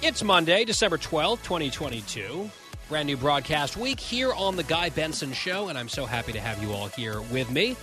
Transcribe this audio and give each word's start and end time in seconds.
It's 0.00 0.22
Monday, 0.22 0.64
December 0.64 0.96
12th, 0.96 1.42
2022. 1.42 2.48
Brand 2.88 3.08
new 3.08 3.16
broadcast 3.16 3.76
week 3.76 3.98
here 3.98 4.32
on 4.32 4.54
The 4.54 4.62
Guy 4.62 4.90
Benson 4.90 5.32
Show, 5.32 5.70
and 5.70 5.76
I'm 5.76 5.88
so 5.88 6.06
happy 6.06 6.32
to 6.32 6.38
have 6.40 6.62
you 6.62 6.72
all 6.72 6.86
here 6.86 7.20
with 7.20 7.50
me 7.50 7.74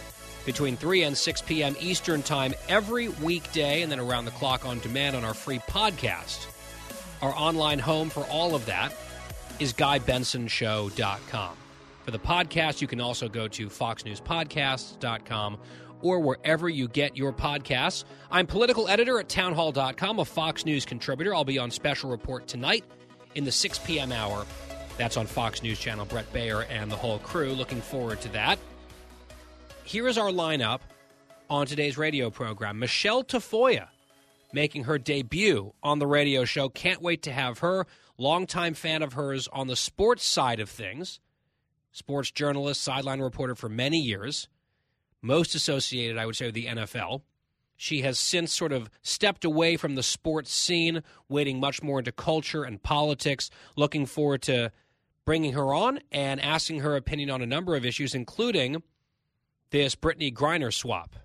between 0.45 0.77
3 0.77 1.03
and 1.03 1.17
6 1.17 1.41
p.m. 1.41 1.75
Eastern 1.81 2.23
Time 2.23 2.53
every 2.69 3.09
weekday, 3.09 3.81
and 3.81 3.91
then 3.91 3.99
around 3.99 4.23
the 4.23 4.31
clock 4.31 4.65
on 4.65 4.79
demand 4.79 5.17
on 5.17 5.25
our 5.25 5.33
free 5.33 5.59
podcast. 5.59 6.47
Our 7.21 7.35
online 7.35 7.79
home 7.79 8.09
for 8.09 8.23
all 8.27 8.55
of 8.55 8.65
that 8.67 8.95
is 9.59 9.73
GuyBensonShow.com. 9.73 11.57
For 12.05 12.11
the 12.11 12.19
podcast, 12.19 12.81
you 12.81 12.87
can 12.87 13.01
also 13.01 13.27
go 13.27 13.49
to 13.49 13.67
FoxNewsPodcasts.com 13.67 15.57
or 16.05 16.19
wherever 16.19 16.69
you 16.69 16.87
get 16.87 17.17
your 17.17 17.33
podcasts. 17.33 18.03
I'm 18.29 18.45
political 18.45 18.87
editor 18.87 19.19
at 19.19 19.27
townhall.com, 19.27 20.19
a 20.19 20.25
Fox 20.25 20.63
News 20.63 20.85
contributor. 20.85 21.33
I'll 21.33 21.43
be 21.43 21.57
on 21.57 21.71
special 21.71 22.11
report 22.11 22.47
tonight 22.47 22.85
in 23.33 23.43
the 23.43 23.51
6 23.51 23.79
p.m. 23.79 24.11
hour. 24.11 24.45
That's 24.97 25.17
on 25.17 25.25
Fox 25.25 25.63
News 25.63 25.79
Channel. 25.79 26.05
Brett 26.05 26.31
Baier 26.31 26.67
and 26.69 26.91
the 26.91 26.95
whole 26.95 27.17
crew. 27.19 27.53
Looking 27.53 27.81
forward 27.81 28.21
to 28.21 28.29
that. 28.29 28.59
Here 29.83 30.07
is 30.07 30.19
our 30.19 30.29
lineup 30.29 30.81
on 31.49 31.65
today's 31.65 31.97
radio 31.97 32.29
program. 32.29 32.77
Michelle 32.77 33.23
Tafoya 33.23 33.87
making 34.53 34.83
her 34.83 34.99
debut 34.99 35.73
on 35.81 35.97
the 35.97 36.07
radio 36.07 36.45
show. 36.45 36.69
Can't 36.69 37.01
wait 37.01 37.23
to 37.23 37.31
have 37.31 37.59
her. 37.59 37.87
Longtime 38.19 38.75
fan 38.75 39.01
of 39.01 39.13
hers 39.13 39.49
on 39.51 39.65
the 39.65 39.75
sports 39.75 40.23
side 40.23 40.59
of 40.59 40.69
things. 40.69 41.19
Sports 41.91 42.29
journalist, 42.29 42.83
sideline 42.83 43.21
reporter 43.21 43.55
for 43.55 43.69
many 43.69 43.97
years 43.97 44.47
most 45.25 45.55
associated, 45.55 46.17
I 46.17 46.25
would 46.25 46.35
say, 46.35 46.45
with 46.45 46.55
the 46.55 46.67
NFL. 46.67 47.21
She 47.75 48.01
has 48.01 48.17
since 48.17 48.53
sort 48.53 48.71
of 48.71 48.89
stepped 49.01 49.43
away 49.43 49.75
from 49.75 49.95
the 49.95 50.03
sports 50.03 50.53
scene, 50.53 51.03
wading 51.27 51.59
much 51.59 51.83
more 51.83 51.99
into 51.99 52.11
culture 52.11 52.63
and 52.63 52.81
politics. 52.81 53.49
Looking 53.75 54.05
forward 54.05 54.41
to 54.43 54.71
bringing 55.25 55.53
her 55.53 55.73
on 55.73 55.99
and 56.11 56.39
asking 56.39 56.79
her 56.79 56.95
opinion 56.95 57.29
on 57.29 57.41
a 57.41 57.45
number 57.45 57.75
of 57.75 57.85
issues, 57.85 58.15
including 58.15 58.81
this 59.71 59.95
Brittney 59.95 60.33
Griner 60.33 60.73
swap. 60.73 61.15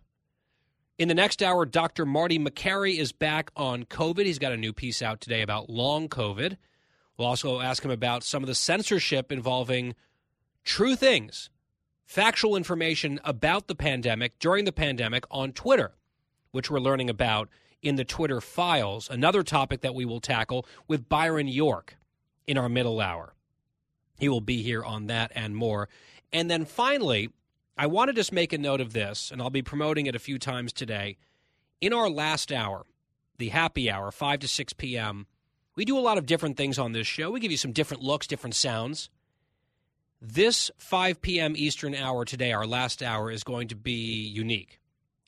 In 0.99 1.09
the 1.09 1.15
next 1.15 1.43
hour, 1.43 1.65
Dr. 1.65 2.05
Marty 2.05 2.39
Makary 2.39 2.99
is 2.99 3.13
back 3.13 3.51
on 3.57 3.85
COVID. 3.85 4.27
He's 4.27 4.39
got 4.39 4.53
a 4.53 4.57
new 4.57 4.73
piece 4.73 5.01
out 5.01 5.21
today 5.21 5.43
about 5.43 5.71
long 5.71 6.09
COVID. 6.09 6.57
We'll 7.17 7.29
also 7.29 7.61
ask 7.61 7.85
him 7.85 7.91
about 7.91 8.25
some 8.25 8.43
of 8.43 8.49
the 8.49 8.55
censorship 8.55 9.31
involving 9.31 9.95
true 10.65 10.97
things 10.97 11.49
factual 12.11 12.57
information 12.57 13.21
about 13.23 13.69
the 13.69 13.75
pandemic 13.77 14.37
during 14.41 14.65
the 14.65 14.73
pandemic 14.73 15.25
on 15.31 15.53
Twitter, 15.53 15.93
which 16.51 16.69
we're 16.69 16.81
learning 16.81 17.09
about 17.09 17.49
in 17.83 17.95
the 17.95 18.05
Twitter 18.05 18.41
files. 18.41 19.09
Another 19.09 19.45
topic 19.45 19.81
that 19.83 19.95
we 19.95 20.05
will 20.05 20.19
tackle 20.19 20.67
with 20.89 21.09
Byron 21.09 21.47
York 21.47 21.97
in 22.49 22.59
our 22.59 22.69
middle 22.69 23.01
hour. 23.01 23.37
He 24.19 24.29
will 24.29 24.41
be 24.41 24.61
here 24.61 24.83
on 24.83 25.07
that 25.07 25.31
and 25.37 25.55
more. 25.55 25.89
And 26.33 26.51
then 26.51 26.65
finally, 26.65 27.31
I 27.79 27.87
want 27.87 28.09
to 28.09 28.13
just 28.13 28.33
make 28.33 28.53
a 28.53 28.59
note 28.59 28.81
of 28.81 28.93
this, 28.93 29.31
and 29.31 29.41
I'll 29.41 29.49
be 29.49 29.63
promoting 29.63 30.07
it 30.07 30.17
a 30.17 30.19
few 30.19 30.37
times 30.37 30.73
today. 30.73 31.17
In 31.81 31.93
our 31.93 32.11
last 32.11 32.51
hour, 32.51 32.87
the 33.39 33.51
happy 33.51 33.89
hour, 33.89 34.11
5 34.11 34.41
to 34.41 34.49
6 34.49 34.73
p.m., 34.73 35.29
we 35.77 35.85
do 35.85 35.97
a 35.97 36.01
lot 36.01 36.19
of 36.19 36.27
different 36.27 36.57
things 36.57 36.77
on 36.77 36.91
this 36.91 37.07
show. 37.07 37.31
We 37.31 37.39
give 37.39 37.53
you 37.53 37.57
some 37.57 37.73
different 37.73 38.03
looks, 38.03 38.27
different 38.27 38.57
sounds. 38.57 39.11
This 40.23 40.71
5 40.79 41.23
p.m. 41.23 41.55
Eastern 41.57 41.95
hour 41.95 42.25
today, 42.25 42.53
our 42.53 42.67
last 42.67 43.03
hour, 43.03 43.31
is 43.31 43.43
going 43.43 43.69
to 43.69 43.77
be 43.77 44.27
unique. 44.27 44.81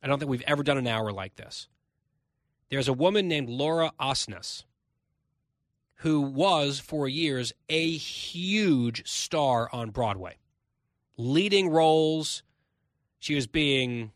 I 0.02 0.06
don't 0.06 0.18
think 0.18 0.30
we've 0.30 0.42
ever 0.46 0.62
done 0.62 0.76
an 0.76 0.86
hour 0.86 1.12
like 1.12 1.36
this. 1.36 1.68
There's 2.68 2.88
a 2.88 2.92
woman 2.92 3.28
named 3.28 3.48
Laura 3.48 3.92
Osnes 3.98 4.64
who 5.96 6.20
was, 6.20 6.80
for 6.80 7.08
years, 7.08 7.52
a 7.68 7.92
huge 7.92 9.08
star 9.08 9.70
on 9.72 9.90
Broadway, 9.90 10.36
leading 11.16 11.68
roles. 11.68 12.42
She 13.20 13.34
was 13.34 13.46
being 13.46 14.10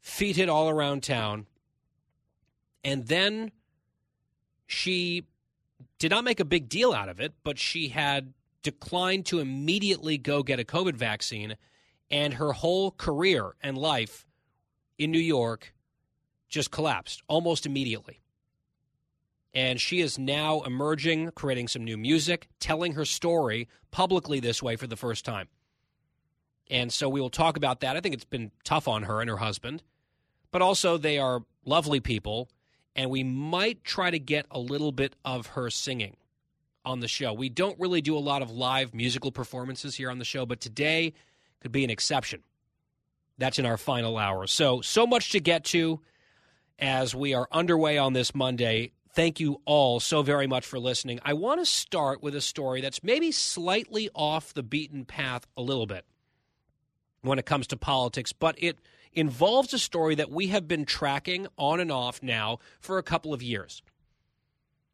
feted 0.00 0.48
all 0.48 0.68
around 0.68 1.02
town. 1.02 1.46
And 2.84 3.06
then 3.06 3.50
she 4.66 5.24
did 5.98 6.10
not 6.10 6.24
make 6.24 6.38
a 6.38 6.44
big 6.44 6.68
deal 6.68 6.92
out 6.92 7.08
of 7.08 7.18
it, 7.18 7.32
but 7.42 7.58
she 7.58 7.88
had 7.88 8.34
declined 8.62 9.26
to 9.26 9.40
immediately 9.40 10.18
go 10.18 10.42
get 10.42 10.60
a 10.60 10.64
COVID 10.64 10.94
vaccine, 10.94 11.56
and 12.10 12.34
her 12.34 12.52
whole 12.52 12.90
career 12.90 13.54
and 13.62 13.76
life 13.76 14.26
in 14.98 15.10
New 15.10 15.18
York 15.18 15.74
just 16.48 16.70
collapsed 16.70 17.22
almost 17.28 17.66
immediately. 17.66 18.20
And 19.54 19.80
she 19.80 20.00
is 20.00 20.18
now 20.18 20.62
emerging, 20.62 21.32
creating 21.32 21.68
some 21.68 21.84
new 21.84 21.96
music, 21.96 22.48
telling 22.58 22.92
her 22.92 23.04
story 23.04 23.68
publicly 23.90 24.40
this 24.40 24.62
way 24.62 24.76
for 24.76 24.86
the 24.86 24.96
first 24.96 25.24
time. 25.24 25.48
And 26.70 26.92
so 26.92 27.08
we 27.08 27.20
will 27.20 27.30
talk 27.30 27.56
about 27.56 27.80
that. 27.80 27.96
I 27.96 28.00
think 28.00 28.14
it's 28.14 28.24
been 28.24 28.50
tough 28.64 28.88
on 28.88 29.02
her 29.02 29.20
and 29.20 29.28
her 29.28 29.36
husband, 29.38 29.82
but 30.50 30.62
also 30.62 30.96
they 30.96 31.18
are 31.18 31.44
lovely 31.64 32.00
people. 32.00 32.48
And 32.96 33.10
we 33.10 33.22
might 33.22 33.84
try 33.84 34.10
to 34.10 34.18
get 34.18 34.46
a 34.50 34.58
little 34.58 34.92
bit 34.92 35.16
of 35.24 35.48
her 35.48 35.68
singing 35.70 36.16
on 36.84 37.00
the 37.00 37.08
show. 37.08 37.32
We 37.32 37.48
don't 37.48 37.78
really 37.78 38.00
do 38.00 38.16
a 38.16 38.20
lot 38.20 38.42
of 38.42 38.50
live 38.50 38.94
musical 38.94 39.32
performances 39.32 39.94
here 39.94 40.10
on 40.10 40.18
the 40.18 40.24
show, 40.24 40.46
but 40.46 40.60
today 40.60 41.14
could 41.60 41.72
be 41.72 41.84
an 41.84 41.90
exception. 41.90 42.42
That's 43.38 43.58
in 43.58 43.66
our 43.66 43.76
final 43.76 44.18
hour. 44.18 44.46
So, 44.46 44.80
so 44.80 45.06
much 45.06 45.30
to 45.32 45.40
get 45.40 45.64
to 45.66 46.00
as 46.78 47.14
we 47.14 47.34
are 47.34 47.48
underway 47.52 47.98
on 47.98 48.12
this 48.12 48.34
Monday. 48.34 48.92
Thank 49.14 49.40
you 49.40 49.60
all 49.64 50.00
so 50.00 50.22
very 50.22 50.46
much 50.46 50.66
for 50.66 50.78
listening. 50.78 51.20
I 51.24 51.34
want 51.34 51.60
to 51.60 51.66
start 51.66 52.22
with 52.22 52.34
a 52.34 52.40
story 52.40 52.80
that's 52.80 53.02
maybe 53.02 53.30
slightly 53.30 54.08
off 54.14 54.54
the 54.54 54.62
beaten 54.62 55.04
path 55.04 55.46
a 55.56 55.62
little 55.62 55.86
bit 55.86 56.04
when 57.20 57.38
it 57.38 57.46
comes 57.46 57.66
to 57.68 57.76
politics, 57.76 58.32
but 58.32 58.56
it 58.58 58.78
involves 59.12 59.72
a 59.74 59.78
story 59.78 60.14
that 60.14 60.30
we 60.30 60.48
have 60.48 60.66
been 60.66 60.84
tracking 60.84 61.46
on 61.56 61.78
and 61.78 61.92
off 61.92 62.22
now 62.22 62.58
for 62.80 62.98
a 62.98 63.02
couple 63.02 63.34
of 63.34 63.42
years. 63.42 63.82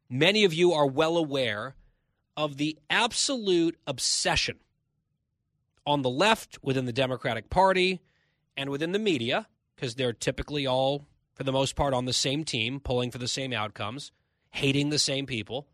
Many 0.09 0.43
of 0.43 0.53
you 0.53 0.73
are 0.73 0.87
well 0.87 1.17
aware 1.17 1.75
of 2.39 2.55
the 2.55 2.77
absolute 2.89 3.77
obsession 3.85 4.57
on 5.85 6.03
the 6.03 6.09
left 6.09 6.57
within 6.63 6.85
the 6.85 6.93
Democratic 6.93 7.49
Party 7.49 7.99
and 8.55 8.69
within 8.69 8.93
the 8.93 8.97
media, 8.97 9.45
because 9.75 9.95
they're 9.95 10.13
typically 10.13 10.65
all, 10.65 11.05
for 11.33 11.43
the 11.43 11.51
most 11.51 11.75
part, 11.75 11.93
on 11.93 12.05
the 12.05 12.13
same 12.13 12.45
team, 12.45 12.79
pulling 12.79 13.11
for 13.11 13.17
the 13.17 13.27
same 13.27 13.51
outcomes, 13.51 14.13
hating 14.51 14.89
the 14.89 14.97
same 14.97 15.25
people. 15.25 15.67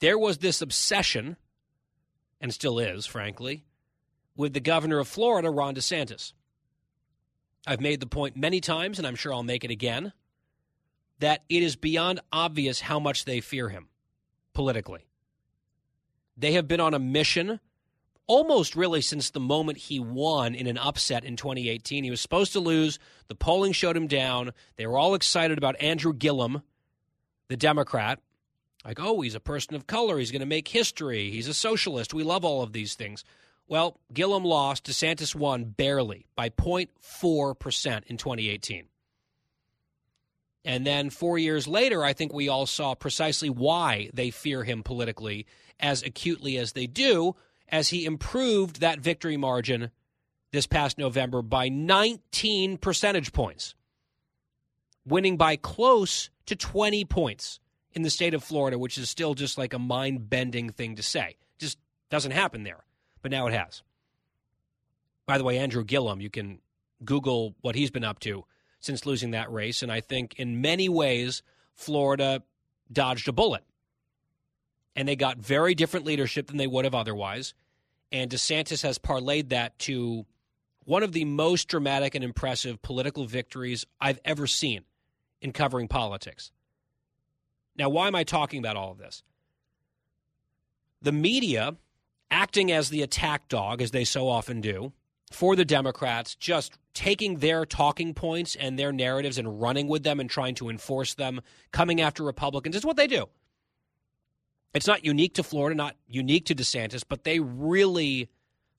There 0.00 0.18
was 0.18 0.38
this 0.38 0.60
obsession, 0.60 1.36
and 2.40 2.52
still 2.52 2.80
is, 2.80 3.06
frankly, 3.06 3.64
with 4.36 4.54
the 4.54 4.60
governor 4.60 4.98
of 4.98 5.06
Florida, 5.06 5.50
Ron 5.50 5.76
DeSantis. 5.76 6.32
I've 7.64 7.80
made 7.80 8.00
the 8.00 8.06
point 8.06 8.36
many 8.36 8.60
times, 8.60 8.98
and 8.98 9.06
I'm 9.06 9.14
sure 9.14 9.32
I'll 9.32 9.44
make 9.44 9.62
it 9.62 9.70
again, 9.70 10.14
that 11.20 11.44
it 11.48 11.62
is 11.62 11.76
beyond 11.76 12.18
obvious 12.32 12.80
how 12.80 12.98
much 12.98 13.24
they 13.24 13.40
fear 13.40 13.68
him 13.68 13.86
politically. 14.52 15.06
They 16.36 16.52
have 16.52 16.68
been 16.68 16.80
on 16.80 16.94
a 16.94 16.98
mission 16.98 17.60
almost 18.26 18.76
really 18.76 19.00
since 19.00 19.30
the 19.30 19.40
moment 19.40 19.78
he 19.78 20.00
won 20.00 20.54
in 20.54 20.66
an 20.66 20.78
upset 20.78 21.24
in 21.24 21.36
2018. 21.36 22.04
He 22.04 22.10
was 22.10 22.20
supposed 22.20 22.52
to 22.52 22.60
lose. 22.60 22.98
The 23.28 23.34
polling 23.34 23.72
showed 23.72 23.96
him 23.96 24.06
down. 24.06 24.52
They 24.76 24.86
were 24.86 24.98
all 24.98 25.14
excited 25.14 25.58
about 25.58 25.80
Andrew 25.80 26.12
Gillum, 26.12 26.62
the 27.48 27.56
Democrat. 27.56 28.20
Like, 28.84 28.98
oh, 29.00 29.20
he's 29.20 29.34
a 29.34 29.40
person 29.40 29.74
of 29.74 29.86
color. 29.86 30.18
He's 30.18 30.32
going 30.32 30.40
to 30.40 30.46
make 30.46 30.68
history. 30.68 31.30
He's 31.30 31.48
a 31.48 31.54
socialist. 31.54 32.14
We 32.14 32.24
love 32.24 32.44
all 32.44 32.62
of 32.62 32.72
these 32.72 32.94
things. 32.94 33.24
Well, 33.68 34.00
Gillum 34.12 34.44
lost. 34.44 34.84
DeSantis 34.84 35.34
won 35.34 35.64
barely 35.64 36.26
by 36.34 36.50
0.4% 36.50 38.04
in 38.06 38.16
2018. 38.16 38.86
And 40.64 40.86
then 40.86 41.10
four 41.10 41.38
years 41.38 41.66
later, 41.66 42.04
I 42.04 42.12
think 42.12 42.32
we 42.32 42.48
all 42.48 42.66
saw 42.66 42.94
precisely 42.94 43.50
why 43.50 44.10
they 44.14 44.30
fear 44.30 44.62
him 44.62 44.82
politically 44.82 45.46
as 45.80 46.02
acutely 46.02 46.56
as 46.56 46.72
they 46.72 46.86
do, 46.86 47.34
as 47.68 47.88
he 47.88 48.04
improved 48.04 48.80
that 48.80 49.00
victory 49.00 49.36
margin 49.36 49.90
this 50.52 50.66
past 50.66 50.98
November 50.98 51.42
by 51.42 51.68
19 51.68 52.78
percentage 52.78 53.32
points, 53.32 53.74
winning 55.04 55.36
by 55.36 55.56
close 55.56 56.30
to 56.46 56.54
20 56.54 57.04
points 57.06 57.58
in 57.92 58.02
the 58.02 58.10
state 58.10 58.34
of 58.34 58.44
Florida, 58.44 58.78
which 58.78 58.98
is 58.98 59.10
still 59.10 59.34
just 59.34 59.58
like 59.58 59.74
a 59.74 59.78
mind 59.78 60.30
bending 60.30 60.70
thing 60.70 60.96
to 60.96 61.02
say. 61.02 61.36
Just 61.58 61.78
doesn't 62.10 62.32
happen 62.32 62.62
there, 62.62 62.84
but 63.20 63.30
now 63.30 63.46
it 63.48 63.54
has. 63.54 63.82
By 65.26 65.38
the 65.38 65.44
way, 65.44 65.58
Andrew 65.58 65.84
Gillum, 65.84 66.20
you 66.20 66.30
can 66.30 66.60
Google 67.04 67.54
what 67.62 67.74
he's 67.74 67.90
been 67.90 68.04
up 68.04 68.20
to 68.20 68.44
since 68.82 69.06
losing 69.06 69.30
that 69.30 69.50
race. 69.50 69.82
And 69.82 69.90
I 69.90 70.00
think 70.00 70.34
in 70.38 70.60
many 70.60 70.88
ways, 70.88 71.42
Florida 71.74 72.42
dodged 72.92 73.28
a 73.28 73.32
bullet. 73.32 73.62
And 74.94 75.08
they 75.08 75.16
got 75.16 75.38
very 75.38 75.74
different 75.74 76.04
leadership 76.04 76.48
than 76.48 76.58
they 76.58 76.66
would 76.66 76.84
have 76.84 76.94
otherwise. 76.94 77.54
And 78.10 78.30
DeSantis 78.30 78.82
has 78.82 78.98
parlayed 78.98 79.48
that 79.48 79.78
to 79.80 80.26
one 80.84 81.02
of 81.02 81.12
the 81.12 81.24
most 81.24 81.68
dramatic 81.68 82.14
and 82.14 82.22
impressive 82.22 82.82
political 82.82 83.24
victories 83.24 83.86
I've 84.00 84.20
ever 84.24 84.46
seen 84.46 84.82
in 85.40 85.52
covering 85.52 85.88
politics. 85.88 86.50
Now, 87.76 87.88
why 87.88 88.08
am 88.08 88.14
I 88.14 88.24
talking 88.24 88.58
about 88.58 88.76
all 88.76 88.90
of 88.90 88.98
this? 88.98 89.22
The 91.00 91.12
media, 91.12 91.76
acting 92.30 92.70
as 92.70 92.90
the 92.90 93.02
attack 93.02 93.48
dog, 93.48 93.80
as 93.80 93.92
they 93.92 94.04
so 94.04 94.28
often 94.28 94.60
do, 94.60 94.92
for 95.32 95.56
the 95.56 95.64
Democrats, 95.64 96.34
just 96.34 96.78
taking 96.94 97.38
their 97.38 97.64
talking 97.64 98.14
points 98.14 98.54
and 98.54 98.78
their 98.78 98.92
narratives 98.92 99.38
and 99.38 99.60
running 99.60 99.88
with 99.88 100.02
them 100.02 100.20
and 100.20 100.28
trying 100.28 100.54
to 100.56 100.68
enforce 100.68 101.14
them, 101.14 101.40
coming 101.70 102.00
after 102.00 102.22
Republicans. 102.22 102.76
It's 102.76 102.84
what 102.84 102.96
they 102.96 103.06
do. 103.06 103.26
It's 104.74 104.86
not 104.86 105.04
unique 105.04 105.34
to 105.34 105.42
Florida, 105.42 105.74
not 105.74 105.96
unique 106.08 106.46
to 106.46 106.54
DeSantis, 106.54 107.02
but 107.06 107.24
they 107.24 107.40
really 107.40 108.30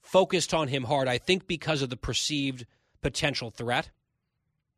focused 0.01 0.53
on 0.53 0.67
him 0.67 0.83
hard, 0.83 1.07
I 1.07 1.17
think, 1.17 1.47
because 1.47 1.81
of 1.81 1.89
the 1.89 1.97
perceived 1.97 2.65
potential 3.01 3.51
threat. 3.51 3.89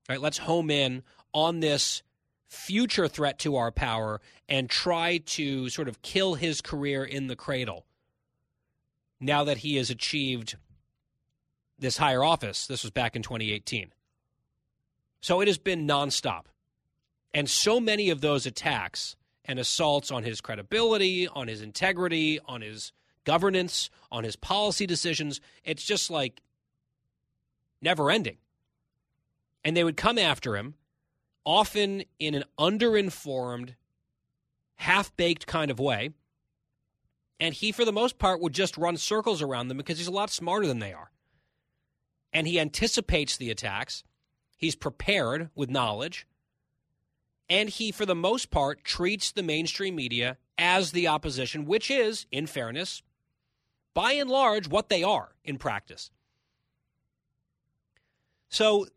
All 0.08 0.16
right, 0.16 0.22
let's 0.22 0.38
home 0.38 0.70
in 0.70 1.04
on 1.34 1.62
this 1.62 2.04
future 2.48 3.08
threat 3.08 3.40
to 3.40 3.56
our 3.56 3.72
power 3.72 4.22
and 4.48 4.70
try 4.70 5.18
to 5.18 5.70
sort 5.70 5.88
of 5.88 6.02
kill 6.02 6.36
his 6.36 6.62
career 6.62 7.04
in 7.04 7.28
the 7.28 7.36
cradle 7.36 7.86
now 9.20 9.44
that 9.44 9.58
he 9.58 9.78
has 9.78 9.90
achieved 9.90 10.58
this 11.80 11.98
higher 11.98 12.24
office. 12.24 12.68
This 12.68 12.84
was 12.84 12.92
back 12.92 13.16
in 13.16 13.22
2018. 13.22 13.92
So 15.22 15.42
it 15.42 15.48
has 15.48 15.58
been 15.58 15.88
nonstop. 15.88 16.44
And 17.34 17.50
so 17.50 17.80
many 17.80 18.10
of 18.10 18.22
those 18.22 18.46
attacks 18.46 19.16
and 19.44 19.60
assaults 19.60 20.12
on 20.12 20.24
his 20.24 20.42
credibility, 20.42 21.28
on 21.28 21.48
his 21.48 21.62
integrity, 21.62 22.40
on 22.46 22.62
his 22.62 22.92
governance, 23.26 23.90
on 24.12 24.24
his 24.24 24.36
policy 24.36 24.86
decisions, 24.86 25.42
it's 25.64 25.84
just 25.84 26.10
like 26.10 26.42
never 27.82 28.10
ending. 28.10 28.38
And 29.64 29.76
they 29.76 29.84
would 29.84 29.98
come 29.98 30.18
after 30.18 30.56
him, 30.56 30.76
often 31.44 32.04
in 32.20 32.36
an 32.36 32.44
underinformed, 32.58 33.76
half 34.76 35.16
baked 35.18 35.48
kind 35.48 35.72
of 35.72 35.80
way. 35.80 36.12
And 37.40 37.54
he, 37.54 37.72
for 37.72 37.84
the 37.84 37.92
most 37.92 38.18
part, 38.18 38.42
would 38.42 38.54
just 38.54 38.78
run 38.78 38.96
circles 38.96 39.42
around 39.42 39.68
them 39.68 39.78
because 39.78 39.98
he's 39.98 40.08
a 40.08 40.12
lot 40.12 40.30
smarter 40.30 40.68
than 40.68 40.80
they 40.80 40.94
are 40.94 41.12
and 42.36 42.48
he 42.48 42.60
anticipates 42.60 43.38
the 43.38 43.50
attacks. 43.50 44.04
He's 44.58 44.76
prepared 44.76 45.50
with 45.56 45.70
knowledge. 45.70 46.28
And 47.50 47.70
he, 47.70 47.94
for 47.94 48.06
the 48.06 48.14
most 48.14 48.52
part, 48.52 48.84
treats 48.84 49.32
the 49.32 49.42
mainstream 49.42 49.96
media 49.96 50.38
as 50.58 50.92
the 50.92 51.08
opposition, 51.08 51.64
which 51.64 51.90
is, 51.90 52.26
in 52.34 52.46
fairness, 52.46 53.02
by 53.94 54.12
and 54.12 54.30
large, 54.30 54.68
what 54.68 54.90
they 54.90 55.02
are 55.02 55.30
in 55.46 55.58
practice. 55.58 56.12
So, 58.50 58.88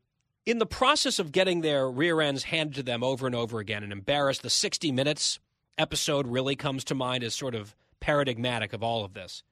in 0.45 0.59
the 0.59 0.67
process 0.67 1.21
of 1.21 1.31
getting 1.31 1.61
their 1.61 1.89
rear 1.89 2.21
ends 2.21 2.43
handed 2.45 2.75
to 2.75 2.83
them 2.83 3.05
over 3.05 3.25
and 3.27 3.37
over 3.37 3.61
again 3.61 3.85
and 3.85 3.93
embarrassed, 3.93 4.43
the 4.43 4.51
60 4.51 4.91
Minutes 4.91 5.39
episode 5.77 6.27
really 6.27 6.57
comes 6.57 6.83
to 6.85 6.95
mind 6.97 7.23
as 7.23 7.37
sort 7.37 7.55
of 7.55 7.77
paradigmatic 8.01 8.73
of 8.73 8.83
all 8.83 9.05
of 9.05 9.15
this 9.15 9.45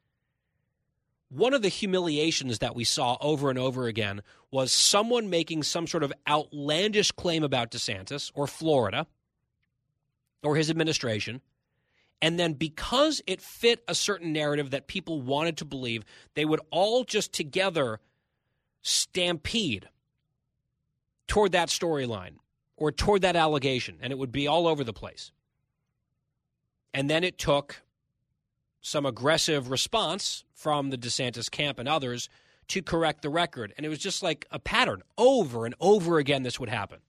one 1.28 1.54
of 1.54 1.62
the 1.62 1.68
humiliations 1.68 2.60
that 2.60 2.74
we 2.74 2.84
saw 2.84 3.16
over 3.20 3.50
and 3.50 3.58
over 3.58 3.86
again 3.86 4.22
was 4.50 4.72
someone 4.72 5.28
making 5.28 5.62
some 5.62 5.86
sort 5.86 6.02
of 6.02 6.12
outlandish 6.28 7.10
claim 7.12 7.42
about 7.42 7.70
DeSantis 7.70 8.30
or 8.34 8.46
Florida 8.46 9.06
or 10.42 10.56
his 10.56 10.70
administration. 10.70 11.40
And 12.22 12.38
then 12.38 12.54
because 12.54 13.20
it 13.26 13.42
fit 13.42 13.82
a 13.88 13.94
certain 13.94 14.32
narrative 14.32 14.70
that 14.70 14.86
people 14.86 15.20
wanted 15.20 15.58
to 15.58 15.64
believe, 15.64 16.04
they 16.34 16.44
would 16.44 16.60
all 16.70 17.04
just 17.04 17.32
together 17.32 18.00
stampede 18.82 19.88
toward 21.26 21.52
that 21.52 21.68
storyline 21.68 22.36
or 22.76 22.92
toward 22.92 23.22
that 23.22 23.36
allegation, 23.36 23.98
and 24.00 24.12
it 24.12 24.18
would 24.18 24.32
be 24.32 24.46
all 24.46 24.66
over 24.66 24.84
the 24.84 24.92
place. 24.92 25.32
And 26.94 27.10
then 27.10 27.24
it 27.24 27.36
took 27.36 27.82
some 28.86 29.04
aggressive 29.04 29.68
response 29.68 30.44
from 30.54 30.90
the 30.90 30.96
DeSantis 30.96 31.50
camp 31.50 31.80
and 31.80 31.88
others 31.88 32.28
to 32.68 32.80
correct 32.80 33.20
the 33.20 33.28
record. 33.28 33.74
And 33.76 33.84
it 33.84 33.88
was 33.88 33.98
just 33.98 34.22
like 34.22 34.46
a 34.52 34.60
pattern. 34.60 35.02
Over 35.18 35.66
and 35.66 35.74
over 35.80 36.18
again, 36.18 36.44
this 36.44 36.60
would 36.60 36.68
happen. 36.68 37.00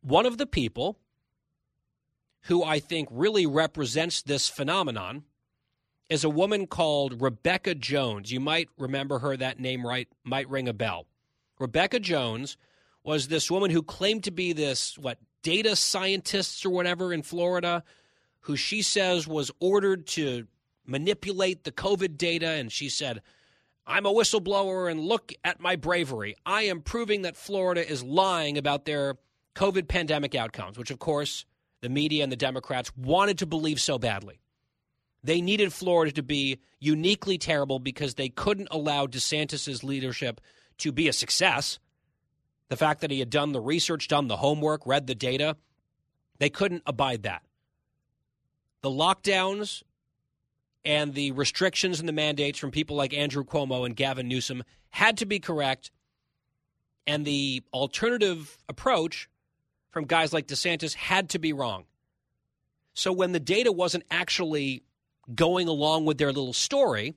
One 0.00 0.26
of 0.26 0.36
the 0.36 0.46
people 0.46 0.98
who 2.42 2.64
I 2.64 2.80
think 2.80 3.08
really 3.12 3.46
represents 3.46 4.20
this 4.22 4.48
phenomenon 4.48 5.22
is 6.08 6.24
a 6.24 6.28
woman 6.28 6.66
called 6.66 7.22
Rebecca 7.22 7.76
Jones. 7.76 8.32
You 8.32 8.40
might 8.40 8.70
remember 8.76 9.20
her, 9.20 9.36
that 9.36 9.60
name 9.60 9.86
right 9.86 10.08
might 10.24 10.48
ring 10.48 10.68
a 10.68 10.72
bell. 10.72 11.06
Rebecca 11.60 12.00
Jones 12.00 12.56
was 13.04 13.28
this 13.28 13.52
woman 13.52 13.70
who 13.70 13.84
claimed 13.84 14.24
to 14.24 14.32
be 14.32 14.52
this, 14.52 14.98
what, 14.98 15.18
data 15.44 15.76
scientist 15.76 16.66
or 16.66 16.70
whatever 16.70 17.12
in 17.12 17.22
Florida 17.22 17.84
who 18.48 18.56
she 18.56 18.80
says 18.80 19.28
was 19.28 19.50
ordered 19.60 20.06
to 20.06 20.46
manipulate 20.86 21.64
the 21.64 21.70
COVID 21.70 22.16
data. 22.16 22.48
And 22.48 22.72
she 22.72 22.88
said, 22.88 23.20
I'm 23.86 24.06
a 24.06 24.12
whistleblower 24.12 24.90
and 24.90 25.00
look 25.00 25.34
at 25.44 25.60
my 25.60 25.76
bravery. 25.76 26.34
I 26.46 26.62
am 26.62 26.80
proving 26.80 27.22
that 27.22 27.36
Florida 27.36 27.86
is 27.86 28.02
lying 28.02 28.56
about 28.56 28.86
their 28.86 29.16
COVID 29.54 29.86
pandemic 29.86 30.34
outcomes, 30.34 30.78
which, 30.78 30.90
of 30.90 30.98
course, 30.98 31.44
the 31.82 31.90
media 31.90 32.22
and 32.22 32.32
the 32.32 32.36
Democrats 32.36 32.90
wanted 32.96 33.36
to 33.38 33.46
believe 33.46 33.82
so 33.82 33.98
badly. 33.98 34.40
They 35.22 35.42
needed 35.42 35.70
Florida 35.70 36.12
to 36.12 36.22
be 36.22 36.58
uniquely 36.80 37.36
terrible 37.36 37.78
because 37.78 38.14
they 38.14 38.30
couldn't 38.30 38.68
allow 38.70 39.06
DeSantis's 39.06 39.84
leadership 39.84 40.40
to 40.78 40.90
be 40.90 41.06
a 41.06 41.12
success. 41.12 41.78
The 42.70 42.78
fact 42.78 43.02
that 43.02 43.10
he 43.10 43.18
had 43.18 43.28
done 43.28 43.52
the 43.52 43.60
research, 43.60 44.08
done 44.08 44.26
the 44.26 44.38
homework, 44.38 44.86
read 44.86 45.06
the 45.06 45.14
data, 45.14 45.58
they 46.38 46.48
couldn't 46.48 46.84
abide 46.86 47.24
that 47.24 47.42
the 48.82 48.90
lockdowns 48.90 49.82
and 50.84 51.14
the 51.14 51.32
restrictions 51.32 52.00
and 52.00 52.08
the 52.08 52.12
mandates 52.12 52.58
from 52.58 52.70
people 52.70 52.96
like 52.96 53.12
Andrew 53.12 53.44
Cuomo 53.44 53.84
and 53.84 53.96
Gavin 53.96 54.28
Newsom 54.28 54.62
had 54.90 55.18
to 55.18 55.26
be 55.26 55.38
correct. 55.38 55.90
And 57.06 57.24
the 57.24 57.62
alternative 57.72 58.56
approach 58.68 59.28
from 59.90 60.04
guys 60.04 60.32
like 60.32 60.46
DeSantis 60.46 60.94
had 60.94 61.30
to 61.30 61.38
be 61.38 61.52
wrong. 61.52 61.84
So 62.94 63.12
when 63.12 63.32
the 63.32 63.40
data 63.40 63.72
wasn't 63.72 64.04
actually 64.10 64.82
going 65.34 65.68
along 65.68 66.04
with 66.04 66.18
their 66.18 66.32
little 66.32 66.52
story, 66.52 67.14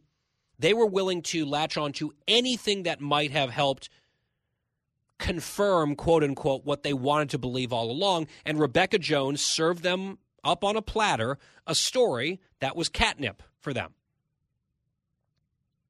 they 0.59 0.73
were 0.73 0.85
willing 0.85 1.21
to 1.23 1.45
latch 1.45 1.77
on 1.77 1.91
to 1.93 2.13
anything 2.27 2.83
that 2.83 3.01
might 3.01 3.31
have 3.31 3.49
helped 3.49 3.89
confirm, 5.17 5.95
quote 5.95 6.23
unquote, 6.23 6.65
what 6.65 6.83
they 6.83 6.93
wanted 6.93 7.29
to 7.31 7.37
believe 7.37 7.71
all 7.71 7.89
along. 7.89 8.27
And 8.45 8.59
Rebecca 8.59 8.99
Jones 8.99 9.41
served 9.41 9.83
them 9.83 10.17
up 10.43 10.63
on 10.63 10.75
a 10.75 10.81
platter 10.81 11.37
a 11.67 11.75
story 11.75 12.39
that 12.59 12.75
was 12.75 12.89
catnip 12.89 13.43
for 13.59 13.73
them. 13.73 13.93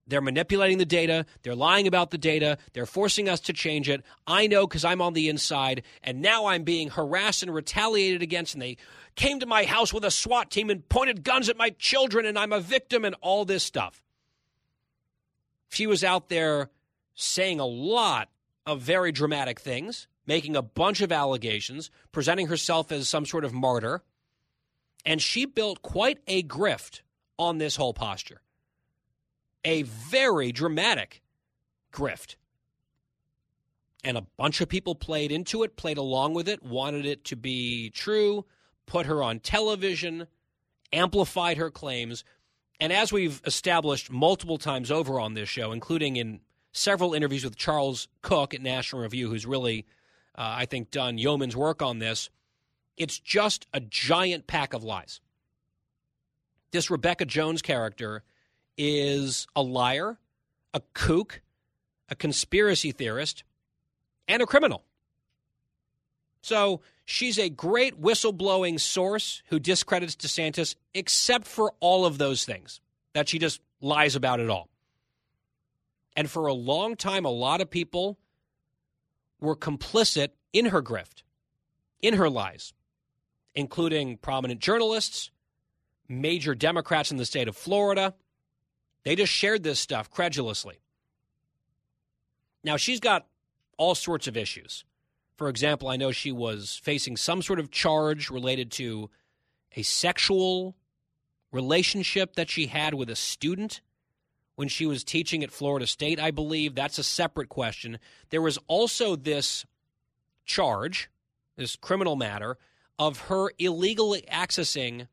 They're 0.08 0.20
manipulating 0.20 0.78
the 0.78 0.86
data. 0.86 1.26
They're 1.44 1.56
lying 1.56 1.88
about 1.88 2.12
the 2.12 2.18
data. 2.18 2.58
They're 2.74 2.86
forcing 2.86 3.30
us 3.30 3.40
to 3.42 3.54
change 3.54 3.88
it. 3.88 4.04
I 4.28 4.48
know 4.48 4.68
because 4.68 4.84
I'm 4.84 5.02
on 5.02 5.14
the 5.14 5.30
inside, 5.30 5.84
and 6.04 6.22
now 6.22 6.48
I'm 6.48 6.64
being 6.64 6.90
harassed 6.90 7.44
and 7.44 7.54
retaliated 7.54 8.22
against. 8.22 8.54
And 8.54 8.62
they 8.62 8.78
came 9.16 9.40
to 9.40 9.46
my 9.46 9.64
house 9.64 9.94
with 9.94 10.04
a 10.04 10.12
SWAT 10.12 10.52
team 10.52 10.70
and 10.70 10.88
pointed 10.90 11.24
guns 11.24 11.48
at 11.48 11.56
my 11.58 11.70
children, 11.70 12.26
and 12.26 12.38
I'm 12.38 12.52
a 12.52 12.60
victim, 12.60 13.06
and 13.06 13.16
all 13.22 13.46
this 13.46 13.64
stuff. 13.64 14.04
She 15.70 15.88
was 15.88 16.04
out 16.04 16.28
there 16.28 16.70
saying 17.14 17.62
a 17.62 17.66
lot 17.66 18.30
of 18.66 18.82
very 18.82 19.14
dramatic 19.14 19.62
things, 19.62 20.08
making 20.26 20.58
a 20.58 20.62
bunch 20.62 21.00
of 21.00 21.14
allegations, 21.14 21.90
presenting 22.12 22.48
herself 22.48 22.92
as 22.92 23.08
some 23.08 23.26
sort 23.26 23.46
of 23.46 23.54
martyr. 23.54 24.04
And 25.06 25.22
she 25.22 25.46
built 25.46 25.82
quite 25.82 26.20
a 26.28 26.44
grift 26.44 27.02
on 27.38 27.58
this 27.58 27.76
whole 27.76 27.94
posture. 27.94 28.42
A 29.66 29.84
very 29.84 30.52
dramatic 30.52 31.22
grift. 31.92 32.36
And 34.04 34.18
a 34.18 34.26
bunch 34.38 34.62
of 34.62 34.70
people 34.70 34.96
played 34.96 35.32
into 35.32 35.64
it, 35.64 35.76
played 35.76 35.98
along 35.98 36.34
with 36.34 36.48
it, 36.48 36.64
wanted 36.64 37.06
it 37.06 37.24
to 37.26 37.36
be 37.36 37.92
true, 37.92 38.46
put 38.88 39.06
her 39.06 39.22
on 39.22 39.40
television, 39.40 40.28
amplified 40.92 41.58
her 41.58 41.70
claims. 41.70 42.24
And 42.80 42.92
as 42.92 43.14
we've 43.14 43.42
established 43.46 44.12
multiple 44.12 44.58
times 44.58 44.90
over 44.90 45.20
on 45.20 45.36
this 45.36 45.50
show, 45.50 45.72
including 45.72 46.16
in 46.16 46.40
several 46.72 47.14
interviews 47.14 47.44
with 47.44 47.56
Charles 47.56 48.08
Cooke 48.22 48.56
at 48.56 48.62
National 48.62 49.04
Review, 49.04 49.30
who's 49.30 49.46
really, 49.46 49.86
uh, 50.36 50.56
I 50.58 50.66
think, 50.66 50.90
done 50.90 51.20
yeoman's 51.20 51.56
work 51.56 51.82
on 51.82 52.00
this. 52.00 52.30
It's 53.02 53.18
just 53.18 53.66
a 53.74 53.80
giant 53.80 54.46
pack 54.46 54.74
of 54.74 54.84
lies. 54.84 55.22
This 56.70 56.92
Rebecca 56.92 57.26
Jones 57.26 57.64
character 57.64 58.22
is 58.78 59.48
a 59.56 59.64
liar, 59.64 60.20
a 60.72 60.84
kook, 60.94 61.42
a 62.10 62.16
conspiracy 62.16 62.92
theorist, 62.92 63.44
and 64.28 64.44
a 64.44 64.46
criminal. 64.46 64.84
So 66.44 66.82
she's 67.04 67.40
a 67.40 67.50
great 67.50 68.00
whistleblowing 68.00 68.80
source 68.80 69.42
who 69.48 69.58
discredits 69.58 70.16
DeSantis, 70.16 70.76
except 70.94 71.48
for 71.48 71.74
all 71.80 72.06
of 72.06 72.20
those 72.20 72.46
things 72.46 72.82
that 73.14 73.30
she 73.30 73.40
just 73.40 73.62
lies 73.82 74.16
about 74.16 74.40
it 74.40 74.52
all. 74.52 74.70
And 76.16 76.30
for 76.30 76.46
a 76.46 76.54
long 76.54 76.96
time, 76.96 77.26
a 77.26 77.32
lot 77.32 77.62
of 77.62 77.70
people 77.72 78.20
were 79.40 79.56
complicit 79.56 80.30
in 80.54 80.68
her 80.68 80.84
grift, 80.84 81.24
in 82.04 82.14
her 82.14 82.30
lies, 82.30 82.74
including 83.56 84.18
prominent 84.18 84.60
journalists, 84.60 85.32
major 86.08 86.56
Democrats 86.56 87.12
in 87.12 87.18
the 87.18 87.26
state 87.26 87.48
of 87.48 87.56
Florida. 87.56 88.14
They 89.04 89.16
just 89.16 89.32
shared 89.32 89.64
this 89.64 89.80
stuff 89.80 90.10
credulously. 90.10 90.80
Now, 92.64 92.78
she's 92.78 93.00
got 93.00 93.28
all 93.78 93.96
sorts 93.96 94.28
of 94.28 94.38
issues. 94.38 94.86
For 95.38 95.50
example, 95.50 95.88
I 95.88 95.98
know 95.98 96.12
she 96.12 96.32
was 96.32 96.80
facing 96.84 97.18
some 97.18 97.42
sort 97.42 97.60
of 97.60 97.72
charge 97.72 98.30
related 98.30 98.72
to 98.74 99.10
a 99.76 99.82
sexual 99.82 100.76
relationship 101.52 102.36
that 102.36 102.50
she 102.50 102.68
had 102.68 102.94
with 102.94 103.10
a 103.10 103.16
student 103.16 103.82
when 104.56 104.68
she 104.68 104.86
was 104.86 105.04
teaching 105.04 105.44
at 105.44 105.52
Florida 105.52 105.88
State, 105.88 106.20
I 106.20 106.30
believe. 106.30 106.76
That's 106.76 107.00
a 107.00 107.04
separate 107.04 107.50
question. 107.50 107.98
There 108.30 108.42
was 108.42 108.60
also 108.68 109.16
this 109.16 109.66
charge, 110.46 111.10
this 111.56 111.76
criminal 111.76 112.16
matter, 112.16 112.58
of 113.02 113.22
her 113.22 113.50
illegally 113.58 114.24
accessing 114.32 115.08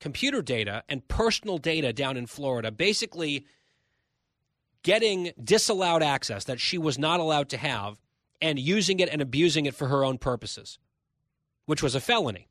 computer 0.00 0.42
data 0.42 0.84
and 0.86 1.08
personal 1.08 1.56
data 1.56 1.94
down 1.94 2.18
in 2.18 2.26
Florida, 2.26 2.70
basically 2.70 3.46
getting 4.82 5.32
disallowed 5.42 6.02
access 6.02 6.44
that 6.44 6.60
she 6.60 6.76
was 6.76 6.98
not 6.98 7.18
allowed 7.18 7.48
to 7.48 7.56
have 7.56 7.98
and 8.42 8.58
using 8.58 9.00
it 9.00 9.08
and 9.08 9.22
abusing 9.22 9.64
it 9.64 9.74
for 9.74 9.88
her 9.88 10.04
own 10.04 10.18
purposes, 10.18 10.78
which 11.64 11.82
was 11.82 11.94
a 11.94 12.00
felony. 12.00 12.48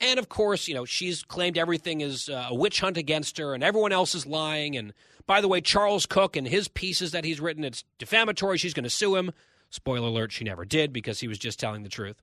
And 0.00 0.18
of 0.18 0.28
course, 0.28 0.66
you 0.66 0.74
know, 0.74 0.84
she's 0.84 1.22
claimed 1.22 1.56
everything 1.56 2.00
is 2.00 2.28
uh, 2.28 2.48
a 2.50 2.54
witch 2.56 2.80
hunt 2.80 2.96
against 2.96 3.38
her 3.38 3.54
and 3.54 3.62
everyone 3.62 3.92
else 3.92 4.16
is 4.16 4.26
lying. 4.26 4.76
And 4.76 4.92
by 5.28 5.40
the 5.40 5.48
way, 5.48 5.60
Charles 5.60 6.06
Cooke 6.06 6.34
and 6.34 6.46
his 6.46 6.66
pieces 6.66 7.12
that 7.12 7.24
he's 7.24 7.40
written, 7.40 7.62
it's 7.62 7.84
defamatory. 7.98 8.58
She's 8.58 8.74
going 8.74 8.82
to 8.82 8.90
sue 8.90 9.14
him. 9.14 9.30
Spoiler 9.70 10.08
alert, 10.08 10.32
she 10.32 10.42
never 10.42 10.64
did 10.64 10.92
because 10.92 11.20
he 11.20 11.28
was 11.28 11.38
just 11.38 11.60
telling 11.60 11.84
the 11.84 11.88
truth. 11.88 12.20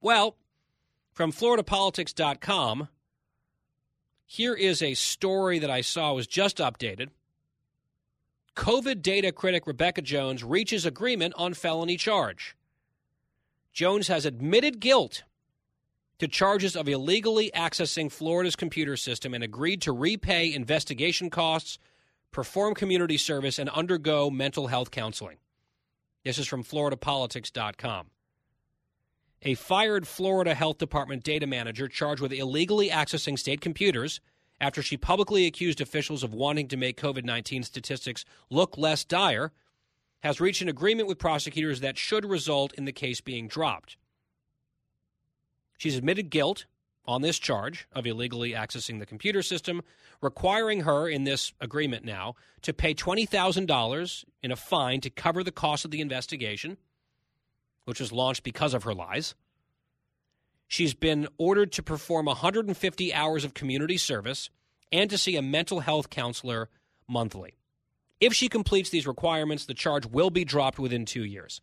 Well, 0.00 0.36
from 1.12 1.32
FloridaPolitics.com, 1.32 2.88
here 4.24 4.54
is 4.54 4.82
a 4.82 4.94
story 4.94 5.58
that 5.58 5.70
I 5.70 5.80
saw 5.80 6.12
was 6.12 6.26
just 6.26 6.58
updated. 6.58 7.08
COVID 8.54 9.02
data 9.02 9.32
critic 9.32 9.66
Rebecca 9.66 10.02
Jones 10.02 10.44
reaches 10.44 10.84
agreement 10.84 11.34
on 11.36 11.54
felony 11.54 11.96
charge. 11.96 12.56
Jones 13.72 14.08
has 14.08 14.26
admitted 14.26 14.80
guilt 14.80 15.22
to 16.18 16.26
charges 16.28 16.74
of 16.76 16.88
illegally 16.88 17.50
accessing 17.54 18.10
Florida's 18.10 18.56
computer 18.56 18.96
system 18.96 19.34
and 19.34 19.44
agreed 19.44 19.80
to 19.82 19.92
repay 19.92 20.52
investigation 20.52 21.30
costs, 21.30 21.78
perform 22.32 22.74
community 22.74 23.16
service, 23.16 23.58
and 23.58 23.70
undergo 23.70 24.28
mental 24.28 24.66
health 24.66 24.90
counseling. 24.90 25.38
This 26.24 26.38
is 26.38 26.46
from 26.46 26.64
FloridaPolitics.com. 26.64 28.06
A 29.42 29.54
fired 29.54 30.08
Florida 30.08 30.54
Health 30.54 30.78
Department 30.78 31.22
data 31.22 31.46
manager 31.46 31.86
charged 31.86 32.20
with 32.20 32.32
illegally 32.32 32.90
accessing 32.90 33.38
state 33.38 33.60
computers 33.60 34.20
after 34.60 34.82
she 34.82 34.96
publicly 34.96 35.46
accused 35.46 35.80
officials 35.80 36.24
of 36.24 36.34
wanting 36.34 36.66
to 36.68 36.76
make 36.76 37.00
COVID 37.00 37.24
19 37.24 37.62
statistics 37.62 38.24
look 38.50 38.76
less 38.76 39.04
dire 39.04 39.52
has 40.20 40.40
reached 40.40 40.62
an 40.62 40.68
agreement 40.68 41.08
with 41.08 41.18
prosecutors 41.18 41.80
that 41.80 41.96
should 41.96 42.24
result 42.24 42.72
in 42.74 42.84
the 42.84 42.92
case 42.92 43.20
being 43.20 43.46
dropped. 43.46 43.96
She's 45.76 45.96
admitted 45.96 46.30
guilt 46.30 46.66
on 47.06 47.22
this 47.22 47.38
charge 47.38 47.86
of 47.92 48.06
illegally 48.06 48.52
accessing 48.52 48.98
the 48.98 49.06
computer 49.06 49.42
system, 49.42 49.82
requiring 50.20 50.80
her 50.80 51.08
in 51.08 51.22
this 51.22 51.52
agreement 51.60 52.04
now 52.04 52.34
to 52.62 52.74
pay 52.74 52.92
$20,000 52.92 54.24
in 54.42 54.50
a 54.50 54.56
fine 54.56 55.00
to 55.00 55.08
cover 55.08 55.44
the 55.44 55.52
cost 55.52 55.84
of 55.84 55.92
the 55.92 56.00
investigation, 56.00 56.76
which 57.88 58.00
was 58.00 58.12
launched 58.12 58.42
because 58.42 58.74
of 58.74 58.82
her 58.84 58.92
lies. 58.92 59.34
She's 60.66 60.92
been 60.92 61.26
ordered 61.38 61.72
to 61.72 61.82
perform 61.82 62.26
150 62.26 63.14
hours 63.14 63.46
of 63.46 63.54
community 63.54 63.96
service 63.96 64.50
and 64.92 65.08
to 65.08 65.16
see 65.16 65.36
a 65.36 65.42
mental 65.42 65.80
health 65.80 66.10
counselor 66.10 66.68
monthly. 67.08 67.56
If 68.20 68.34
she 68.34 68.50
completes 68.50 68.90
these 68.90 69.06
requirements, 69.06 69.64
the 69.64 69.72
charge 69.72 70.04
will 70.04 70.28
be 70.28 70.44
dropped 70.44 70.78
within 70.78 71.06
two 71.06 71.24
years. 71.24 71.62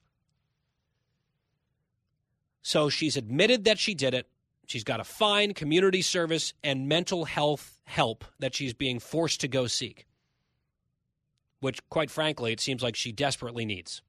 So 2.63 2.89
she's 2.89 3.17
admitted 3.17 3.65
that 3.65 3.77
she 3.77 3.93
did 3.93 4.15
it. 4.15 4.27
She's 4.65 4.83
got 4.83 4.99
a 4.99 5.03
fine, 5.03 5.53
community 5.53 6.01
service, 6.01 6.55
and 6.63 6.89
mental 6.89 7.25
health 7.25 7.79
help 7.83 8.25
that 8.39 8.55
she's 8.55 8.73
being 8.73 8.97
forced 8.97 9.41
to 9.41 9.47
go 9.47 9.67
seek, 9.67 10.07
which, 11.59 11.87
quite 11.89 12.09
frankly, 12.09 12.51
it 12.51 12.59
seems 12.59 12.81
like 12.81 12.95
she 12.95 13.11
desperately 13.11 13.63
needs. 13.63 14.01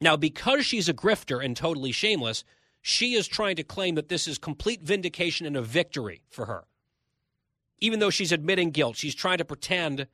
Now, 0.00 0.16
because 0.16 0.66
she's 0.66 0.88
a 0.88 0.94
grifter 0.94 1.42
and 1.44 1.56
totally 1.56 1.92
shameless, 1.92 2.44
she 2.82 3.14
is 3.14 3.26
trying 3.26 3.56
to 3.56 3.62
claim 3.62 3.94
that 3.94 4.08
this 4.08 4.28
is 4.28 4.38
complete 4.38 4.82
vindication 4.82 5.46
and 5.46 5.56
a 5.56 5.62
victory 5.62 6.22
for 6.28 6.46
her. 6.46 6.64
Even 7.80 7.98
though 7.98 8.10
she's 8.10 8.32
admitting 8.32 8.70
guilt, 8.70 8.96
she's 8.96 9.14
trying 9.14 9.38
to 9.38 9.44
pretend, 9.44 10.06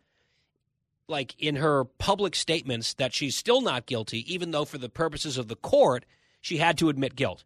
like 1.08 1.34
in 1.38 1.56
her 1.56 1.84
public 1.84 2.34
statements, 2.34 2.94
that 2.94 3.12
she's 3.12 3.36
still 3.36 3.60
not 3.60 3.86
guilty, 3.86 4.32
even 4.32 4.50
though 4.50 4.64
for 4.64 4.78
the 4.78 4.88
purposes 4.88 5.36
of 5.36 5.48
the 5.48 5.56
court, 5.56 6.04
she 6.40 6.56
had 6.56 6.78
to 6.78 6.88
admit 6.88 7.14
guilt 7.16 7.44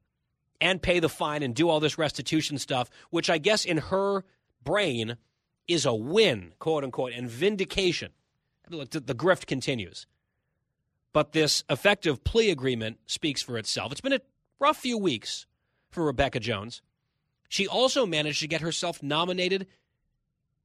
and 0.60 0.80
pay 0.80 1.00
the 1.00 1.08
fine 1.08 1.42
and 1.42 1.54
do 1.54 1.68
all 1.68 1.80
this 1.80 1.98
restitution 1.98 2.58
stuff, 2.58 2.88
which 3.10 3.28
I 3.28 3.38
guess 3.38 3.64
in 3.64 3.78
her 3.78 4.24
brain 4.62 5.16
is 5.68 5.84
a 5.84 5.94
win, 5.94 6.52
quote 6.58 6.84
unquote, 6.84 7.12
and 7.12 7.28
vindication. 7.28 8.12
Look, 8.70 8.90
the 8.90 9.14
grift 9.14 9.46
continues. 9.46 10.06
But 11.16 11.32
this 11.32 11.64
effective 11.70 12.24
plea 12.24 12.50
agreement 12.50 12.98
speaks 13.06 13.40
for 13.40 13.56
itself. 13.56 13.90
It's 13.90 14.02
been 14.02 14.12
a 14.12 14.20
rough 14.60 14.76
few 14.76 14.98
weeks 14.98 15.46
for 15.88 16.04
Rebecca 16.04 16.40
Jones. 16.40 16.82
She 17.48 17.66
also 17.66 18.04
managed 18.04 18.40
to 18.40 18.46
get 18.46 18.60
herself 18.60 19.02
nominated 19.02 19.66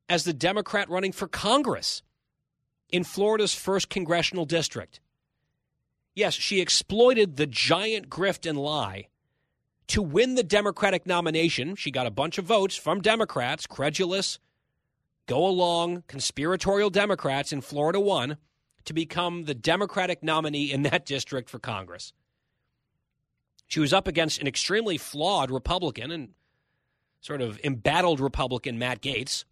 as 0.10 0.26
the 0.26 0.34
Democrat 0.34 0.90
running 0.90 1.14
for 1.14 1.30
Congress 1.30 2.04
in 2.90 3.06
Florida's 3.06 3.54
first 3.54 3.90
congressional 3.90 4.44
district. 4.44 5.00
Yes, 6.16 6.34
she 6.34 6.60
exploited 6.60 7.38
the 7.38 7.48
giant 7.48 8.10
grift 8.10 8.46
and 8.46 8.60
lie 8.60 9.08
to 9.88 10.02
win 10.02 10.36
the 10.36 10.44
Democratic 10.44 11.06
nomination. 11.06 11.78
She 11.78 11.92
got 11.92 12.08
a 12.08 12.12
bunch 12.12 12.38
of 12.38 12.44
votes 12.44 12.76
from 12.76 13.00
Democrats, 13.00 13.66
credulous, 13.66 14.38
go 15.28 15.48
along, 15.48 16.04
conspiratorial 16.08 16.90
Democrats 16.90 17.54
in 17.54 17.62
Florida 17.62 18.02
won 18.02 18.36
to 18.86 18.94
become 18.94 19.46
the 19.46 19.54
Democratic 19.54 20.24
nominee 20.24 20.72
in 20.72 20.84
that 20.84 21.06
district 21.06 21.50
for 21.50 21.60
Congress. 21.60 22.14
She 23.68 23.80
was 23.80 23.94
up 23.94 24.08
against 24.08 24.42
an 24.42 24.48
extremely 24.48 24.98
flawed 24.98 25.50
Republican 25.50 26.12
and 26.12 26.30
sort 27.22 27.42
of 27.42 27.60
embattled 27.64 28.20
Republican 28.20 28.80
Matt 28.80 29.02
Gaetz. 29.02 29.46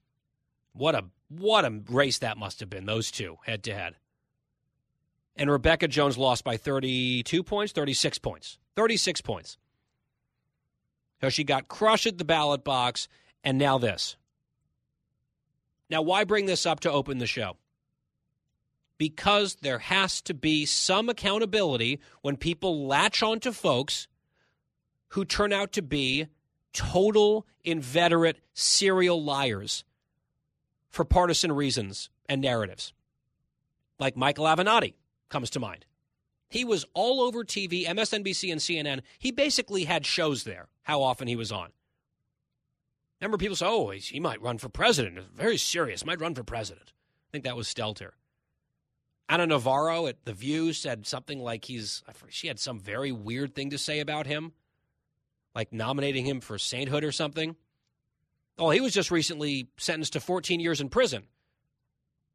What 0.73 0.95
a 0.95 1.05
what 1.29 1.63
a 1.63 1.81
race 1.89 2.19
that 2.19 2.37
must 2.37 2.59
have 2.59 2.69
been, 2.69 2.85
those 2.85 3.11
two 3.11 3.37
head 3.45 3.63
to 3.63 3.73
head 3.73 3.95
and 5.39 5.49
Rebecca 5.49 5.87
Jones 5.87 6.17
lost 6.17 6.43
by 6.43 6.57
32 6.57 7.43
points, 7.43 7.71
36 7.71 8.19
points, 8.19 8.59
36 8.75 9.21
points. 9.21 9.57
So 11.21 11.29
she 11.29 11.45
got 11.45 11.69
crushed 11.69 12.05
at 12.05 12.17
the 12.17 12.25
ballot 12.25 12.65
box, 12.65 13.07
and 13.43 13.57
now 13.57 13.77
this. 13.77 14.17
Now, 15.89 16.01
why 16.01 16.25
bring 16.25 16.45
this 16.45 16.65
up 16.65 16.81
to 16.81 16.91
open 16.91 17.17
the 17.17 17.25
show? 17.25 17.55
Because 18.99 19.55
there 19.61 19.79
has 19.79 20.21
to 20.23 20.35
be 20.35 20.67
some 20.67 21.09
accountability 21.09 21.99
when 22.21 22.37
people 22.37 22.85
latch 22.85 23.23
onto 23.23 23.51
folks 23.51 24.07
who 25.09 25.25
turn 25.25 25.51
out 25.51 25.71
to 25.71 25.81
be 25.81 26.27
total, 26.73 27.47
inveterate, 27.63 28.37
serial 28.53 29.23
liars 29.23 29.83
for 30.89 31.05
partisan 31.05 31.51
reasons 31.51 32.09
and 32.27 32.41
narratives, 32.41 32.93
like 33.99 34.17
Michael 34.17 34.45
Avenatti 34.45 34.93
comes 35.29 35.49
to 35.51 35.59
mind. 35.59 35.85
He 36.49 36.65
was 36.65 36.85
all 36.93 37.21
over 37.21 37.43
TV, 37.43 37.85
MSNBC 37.85 38.51
and 38.51 38.59
CNN. 38.59 39.01
He 39.17 39.31
basically 39.31 39.85
had 39.85 40.05
shows 40.05 40.43
there, 40.43 40.67
how 40.83 41.01
often 41.01 41.27
he 41.27 41.35
was 41.35 41.51
on. 41.51 41.69
Remember, 43.21 43.37
people 43.37 43.55
say, 43.55 43.65
oh, 43.65 43.91
he 43.91 44.19
might 44.19 44.41
run 44.41 44.57
for 44.57 44.67
president. 44.67 45.19
Very 45.33 45.57
serious, 45.57 46.05
might 46.05 46.19
run 46.19 46.35
for 46.35 46.43
president. 46.43 46.91
I 46.91 47.31
think 47.31 47.43
that 47.45 47.55
was 47.55 47.67
Stelter. 47.67 48.11
Ana 49.29 49.45
Navarro 49.45 50.07
at 50.07 50.25
The 50.25 50.33
View 50.33 50.73
said 50.73 51.05
something 51.05 51.39
like 51.39 51.65
he's, 51.65 52.03
she 52.29 52.47
had 52.47 52.59
some 52.59 52.79
very 52.79 53.11
weird 53.11 53.53
thing 53.53 53.69
to 53.69 53.77
say 53.77 53.99
about 53.99 54.25
him, 54.25 54.53
like 55.53 55.71
nominating 55.71 56.25
him 56.25 56.41
for 56.41 56.57
sainthood 56.57 57.03
or 57.03 57.11
something. 57.11 57.55
Oh, 58.57 58.71
he 58.71 58.81
was 58.81 58.91
just 58.91 59.11
recently 59.11 59.69
sentenced 59.77 60.13
to 60.13 60.19
14 60.19 60.59
years 60.59 60.81
in 60.81 60.89
prison. 60.89 61.27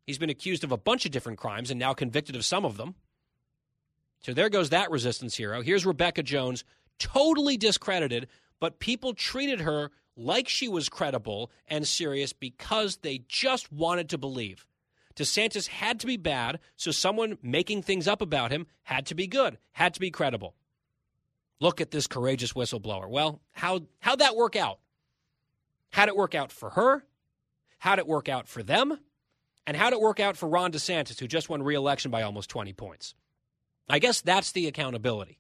He's 0.07 0.19
been 0.19 0.31
accused 0.31 0.63
of 0.63 0.71
a 0.71 0.77
bunch 0.77 1.05
of 1.05 1.11
different 1.11 1.39
crimes 1.39 1.71
and 1.71 1.81
now 1.81 1.95
convicted 1.95 2.37
of 2.37 2.45
some 2.45 2.65
of 2.65 2.77
them. 2.77 2.95
So 4.21 4.33
there 4.33 4.49
goes 4.49 4.71
that 4.71 4.91
resistance 4.93 5.37
hero. 5.37 5.63
Here's 5.63 5.85
Rebecca 5.85 6.23
Jones, 6.23 6.65
totally 7.01 7.57
discredited, 7.57 8.29
but 8.61 8.79
people 8.79 9.15
treated 9.15 9.61
her 9.63 9.91
like 10.17 10.49
she 10.49 10.69
was 10.69 10.89
credible 10.89 11.51
and 11.67 11.87
serious 11.89 12.33
because 12.33 12.99
they 12.99 13.25
just 13.29 13.73
wanted 13.73 14.11
to 14.11 14.19
believe. 14.19 14.65
DeSantis 15.17 15.69
had 15.69 16.01
to 16.01 16.07
be 16.07 16.17
bad, 16.17 16.59
so 16.77 16.91
someone 16.91 17.39
making 17.43 17.83
things 17.83 18.09
up 18.09 18.21
about 18.21 18.51
him 18.51 18.67
had 18.83 19.07
to 19.07 19.15
be 19.15 19.27
good, 19.27 19.59
had 19.73 19.95
to 19.95 20.01
be 20.01 20.11
credible. 20.11 20.55
Look 21.61 21.81
at 21.81 21.91
this 21.91 22.07
courageous 22.07 22.53
whistleblower. 22.53 23.09
Well, 23.09 23.41
how 23.53 23.81
how'd 24.01 24.19
that 24.19 24.37
work 24.37 24.57
out? 24.57 24.81
How'd 25.91 26.09
it 26.09 26.17
work 26.17 26.35
out 26.35 26.51
for 26.51 26.71
her? 26.71 27.05
How'd 27.79 28.01
it 28.01 28.07
work 28.07 28.29
out 28.29 28.49
for 28.49 28.63
them? 28.63 28.99
And 29.67 29.77
how'd 29.77 29.93
it 29.93 30.01
work 30.01 30.21
out 30.21 30.37
for 30.37 30.49
Ron 30.49 30.73
DeSantis, 30.73 31.21
who 31.21 31.27
just 31.29 31.49
won 31.49 31.63
re-election 31.63 32.11
by 32.11 32.23
almost 32.23 32.51
20 32.51 32.73
points? 32.73 33.15
I 33.89 33.99
guess 33.99 34.21
that's 34.21 34.53
the 34.53 34.67
accountability. 34.67 35.39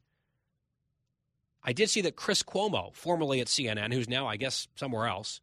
I 1.62 1.72
did 1.72 1.90
see 1.90 2.02
that 2.02 2.16
Chris 2.16 2.42
Cuomo, 2.42 2.94
formerly 2.94 3.40
at 3.40 3.48
CNN, 3.48 3.92
who's 3.92 4.08
now, 4.08 4.26
I 4.26 4.36
guess, 4.36 4.68
somewhere 4.76 5.06
else, 5.06 5.40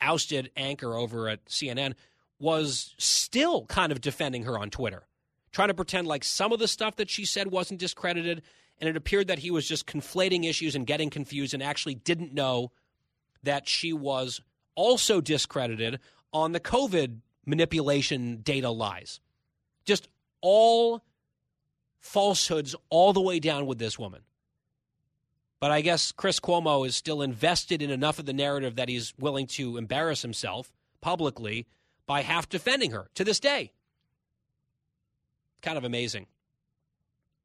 ousted 0.00 0.50
anchor 0.56 0.94
over 0.94 1.28
at 1.28 1.44
CNN, 1.46 1.94
was 2.38 2.94
still 2.98 3.66
kind 3.66 3.92
of 3.92 4.00
defending 4.00 4.44
her 4.44 4.58
on 4.58 4.70
Twitter, 4.70 5.06
trying 5.52 5.68
to 5.68 5.74
pretend 5.74 6.06
like 6.06 6.24
some 6.24 6.52
of 6.52 6.58
the 6.58 6.68
stuff 6.68 6.96
that 6.96 7.10
she 7.10 7.24
said 7.24 7.50
wasn't 7.50 7.80
discredited. 7.80 8.42
And 8.78 8.90
it 8.90 8.96
appeared 8.96 9.28
that 9.28 9.38
he 9.38 9.50
was 9.50 9.66
just 9.66 9.86
conflating 9.86 10.48
issues 10.48 10.74
and 10.74 10.86
getting 10.86 11.08
confused 11.08 11.54
and 11.54 11.62
actually 11.62 11.94
didn't 11.94 12.34
know 12.34 12.72
that 13.42 13.66
she 13.66 13.92
was 13.92 14.40
also 14.74 15.20
discredited 15.20 15.98
on 16.32 16.52
the 16.52 16.60
COVID 16.60 17.20
manipulation 17.46 18.40
data 18.42 18.68
lies. 18.70 19.20
Just 19.86 20.08
all 20.42 21.02
falsehoods 22.00 22.76
all 22.90 23.12
the 23.12 23.20
way 23.20 23.40
down 23.40 23.66
with 23.66 23.78
this 23.78 23.98
woman. 23.98 24.22
But 25.58 25.70
I 25.70 25.80
guess 25.80 26.12
Chris 26.12 26.38
Cuomo 26.38 26.86
is 26.86 26.94
still 26.94 27.22
invested 27.22 27.80
in 27.80 27.90
enough 27.90 28.18
of 28.18 28.26
the 28.26 28.32
narrative 28.34 28.76
that 28.76 28.88
he's 28.88 29.14
willing 29.18 29.46
to 29.48 29.78
embarrass 29.78 30.20
himself 30.22 30.72
publicly 31.00 31.66
by 32.06 32.22
half 32.22 32.48
defending 32.48 32.92
her 32.92 33.08
to 33.14 33.24
this 33.24 33.40
day. 33.40 33.72
Kind 35.62 35.78
of 35.78 35.84
amazing. 35.84 36.26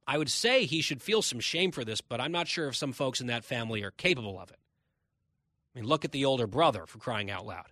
I 0.08 0.18
would 0.18 0.30
say 0.30 0.66
he 0.66 0.82
should 0.82 1.02
feel 1.02 1.22
some 1.22 1.40
shame 1.40 1.72
for 1.72 1.86
this, 1.86 2.02
but 2.02 2.20
I'm 2.20 2.32
not 2.32 2.48
sure 2.48 2.68
if 2.68 2.76
some 2.76 2.92
folks 2.92 3.22
in 3.22 3.28
that 3.28 3.46
family 3.46 3.84
are 3.84 3.92
capable 3.92 4.40
of 4.40 4.50
it. 4.50 4.58
I 5.74 5.80
mean, 5.80 5.88
look 5.88 6.04
at 6.04 6.12
the 6.12 6.26
older 6.26 6.48
brother 6.48 6.86
for 6.86 6.98
crying 6.98 7.32
out 7.32 7.46
loud. 7.46 7.68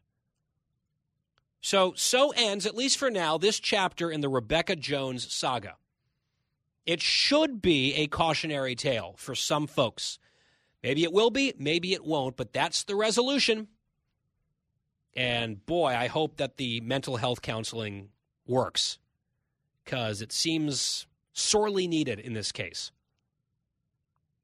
So, 1.61 1.93
so 1.95 2.31
ends, 2.35 2.65
at 2.65 2.75
least 2.75 2.97
for 2.97 3.11
now, 3.11 3.37
this 3.37 3.59
chapter 3.59 4.09
in 4.09 4.21
the 4.21 4.29
Rebecca 4.29 4.75
Jones 4.75 5.31
saga. 5.31 5.75
It 6.85 7.01
should 7.01 7.61
be 7.61 7.93
a 7.95 8.07
cautionary 8.07 8.75
tale 8.75 9.15
for 9.17 9.35
some 9.35 9.67
folks. 9.67 10.17
Maybe 10.81 11.03
it 11.03 11.11
will 11.11 11.29
be, 11.29 11.53
maybe 11.59 11.93
it 11.93 12.05
won't, 12.05 12.37
but 12.37 12.53
that's 12.53 12.83
the 12.83 12.95
resolution. 12.95 13.67
And 15.15 15.65
boy, 15.65 15.95
I 15.95 16.07
hope 16.07 16.37
that 16.37 16.57
the 16.57 16.81
mental 16.81 17.17
health 17.17 17.41
counseling 17.41 18.09
works 18.45 18.99
because 19.83 20.21
it 20.21 20.31
seems 20.31 21.07
sorely 21.33 21.87
needed 21.87 22.19
in 22.19 22.33
this 22.33 22.51
case. 22.51 22.91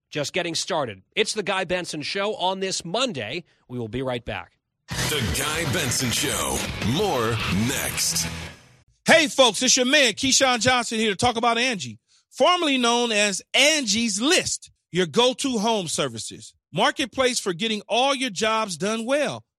Just 0.09 0.33
getting 0.33 0.55
started. 0.55 1.01
It's 1.15 1.33
the 1.33 1.43
Guy 1.43 1.65
Benson 1.65 2.01
Show 2.01 2.35
on 2.35 2.59
this 2.59 2.85
Monday. 2.85 3.43
We 3.67 3.77
will 3.77 3.87
be 3.87 4.01
right 4.01 4.23
back. 4.23 4.57
The 4.87 5.21
Guy 5.37 5.71
Benson 5.73 6.09
Show. 6.11 6.57
More 6.93 7.31
next. 7.67 8.27
Hey, 9.05 9.27
folks, 9.27 9.61
it's 9.61 9.77
your 9.77 9.85
man, 9.85 10.13
Keyshawn 10.13 10.61
Johnson, 10.61 10.97
here 10.97 11.11
to 11.11 11.15
talk 11.15 11.37
about 11.37 11.59
Angie, 11.59 11.99
formerly 12.31 12.79
known 12.79 13.11
as 13.11 13.41
Angie's 13.53 14.19
List, 14.19 14.71
your 14.91 15.05
go 15.05 15.33
to 15.35 15.59
home 15.59 15.87
services. 15.87 16.55
Marketplace 16.73 17.39
for 17.39 17.53
getting 17.53 17.81
all 17.87 18.15
your 18.15 18.31
jobs 18.31 18.77
done 18.77 19.05
well. 19.05 19.44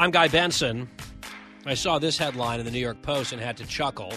I'm 0.00 0.10
Guy 0.10 0.28
Benson. 0.28 0.88
I 1.66 1.74
saw 1.74 1.98
this 1.98 2.16
headline 2.16 2.58
in 2.58 2.64
the 2.64 2.72
New 2.72 2.78
York 2.78 3.02
Post 3.02 3.32
and 3.32 3.42
had 3.42 3.58
to 3.58 3.66
chuckle. 3.66 4.14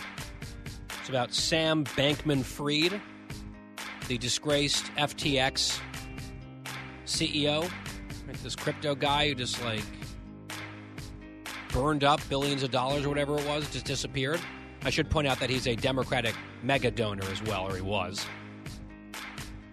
It's 1.01 1.09
about 1.09 1.33
Sam 1.33 1.83
Bankman 1.83 2.41
Fried, 2.41 3.01
the 4.07 4.17
disgraced 4.17 4.85
FTX 4.95 5.77
CEO, 7.05 7.69
like 8.25 8.41
this 8.41 8.55
crypto 8.55 8.95
guy 8.95 9.27
who 9.27 9.35
just 9.35 9.61
like 9.65 9.83
burned 11.73 12.05
up 12.05 12.21
billions 12.29 12.63
of 12.63 12.71
dollars 12.71 13.03
or 13.03 13.09
whatever 13.09 13.37
it 13.37 13.45
was, 13.45 13.69
just 13.69 13.83
disappeared. 13.83 14.39
I 14.83 14.89
should 14.89 15.09
point 15.09 15.27
out 15.27 15.41
that 15.41 15.49
he's 15.49 15.67
a 15.67 15.75
Democratic 15.75 16.33
mega 16.61 16.91
donor 16.91 17.25
as 17.29 17.43
well, 17.43 17.67
or 17.67 17.75
he 17.75 17.81
was, 17.81 18.25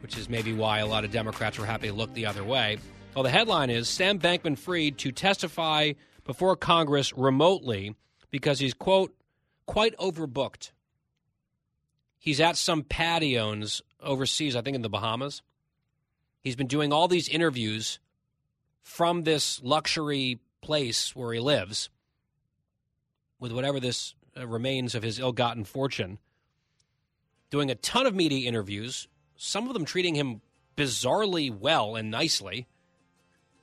which 0.02 0.18
is 0.18 0.28
maybe 0.28 0.52
why 0.52 0.80
a 0.80 0.86
lot 0.86 1.04
of 1.04 1.12
Democrats 1.12 1.56
were 1.56 1.66
happy 1.66 1.86
to 1.86 1.94
look 1.94 2.12
the 2.14 2.26
other 2.26 2.42
way. 2.42 2.78
Well, 3.14 3.24
the 3.24 3.30
headline 3.30 3.70
is 3.70 3.88
Sam 3.88 4.20
Bankman 4.20 4.56
Fried 4.56 4.96
to 4.98 5.10
testify 5.10 5.94
before 6.24 6.54
Congress 6.54 7.12
remotely 7.12 7.96
because 8.30 8.60
he's, 8.60 8.72
quote, 8.72 9.12
quite 9.66 9.96
overbooked. 9.96 10.70
He's 12.20 12.40
at 12.40 12.56
some 12.56 12.84
patios 12.84 13.82
overseas, 14.00 14.54
I 14.54 14.62
think 14.62 14.76
in 14.76 14.82
the 14.82 14.88
Bahamas. 14.88 15.42
He's 16.40 16.54
been 16.54 16.68
doing 16.68 16.92
all 16.92 17.08
these 17.08 17.28
interviews 17.28 17.98
from 18.80 19.24
this 19.24 19.60
luxury 19.60 20.38
place 20.62 21.14
where 21.16 21.32
he 21.32 21.40
lives 21.40 21.90
with 23.40 23.50
whatever 23.50 23.80
this 23.80 24.14
uh, 24.36 24.46
remains 24.46 24.94
of 24.94 25.02
his 25.02 25.18
ill 25.18 25.32
gotten 25.32 25.64
fortune, 25.64 26.18
doing 27.50 27.72
a 27.72 27.74
ton 27.74 28.06
of 28.06 28.14
media 28.14 28.46
interviews, 28.46 29.08
some 29.36 29.66
of 29.66 29.74
them 29.74 29.84
treating 29.84 30.14
him 30.14 30.42
bizarrely 30.76 31.50
well 31.50 31.96
and 31.96 32.08
nicely 32.10 32.68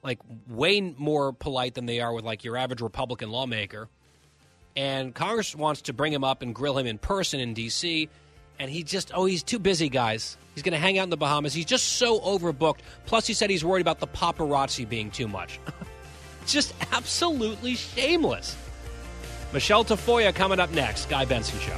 like 0.04 0.20
way 0.48 0.82
more 0.82 1.34
polite 1.34 1.76
than 1.76 1.86
they 1.86 2.00
are 2.00 2.14
with 2.14 2.26
like 2.26 2.44
your 2.44 2.58
average 2.58 2.82
Republican 2.82 3.30
lawmaker. 3.30 3.90
And 4.76 5.14
Congress 5.14 5.56
wants 5.56 5.84
to 5.84 5.94
bring 5.94 6.14
him 6.14 6.24
up 6.24 6.42
and 6.42 6.54
grill 6.54 6.78
him 6.78 6.86
in 6.86 6.98
person 6.98 7.40
in 7.40 7.54
D.C. 7.54 8.10
and 8.60 8.70
he 8.70 8.84
just 8.84 9.12
oh 9.14 9.26
he's 9.26 9.44
too 9.44 9.60
busy, 9.60 9.90
guys. 9.90 10.38
He's 10.54 10.64
going 10.64 10.74
to 10.74 10.80
hang 10.80 10.98
out 10.98 11.04
in 11.04 11.12
the 11.12 11.18
Bahamas. 11.18 11.54
He's 11.54 11.66
just 11.66 11.98
so 11.98 12.20
overbooked. 12.20 12.80
Plus, 13.06 13.28
he 13.28 13.36
said 13.36 13.52
he's 13.52 13.64
worried 13.64 13.82
about 13.82 14.00
the 14.00 14.08
paparazzi 14.08 14.90
being 14.90 15.12
too 15.12 15.28
much. 15.28 15.60
just 16.48 16.74
absolutely 16.92 17.76
shameless. 17.76 18.56
Michelle 19.54 19.86
Tafoya 19.86 20.34
coming 20.34 20.60
up 20.60 20.72
next. 20.72 21.10
Guy 21.10 21.26
Benson 21.26 21.60
Show. 21.60 21.78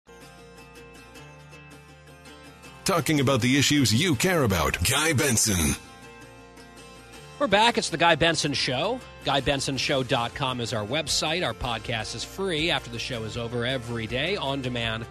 Talking 2.91 3.21
about 3.21 3.39
the 3.39 3.57
issues 3.57 3.93
you 3.93 4.15
care 4.15 4.43
about. 4.43 4.77
Guy 4.83 5.13
Benson. 5.13 5.77
We're 7.39 7.47
back. 7.47 7.77
It's 7.77 7.89
the 7.89 7.95
Guy 7.95 8.15
Benson 8.15 8.51
Show. 8.51 8.99
GuyBensonShow.com 9.23 10.59
is 10.59 10.73
our 10.73 10.85
website. 10.85 11.45
Our 11.45 11.53
podcast 11.53 12.15
is 12.15 12.25
free 12.25 12.69
after 12.69 12.89
the 12.89 12.99
show 12.99 13.23
is 13.23 13.37
over 13.37 13.65
every 13.65 14.07
day, 14.07 14.35
on 14.35 14.61
demand, 14.61 15.05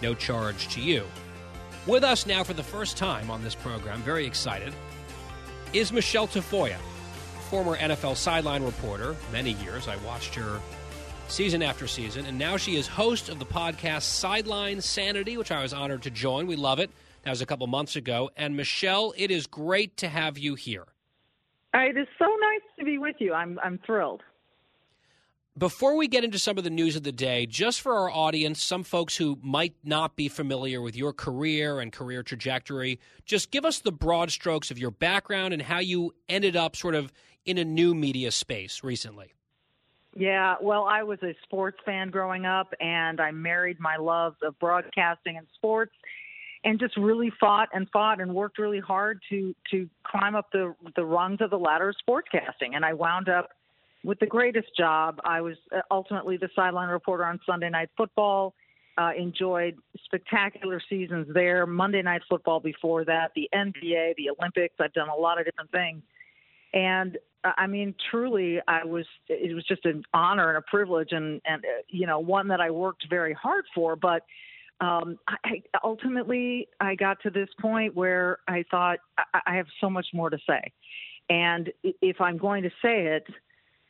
no 0.00 0.14
charge 0.14 0.68
to 0.68 0.80
you. 0.80 1.04
With 1.86 2.04
us 2.04 2.24
now 2.24 2.42
for 2.42 2.54
the 2.54 2.62
first 2.62 2.96
time 2.96 3.30
on 3.30 3.44
this 3.44 3.54
program, 3.54 4.00
very 4.00 4.24
excited, 4.24 4.72
is 5.74 5.92
Michelle 5.92 6.28
Tafoya, 6.28 6.78
former 7.50 7.76
NFL 7.76 8.16
sideline 8.16 8.62
reporter. 8.62 9.14
Many 9.30 9.52
years. 9.62 9.88
I 9.88 9.96
watched 9.96 10.34
her 10.36 10.58
season 11.28 11.62
after 11.62 11.86
season, 11.86 12.24
and 12.24 12.38
now 12.38 12.56
she 12.56 12.76
is 12.76 12.86
host 12.86 13.28
of 13.28 13.38
the 13.38 13.44
podcast 13.44 14.04
Sideline 14.04 14.80
Sanity, 14.80 15.36
which 15.36 15.52
I 15.52 15.60
was 15.60 15.74
honored 15.74 16.02
to 16.04 16.10
join. 16.10 16.46
We 16.46 16.56
love 16.56 16.78
it. 16.78 16.88
That 17.26 17.30
was 17.30 17.42
a 17.42 17.46
couple 17.46 17.66
months 17.66 17.96
ago. 17.96 18.30
And 18.36 18.56
Michelle, 18.56 19.12
it 19.16 19.32
is 19.32 19.48
great 19.48 19.96
to 19.96 20.08
have 20.08 20.38
you 20.38 20.54
here. 20.54 20.84
It 21.74 21.96
is 21.96 22.06
so 22.20 22.24
nice 22.24 22.60
to 22.78 22.84
be 22.84 22.98
with 22.98 23.16
you. 23.18 23.34
I'm 23.34 23.58
I'm 23.64 23.80
thrilled. 23.84 24.22
Before 25.58 25.96
we 25.96 26.06
get 26.06 26.22
into 26.22 26.38
some 26.38 26.56
of 26.56 26.62
the 26.62 26.70
news 26.70 26.94
of 26.94 27.02
the 27.02 27.10
day, 27.10 27.44
just 27.44 27.80
for 27.80 27.96
our 27.96 28.08
audience, 28.08 28.62
some 28.62 28.84
folks 28.84 29.16
who 29.16 29.40
might 29.42 29.74
not 29.82 30.14
be 30.14 30.28
familiar 30.28 30.80
with 30.80 30.94
your 30.94 31.12
career 31.12 31.80
and 31.80 31.92
career 31.92 32.22
trajectory, 32.22 33.00
just 33.24 33.50
give 33.50 33.64
us 33.64 33.80
the 33.80 33.90
broad 33.90 34.30
strokes 34.30 34.70
of 34.70 34.78
your 34.78 34.92
background 34.92 35.52
and 35.52 35.62
how 35.62 35.80
you 35.80 36.14
ended 36.28 36.54
up 36.54 36.76
sort 36.76 36.94
of 36.94 37.12
in 37.44 37.58
a 37.58 37.64
new 37.64 37.92
media 37.92 38.30
space 38.30 38.84
recently. 38.84 39.32
Yeah, 40.14 40.54
well, 40.62 40.84
I 40.84 41.02
was 41.02 41.18
a 41.24 41.34
sports 41.42 41.78
fan 41.84 42.10
growing 42.10 42.46
up, 42.46 42.72
and 42.80 43.20
I 43.20 43.32
married 43.32 43.80
my 43.80 43.96
loves 43.96 44.36
of 44.42 44.56
broadcasting 44.60 45.36
and 45.36 45.46
sports, 45.56 45.92
and 46.66 46.80
just 46.80 46.96
really 46.96 47.32
fought 47.38 47.68
and 47.72 47.88
fought 47.90 48.20
and 48.20 48.34
worked 48.34 48.58
really 48.58 48.80
hard 48.80 49.22
to 49.30 49.54
to 49.70 49.88
climb 50.04 50.34
up 50.34 50.48
the 50.52 50.74
the 50.96 51.04
rungs 51.04 51.38
of 51.40 51.48
the 51.48 51.58
ladder 51.58 51.90
of 51.90 51.96
sportscasting. 52.06 52.74
And 52.74 52.84
I 52.84 52.92
wound 52.92 53.28
up 53.28 53.50
with 54.04 54.18
the 54.18 54.26
greatest 54.26 54.68
job. 54.76 55.20
I 55.24 55.40
was 55.40 55.56
uh, 55.74 55.80
ultimately 55.90 56.36
the 56.36 56.48
sideline 56.54 56.88
reporter 56.88 57.24
on 57.24 57.40
Sunday 57.46 57.70
Night 57.70 57.88
Football. 57.96 58.52
Uh, 58.98 59.10
enjoyed 59.16 59.76
spectacular 60.06 60.80
seasons 60.88 61.26
there. 61.32 61.66
Monday 61.66 62.02
Night 62.02 62.22
Football 62.28 62.60
before 62.60 63.04
that, 63.04 63.30
the 63.36 63.48
NBA, 63.54 64.16
the 64.16 64.30
Olympics. 64.30 64.74
I've 64.80 64.94
done 64.94 65.10
a 65.10 65.14
lot 65.14 65.38
of 65.38 65.44
different 65.44 65.70
things, 65.70 66.02
and 66.72 67.16
uh, 67.44 67.52
I 67.58 67.68
mean, 67.68 67.94
truly, 68.10 68.58
I 68.66 68.84
was. 68.84 69.06
It 69.28 69.54
was 69.54 69.64
just 69.66 69.84
an 69.84 70.02
honor 70.14 70.48
and 70.48 70.58
a 70.58 70.62
privilege, 70.62 71.10
and 71.12 71.40
and 71.44 71.62
uh, 71.64 71.82
you 71.88 72.06
know, 72.06 72.18
one 72.18 72.48
that 72.48 72.60
I 72.60 72.70
worked 72.70 73.06
very 73.08 73.34
hard 73.34 73.66
for. 73.74 73.94
But 73.94 74.22
um, 74.80 75.18
I, 75.26 75.62
ultimately, 75.82 76.68
I 76.80 76.94
got 76.94 77.22
to 77.22 77.30
this 77.30 77.48
point 77.60 77.94
where 77.94 78.38
I 78.46 78.64
thought 78.70 78.98
I, 79.16 79.40
I 79.46 79.56
have 79.56 79.66
so 79.80 79.88
much 79.88 80.06
more 80.12 80.30
to 80.30 80.38
say, 80.46 80.72
and 81.30 81.72
if 81.82 82.20
I'm 82.20 82.36
going 82.36 82.62
to 82.62 82.70
say 82.82 83.06
it, 83.06 83.26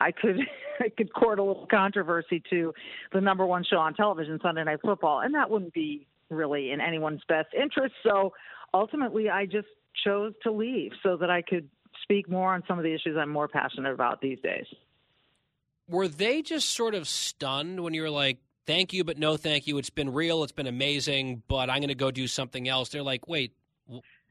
I 0.01 0.13
could 0.13 0.39
I 0.81 0.89
could 0.91 1.13
court 1.13 1.39
a 1.39 1.43
little 1.43 1.67
controversy 1.67 2.43
to 2.51 2.73
the 3.13 3.21
number 3.21 3.45
one 3.45 3.65
show 3.65 3.79
on 3.79 3.95
television, 3.95 4.39
Sunday 4.43 4.65
Night 4.65 4.81
Football, 4.83 5.21
and 5.21 5.35
that 5.35 5.51
wouldn't 5.51 5.75
be 5.75 6.07
really 6.31 6.71
in 6.71 6.81
anyone's 6.81 7.23
best 7.29 7.49
interest. 7.55 7.95
So 8.03 8.33
ultimately, 8.73 9.29
I 9.29 9.47
just 9.47 9.69
chose 10.05 10.35
to 10.43 10.53
leave 10.53 10.93
so 11.03 11.17
that 11.17 11.31
I 11.31 11.43
could 11.43 11.69
speak 12.03 12.29
more 12.29 12.55
on 12.55 12.63
some 12.69 12.79
of 12.79 12.85
the 12.85 12.95
issues 12.95 13.17
I'm 13.19 13.31
more 13.31 13.49
passionate 13.49 13.93
about 13.93 14.21
these 14.21 14.39
days. 14.41 14.67
Were 15.89 16.09
they 16.09 16.43
just 16.43 16.71
sort 16.71 16.95
of 16.95 17.09
stunned 17.09 17.81
when 17.81 17.95
you 17.95 18.03
were 18.03 18.11
like, 18.11 18.39
"Thank 18.67 18.93
you, 18.93 19.05
but 19.05 19.19
no, 19.19 19.37
thank 19.37 19.67
you. 19.67 19.79
It's 19.79 19.91
been 19.91 20.13
real. 20.13 20.43
It's 20.43 20.53
been 20.53 20.67
amazing, 20.67 21.43
but 21.49 21.71
I'm 21.71 21.79
going 21.79 21.89
to 21.89 21.95
go 21.95 22.11
do 22.11 22.27
something 22.27 22.69
else." 22.69 22.89
They're 22.89 23.03
like, 23.03 23.29
"Wait, 23.29 23.53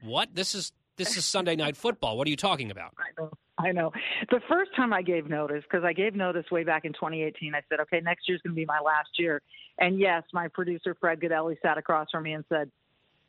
what? 0.02 0.34
This 0.34 0.54
is 0.54 0.72
this 0.96 1.16
is 1.16 1.24
Sunday 1.24 1.56
Night 1.64 1.76
Football. 1.76 2.16
What 2.16 2.26
are 2.26 2.30
you 2.30 2.36
talking 2.36 2.70
about?" 2.70 2.94
I 2.98 3.20
know. 3.20 3.30
I 3.58 3.72
know. 3.72 3.90
The 4.30 4.40
first 4.48 4.74
time 4.76 4.92
I 4.92 5.02
gave 5.02 5.28
notice, 5.28 5.62
because 5.62 5.84
I 5.84 5.94
gave 5.94 6.14
notice 6.14 6.44
way 6.50 6.62
back 6.62 6.84
in 6.84 6.92
2018, 6.92 7.54
I 7.54 7.62
said, 7.68 7.80
okay, 7.80 8.00
next 8.00 8.28
year's 8.28 8.42
going 8.42 8.54
to 8.54 8.56
be 8.56 8.66
my 8.66 8.80
last 8.80 9.08
year. 9.18 9.40
And 9.78 9.98
yes, 9.98 10.24
my 10.34 10.48
producer, 10.48 10.94
Fred 11.00 11.20
Gaudelli, 11.20 11.56
sat 11.62 11.78
across 11.78 12.08
from 12.10 12.24
me 12.24 12.34
and 12.34 12.44
said, 12.50 12.70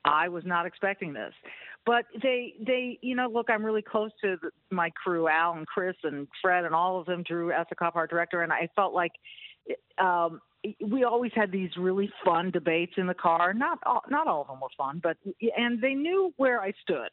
I 0.04 0.28
was 0.28 0.44
not 0.46 0.66
expecting 0.66 1.14
this. 1.14 1.34
But 1.86 2.06
they, 2.22 2.56
they, 2.60 3.00
you 3.02 3.16
know, 3.16 3.30
look, 3.30 3.50
I'm 3.50 3.66
really 3.66 3.82
close 3.82 4.12
to 4.22 4.36
the, 4.42 4.52
my 4.70 4.90
crew, 4.90 5.30
Al 5.30 5.54
and 5.54 5.66
Chris 5.66 5.96
and 6.04 6.28
Fred 6.42 6.66
and 6.66 6.76
all 6.76 7.00
of 7.00 7.06
them, 7.06 7.24
Drew 7.24 7.52
Esocoff, 7.52 7.96
our 7.96 8.08
director, 8.08 8.42
and 8.42 8.52
I 8.52 8.70
felt 8.76 8.94
like 8.94 9.14
um, 9.98 10.42
we 10.80 11.04
always 11.04 11.32
had 11.36 11.52
these 11.52 11.70
really 11.78 12.10
fun 12.26 12.52
debates 12.52 12.94
in 12.98 13.08
the 13.08 13.14
car. 13.14 13.54
Not 13.54 13.80
all, 13.86 14.04
not 14.10 14.28
all 14.28 14.42
of 14.42 14.48
them 14.48 14.60
were 14.60 14.68
fun, 14.78 15.00
but 15.02 15.18
and 15.58 15.82
they 15.82 15.94
knew 15.94 16.34
where 16.38 16.62
I 16.62 16.74
stood 16.82 17.10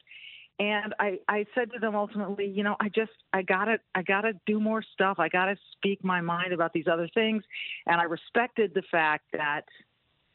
and 0.59 0.95
I, 0.99 1.19
I 1.27 1.45
said 1.53 1.71
to 1.73 1.79
them 1.79 1.95
ultimately, 1.95 2.47
you 2.47 2.63
know, 2.63 2.75
I 2.79 2.87
just 2.89 3.11
I 3.33 3.41
gotta 3.41 3.77
I 3.93 4.03
gotta 4.03 4.33
do 4.45 4.59
more 4.59 4.81
stuff. 4.93 5.19
I 5.19 5.27
gotta 5.27 5.57
speak 5.73 6.03
my 6.03 6.21
mind 6.21 6.53
about 6.53 6.71
these 6.71 6.87
other 6.91 7.09
things. 7.13 7.43
And 7.85 7.99
I 7.99 8.05
respected 8.05 8.73
the 8.73 8.83
fact 8.89 9.25
that 9.33 9.65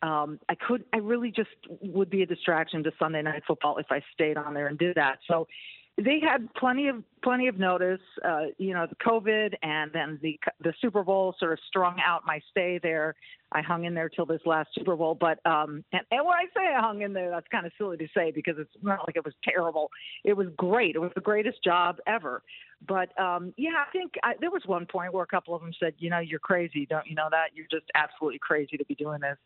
um, 0.02 0.38
I 0.48 0.56
could 0.56 0.84
I 0.92 0.98
really 0.98 1.30
just 1.30 1.50
would 1.80 2.10
be 2.10 2.22
a 2.22 2.26
distraction 2.26 2.82
to 2.84 2.92
Sunday 2.98 3.22
night 3.22 3.42
football 3.46 3.78
if 3.78 3.86
I 3.90 4.02
stayed 4.12 4.36
on 4.36 4.52
there 4.52 4.66
and 4.66 4.78
did 4.78 4.96
that. 4.96 5.20
So 5.26 5.48
they 5.96 6.20
had 6.20 6.52
plenty 6.54 6.88
of 6.88 7.02
plenty 7.22 7.48
of 7.48 7.58
notice. 7.58 8.00
Uh, 8.24 8.46
you 8.58 8.72
know, 8.72 8.86
the 8.86 8.96
COVID 8.96 9.54
and 9.62 9.90
then 9.92 10.18
the 10.22 10.38
the 10.62 10.72
Super 10.80 11.02
Bowl 11.02 11.34
sort 11.38 11.52
of 11.52 11.58
strung 11.68 11.96
out 12.04 12.22
my 12.24 12.40
stay 12.50 12.78
there. 12.82 13.14
I 13.52 13.62
hung 13.62 13.84
in 13.84 13.94
there 13.94 14.08
till 14.08 14.26
this 14.26 14.40
last 14.46 14.70
Super 14.74 14.96
Bowl, 14.96 15.14
but 15.14 15.44
um, 15.44 15.84
and, 15.92 16.02
and 16.10 16.24
when 16.24 16.34
I 16.34 16.44
say 16.56 16.74
I 16.74 16.80
hung 16.80 17.02
in 17.02 17.12
there, 17.12 17.30
that's 17.30 17.48
kind 17.48 17.66
of 17.66 17.72
silly 17.76 17.96
to 17.98 18.08
say 18.16 18.30
because 18.30 18.54
it's 18.58 18.70
not 18.82 19.00
like 19.06 19.16
it 19.16 19.24
was 19.24 19.34
terrible. 19.44 19.90
It 20.24 20.34
was 20.34 20.46
great. 20.56 20.94
It 20.94 21.00
was 21.00 21.12
the 21.14 21.20
greatest 21.20 21.62
job 21.62 21.98
ever. 22.06 22.42
But 22.86 23.18
um, 23.20 23.52
yeah, 23.56 23.84
I 23.86 23.90
think 23.90 24.12
I, 24.22 24.34
there 24.40 24.50
was 24.50 24.62
one 24.66 24.86
point 24.86 25.12
where 25.12 25.24
a 25.24 25.26
couple 25.26 25.54
of 25.54 25.60
them 25.60 25.72
said, 25.78 25.94
"You 25.98 26.10
know, 26.10 26.20
you're 26.20 26.38
crazy. 26.38 26.86
Don't 26.86 27.06
you 27.06 27.14
know 27.14 27.28
that? 27.30 27.48
You're 27.54 27.66
just 27.70 27.90
absolutely 27.94 28.38
crazy 28.38 28.76
to 28.76 28.84
be 28.84 28.94
doing 28.94 29.20
this." 29.20 29.36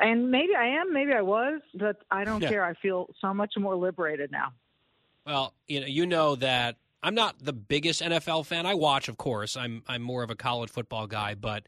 And 0.00 0.30
maybe 0.30 0.56
I 0.58 0.66
am, 0.66 0.92
maybe 0.92 1.12
I 1.12 1.22
was, 1.22 1.60
but 1.78 1.98
I 2.10 2.24
don't 2.24 2.42
yeah. 2.42 2.48
care. 2.48 2.64
I 2.64 2.74
feel 2.74 3.08
so 3.20 3.32
much 3.32 3.54
more 3.56 3.76
liberated 3.76 4.32
now. 4.32 4.52
Well, 5.26 5.54
you 5.66 5.80
know, 5.80 5.86
you 5.86 6.06
know 6.06 6.36
that 6.36 6.76
I'm 7.02 7.14
not 7.14 7.38
the 7.38 7.52
biggest 7.52 8.02
NFL 8.02 8.46
fan. 8.46 8.66
I 8.66 8.74
watch, 8.74 9.08
of 9.08 9.16
course. 9.16 9.56
I'm 9.56 9.82
I'm 9.86 10.02
more 10.02 10.22
of 10.22 10.30
a 10.30 10.34
college 10.34 10.70
football 10.70 11.06
guy, 11.06 11.34
but 11.34 11.64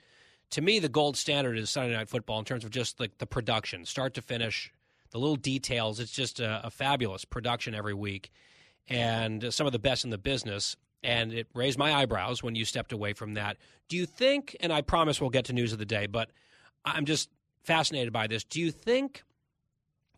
to 0.51 0.62
me, 0.62 0.79
the 0.79 0.88
gold 0.88 1.16
standard 1.16 1.59
is 1.59 1.71
Sunday 1.71 1.95
Night 1.95 2.09
Football 2.09 2.38
in 2.38 2.45
terms 2.45 2.64
of 2.64 2.71
just 2.71 3.01
like 3.01 3.19
the 3.19 3.27
production, 3.27 3.85
start 3.85 4.14
to 4.14 4.23
finish, 4.23 4.73
the 5.11 5.19
little 5.19 5.37
details. 5.37 6.01
It's 6.01 6.12
just 6.12 6.40
a, 6.40 6.66
a 6.66 6.71
fabulous 6.71 7.25
production 7.25 7.75
every 7.75 7.95
week, 7.95 8.31
and 8.88 9.53
some 9.53 9.66
of 9.66 9.73
the 9.73 9.79
best 9.79 10.05
in 10.05 10.11
the 10.11 10.19
business. 10.19 10.77
And 11.03 11.33
it 11.33 11.47
raised 11.55 11.79
my 11.79 11.95
eyebrows 11.95 12.42
when 12.42 12.57
you 12.57 12.64
stepped 12.64 12.90
away 12.90 13.12
from 13.12 13.35
that. 13.35 13.59
Do 13.88 13.97
you 13.97 14.07
think? 14.07 14.57
And 14.61 14.73
I 14.73 14.81
promise 14.81 15.21
we'll 15.21 15.31
get 15.31 15.45
to 15.47 15.53
news 15.53 15.73
of 15.73 15.79
the 15.79 15.85
day, 15.85 16.07
but 16.07 16.31
I'm 16.85 17.05
just 17.05 17.29
fascinated 17.62 18.12
by 18.12 18.27
this. 18.27 18.42
Do 18.42 18.61
you 18.61 18.71
think 18.71 19.23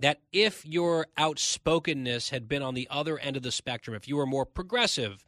that 0.01 0.21
if 0.33 0.65
your 0.65 1.07
outspokenness 1.19 2.31
had 2.31 2.49
been 2.49 2.63
on 2.63 2.75
the 2.75 2.89
other 2.91 3.19
end 3.19 3.37
of 3.37 3.43
the 3.43 3.51
spectrum, 3.51 3.97
if 3.97 4.09
you 4.09 4.17
were 4.17 4.27
more 4.27 4.47
progressive 4.47 5.25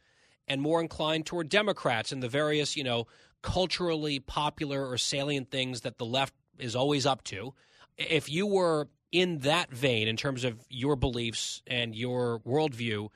and 0.47 0.61
more 0.61 0.81
inclined 0.81 1.25
toward 1.25 1.49
Democrats 1.49 2.11
and 2.11 2.23
the 2.23 2.29
various, 2.29 2.77
you 2.77 2.83
know, 2.83 3.07
culturally 3.41 4.19
popular 4.19 4.87
or 4.87 4.97
salient 4.97 5.49
things 5.51 5.81
that 5.81 5.97
the 5.97 6.05
left 6.05 6.33
is 6.57 6.75
always 6.75 7.05
up 7.05 7.23
to, 7.23 7.53
if 7.97 8.29
you 8.29 8.45
were 8.45 8.87
in 9.11 9.39
that 9.39 9.71
vein 9.71 10.07
in 10.07 10.15
terms 10.15 10.43
of 10.43 10.59
your 10.69 10.95
beliefs 10.95 11.61
and 11.67 11.95
your 11.95 12.39
worldview, 12.39 13.09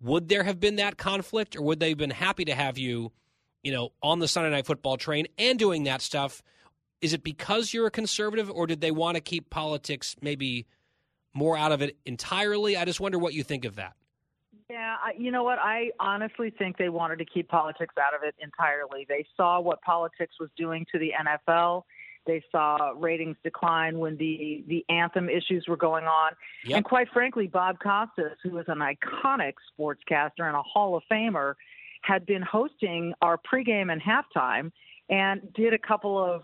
would 0.00 0.28
there 0.28 0.44
have 0.44 0.60
been 0.60 0.76
that 0.76 0.96
conflict 0.98 1.56
or 1.56 1.62
would 1.62 1.80
they 1.80 1.90
have 1.90 1.98
been 1.98 2.10
happy 2.10 2.44
to 2.44 2.54
have 2.54 2.76
you, 2.76 3.12
you 3.62 3.72
know, 3.72 3.90
on 4.02 4.18
the 4.18 4.28
Sunday 4.28 4.50
night 4.50 4.66
football 4.66 4.96
train 4.96 5.26
and 5.38 5.58
doing 5.58 5.84
that 5.84 6.02
stuff? 6.02 6.42
is 7.00 7.12
it 7.12 7.22
because 7.22 7.72
you're 7.72 7.86
a 7.86 7.90
conservative, 7.90 8.50
or 8.50 8.66
did 8.66 8.80
they 8.80 8.90
want 8.90 9.16
to 9.16 9.20
keep 9.20 9.50
politics 9.50 10.16
maybe 10.20 10.66
more 11.34 11.56
out 11.56 11.72
of 11.72 11.82
it 11.82 11.96
entirely? 12.06 12.76
I 12.76 12.84
just 12.84 13.00
wonder 13.00 13.18
what 13.18 13.34
you 13.34 13.42
think 13.42 13.64
of 13.64 13.76
that. 13.76 13.94
Yeah, 14.70 14.96
you 15.16 15.30
know 15.30 15.44
what? 15.44 15.58
I 15.58 15.90
honestly 15.98 16.50
think 16.50 16.76
they 16.76 16.90
wanted 16.90 17.18
to 17.20 17.24
keep 17.24 17.48
politics 17.48 17.94
out 17.98 18.14
of 18.14 18.22
it 18.22 18.34
entirely. 18.38 19.06
They 19.08 19.24
saw 19.36 19.60
what 19.60 19.80
politics 19.80 20.34
was 20.38 20.50
doing 20.58 20.84
to 20.92 20.98
the 20.98 21.12
NFL. 21.18 21.84
They 22.26 22.42
saw 22.52 22.92
ratings 22.94 23.36
decline 23.42 23.98
when 23.98 24.18
the 24.18 24.62
the 24.68 24.84
anthem 24.90 25.30
issues 25.30 25.64
were 25.66 25.78
going 25.78 26.04
on, 26.04 26.32
Yep. 26.64 26.76
and 26.76 26.84
quite 26.84 27.08
frankly, 27.10 27.46
Bob 27.46 27.78
Costas, 27.78 28.36
who 28.42 28.58
is 28.58 28.66
an 28.68 28.80
iconic 28.80 29.54
sportscaster 29.78 30.40
and 30.42 30.54
a 30.54 30.62
Hall 30.62 30.94
of 30.94 31.02
Famer, 31.10 31.54
had 32.02 32.26
been 32.26 32.42
hosting 32.42 33.14
our 33.22 33.38
pregame 33.38 33.90
and 33.90 34.02
halftime, 34.02 34.70
and 35.08 35.50
did 35.54 35.72
a 35.72 35.78
couple 35.78 36.18
of 36.22 36.42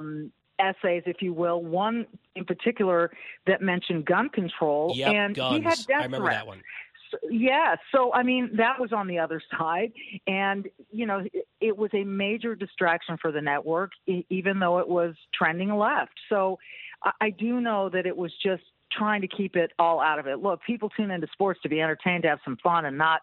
um, 0.00 0.30
essays, 0.58 1.02
if 1.06 1.20
you 1.20 1.32
will. 1.32 1.62
One 1.62 2.06
in 2.36 2.44
particular 2.44 3.10
that 3.46 3.62
mentioned 3.62 4.06
gun 4.06 4.28
control, 4.28 4.92
Yep, 4.96 5.08
and 5.14 5.34
guns. 5.34 5.56
he 5.56 5.62
had 5.62 5.78
death 5.86 6.00
I 6.00 6.04
remember 6.04 6.26
threats. 6.26 6.38
that 6.40 6.46
one. 6.46 6.58
So- 6.58 7.18
yeah 7.30 7.76
so 7.92 8.12
i 8.12 8.24
mean 8.24 8.50
that 8.56 8.80
was 8.80 8.92
on 8.92 9.06
the 9.06 9.20
other 9.20 9.40
side 9.56 9.92
and 10.26 10.66
you 10.90 11.06
know 11.06 11.22
it, 11.32 11.46
it 11.60 11.76
was 11.76 11.90
a 11.94 12.02
major 12.02 12.56
distraction 12.56 13.16
for 13.22 13.30
the 13.30 13.40
network 13.40 13.92
e- 14.08 14.24
even 14.30 14.58
though 14.58 14.78
it 14.80 14.88
was 14.88 15.14
trending 15.32 15.72
left 15.76 16.14
so 16.28 16.58
I, 17.04 17.12
I 17.20 17.30
do 17.30 17.60
know 17.60 17.88
that 17.90 18.04
it 18.06 18.16
was 18.16 18.32
just 18.42 18.64
trying 18.90 19.20
to 19.20 19.28
keep 19.28 19.54
it 19.54 19.70
all 19.78 20.00
out 20.00 20.18
of 20.18 20.26
it 20.26 20.40
look 20.40 20.60
people 20.66 20.88
tune 20.88 21.12
into 21.12 21.28
sports 21.32 21.60
to 21.62 21.68
be 21.68 21.80
entertained 21.80 22.24
to 22.24 22.30
have 22.30 22.40
some 22.44 22.56
fun 22.64 22.84
and 22.86 22.98
not 22.98 23.20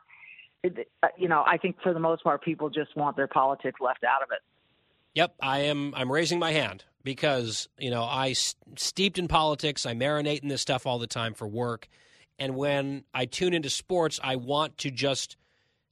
uh, 0.63 1.07
you 1.17 1.27
know 1.27 1.43
i 1.45 1.57
think 1.57 1.75
for 1.83 1.93
the 1.93 1.99
most 1.99 2.23
part 2.23 2.41
people 2.41 2.69
just 2.69 2.95
want 2.95 3.17
their 3.17 3.27
politics 3.27 3.81
left 3.81 4.05
out 4.05 4.21
of 4.21 4.29
it 4.31 4.39
Yep, 5.13 5.35
I 5.41 5.59
am. 5.59 5.93
I'm 5.95 6.11
raising 6.11 6.39
my 6.39 6.51
hand 6.51 6.85
because 7.03 7.67
you 7.77 7.89
know 7.89 8.03
I 8.03 8.33
steeped 8.33 9.17
in 9.19 9.27
politics. 9.27 9.85
I 9.85 9.93
marinate 9.93 10.41
in 10.41 10.47
this 10.47 10.61
stuff 10.61 10.85
all 10.85 10.99
the 10.99 11.07
time 11.07 11.33
for 11.33 11.47
work, 11.47 11.87
and 12.39 12.55
when 12.55 13.03
I 13.13 13.25
tune 13.25 13.53
into 13.53 13.69
sports, 13.69 14.19
I 14.23 14.37
want 14.37 14.77
to 14.79 14.91
just 14.91 15.35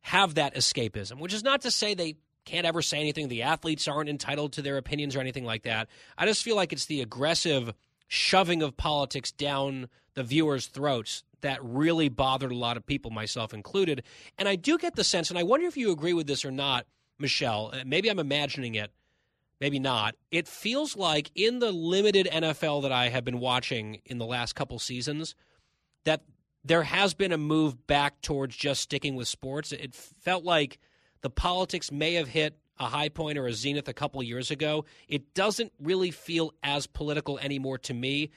have 0.01 0.35
that 0.35 0.55
escapism. 0.55 1.19
Which 1.19 1.33
is 1.33 1.43
not 1.43 1.61
to 1.61 1.71
say 1.71 1.93
they 1.93 2.15
can't 2.45 2.65
ever 2.65 2.81
say 2.81 2.99
anything. 2.99 3.27
The 3.27 3.43
athletes 3.43 3.87
aren't 3.87 4.09
entitled 4.09 4.53
to 4.53 4.61
their 4.61 4.77
opinions 4.77 5.15
or 5.15 5.19
anything 5.19 5.43
like 5.43 5.63
that. 5.63 5.89
I 6.17 6.25
just 6.25 6.43
feel 6.43 6.55
like 6.55 6.71
it's 6.71 6.85
the 6.85 7.01
aggressive 7.01 7.73
shoving 8.07 8.63
of 8.63 8.77
politics 8.77 9.31
down 9.31 9.89
the 10.15 10.23
viewers' 10.23 10.67
throats 10.67 11.23
that 11.41 11.63
really 11.63 12.09
bothered 12.09 12.51
a 12.51 12.55
lot 12.55 12.75
of 12.77 12.85
people, 12.85 13.11
myself 13.11 13.53
included. 13.53 14.03
And 14.37 14.47
I 14.47 14.55
do 14.55 14.77
get 14.77 14.95
the 14.95 15.03
sense, 15.03 15.29
and 15.29 15.37
I 15.37 15.43
wonder 15.43 15.67
if 15.67 15.77
you 15.77 15.91
agree 15.91 16.13
with 16.13 16.25
this 16.27 16.43
or 16.43 16.51
not, 16.51 16.85
Michelle. 17.19 17.71
uh, 17.73 17.83
Maybe 17.85 18.09
I'm 18.09 18.19
imagining 18.19 18.75
it 18.75 18.91
maybe 19.59 19.79
not. 19.79 20.15
It 20.31 20.47
feels 20.47 20.95
like 20.95 21.31
in 21.35 21.59
the 21.59 21.71
limited 21.71 22.27
NFL 22.31 22.81
that 22.83 22.91
I 22.91 23.09
have 23.09 23.23
been 23.25 23.39
watching 23.39 24.01
in 24.05 24.17
the 24.17 24.25
last 24.25 24.53
couple 24.53 24.79
seasons, 24.79 25.35
that 26.05 26.21
there 26.63 26.83
has 26.83 27.13
been 27.13 27.31
a 27.31 27.37
move 27.37 27.87
back 27.87 28.21
towards 28.21 28.55
just 28.55 28.81
sticking 28.81 29.15
with 29.15 29.27
sports. 29.27 29.71
It 29.71 29.93
felt 29.95 30.43
like 30.43 30.79
the 31.21 31.29
politics 31.29 31.91
may 31.91 32.13
have 32.15 32.27
hit 32.27 32.57
a 32.79 32.85
high 32.85 33.09
point 33.09 33.37
or 33.37 33.45
a 33.47 33.53
zenith 33.53 33.87
a 33.89 33.93
couple 33.93 34.23
years 34.23 34.51
ago. 34.51 34.85
It 35.07 35.33
doesn't 35.33 35.73
really 35.81 36.11
feel 36.11 36.53
as 36.63 36.87
political 36.87 37.37
anymore 37.39 37.77
to 37.79 37.93
me. 37.93 38.31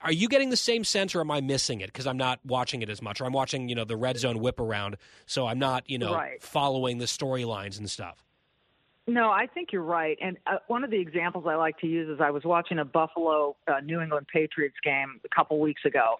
Are 0.00 0.12
you 0.12 0.28
getting 0.28 0.50
the 0.50 0.56
same 0.56 0.84
sense, 0.84 1.14
or 1.14 1.20
am 1.20 1.30
I 1.30 1.40
missing 1.40 1.80
it 1.80 1.86
because 1.86 2.06
I'm 2.06 2.16
not 2.18 2.38
watching 2.44 2.82
it 2.82 2.90
as 2.90 3.00
much, 3.00 3.20
or 3.20 3.24
I'm 3.24 3.32
watching, 3.32 3.68
you 3.68 3.74
know, 3.74 3.84
the 3.84 3.96
red 3.96 4.18
zone 4.18 4.40
whip 4.40 4.60
around, 4.60 4.96
so 5.26 5.46
I'm 5.46 5.58
not, 5.58 5.88
you 5.88 5.98
know, 5.98 6.12
Right. 6.14 6.42
following 6.42 6.98
the 6.98 7.06
storylines 7.06 7.78
and 7.78 7.90
stuff. 7.90 8.22
No, 9.08 9.30
I 9.30 9.46
think 9.46 9.72
you're 9.72 9.82
right. 9.82 10.18
And 10.20 10.36
uh, 10.46 10.56
one 10.66 10.82
of 10.82 10.90
the 10.90 10.98
examples 10.98 11.44
I 11.48 11.54
like 11.54 11.78
to 11.78 11.86
use 11.86 12.08
is 12.08 12.20
I 12.20 12.30
was 12.30 12.44
watching 12.44 12.80
a 12.80 12.84
Buffalo 12.84 13.56
uh, 13.68 13.80
New 13.80 14.00
England 14.00 14.26
Patriots 14.32 14.76
game 14.82 15.20
a 15.24 15.28
couple 15.34 15.60
weeks 15.60 15.82
ago. 15.84 16.16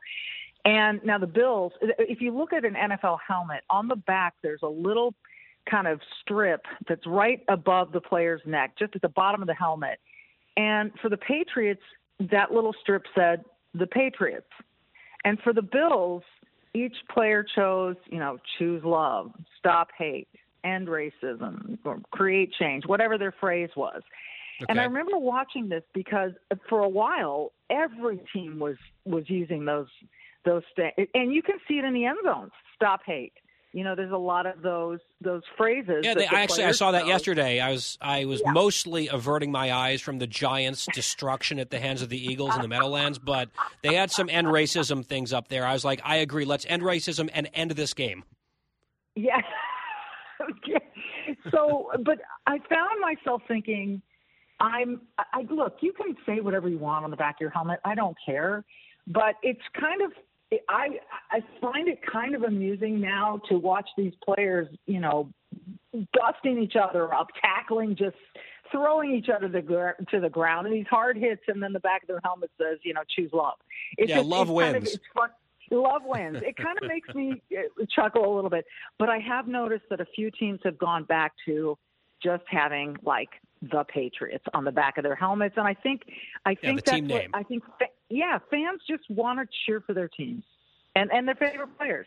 And 0.64 1.04
now 1.04 1.18
the 1.18 1.26
Bills, 1.26 1.72
if 1.80 2.20
you 2.20 2.36
look 2.36 2.52
at 2.52 2.64
an 2.64 2.74
NFL 2.74 3.18
helmet, 3.26 3.62
on 3.70 3.88
the 3.88 3.96
back 3.96 4.34
there's 4.42 4.62
a 4.62 4.68
little 4.68 5.14
kind 5.68 5.88
of 5.88 6.00
strip 6.20 6.64
that's 6.88 7.06
right 7.06 7.42
above 7.48 7.92
the 7.92 8.00
player's 8.00 8.40
neck, 8.46 8.74
just 8.78 8.94
at 8.94 9.02
the 9.02 9.08
bottom 9.08 9.42
of 9.42 9.48
the 9.48 9.54
helmet. 9.54 9.98
And 10.56 10.92
for 11.02 11.08
the 11.08 11.16
Patriots, 11.16 11.82
that 12.18 12.52
little 12.52 12.74
strip 12.80 13.04
said 13.16 13.44
the 13.74 13.86
Patriots. 13.86 14.46
And 15.24 15.38
for 15.40 15.52
the 15.52 15.62
Bills, 15.62 16.22
each 16.72 16.96
player 17.12 17.44
chose, 17.54 17.96
you 18.10 18.18
know, 18.18 18.38
choose 18.58 18.82
love, 18.84 19.32
stop 19.58 19.88
hate, 19.96 20.28
end 20.66 20.88
racism, 20.88 21.78
or 21.84 22.00
create 22.10 22.52
change, 22.58 22.84
whatever 22.86 23.16
their 23.16 23.34
phrase 23.40 23.70
was. 23.76 24.02
And 24.68 24.80
I 24.80 24.84
remember 24.84 25.18
watching 25.18 25.68
this 25.68 25.82
because 25.92 26.32
for 26.68 26.80
a 26.80 26.88
while 26.88 27.52
every 27.70 28.20
team 28.32 28.58
was 28.58 28.76
was 29.04 29.24
using 29.28 29.64
those 29.64 29.88
those 30.44 30.62
sta- 30.72 30.94
and 31.14 31.32
you 31.32 31.42
can 31.42 31.56
see 31.68 31.74
it 31.74 31.84
in 31.84 31.92
the 31.92 32.06
end 32.06 32.18
zones. 32.24 32.52
Stop 32.74 33.00
hate. 33.04 33.32
You 33.72 33.84
know, 33.84 33.94
there's 33.94 34.12
a 34.12 34.16
lot 34.16 34.46
of 34.46 34.62
those 34.62 35.00
those 35.20 35.42
phrases. 35.58 36.02
Yeah, 36.02 36.14
they, 36.14 36.22
the 36.22 36.34
I 36.34 36.40
actually 36.40 36.64
I 36.64 36.72
saw 36.72 36.92
that 36.92 37.02
know. 37.04 37.08
yesterday. 37.08 37.60
I 37.60 37.72
was 37.72 37.98
I 38.00 38.24
was 38.24 38.40
mostly 38.46 39.08
averting 39.08 39.52
my 39.52 39.70
eyes 39.70 40.00
from 40.00 40.18
the 40.18 40.26
Giants' 40.26 40.86
destruction 40.94 41.58
at 41.58 41.68
the 41.70 41.78
hands 41.78 42.00
of 42.00 42.08
the 42.08 42.16
Eagles 42.18 42.54
in 42.56 42.62
the 42.62 42.68
Meadowlands, 42.68 43.18
but 43.18 43.50
they 43.82 43.94
had 43.94 44.10
some 44.10 44.30
end 44.30 44.46
racism 44.46 45.04
things 45.04 45.34
up 45.34 45.48
there. 45.48 45.66
I 45.66 45.74
was 45.74 45.84
like, 45.84 46.00
I 46.04 46.16
agree. 46.16 46.46
Let's 46.46 46.64
end 46.66 46.82
racism 46.82 47.28
and 47.34 47.50
end 47.52 47.72
this 47.72 47.92
game. 47.92 48.24
Yeah. 49.14 49.42
Okay. 50.40 50.84
so, 51.50 51.90
but 52.04 52.18
I 52.46 52.58
found 52.68 53.00
myself 53.00 53.42
thinking, 53.48 54.02
I'm. 54.60 55.00
I 55.18 55.42
look. 55.50 55.76
You 55.80 55.92
can 55.92 56.16
say 56.26 56.40
whatever 56.40 56.68
you 56.68 56.78
want 56.78 57.04
on 57.04 57.10
the 57.10 57.16
back 57.16 57.36
of 57.36 57.40
your 57.40 57.50
helmet. 57.50 57.80
I 57.84 57.94
don't 57.94 58.16
care, 58.24 58.64
but 59.06 59.34
it's 59.42 59.60
kind 59.78 60.02
of. 60.02 60.12
I 60.68 61.00
I 61.30 61.40
find 61.60 61.88
it 61.88 61.98
kind 62.10 62.34
of 62.34 62.42
amusing 62.44 63.00
now 63.00 63.40
to 63.48 63.58
watch 63.58 63.88
these 63.96 64.12
players, 64.24 64.68
you 64.86 65.00
know, 65.00 65.28
dusting 66.12 66.58
each 66.62 66.76
other 66.76 67.12
up, 67.12 67.26
tackling, 67.40 67.96
just 67.96 68.16
throwing 68.70 69.12
each 69.14 69.28
other 69.28 69.48
to 69.48 69.60
gr- 69.62 70.02
to 70.10 70.20
the 70.20 70.30
ground, 70.30 70.66
and 70.66 70.76
these 70.76 70.86
hard 70.88 71.16
hits, 71.16 71.42
and 71.48 71.62
then 71.62 71.72
the 71.72 71.80
back 71.80 72.02
of 72.02 72.08
their 72.08 72.20
helmet 72.24 72.50
says, 72.58 72.78
you 72.82 72.94
know, 72.94 73.02
choose 73.08 73.30
love. 73.32 73.54
It's 73.98 74.10
Yeah, 74.10 74.20
love 74.20 74.48
it's 74.50 74.58
kind 74.60 74.76
of- 74.76 74.82
wins. 74.82 74.94
it's 74.94 75.04
fun. 75.14 75.30
Love 75.70 76.02
wins. 76.04 76.38
It 76.42 76.56
kind 76.56 76.78
of 76.78 76.84
makes 76.88 77.08
me 77.14 77.42
uh, 77.56 77.84
chuckle 77.94 78.24
a 78.24 78.32
little 78.34 78.50
bit, 78.50 78.64
but 78.98 79.08
I 79.08 79.18
have 79.18 79.48
noticed 79.48 79.84
that 79.90 80.00
a 80.00 80.06
few 80.14 80.30
teams 80.30 80.60
have 80.64 80.78
gone 80.78 81.04
back 81.04 81.32
to 81.46 81.76
just 82.22 82.44
having 82.48 82.96
like 83.02 83.28
the 83.62 83.84
Patriots 83.88 84.44
on 84.54 84.64
the 84.64 84.72
back 84.72 84.96
of 84.98 85.04
their 85.04 85.14
helmets, 85.16 85.54
and 85.56 85.66
I 85.66 85.74
think 85.74 86.02
I 86.44 86.50
Yeah, 86.62 86.68
think 86.68 86.76
the 86.76 86.82
that's 86.82 86.96
team 86.96 87.06
what 87.08 87.22
name. 87.22 87.30
I 87.34 87.42
think. 87.42 87.64
Fa- 87.78 87.86
yeah, 88.08 88.38
fans 88.50 88.80
just 88.88 89.02
want 89.10 89.38
to 89.40 89.46
cheer 89.66 89.80
for 89.80 89.92
their 89.94 90.08
teams 90.08 90.44
and 90.94 91.10
and 91.12 91.26
their 91.26 91.34
favorite 91.34 91.76
players. 91.76 92.06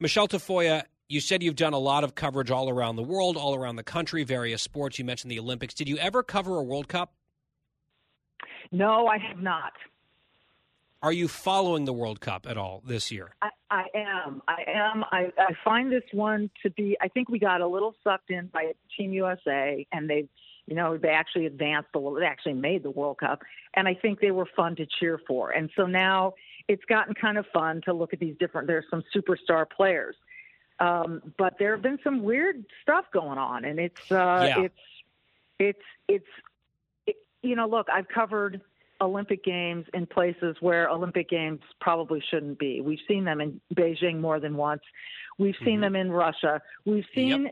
Michelle 0.00 0.28
Tafoya, 0.28 0.82
you 1.08 1.20
said 1.20 1.42
you've 1.42 1.56
done 1.56 1.72
a 1.72 1.78
lot 1.78 2.04
of 2.04 2.14
coverage 2.14 2.50
all 2.50 2.68
around 2.68 2.96
the 2.96 3.02
world, 3.02 3.36
all 3.36 3.54
around 3.54 3.76
the 3.76 3.82
country, 3.84 4.24
various 4.24 4.60
sports. 4.62 4.98
You 4.98 5.04
mentioned 5.04 5.30
the 5.30 5.38
Olympics. 5.38 5.74
Did 5.74 5.88
you 5.88 5.96
ever 5.98 6.22
cover 6.22 6.58
a 6.58 6.62
World 6.62 6.88
Cup? 6.88 7.12
No, 8.70 9.06
I 9.06 9.18
have 9.18 9.38
not. 9.38 9.72
Are 11.02 11.12
you 11.12 11.26
following 11.26 11.84
the 11.84 11.92
World 11.92 12.20
Cup 12.20 12.46
at 12.48 12.56
all 12.56 12.80
this 12.86 13.10
year? 13.10 13.34
I, 13.42 13.48
I 13.70 13.84
am. 13.92 14.40
I 14.46 14.62
am. 14.68 15.04
I, 15.10 15.32
I 15.36 15.52
find 15.64 15.90
this 15.90 16.04
one 16.12 16.48
to 16.62 16.70
be. 16.70 16.96
I 17.00 17.08
think 17.08 17.28
we 17.28 17.40
got 17.40 17.60
a 17.60 17.66
little 17.66 17.96
sucked 18.04 18.30
in 18.30 18.46
by 18.46 18.72
Team 18.96 19.12
USA, 19.12 19.84
and 19.90 20.08
they, 20.08 20.28
you 20.66 20.76
know, 20.76 20.96
they 20.96 21.08
actually 21.08 21.46
advanced 21.46 21.88
the. 21.92 22.16
They 22.20 22.24
actually 22.26 22.52
made 22.52 22.84
the 22.84 22.90
World 22.90 23.18
Cup, 23.18 23.40
and 23.74 23.88
I 23.88 23.94
think 23.94 24.20
they 24.20 24.30
were 24.30 24.46
fun 24.54 24.76
to 24.76 24.86
cheer 25.00 25.20
for. 25.26 25.50
And 25.50 25.70
so 25.76 25.86
now 25.86 26.34
it's 26.68 26.84
gotten 26.84 27.14
kind 27.14 27.36
of 27.36 27.46
fun 27.52 27.80
to 27.86 27.92
look 27.92 28.12
at 28.12 28.20
these 28.20 28.36
different. 28.38 28.68
There's 28.68 28.84
some 28.88 29.02
superstar 29.14 29.66
players, 29.68 30.14
um, 30.78 31.20
but 31.36 31.54
there 31.58 31.72
have 31.72 31.82
been 31.82 31.98
some 32.04 32.22
weird 32.22 32.64
stuff 32.80 33.06
going 33.12 33.38
on, 33.38 33.64
and 33.64 33.80
it's 33.80 34.12
uh, 34.12 34.46
Yeah. 34.56 34.62
it's 34.66 34.78
it's 35.58 35.82
it's 36.06 36.26
it, 37.08 37.16
you 37.42 37.56
know, 37.56 37.66
look, 37.66 37.88
I've 37.92 38.06
covered 38.06 38.60
Olympic 39.02 39.44
Games 39.44 39.84
in 39.92 40.06
places 40.06 40.56
where 40.60 40.88
Olympic 40.88 41.28
Games 41.28 41.60
probably 41.80 42.22
shouldn't 42.30 42.58
be. 42.58 42.80
We've 42.80 43.00
seen 43.08 43.24
them 43.24 43.40
in 43.40 43.60
Beijing 43.74 44.20
more 44.20 44.40
than 44.40 44.56
once. 44.56 44.82
We've 45.38 45.56
seen 45.64 45.74
mm-hmm. 45.74 45.80
them 45.82 45.96
in 45.96 46.12
Russia. 46.12 46.62
We've 46.86 47.04
seen 47.14 47.50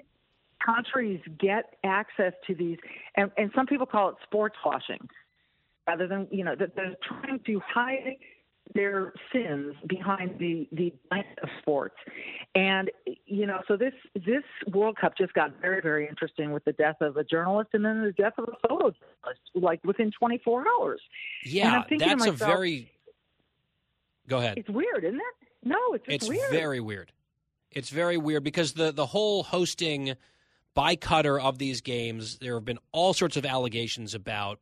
countries 0.65 1.21
get 1.39 1.75
access 1.85 2.33
to 2.47 2.55
these, 2.55 2.79
and, 3.17 3.31
and 3.37 3.51
some 3.55 3.67
people 3.67 3.87
call 3.87 4.11
it 4.11 4.17
sports 4.23 4.57
washing, 4.65 5.09
rather 5.87 6.07
than 6.07 6.29
you 6.31 6.45
know 6.45 6.55
that 6.55 6.77
they're 6.77 6.97
trying 7.03 7.41
to 7.41 7.61
hide 7.67 8.17
their 8.75 9.13
sins 9.33 9.75
behind 9.89 10.39
the 10.39 10.69
the 10.73 10.93
blanket 11.09 11.39
of 11.43 11.49
sports, 11.61 11.97
and 12.55 12.91
you 13.27 13.47
know 13.47 13.61
so 13.69 13.77
this 13.77 13.95
this 14.15 14.45
World 14.73 14.97
Cup 15.01 15.17
just 15.17 15.33
got 15.35 15.61
very 15.61 15.81
very 15.81 16.09
interesting 16.09 16.53
with 16.53 16.65
the 16.65 16.73
death 16.73 16.97
of 17.01 17.17
a 17.17 17.25
journalist 17.25 17.71
and 17.73 17.85
then 17.85 18.03
the 18.03 18.13
death 18.13 18.35
of 18.39 18.49
a 18.49 18.67
photojournalist 18.67 18.95
like 19.55 19.83
within 19.85 20.11
24 20.19 20.65
hours. 20.81 21.01
Yeah, 21.45 21.77
I'm 21.77 21.89
thinking 21.89 22.09
to 22.09 22.17
that's 22.17 22.27
a 22.27 22.33
very. 22.33 22.93
Go 24.29 24.39
ahead. 24.39 24.59
It's 24.59 24.71
weird, 24.71 25.05
isn't 25.05 25.17
it? 25.17 25.49
No, 25.65 25.79
it's 25.95 26.05
it's 26.09 26.29
weird. 26.29 26.51
very 26.51 26.81
weird. 26.81 27.13
It's 27.71 27.91
very 27.91 28.17
weird 28.17 28.45
because 28.45 28.73
the 28.75 28.93
the 28.93 29.07
whole 29.07 29.43
hosting 29.43 30.15
by 30.75 30.97
Qatar 30.97 31.41
of 31.41 31.59
these 31.59 31.81
games. 31.81 32.39
There 32.39 32.55
have 32.55 32.65
been 32.65 32.79
all 32.93 33.13
sorts 33.13 33.37
of 33.37 33.45
allegations 33.45 34.15
about 34.15 34.61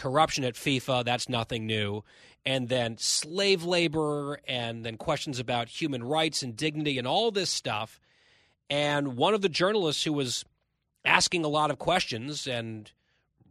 corruption 0.00 0.44
at 0.44 0.54
FIFA. 0.54 1.04
That's 1.04 1.28
nothing 1.28 1.66
new. 1.66 2.02
And 2.46 2.68
then 2.70 2.96
slave 2.96 3.64
labor, 3.64 4.40
and 4.48 4.84
then 4.84 4.96
questions 4.96 5.38
about 5.38 5.68
human 5.68 6.02
rights 6.02 6.42
and 6.42 6.56
dignity 6.56 6.96
and 6.96 7.06
all 7.06 7.30
this 7.30 7.50
stuff. 7.50 8.00
And 8.70 9.16
one 9.16 9.34
of 9.34 9.42
the 9.42 9.48
journalists 9.50 10.04
who 10.04 10.14
was 10.14 10.44
asking 11.04 11.44
a 11.44 11.48
lot 11.48 11.70
of 11.70 11.78
questions 11.78 12.46
and 12.46 12.90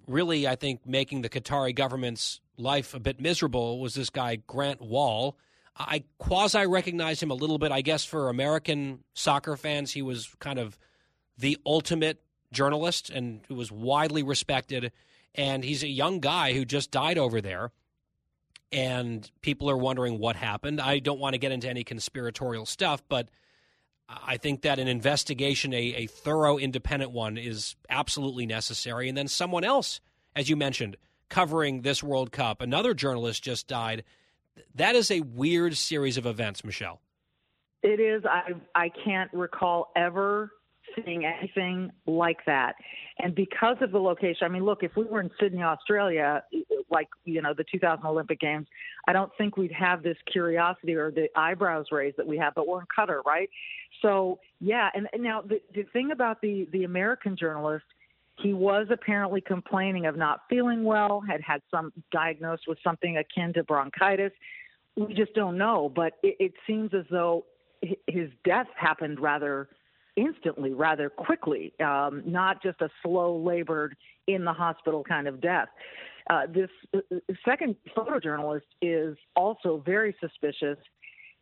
really, 0.08 0.48
I 0.48 0.56
think, 0.56 0.88
making 0.88 1.22
the 1.22 1.30
Qatari 1.30 1.76
government's 1.76 2.42
life 2.58 2.96
a 2.96 3.00
bit 3.00 3.22
miserable 3.22 3.80
was 3.80 3.94
this 3.94 4.10
guy, 4.10 4.38
Grant 4.48 4.82
Wahl. 4.82 5.38
I 5.78 6.04
quasi 6.18 6.66
recognize 6.66 7.22
him 7.22 7.30
a 7.30 7.36
little 7.36 7.60
bit. 7.60 7.72
I 7.72 7.82
guess 7.82 8.04
for 8.04 8.30
American 8.30 9.04
soccer 9.14 9.56
fans, 9.56 9.92
he 9.92 10.02
was 10.02 10.30
kind 10.40 10.58
of 10.58 10.80
the 11.38 11.58
ultimate 11.66 12.22
journalist 12.52 13.12
and 13.12 13.42
who 13.48 13.56
was 13.56 13.72
widely 13.72 14.24
respected. 14.24 14.92
And 15.36 15.64
he's 15.64 15.84
a 15.84 15.88
young 15.88 16.20
guy 16.20 16.54
who 16.54 16.66
just 16.66 16.92
died 16.92 17.18
over 17.18 17.42
there. 17.42 17.72
And 18.72 19.30
people 19.42 19.70
are 19.70 19.78
wondering 19.78 20.20
what 20.20 20.36
happened. 20.36 20.80
I 20.80 21.00
don't 21.00 21.20
want 21.20 21.34
to 21.34 21.40
get 21.40 21.52
into 21.52 21.68
any 21.68 21.84
conspiratorial 21.84 22.66
stuff, 22.66 23.02
but 23.10 23.30
I 24.08 24.38
think 24.38 24.62
that 24.64 24.80
an 24.80 24.88
investigation, 24.88 25.74
a, 25.74 25.78
a 25.78 26.06
thorough, 26.08 26.58
independent 26.58 27.12
one, 27.12 27.38
is 27.38 27.76
absolutely 27.90 28.46
necessary. 28.46 29.08
And 29.08 29.18
then 29.18 29.28
someone 29.28 29.64
else, 29.64 30.00
as 30.36 30.50
you 30.50 30.56
mentioned, 30.56 30.98
covering 31.30 31.82
this 31.82 32.04
World 32.04 32.32
Cup, 32.32 32.62
another 32.62 32.94
journalist 32.94 33.44
just 33.44 33.68
died. 33.68 34.04
That 34.76 34.96
is 34.96 35.12
a 35.12 35.22
weird 35.22 35.78
series 35.78 36.18
of 36.18 36.26
events, 36.26 36.64
Michelle. 36.64 37.02
It 37.82 38.00
is. 38.00 38.24
I 38.26 38.54
I 38.76 38.90
can't 38.90 39.32
recall 39.34 39.92
ever 39.96 40.52
seeing 40.96 41.26
anything 41.26 41.92
like 42.06 42.46
that. 42.46 42.76
And 43.20 43.36
because 43.36 43.78
of 43.82 43.92
the 43.92 44.00
location, 44.00 44.46
I 44.46 44.48
mean, 44.48 44.64
look, 44.64 44.84
if 44.84 44.96
we 44.96 45.06
were 45.06 45.22
in 45.22 45.30
Sydney, 45.40 45.64
Australia, 45.64 46.44
like, 46.90 47.08
you 47.26 47.42
know, 47.42 47.54
the 47.54 47.66
2000 47.72 48.06
Olympic 48.06 48.40
Games, 48.40 48.68
I 49.08 49.14
don't 49.14 49.32
think 49.38 49.58
we'd 49.58 49.72
have 49.72 50.04
this 50.04 50.18
curiosity 50.32 50.96
or 50.96 51.12
the 51.12 51.28
eyebrows 51.36 51.88
raised 51.92 52.18
that 52.18 52.28
we 52.28 52.38
have, 52.38 52.56
but 52.56 52.68
we're 52.68 52.82
in 52.82 52.88
Qatar, 52.98 53.24
right? 53.26 53.50
So, 54.02 54.40
yeah. 54.60 54.90
And, 54.94 55.08
and 55.14 55.24
now 55.24 55.42
the, 55.42 55.62
the 55.74 55.84
thing 55.92 56.12
about 56.12 56.42
the, 56.42 56.68
the 56.72 56.84
American 56.84 57.36
journalist, 57.36 57.86
he 58.42 58.54
was 58.54 58.88
apparently 58.90 59.42
complaining 59.42 60.06
of 60.06 60.16
not 60.16 60.42
feeling 60.50 60.84
well, 60.84 61.22
had 61.28 61.42
had 61.42 61.62
some 61.70 61.92
diagnosed 62.12 62.64
with 62.68 62.78
something 62.84 63.18
akin 63.18 63.54
to 63.54 63.64
bronchitis. 63.64 64.32
We 64.96 65.14
just 65.14 65.34
don't 65.34 65.58
know, 65.58 65.92
but 65.94 66.14
it, 66.24 66.38
it 66.40 66.54
seems 66.66 66.94
as 66.94 67.06
though 67.12 67.46
his 68.08 68.30
death 68.44 68.68
happened 68.76 69.20
rather 69.20 69.70
instantly, 70.20 70.74
rather 70.74 71.10
quickly, 71.10 71.74
um, 71.80 72.22
not 72.26 72.62
just 72.62 72.82
a 72.82 72.90
slow, 73.02 73.38
labored, 73.38 73.96
in 74.28 74.46
the 74.46 74.54
hospital 74.54 75.04
kind 75.04 75.28
of 75.28 75.42
death. 75.42 75.68
Uh, 76.30 76.42
this 76.54 76.70
uh, 76.96 77.00
second 77.44 77.76
photojournalist 77.98 78.62
is 78.82 79.18
also 79.36 79.82
very 79.86 80.16
suspicious. 80.20 80.78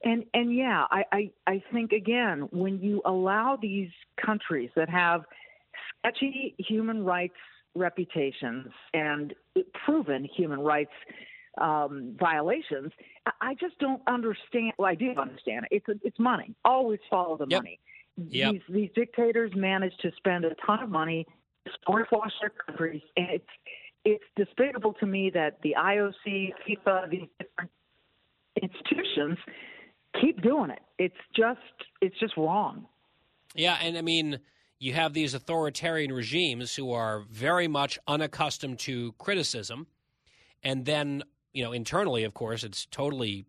And 0.04 0.24
and 0.34 0.56
yeah, 0.56 0.86
I, 0.92 1.04
I, 1.12 1.32
I 1.48 1.64
think 1.74 1.92
again, 1.92 2.48
when 2.52 2.80
you 2.80 3.02
allow 3.06 3.58
these 3.62 3.90
countries 4.24 4.70
that 4.76 4.90
have 4.90 5.22
sketchy 6.00 6.56
human 6.58 7.04
rights 7.04 7.34
reputations 7.76 8.68
and 8.94 9.34
proven 9.86 10.28
human 10.36 10.60
rights 10.60 10.92
um, 11.60 12.16
violations, 12.20 12.92
I 13.42 13.56
just 13.56 13.78
don't 13.80 14.02
understand. 14.08 14.74
Well, 14.78 14.90
I 14.90 14.96
do 14.96 15.14
understand 15.18 15.66
it. 15.70 15.84
It's 15.88 16.00
it's 16.04 16.20
money. 16.20 16.54
Always 16.64 17.00
follow 17.10 17.36
the 17.36 17.48
yep. 17.50 17.64
money. 17.64 17.80
Yep. 18.18 18.52
These 18.54 18.62
these 18.70 18.90
dictators 18.96 19.52
manage 19.56 19.94
to 20.02 20.12
spend 20.18 20.46
a 20.46 20.56
ton 20.66 20.82
of 20.82 20.90
money 20.90 21.26
wash 22.12 22.32
their 22.42 22.52
countries, 22.66 23.02
and 23.16 23.28
it's 23.30 23.50
it's 24.06 24.24
despicable 24.36 24.94
to 24.94 25.06
me 25.06 25.30
that 25.34 25.60
the 25.64 25.76
IOC, 25.78 26.54
FIFA, 26.68 27.10
these 27.10 27.28
different 27.40 27.72
institutions 28.62 29.38
keep 30.22 30.42
doing 30.42 30.72
it. 30.72 30.80
It's 30.98 31.16
just 31.36 31.60
it's 32.02 32.18
just 32.20 32.36
wrong. 32.38 32.86
Yeah, 33.54 33.78
and 33.82 33.98
I 33.98 34.02
mean, 34.02 34.40
you 34.80 34.94
have 34.94 35.14
these 35.14 35.34
authoritarian 35.34 36.12
regimes 36.12 36.76
who 36.76 36.92
are 36.92 37.24
very 37.30 37.68
much 37.68 38.00
unaccustomed 38.08 38.80
to 38.80 39.14
criticism, 39.14 39.88
and 40.64 40.86
then 40.86 41.24
you 41.54 41.64
know 41.64 41.72
internally, 41.72 42.24
of 42.24 42.34
course, 42.34 42.64
it's 42.64 42.86
totally 42.86 43.46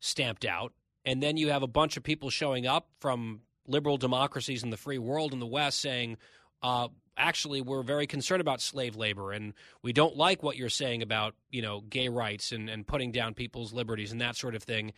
stamped 0.00 0.44
out. 0.44 0.72
And 1.02 1.22
then 1.22 1.38
you 1.38 1.48
have 1.48 1.62
a 1.62 1.66
bunch 1.66 1.96
of 1.96 2.02
people 2.02 2.28
showing 2.28 2.66
up 2.66 2.90
from 2.98 3.40
liberal 3.70 3.96
democracies 3.96 4.62
in 4.62 4.70
the 4.70 4.76
free 4.76 4.98
world 4.98 5.32
in 5.32 5.38
the 5.38 5.46
West 5.46 5.80
saying, 5.80 6.16
uh, 6.62 6.88
actually, 7.16 7.60
we're 7.60 7.82
very 7.82 8.06
concerned 8.06 8.40
about 8.40 8.60
slave 8.60 8.96
labor 8.96 9.32
and 9.32 9.54
we 9.82 9.92
don't 9.92 10.16
like 10.16 10.42
what 10.42 10.56
you're 10.56 10.68
saying 10.68 11.02
about, 11.02 11.34
you 11.50 11.62
know, 11.62 11.80
gay 11.80 12.08
rights 12.08 12.52
and, 12.52 12.68
and 12.68 12.86
putting 12.86 13.12
down 13.12 13.34
people's 13.34 13.72
liberties 13.72 14.12
and 14.12 14.20
that 14.20 14.36
sort 14.36 14.54
of 14.54 14.62
thing. 14.62 14.92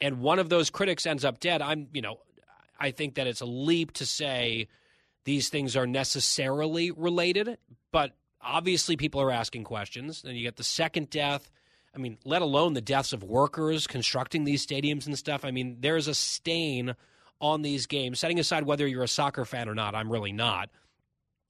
And 0.00 0.20
one 0.20 0.38
of 0.38 0.48
those 0.48 0.70
critics 0.70 1.06
ends 1.06 1.24
up 1.24 1.40
dead. 1.40 1.62
I'm, 1.62 1.88
you 1.92 2.02
know, 2.02 2.20
I 2.78 2.90
think 2.90 3.14
that 3.14 3.26
it's 3.26 3.40
a 3.40 3.46
leap 3.46 3.92
to 3.94 4.06
say 4.06 4.68
these 5.24 5.48
things 5.48 5.76
are 5.76 5.86
necessarily 5.86 6.90
related, 6.90 7.58
but 7.92 8.12
obviously 8.40 8.96
people 8.96 9.20
are 9.20 9.30
asking 9.30 9.64
questions. 9.64 10.22
Then 10.22 10.36
you 10.36 10.42
get 10.42 10.56
the 10.56 10.64
second 10.64 11.10
death. 11.10 11.50
I 11.94 11.98
mean, 11.98 12.18
let 12.24 12.42
alone 12.42 12.74
the 12.74 12.82
deaths 12.82 13.12
of 13.12 13.24
workers 13.24 13.86
constructing 13.86 14.44
these 14.44 14.66
stadiums 14.66 15.06
and 15.06 15.16
stuff. 15.18 15.44
I 15.44 15.50
mean, 15.50 15.78
there's 15.80 16.08
a 16.08 16.14
stain 16.14 16.94
on 17.40 17.62
these 17.62 17.86
games, 17.86 18.18
setting 18.18 18.38
aside 18.38 18.64
whether 18.64 18.86
you're 18.86 19.04
a 19.04 19.08
soccer 19.08 19.44
fan 19.44 19.68
or 19.68 19.74
not, 19.74 19.94
I'm 19.94 20.10
really 20.10 20.32
not. 20.32 20.70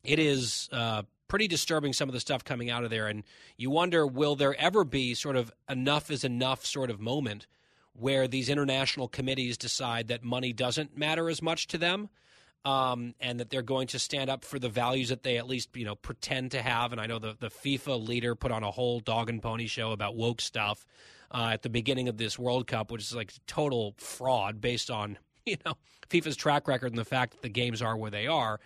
It 0.03 0.19
is 0.19 0.69
uh, 0.73 1.03
pretty 1.29 1.49
disturbing 1.49 1.93
some 1.93 2.09
of 2.09 2.13
the 2.13 2.21
stuff 2.21 2.45
coming 2.45 2.71
out 2.71 2.85
of 2.85 2.91
there, 2.91 3.07
and 3.07 3.25
you 3.57 3.71
wonder 3.71 4.07
will 4.07 4.37
there 4.37 4.55
ever 4.61 4.85
be 4.85 5.15
sort 5.15 5.37
of 5.37 5.53
enough 5.69 6.11
is 6.11 6.25
enough 6.25 6.65
sort 6.65 6.91
of 6.91 7.01
moment 7.01 7.47
where 7.93 8.29
these 8.29 8.49
international 8.49 9.09
committees 9.09 9.57
decide 9.57 10.09
that 10.09 10.23
money 10.23 10.53
doesn't 10.53 10.97
matter 10.97 11.31
as 11.31 11.41
much 11.41 11.67
to 11.69 11.79
them. 11.79 12.09
Um, 12.65 13.15
and 13.21 13.39
that 13.39 13.49
they're 13.49 13.63
going 13.63 13.87
to 13.89 13.99
stand 14.01 14.29
up 14.29 14.45
for 14.45 14.59
the 14.59 14.69
values 14.69 15.11
that 15.11 15.23
they 15.23 15.37
at 15.37 15.47
least 15.47 15.69
you 15.77 15.85
know 15.85 15.95
pretend 15.95 16.51
to 16.51 16.63
have. 16.63 16.91
And 16.91 17.01
I 17.01 17.07
know 17.07 17.21
the 17.21 17.37
the 17.39 17.49
FIFA 17.49 18.09
leader 18.09 18.35
put 18.35 18.51
on 18.51 18.65
a 18.65 18.73
whole 18.73 18.99
dog 18.99 19.31
and 19.31 19.41
pony 19.41 19.69
show 19.69 19.93
about 19.93 20.17
woke 20.17 20.41
stuff 20.41 20.85
uh, 21.31 21.51
at 21.53 21.63
the 21.63 21.69
beginning 21.69 22.09
of 22.09 22.17
this 22.17 22.37
World 22.37 22.67
Cup, 22.67 22.91
which 22.91 23.03
is 23.03 23.15
like 23.15 23.33
total 23.47 23.95
fraud 23.99 24.61
based 24.61 24.91
on 24.91 25.17
you 25.51 25.57
know 25.65 25.75
FIFA's 26.11 26.37
track 26.37 26.69
record 26.69 26.93
and 26.93 26.99
the 26.99 27.05
fact 27.05 27.33
that 27.33 27.43
the 27.43 27.49
games 27.49 27.81
are 27.81 27.97
where 27.97 28.11
they 28.11 28.27
are. 28.27 28.61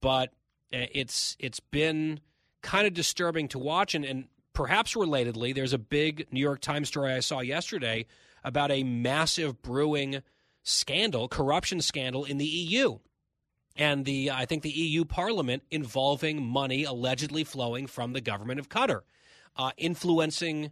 But 0.00 0.30
uh, 0.72 0.86
it's 0.92 1.36
it's 1.38 1.60
been 1.60 2.20
kind 2.62 2.86
of 2.86 2.94
disturbing 2.94 3.48
to 3.48 3.58
watch, 3.58 3.94
and, 3.94 4.04
and 4.04 4.28
perhaps 4.52 4.94
relatedly, 4.94 5.54
there's 5.54 5.72
a 5.72 5.78
big 5.78 6.26
New 6.30 6.40
York 6.40 6.60
Times 6.60 6.88
story 6.88 7.12
I 7.12 7.20
saw 7.20 7.40
yesterday 7.40 8.06
about 8.44 8.70
a 8.70 8.84
massive 8.84 9.60
brewing 9.62 10.22
scandal, 10.62 11.28
corruption 11.28 11.80
scandal 11.80 12.24
in 12.24 12.38
the 12.38 12.46
EU. 12.46 12.98
And 13.76 14.04
the 14.04 14.30
I 14.30 14.44
think 14.44 14.62
the 14.62 14.70
EU 14.70 15.04
Parliament 15.04 15.62
involving 15.70 16.44
money 16.44 16.84
allegedly 16.84 17.42
flowing 17.42 17.86
from 17.86 18.12
the 18.12 18.20
government 18.20 18.60
of 18.60 18.68
Qatar, 18.68 19.00
uh, 19.56 19.70
influencing 19.76 20.70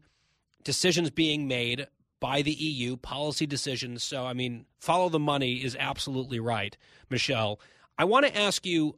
decisions 0.62 1.10
being 1.10 1.48
made 1.48 1.86
by 2.20 2.42
the 2.42 2.52
EU, 2.52 2.96
policy 2.96 3.46
decisions. 3.46 4.02
So, 4.02 4.26
I 4.26 4.34
mean, 4.34 4.66
follow 4.78 5.08
the 5.08 5.18
money 5.18 5.64
is 5.64 5.76
absolutely 5.78 6.38
right, 6.38 6.76
Michelle. 7.08 7.58
I 7.98 8.04
want 8.04 8.26
to 8.26 8.36
ask 8.36 8.64
you 8.64 8.96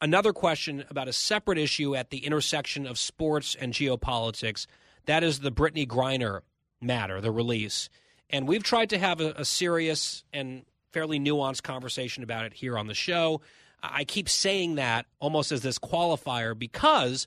another 0.00 0.32
question 0.32 0.84
about 0.88 1.08
a 1.08 1.12
separate 1.12 1.58
issue 1.58 1.96
at 1.96 2.10
the 2.10 2.24
intersection 2.24 2.86
of 2.86 2.98
sports 2.98 3.56
and 3.58 3.72
geopolitics. 3.72 4.66
That 5.06 5.24
is 5.24 5.40
the 5.40 5.52
Brittney 5.52 5.86
Griner 5.86 6.40
matter, 6.80 7.20
the 7.20 7.32
release. 7.32 7.88
And 8.28 8.46
we've 8.46 8.62
tried 8.62 8.90
to 8.90 8.98
have 8.98 9.20
a, 9.20 9.32
a 9.36 9.44
serious 9.44 10.24
and 10.32 10.64
fairly 10.92 11.18
nuanced 11.18 11.62
conversation 11.62 12.22
about 12.22 12.44
it 12.44 12.54
here 12.54 12.78
on 12.78 12.86
the 12.86 12.94
show. 12.94 13.40
I 13.82 14.04
keep 14.04 14.28
saying 14.28 14.74
that 14.74 15.06
almost 15.20 15.52
as 15.52 15.62
this 15.62 15.78
qualifier 15.78 16.58
because 16.58 17.26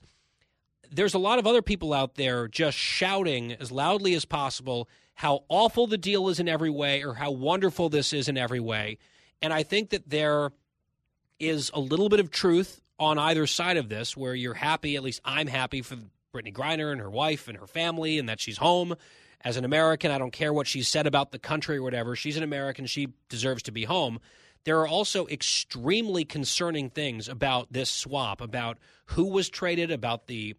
there's 0.92 1.14
a 1.14 1.18
lot 1.18 1.38
of 1.38 1.46
other 1.46 1.62
people 1.62 1.92
out 1.92 2.14
there 2.14 2.46
just 2.46 2.78
shouting 2.78 3.52
as 3.52 3.72
loudly 3.72 4.14
as 4.14 4.24
possible 4.24 4.88
how 5.14 5.44
awful 5.48 5.86
the 5.86 5.98
deal 5.98 6.28
is 6.28 6.40
in 6.40 6.48
every 6.48 6.70
way 6.70 7.04
or 7.04 7.14
how 7.14 7.30
wonderful 7.30 7.88
this 7.88 8.12
is 8.12 8.28
in 8.28 8.36
every 8.36 8.60
way. 8.60 8.98
And 9.40 9.52
I 9.52 9.62
think 9.62 9.90
that 9.90 10.08
there 10.08 10.50
is 11.38 11.70
a 11.74 11.80
little 11.80 12.08
bit 12.08 12.20
of 12.20 12.30
truth 12.30 12.80
on 12.98 13.18
either 13.18 13.46
side 13.46 13.76
of 13.76 13.88
this 13.88 14.16
where 14.16 14.34
you're 14.34 14.54
happy, 14.54 14.96
at 14.96 15.02
least 15.02 15.20
I'm 15.24 15.46
happy 15.46 15.82
for 15.82 15.96
Brittney 16.34 16.52
Griner 16.52 16.90
and 16.90 17.00
her 17.00 17.10
wife 17.10 17.48
and 17.48 17.58
her 17.58 17.66
family 17.66 18.18
and 18.18 18.28
that 18.28 18.40
she's 18.40 18.58
home. 18.58 18.94
As 19.40 19.56
an 19.56 19.64
American, 19.64 20.10
I 20.10 20.18
don't 20.18 20.32
care 20.32 20.52
what 20.52 20.66
she's 20.66 20.88
said 20.88 21.06
about 21.06 21.30
the 21.30 21.38
country 21.38 21.76
or 21.76 21.82
whatever. 21.82 22.16
She's 22.16 22.36
an 22.36 22.42
American. 22.42 22.86
She 22.86 23.08
deserves 23.28 23.62
to 23.64 23.72
be 23.72 23.84
home. 23.84 24.20
There 24.64 24.80
are 24.80 24.88
also 24.88 25.26
extremely 25.26 26.24
concerning 26.24 26.88
things 26.88 27.28
about 27.28 27.70
this 27.70 27.90
swap, 27.90 28.40
about 28.40 28.78
who 29.06 29.26
was 29.26 29.50
traded, 29.50 29.90
about 29.90 30.26
the 30.26 30.54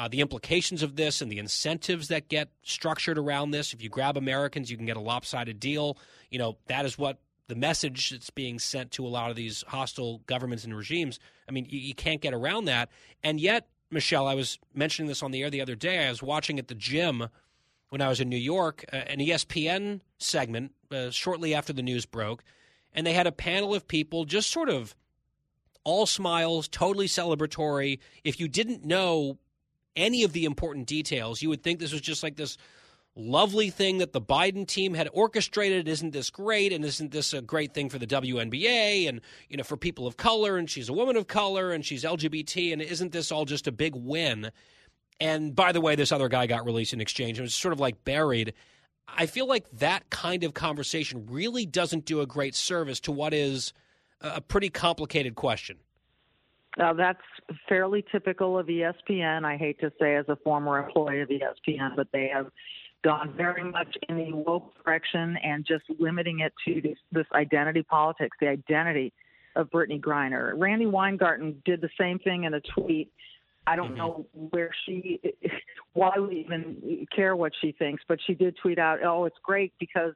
uh, 0.00 0.08
the 0.08 0.22
implications 0.22 0.82
of 0.82 0.96
this 0.96 1.20
and 1.20 1.30
the 1.30 1.38
incentives 1.38 2.08
that 2.08 2.28
get 2.28 2.48
structured 2.62 3.18
around 3.18 3.50
this. 3.50 3.74
If 3.74 3.82
you 3.82 3.90
grab 3.90 4.16
Americans, 4.16 4.70
you 4.70 4.78
can 4.78 4.86
get 4.86 4.96
a 4.96 5.00
lopsided 5.00 5.60
deal. 5.60 5.98
You 6.30 6.38
know, 6.38 6.56
that 6.68 6.86
is 6.86 6.96
what 6.96 7.18
the 7.48 7.54
message 7.54 8.08
that's 8.08 8.30
being 8.30 8.58
sent 8.58 8.92
to 8.92 9.06
a 9.06 9.08
lot 9.10 9.28
of 9.28 9.36
these 9.36 9.62
hostile 9.68 10.22
governments 10.26 10.64
and 10.64 10.74
regimes. 10.74 11.18
I 11.46 11.52
mean, 11.52 11.66
you, 11.68 11.78
you 11.78 11.94
can't 11.94 12.22
get 12.22 12.32
around 12.32 12.64
that. 12.64 12.88
And 13.22 13.38
yet, 13.38 13.68
Michelle, 13.90 14.26
I 14.26 14.34
was 14.34 14.58
mentioning 14.72 15.06
this 15.06 15.22
on 15.22 15.32
the 15.32 15.42
air 15.42 15.50
the 15.50 15.60
other 15.60 15.74
day. 15.74 16.06
I 16.06 16.08
was 16.08 16.22
watching 16.22 16.58
at 16.58 16.68
the 16.68 16.74
gym 16.74 17.28
when 17.90 18.00
I 18.00 18.08
was 18.08 18.20
in 18.20 18.30
New 18.30 18.38
York, 18.38 18.86
uh, 18.90 18.96
an 18.96 19.18
ESPN 19.18 20.00
segment 20.16 20.72
uh, 20.90 21.10
shortly 21.10 21.54
after 21.54 21.74
the 21.74 21.82
news 21.82 22.06
broke, 22.06 22.42
and 22.94 23.06
they 23.06 23.12
had 23.12 23.26
a 23.26 23.32
panel 23.32 23.74
of 23.74 23.86
people 23.86 24.24
just 24.24 24.50
sort 24.50 24.70
of 24.70 24.94
all 25.84 26.06
smiles, 26.06 26.68
totally 26.68 27.06
celebratory. 27.06 27.98
If 28.24 28.40
you 28.40 28.48
didn't 28.48 28.82
know 28.82 29.36
any 30.00 30.24
of 30.24 30.32
the 30.32 30.44
important 30.44 30.86
details, 30.86 31.42
you 31.42 31.48
would 31.48 31.62
think 31.62 31.78
this 31.78 31.92
was 31.92 32.00
just 32.00 32.22
like 32.22 32.36
this 32.36 32.56
lovely 33.16 33.70
thing 33.70 33.98
that 33.98 34.12
the 34.12 34.20
Biden 34.20 34.66
team 34.66 34.94
had 34.94 35.08
orchestrated. 35.12 35.88
Isn't 35.88 36.12
this 36.12 36.30
great? 36.30 36.72
And 36.72 36.84
isn't 36.84 37.10
this 37.10 37.32
a 37.32 37.42
great 37.42 37.74
thing 37.74 37.88
for 37.88 37.98
the 37.98 38.06
WNBA 38.06 39.08
and 39.08 39.20
you 39.48 39.56
know 39.56 39.64
for 39.64 39.76
people 39.76 40.06
of 40.06 40.16
color? 40.16 40.56
And 40.56 40.68
she's 40.68 40.88
a 40.88 40.92
woman 40.92 41.16
of 41.16 41.26
color 41.26 41.72
and 41.72 41.84
she's 41.84 42.04
LGBT. 42.04 42.72
And 42.72 42.82
isn't 42.82 43.12
this 43.12 43.30
all 43.30 43.44
just 43.44 43.66
a 43.66 43.72
big 43.72 43.94
win? 43.94 44.50
And 45.20 45.54
by 45.54 45.72
the 45.72 45.80
way, 45.80 45.96
this 45.96 46.12
other 46.12 46.28
guy 46.28 46.46
got 46.46 46.64
released 46.64 46.92
in 46.92 47.00
exchange. 47.00 47.38
It 47.38 47.42
was 47.42 47.54
sort 47.54 47.72
of 47.72 47.80
like 47.80 48.04
buried. 48.04 48.54
I 49.06 49.26
feel 49.26 49.46
like 49.46 49.68
that 49.72 50.08
kind 50.10 50.44
of 50.44 50.54
conversation 50.54 51.26
really 51.28 51.66
doesn't 51.66 52.04
do 52.04 52.20
a 52.20 52.26
great 52.26 52.54
service 52.54 53.00
to 53.00 53.12
what 53.12 53.34
is 53.34 53.72
a 54.20 54.40
pretty 54.40 54.70
complicated 54.70 55.34
question. 55.34 55.78
Now, 56.78 56.92
that's 56.92 57.20
fairly 57.68 58.04
typical 58.12 58.58
of 58.58 58.66
ESPN. 58.66 59.44
I 59.44 59.56
hate 59.56 59.80
to 59.80 59.92
say, 60.00 60.16
as 60.16 60.26
a 60.28 60.36
former 60.36 60.78
employee 60.78 61.20
of 61.20 61.28
ESPN, 61.28 61.96
but 61.96 62.08
they 62.12 62.30
have 62.32 62.46
gone 63.02 63.34
very 63.36 63.64
much 63.64 63.96
in 64.08 64.16
the 64.16 64.32
woke 64.32 64.72
direction 64.84 65.36
and 65.42 65.66
just 65.66 65.84
limiting 65.98 66.40
it 66.40 66.52
to 66.66 66.80
this, 66.80 66.98
this 67.10 67.26
identity 67.34 67.82
politics, 67.82 68.36
the 68.40 68.48
identity 68.48 69.12
of 69.56 69.70
Brittney 69.70 70.00
Griner. 70.00 70.52
Randi 70.56 70.86
Weingarten 70.86 71.60
did 71.64 71.80
the 71.80 71.88
same 71.98 72.18
thing 72.18 72.44
in 72.44 72.54
a 72.54 72.60
tweet. 72.60 73.10
I 73.66 73.76
don't 73.76 73.88
mm-hmm. 73.88 73.96
know 73.96 74.26
where 74.32 74.70
she, 74.86 75.20
why 75.92 76.12
we 76.18 76.40
even 76.40 77.06
care 77.14 77.34
what 77.34 77.52
she 77.60 77.72
thinks, 77.72 78.02
but 78.08 78.18
she 78.26 78.34
did 78.34 78.56
tweet 78.62 78.78
out, 78.78 79.02
"Oh, 79.04 79.24
it's 79.24 79.36
great 79.42 79.72
because 79.78 80.12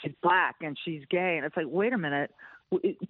she's 0.00 0.12
black 0.22 0.56
and 0.60 0.76
she's 0.84 1.02
gay," 1.10 1.36
and 1.36 1.44
it's 1.44 1.56
like, 1.56 1.66
wait 1.68 1.92
a 1.92 1.98
minute, 1.98 2.30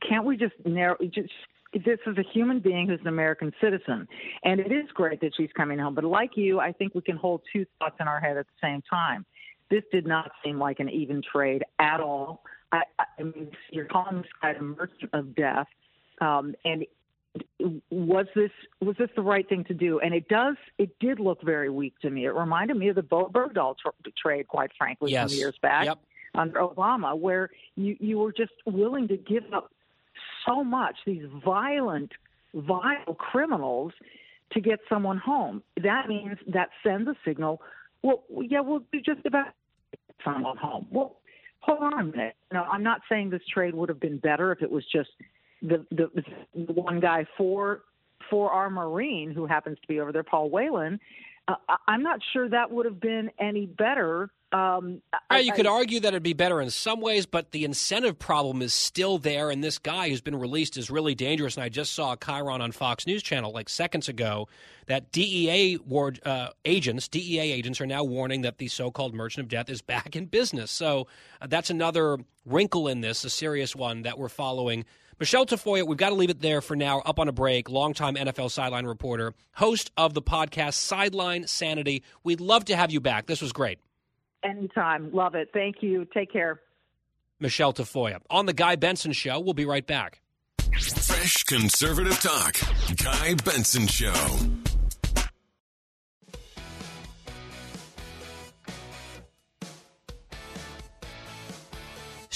can't 0.08 0.24
we 0.24 0.36
just 0.36 0.54
narrow 0.64 0.96
just 1.12 1.30
this 1.72 1.98
is 2.06 2.16
a 2.16 2.24
human 2.32 2.60
being 2.60 2.88
who's 2.88 3.00
an 3.00 3.08
American 3.08 3.52
citizen. 3.60 4.08
And 4.44 4.60
it 4.60 4.72
is 4.72 4.90
great 4.94 5.20
that 5.20 5.32
she's 5.36 5.50
coming 5.56 5.78
home. 5.78 5.94
But 5.94 6.04
like 6.04 6.30
you, 6.36 6.60
I 6.60 6.72
think 6.72 6.94
we 6.94 7.02
can 7.02 7.16
hold 7.16 7.42
two 7.52 7.66
thoughts 7.78 7.96
in 8.00 8.08
our 8.08 8.20
head 8.20 8.36
at 8.36 8.46
the 8.46 8.66
same 8.66 8.82
time. 8.88 9.26
This 9.70 9.82
did 9.92 10.06
not 10.06 10.30
seem 10.42 10.58
like 10.58 10.80
an 10.80 10.88
even 10.88 11.22
trade 11.22 11.62
at 11.78 12.00
all. 12.00 12.42
I, 12.72 12.82
I 12.98 13.22
mean, 13.22 13.50
you're 13.70 13.84
calling 13.84 14.22
this 14.22 14.30
guy 14.40 14.52
a 14.52 14.62
merchant 14.62 15.10
of 15.12 15.34
death. 15.34 15.66
Um, 16.20 16.54
and 16.64 16.86
was 17.90 18.26
this 18.34 18.50
was 18.80 18.96
this 18.98 19.10
the 19.14 19.22
right 19.22 19.48
thing 19.48 19.64
to 19.64 19.74
do? 19.74 20.00
And 20.00 20.14
it 20.14 20.28
does 20.28 20.56
it 20.78 20.98
did 20.98 21.20
look 21.20 21.42
very 21.42 21.70
weak 21.70 21.94
to 22.00 22.10
me. 22.10 22.24
It 22.24 22.34
reminded 22.34 22.76
me 22.76 22.88
of 22.88 22.96
the 22.96 23.02
Bowe 23.02 23.28
Bergdahl 23.28 23.76
tra- 23.78 23.92
trade, 24.20 24.48
quite 24.48 24.70
frankly, 24.76 25.12
yes. 25.12 25.30
some 25.30 25.38
years 25.38 25.54
back 25.60 25.84
yep. 25.84 25.98
under 26.34 26.60
Obama, 26.60 27.16
where 27.16 27.50
you 27.76 27.96
you 28.00 28.18
were 28.18 28.32
just 28.32 28.52
willing 28.66 29.06
to 29.08 29.16
give 29.16 29.44
up 29.52 29.70
so 30.48 30.64
much, 30.64 30.96
these 31.06 31.24
violent, 31.44 32.12
vile 32.54 33.14
criminals, 33.18 33.92
to 34.52 34.60
get 34.60 34.78
someone 34.88 35.18
home. 35.18 35.62
That 35.82 36.08
means 36.08 36.38
that 36.48 36.70
sends 36.82 37.08
a 37.08 37.14
signal. 37.24 37.60
Well, 38.02 38.24
yeah, 38.40 38.60
we'll 38.60 38.82
do 38.92 39.00
just 39.04 39.26
about 39.26 39.48
someone 40.24 40.56
home. 40.56 40.86
Well, 40.90 41.16
hold 41.60 41.80
on 41.82 42.00
a 42.00 42.04
minute. 42.04 42.36
No, 42.52 42.62
I'm 42.62 42.82
not 42.82 43.02
saying 43.08 43.30
this 43.30 43.42
trade 43.52 43.74
would 43.74 43.88
have 43.88 44.00
been 44.00 44.18
better 44.18 44.52
if 44.52 44.62
it 44.62 44.70
was 44.70 44.84
just 44.90 45.10
the 45.60 45.84
the, 45.90 46.08
the 46.54 46.72
one 46.72 47.00
guy 47.00 47.26
for 47.36 47.82
for 48.30 48.50
our 48.50 48.70
Marine 48.70 49.32
who 49.32 49.46
happens 49.46 49.78
to 49.80 49.88
be 49.88 50.00
over 50.00 50.12
there, 50.12 50.22
Paul 50.22 50.50
Whelan. 50.50 50.98
Uh, 51.48 51.54
I'm 51.86 52.02
not 52.02 52.20
sure 52.32 52.48
that 52.48 52.70
would 52.70 52.86
have 52.86 53.00
been 53.00 53.30
any 53.40 53.66
better 53.66 54.30
um, 54.50 55.02
I, 55.28 55.40
you 55.40 55.52
could 55.52 55.66
I, 55.66 55.70
argue 55.70 56.00
that 56.00 56.08
it'd 56.08 56.22
be 56.22 56.32
better 56.32 56.60
in 56.60 56.70
some 56.70 57.02
ways, 57.02 57.26
but 57.26 57.50
the 57.50 57.64
incentive 57.64 58.18
problem 58.18 58.62
is 58.62 58.72
still 58.72 59.18
there. 59.18 59.50
And 59.50 59.62
this 59.62 59.78
guy 59.78 60.08
who's 60.08 60.22
been 60.22 60.36
released 60.36 60.78
is 60.78 60.90
really 60.90 61.14
dangerous. 61.14 61.56
And 61.56 61.64
I 61.64 61.68
just 61.68 61.92
saw 61.92 62.16
chyron 62.16 62.60
on 62.60 62.72
Fox 62.72 63.06
News 63.06 63.22
Channel 63.22 63.52
like 63.52 63.68
seconds 63.68 64.08
ago 64.08 64.48
that 64.86 65.12
DEA 65.12 65.76
ward, 65.84 66.20
uh, 66.24 66.48
agents, 66.64 67.08
DEA 67.08 67.52
agents, 67.52 67.78
are 67.80 67.86
now 67.86 68.04
warning 68.04 68.40
that 68.42 68.56
the 68.56 68.68
so-called 68.68 69.14
merchant 69.14 69.44
of 69.44 69.48
death 69.48 69.68
is 69.68 69.82
back 69.82 70.16
in 70.16 70.24
business. 70.24 70.70
So 70.70 71.08
uh, 71.42 71.46
that's 71.46 71.68
another 71.68 72.16
wrinkle 72.46 72.88
in 72.88 73.02
this, 73.02 73.24
a 73.24 73.30
serious 73.30 73.76
one 73.76 74.02
that 74.02 74.18
we're 74.18 74.30
following. 74.30 74.86
Michelle 75.18 75.46
Tafoya, 75.46 75.84
we've 75.86 75.98
got 75.98 76.10
to 76.10 76.14
leave 76.14 76.30
it 76.30 76.40
there 76.40 76.60
for 76.60 76.76
now. 76.76 77.00
Up 77.00 77.18
on 77.18 77.28
a 77.28 77.32
break, 77.32 77.68
longtime 77.68 78.14
NFL 78.14 78.50
sideline 78.50 78.86
reporter, 78.86 79.34
host 79.52 79.90
of 79.96 80.14
the 80.14 80.22
podcast 80.22 80.74
Sideline 80.74 81.46
Sanity. 81.46 82.04
We'd 82.22 82.40
love 82.40 82.66
to 82.66 82.76
have 82.76 82.92
you 82.92 83.00
back. 83.00 83.26
This 83.26 83.42
was 83.42 83.52
great. 83.52 83.78
Anytime. 84.44 85.12
Love 85.12 85.34
it. 85.34 85.48
Thank 85.52 85.76
you. 85.80 86.06
Take 86.14 86.32
care. 86.32 86.60
Michelle 87.40 87.72
Tafoya. 87.72 88.20
On 88.30 88.46
The 88.46 88.52
Guy 88.52 88.76
Benson 88.76 89.12
Show, 89.12 89.40
we'll 89.40 89.54
be 89.54 89.66
right 89.66 89.86
back. 89.86 90.20
Fresh 90.72 91.44
conservative 91.44 92.20
talk. 92.20 92.56
Guy 92.96 93.34
Benson 93.44 93.86
Show. 93.88 94.14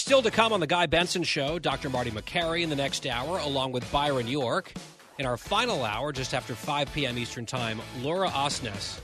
Still 0.03 0.20
to 0.22 0.32
come 0.32 0.53
on 0.53 0.59
The 0.59 0.66
Guy 0.66 0.86
Benson 0.86 1.22
Show, 1.22 1.61
Dr. 1.61 1.88
Marty 1.88 2.11
Makary 2.11 2.64
in 2.64 2.70
the 2.70 2.74
next 2.74 3.07
hour, 3.07 3.38
along 3.38 3.70
with 3.70 3.90
Byron 3.92 4.26
York. 4.26 4.72
In 5.20 5.26
our 5.26 5.36
final 5.36 5.84
hour, 5.84 6.11
just 6.11 6.34
after 6.34 6.57
5 6.57 6.92
p.m. 6.92 7.16
Eastern 7.16 7.46
Time, 7.46 7.80
Laura 8.00 8.28
Osnes 8.28 8.98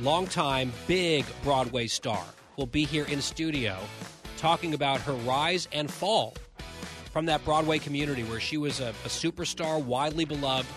longtime 0.00 0.72
big 0.86 1.26
Broadway 1.42 1.88
star, 1.88 2.24
will 2.56 2.66
be 2.66 2.84
here 2.84 3.04
in 3.06 3.20
studio 3.20 3.80
talking 4.36 4.74
about 4.74 5.00
her 5.00 5.14
rise 5.14 5.66
and 5.72 5.90
fall 5.90 6.34
from 7.12 7.26
that 7.26 7.44
Broadway 7.44 7.80
community 7.80 8.22
where 8.22 8.38
she 8.38 8.58
was 8.58 8.78
a, 8.78 8.90
a 8.90 9.08
superstar, 9.08 9.82
widely 9.82 10.24
beloved, 10.24 10.68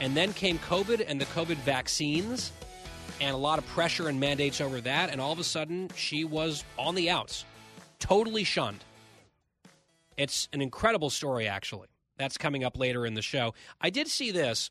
and 0.00 0.16
then 0.16 0.32
came 0.32 0.58
COVID 0.58 1.04
and 1.06 1.20
the 1.20 1.26
COVID 1.26 1.56
vaccines 1.58 2.50
and 3.20 3.32
a 3.32 3.38
lot 3.38 3.60
of 3.60 3.66
pressure 3.68 4.08
and 4.08 4.18
mandates 4.18 4.60
over 4.60 4.80
that, 4.80 5.10
and 5.10 5.20
all 5.20 5.30
of 5.30 5.38
a 5.38 5.44
sudden 5.44 5.88
she 5.94 6.24
was 6.24 6.64
on 6.76 6.96
the 6.96 7.08
outs, 7.08 7.44
totally 7.98 8.44
shunned. 8.44 8.84
It's 10.16 10.48
an 10.52 10.62
incredible 10.62 11.10
story, 11.10 11.46
actually. 11.46 11.88
That's 12.16 12.38
coming 12.38 12.64
up 12.64 12.78
later 12.78 13.04
in 13.04 13.14
the 13.14 13.22
show. 13.22 13.54
I 13.80 13.90
did 13.90 14.08
see 14.08 14.30
this. 14.30 14.70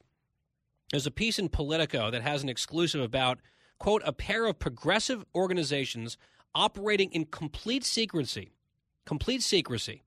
There's 0.92 1.06
a 1.06 1.12
piece 1.12 1.40
in 1.40 1.50
Politico 1.50 2.12
that 2.12 2.22
has 2.22 2.44
an 2.44 2.50
exclusive 2.50 3.02
about 3.02 3.40
quote, 3.78 4.02
a 4.06 4.14
pair 4.14 4.46
of 4.46 4.60
progressive 4.60 5.26
organizations 5.36 6.18
operating 6.54 7.12
in 7.12 7.26
complete 7.26 7.84
secrecy, 7.84 8.54
complete 9.06 9.44
secrecy, 9.44 10.04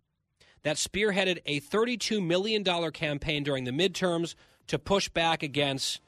that 0.62 0.76
spearheaded 0.76 1.38
a 1.46 1.60
$32 1.60 2.24
million 2.24 2.64
campaign 2.92 3.42
during 3.42 3.64
the 3.64 3.70
midterms 3.70 4.34
to 4.66 4.78
push 4.78 5.08
back 5.08 5.42
against 5.42 6.00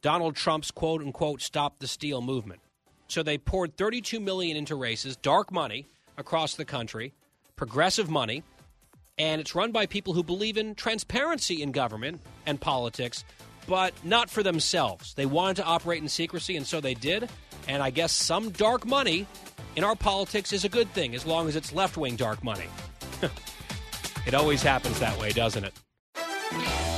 Donald 0.00 0.34
Trump's 0.34 0.70
quote 0.70 1.02
unquote 1.02 1.40
stop 1.40 1.78
the 1.78 1.86
steal 1.86 2.20
movement. 2.20 2.60
So 3.08 3.22
they 3.22 3.38
poured 3.38 3.76
32 3.76 4.20
million 4.20 4.56
into 4.56 4.74
races, 4.74 5.16
dark 5.16 5.52
money 5.52 5.88
across 6.16 6.54
the 6.54 6.64
country, 6.64 7.12
progressive 7.56 8.08
money, 8.08 8.42
and 9.18 9.40
it's 9.40 9.54
run 9.54 9.72
by 9.72 9.86
people 9.86 10.14
who 10.14 10.22
believe 10.22 10.56
in 10.56 10.74
transparency 10.74 11.62
in 11.62 11.72
government 11.72 12.20
and 12.46 12.60
politics 12.60 13.24
but 13.66 13.94
not 14.04 14.30
for 14.30 14.42
themselves. 14.42 15.14
They 15.14 15.26
wanted 15.26 15.56
to 15.56 15.64
operate 15.64 16.02
in 16.02 16.08
secrecy, 16.08 16.56
and 16.56 16.66
so 16.66 16.80
they 16.80 16.94
did. 16.94 17.28
And 17.68 17.82
I 17.82 17.90
guess 17.90 18.12
some 18.12 18.50
dark 18.50 18.84
money 18.86 19.26
in 19.76 19.84
our 19.84 19.96
politics 19.96 20.52
is 20.52 20.64
a 20.64 20.68
good 20.68 20.90
thing 20.92 21.14
as 21.14 21.24
long 21.24 21.48
as 21.48 21.56
it's 21.56 21.72
left 21.72 21.96
wing 21.96 22.16
dark 22.16 22.42
money. 22.42 22.66
it 24.26 24.34
always 24.34 24.62
happens 24.62 24.98
that 25.00 25.18
way, 25.18 25.30
doesn't 25.30 25.64
it? 25.64 26.91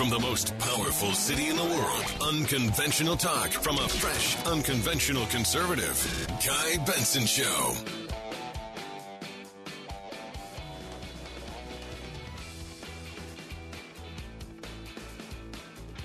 From 0.00 0.08
the 0.08 0.18
most 0.18 0.56
powerful 0.58 1.12
city 1.12 1.48
in 1.48 1.56
the 1.56 1.62
world, 1.62 2.14
unconventional 2.22 3.18
talk 3.18 3.50
from 3.50 3.76
a 3.76 3.86
fresh, 3.86 4.42
unconventional 4.46 5.26
conservative. 5.26 6.26
Guy 6.42 6.82
Benson 6.86 7.26
Show. 7.26 7.74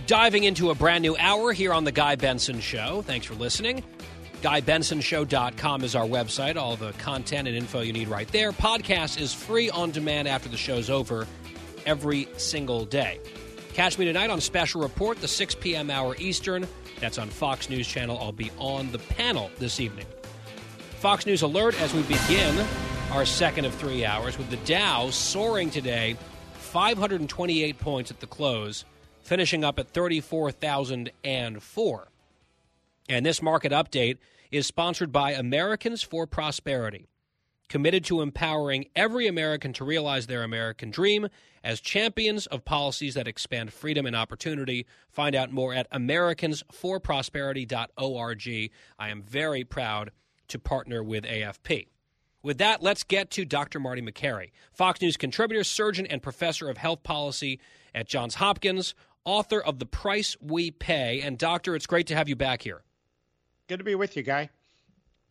Diving 0.08 0.44
into 0.44 0.72
a 0.72 0.76
brand 0.76 1.02
new 1.02 1.16
hour 1.18 1.54
here 1.54 1.72
on 1.72 1.86
The 1.86 1.94
Guy 1.94 2.18
Benson 2.18 2.60
Show. 2.60 3.02
Thanks 3.04 3.26
for 3.26 3.36
listening. 3.36 3.82
GuyBensonShow.com 4.42 5.86
is 5.86 5.96
our 5.96 6.06
website. 6.06 6.58
All 6.58 6.76
the 6.76 6.92
content 6.98 7.48
and 7.48 7.56
info 7.56 7.80
you 7.80 7.94
need 7.94 8.10
right 8.10 8.28
there. 8.28 8.52
Podcast 8.52 9.22
is 9.22 9.34
free 9.34 9.70
on 9.70 9.92
demand 9.92 10.28
after 10.28 10.50
the 10.50 10.58
show's 10.58 10.90
over 10.90 11.26
every 11.86 12.28
single 12.36 12.84
day. 12.84 13.22
Catch 13.76 14.00
me 14.00 14.06
tonight 14.06 14.30
on 14.30 14.40
Special 14.40 14.82
Report, 14.82 15.20
the 15.20 15.28
6 15.28 15.56
p.m. 15.56 15.92
hour 15.92 16.16
Eastern. 16.18 16.66
That's 17.02 17.18
on 17.18 17.28
Fox 17.28 17.70
News 17.70 17.86
Channel. 17.86 18.18
I'll 18.18 18.32
be 18.32 18.50
on 18.58 18.90
the 18.94 19.00
panel 19.00 19.52
this 19.60 19.82
evening. 19.82 20.06
Fox 21.00 21.26
News 21.26 21.42
Alert 21.42 21.78
as 21.82 21.94
we 21.94 22.02
begin 22.04 22.66
our 23.12 23.26
second 23.26 23.66
of 23.66 23.76
three 23.76 24.06
hours, 24.06 24.38
with 24.38 24.50
the 24.50 24.56
Dow 24.58 25.10
soaring 25.10 25.70
today 25.70 26.16
528 26.54 27.78
points 27.78 28.12
at 28.12 28.22
the 28.22 28.28
close, 28.28 28.86
finishing 29.24 29.66
up 29.66 29.78
at 29.78 29.90
34,004. 29.90 32.08
And 33.10 33.26
this 33.26 33.42
market 33.42 33.74
update 33.74 34.20
is 34.52 34.66
sponsored 34.66 35.12
by 35.12 35.34
Americans 35.34 36.02
for 36.02 36.26
Prosperity, 36.26 37.08
committed 37.70 38.04
to 38.06 38.22
empowering 38.22 38.86
every 38.96 39.28
American 39.28 39.74
to 39.74 39.84
realize 39.84 40.28
their 40.28 40.44
American 40.44 40.92
dream 40.92 41.28
as 41.64 41.82
champions 41.82 42.46
of 42.48 42.64
policies 42.64 43.16
that 43.16 43.28
expand 43.28 43.74
freedom 43.74 44.06
and 44.06 44.16
opportunity. 44.16 44.86
Find 45.10 45.36
out 45.36 45.52
more 45.52 45.74
at 45.74 45.92
americansforprosperity.org. 45.92 48.72
I 49.00 49.10
am 49.10 49.24
very 49.24 49.64
proud 49.64 50.12
to 50.48 50.60
partner 50.60 51.04
with 51.04 51.24
AFP. 51.24 51.88
With 52.44 52.60
that, 52.60 52.84
let's 52.84 53.04
get 53.04 53.32
to 53.32 53.44
Dr. 53.44 53.80
Marty 53.80 54.04
Makary, 54.04 54.52
Fox 54.72 55.02
News 55.02 55.18
contributor, 55.18 55.64
surgeon, 55.64 56.06
and 56.06 56.22
professor 56.22 56.70
of 56.70 56.78
health 56.78 57.02
policy 57.02 57.60
at 57.96 58.08
Johns 58.08 58.36
Hopkins, 58.36 58.94
author 59.24 59.60
of 59.60 59.80
The 59.80 59.88
Price 59.88 60.38
We 60.40 60.70
Pay. 60.70 61.22
And, 61.22 61.40
Doctor, 61.40 61.76
it's 61.76 61.88
great 61.88 62.06
to 62.08 62.16
have 62.16 62.30
you 62.30 62.36
back 62.36 62.62
here. 62.62 62.84
Good 63.68 63.80
to 63.80 63.84
be 63.84 63.96
with 63.96 64.16
you, 64.16 64.22
Guy. 64.22 64.52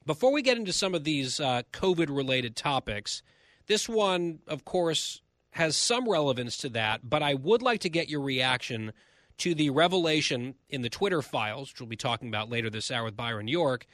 Before 0.06 0.32
we 0.32 0.42
get 0.42 0.58
into 0.58 0.72
some 0.72 0.94
of 0.94 1.04
these 1.04 1.40
uh, 1.40 1.62
COVID 1.72 2.14
related 2.14 2.56
topics, 2.56 3.22
this 3.66 3.88
one, 3.88 4.40
of 4.46 4.64
course, 4.64 5.22
has 5.50 5.76
some 5.76 6.08
relevance 6.08 6.58
to 6.58 6.68
that, 6.70 7.08
but 7.08 7.22
I 7.22 7.34
would 7.34 7.62
like 7.62 7.80
to 7.80 7.88
get 7.88 8.08
your 8.08 8.20
reaction 8.20 8.92
to 9.38 9.54
the 9.54 9.70
revelation 9.70 10.56
in 10.68 10.82
the 10.82 10.90
Twitter 10.90 11.22
files, 11.22 11.70
which 11.70 11.80
we'll 11.80 11.88
be 11.88 11.96
talking 11.96 12.28
about 12.28 12.50
later 12.50 12.68
this 12.68 12.90
hour 12.90 13.04
with 13.04 13.16
Byron 13.16 13.48
York, 13.48 13.86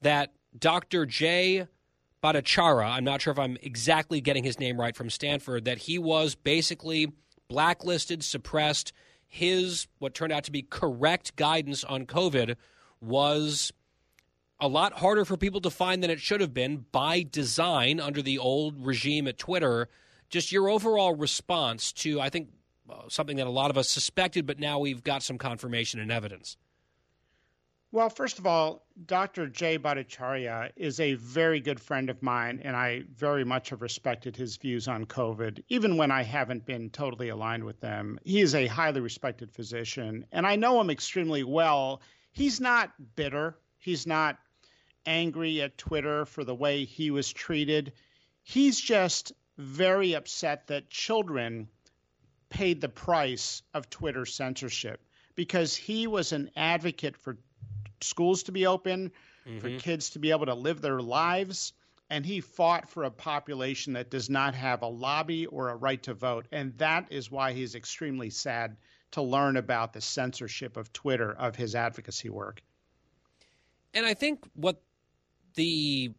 that 0.00 0.32
Dr. 0.58 1.06
Jay 1.06 1.66
Bhattacharya, 2.22 2.90
I'm 2.90 3.04
not 3.04 3.20
sure 3.22 3.32
if 3.32 3.38
I'm 3.38 3.56
exactly 3.62 4.20
getting 4.20 4.44
his 4.44 4.58
name 4.58 4.80
right 4.80 4.96
from 4.96 5.10
Stanford, 5.10 5.64
that 5.64 5.78
he 5.78 5.98
was 5.98 6.34
basically 6.34 7.12
blacklisted, 7.48 8.24
suppressed. 8.24 8.92
His, 9.26 9.86
what 9.98 10.14
turned 10.14 10.32
out 10.32 10.44
to 10.44 10.52
be 10.52 10.62
correct 10.62 11.36
guidance 11.36 11.84
on 11.84 12.06
COVID, 12.06 12.56
was 13.00 13.72
a 14.62 14.68
lot 14.68 14.92
harder 14.92 15.24
for 15.24 15.36
people 15.36 15.60
to 15.60 15.70
find 15.70 16.04
than 16.04 16.10
it 16.10 16.20
should 16.20 16.40
have 16.40 16.54
been 16.54 16.86
by 16.92 17.26
design 17.28 17.98
under 17.98 18.22
the 18.22 18.38
old 18.38 18.86
regime 18.86 19.26
at 19.26 19.36
Twitter. 19.36 19.88
Just 20.30 20.52
your 20.52 20.70
overall 20.70 21.16
response 21.16 21.92
to, 21.94 22.20
I 22.20 22.30
think, 22.30 22.48
uh, 22.88 23.08
something 23.08 23.38
that 23.38 23.48
a 23.48 23.50
lot 23.50 23.70
of 23.70 23.76
us 23.76 23.90
suspected, 23.90 24.46
but 24.46 24.60
now 24.60 24.78
we've 24.78 25.02
got 25.02 25.24
some 25.24 25.36
confirmation 25.36 25.98
and 25.98 26.12
evidence. 26.12 26.56
Well, 27.90 28.08
first 28.08 28.38
of 28.38 28.46
all, 28.46 28.86
Dr. 29.04 29.48
Jay 29.48 29.78
Bhattacharya 29.78 30.70
is 30.76 31.00
a 31.00 31.14
very 31.14 31.58
good 31.58 31.80
friend 31.80 32.08
of 32.08 32.22
mine, 32.22 32.60
and 32.62 32.76
I 32.76 33.02
very 33.16 33.44
much 33.44 33.70
have 33.70 33.82
respected 33.82 34.36
his 34.36 34.56
views 34.56 34.86
on 34.86 35.06
COVID, 35.06 35.64
even 35.70 35.96
when 35.96 36.12
I 36.12 36.22
haven't 36.22 36.64
been 36.64 36.88
totally 36.90 37.30
aligned 37.30 37.64
with 37.64 37.80
them. 37.80 38.16
He 38.22 38.40
is 38.40 38.54
a 38.54 38.68
highly 38.68 39.00
respected 39.00 39.50
physician, 39.50 40.24
and 40.30 40.46
I 40.46 40.54
know 40.54 40.80
him 40.80 40.88
extremely 40.88 41.42
well. 41.42 42.00
He's 42.30 42.60
not 42.60 42.92
bitter, 43.16 43.58
he's 43.78 44.06
not 44.06 44.38
angry 45.06 45.60
at 45.62 45.78
Twitter 45.78 46.24
for 46.24 46.44
the 46.44 46.54
way 46.54 46.84
he 46.84 47.10
was 47.10 47.32
treated. 47.32 47.92
He's 48.42 48.80
just 48.80 49.32
very 49.58 50.14
upset 50.14 50.66
that 50.68 50.90
children 50.90 51.68
paid 52.50 52.80
the 52.80 52.88
price 52.88 53.62
of 53.74 53.88
Twitter 53.90 54.26
censorship 54.26 55.04
because 55.34 55.74
he 55.74 56.06
was 56.06 56.32
an 56.32 56.50
advocate 56.56 57.16
for 57.16 57.38
schools 58.00 58.42
to 58.44 58.52
be 58.52 58.66
open, 58.66 59.10
mm-hmm. 59.46 59.58
for 59.58 59.70
kids 59.78 60.10
to 60.10 60.18
be 60.18 60.30
able 60.30 60.46
to 60.46 60.54
live 60.54 60.80
their 60.80 61.00
lives. 61.00 61.72
And 62.10 62.26
he 62.26 62.40
fought 62.40 62.90
for 62.90 63.04
a 63.04 63.10
population 63.10 63.94
that 63.94 64.10
does 64.10 64.28
not 64.28 64.54
have 64.54 64.82
a 64.82 64.86
lobby 64.86 65.46
or 65.46 65.70
a 65.70 65.76
right 65.76 66.02
to 66.02 66.12
vote. 66.12 66.46
And 66.52 66.76
that 66.76 67.06
is 67.10 67.30
why 67.30 67.52
he's 67.52 67.74
extremely 67.74 68.28
sad 68.28 68.76
to 69.12 69.22
learn 69.22 69.56
about 69.56 69.94
the 69.94 70.00
censorship 70.00 70.76
of 70.76 70.92
Twitter 70.92 71.32
of 71.32 71.56
his 71.56 71.74
advocacy 71.74 72.28
work. 72.28 72.62
And 73.94 74.04
I 74.04 74.12
think 74.12 74.44
what 74.54 74.82
the 75.54 76.12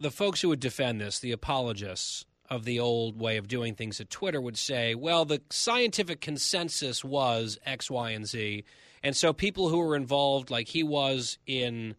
the 0.00 0.10
folks 0.10 0.40
who 0.40 0.48
would 0.48 0.60
defend 0.60 1.00
this, 1.00 1.18
the 1.18 1.32
apologists 1.32 2.24
of 2.48 2.64
the 2.64 2.80
old 2.80 3.20
way 3.20 3.36
of 3.36 3.48
doing 3.48 3.74
things 3.74 4.00
at 4.00 4.08
Twitter 4.10 4.40
would 4.40 4.56
say, 4.56 4.94
well, 4.94 5.24
the 5.24 5.42
scientific 5.50 6.20
consensus 6.20 7.04
was 7.04 7.58
X, 7.66 7.90
Y, 7.90 8.10
and 8.10 8.26
Z. 8.26 8.64
And 9.02 9.16
so 9.16 9.32
people 9.32 9.68
who 9.68 9.78
were 9.78 9.96
involved, 9.96 10.50
like 10.50 10.68
he 10.68 10.82
was 10.82 11.38
in, 11.46 11.94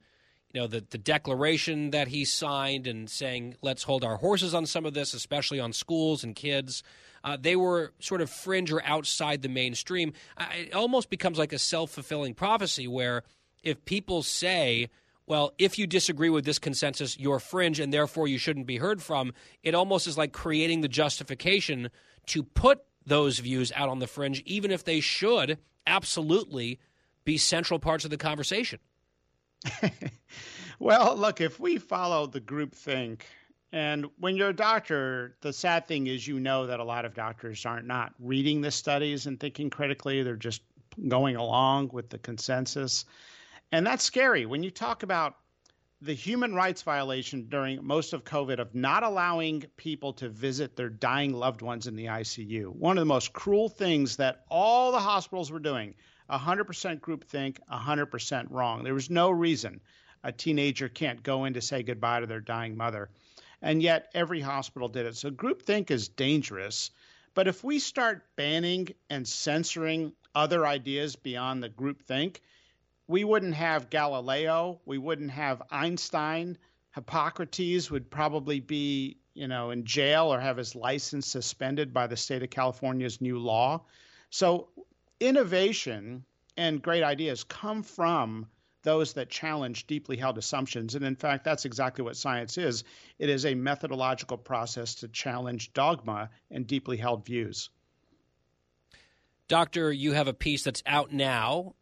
you 0.51 0.61
know, 0.61 0.67
the, 0.67 0.83
the 0.89 0.97
declaration 0.97 1.91
that 1.91 2.07
he 2.07 2.25
signed 2.25 2.87
and 2.87 3.09
saying, 3.09 3.55
let's 3.61 3.83
hold 3.83 4.03
our 4.03 4.17
horses 4.17 4.53
on 4.53 4.65
some 4.65 4.85
of 4.85 4.93
this, 4.93 5.13
especially 5.13 5.59
on 5.59 5.71
schools 5.71 6.23
and 6.23 6.35
kids, 6.35 6.83
uh, 7.23 7.37
they 7.39 7.55
were 7.55 7.93
sort 7.99 8.21
of 8.21 8.29
fringe 8.29 8.71
or 8.71 8.83
outside 8.85 9.41
the 9.41 9.49
mainstream. 9.49 10.13
It 10.57 10.73
almost 10.73 11.09
becomes 11.09 11.37
like 11.37 11.53
a 11.53 11.59
self 11.59 11.91
fulfilling 11.91 12.33
prophecy 12.33 12.87
where 12.87 13.23
if 13.61 13.83
people 13.85 14.23
say, 14.23 14.89
well, 15.29 15.53
if 15.59 15.77
you 15.77 15.85
disagree 15.85 16.29
with 16.29 16.43
this 16.43 16.57
consensus, 16.57 17.17
you're 17.19 17.39
fringe 17.39 17.79
and 17.79 17.93
therefore 17.93 18.27
you 18.27 18.39
shouldn't 18.39 18.65
be 18.65 18.77
heard 18.77 19.01
from, 19.01 19.31
it 19.61 19.75
almost 19.75 20.07
is 20.07 20.17
like 20.17 20.33
creating 20.33 20.81
the 20.81 20.87
justification 20.87 21.91
to 22.25 22.41
put 22.41 22.79
those 23.05 23.37
views 23.37 23.71
out 23.75 23.89
on 23.89 23.99
the 23.99 24.07
fringe, 24.07 24.41
even 24.47 24.71
if 24.71 24.83
they 24.83 24.99
should 24.99 25.59
absolutely 25.85 26.79
be 27.25 27.37
central 27.37 27.79
parts 27.79 28.05
of 28.05 28.09
the 28.09 28.17
conversation? 28.17 28.79
well, 30.79 31.15
look, 31.15 31.41
if 31.41 31.59
we 31.59 31.77
follow 31.77 32.25
the 32.25 32.39
group 32.39 32.73
think, 32.73 33.23
and 33.71 34.07
when 34.17 34.35
you're 34.35 34.49
a 34.49 34.55
doctor, 34.55 35.35
the 35.41 35.53
sad 35.53 35.87
thing 35.87 36.07
is 36.07 36.27
you 36.27 36.39
know 36.39 36.65
that 36.65 36.79
a 36.79 36.83
lot 36.83 37.05
of 37.05 37.13
doctors 37.13 37.63
aren't 37.67 37.85
not 37.85 38.15
reading 38.19 38.61
the 38.61 38.71
studies 38.71 39.27
and 39.27 39.39
thinking 39.39 39.69
critically. 39.69 40.23
They're 40.23 40.35
just 40.35 40.63
going 41.07 41.35
along 41.35 41.91
with 41.93 42.09
the 42.09 42.17
consensus. 42.17 43.05
And 43.71 43.85
that's 43.85 44.03
scary. 44.03 44.45
When 44.45 44.63
you 44.63 44.71
talk 44.71 45.03
about 45.03 45.35
the 46.01 46.13
human 46.13 46.55
rights 46.55 46.81
violation 46.81 47.47
during 47.49 47.85
most 47.85 48.13
of 48.13 48.23
COVID 48.23 48.59
of 48.59 48.73
not 48.73 49.03
allowing 49.03 49.65
people 49.75 50.13
to 50.13 50.29
visit 50.29 50.75
their 50.75 50.89
dying 50.89 51.33
loved 51.33 51.61
ones 51.61 51.87
in 51.87 51.95
the 51.95 52.05
ICU, 52.05 52.67
one 52.67 52.97
of 52.97 53.01
the 53.01 53.05
most 53.05 53.33
cruel 53.33 53.69
things 53.69 54.15
that 54.15 54.45
all 54.49 54.91
the 54.91 54.99
hospitals 54.99 55.51
were 55.51 55.59
doing 55.59 55.93
100% 56.29 56.99
groupthink, 56.99 57.57
100% 57.71 58.47
wrong. 58.49 58.83
There 58.83 58.93
was 58.93 59.09
no 59.09 59.29
reason 59.29 59.81
a 60.23 60.31
teenager 60.31 60.89
can't 60.89 61.23
go 61.23 61.45
in 61.45 61.53
to 61.53 61.61
say 61.61 61.83
goodbye 61.83 62.19
to 62.19 62.27
their 62.27 62.41
dying 62.41 62.75
mother. 62.75 63.09
And 63.61 63.81
yet 63.81 64.09
every 64.13 64.41
hospital 64.41 64.87
did 64.87 65.05
it. 65.05 65.15
So 65.15 65.31
groupthink 65.31 65.91
is 65.91 66.09
dangerous. 66.09 66.91
But 67.33 67.47
if 67.47 67.63
we 67.63 67.79
start 67.79 68.25
banning 68.35 68.89
and 69.09 69.27
censoring 69.27 70.13
other 70.35 70.65
ideas 70.65 71.15
beyond 71.15 71.63
the 71.63 71.69
groupthink, 71.69 72.37
we 73.09 73.23
wouldn't 73.23 73.55
have 73.55 73.89
Galileo, 73.89 74.79
we 74.85 74.99
wouldn't 74.99 75.31
have 75.31 75.63
Einstein. 75.71 76.55
Hippocrates 76.93 77.89
would 77.89 78.11
probably 78.11 78.59
be, 78.59 79.17
you 79.33 79.47
know, 79.47 79.71
in 79.71 79.83
jail 79.83 80.31
or 80.31 80.39
have 80.39 80.57
his 80.57 80.75
license 80.75 81.25
suspended 81.25 81.91
by 81.91 82.05
the 82.05 82.15
state 82.15 82.43
of 82.43 82.51
California's 82.51 83.19
new 83.19 83.39
law. 83.39 83.83
So 84.29 84.69
innovation 85.19 86.23
and 86.55 86.83
great 86.83 87.01
ideas 87.01 87.43
come 87.43 87.81
from 87.81 88.45
those 88.83 89.13
that 89.13 89.29
challenge 89.29 89.87
deeply 89.87 90.15
held 90.15 90.37
assumptions. 90.37 90.93
And 90.93 91.03
in 91.03 91.15
fact, 91.15 91.43
that's 91.43 91.65
exactly 91.65 92.03
what 92.03 92.15
science 92.15 92.59
is 92.59 92.83
it 93.17 93.29
is 93.29 93.43
a 93.43 93.55
methodological 93.55 94.37
process 94.37 94.93
to 94.95 95.07
challenge 95.07 95.73
dogma 95.73 96.29
and 96.51 96.67
deeply 96.67 96.97
held 96.97 97.25
views. 97.25 97.71
Doctor, 99.47 99.91
you 99.91 100.13
have 100.13 100.27
a 100.27 100.33
piece 100.33 100.63
that's 100.63 100.83
out 100.85 101.11
now 101.11 101.73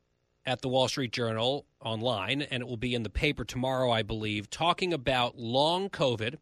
at 0.47 0.61
the 0.61 0.69
Wall 0.69 0.87
Street 0.87 1.11
Journal 1.11 1.67
online, 1.79 2.41
and 2.41 2.63
it 2.63 2.67
will 2.67 2.77
be 2.77 2.95
in 2.95 3.03
the 3.03 3.09
paper 3.09 3.45
tomorrow, 3.45 3.91
I 3.91 4.01
believe, 4.01 4.49
talking 4.49 4.93
about 4.93 5.37
long 5.37 5.89
COVID, 5.89 6.37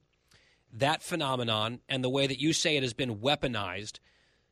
that 0.71 1.03
phenomenon, 1.03 1.81
and 1.89 2.01
the 2.03 2.09
way 2.09 2.25
that 2.27 2.39
you 2.39 2.53
say 2.53 2.77
it 2.77 2.83
has 2.83 2.93
been 2.93 3.17
weaponized 3.17 3.99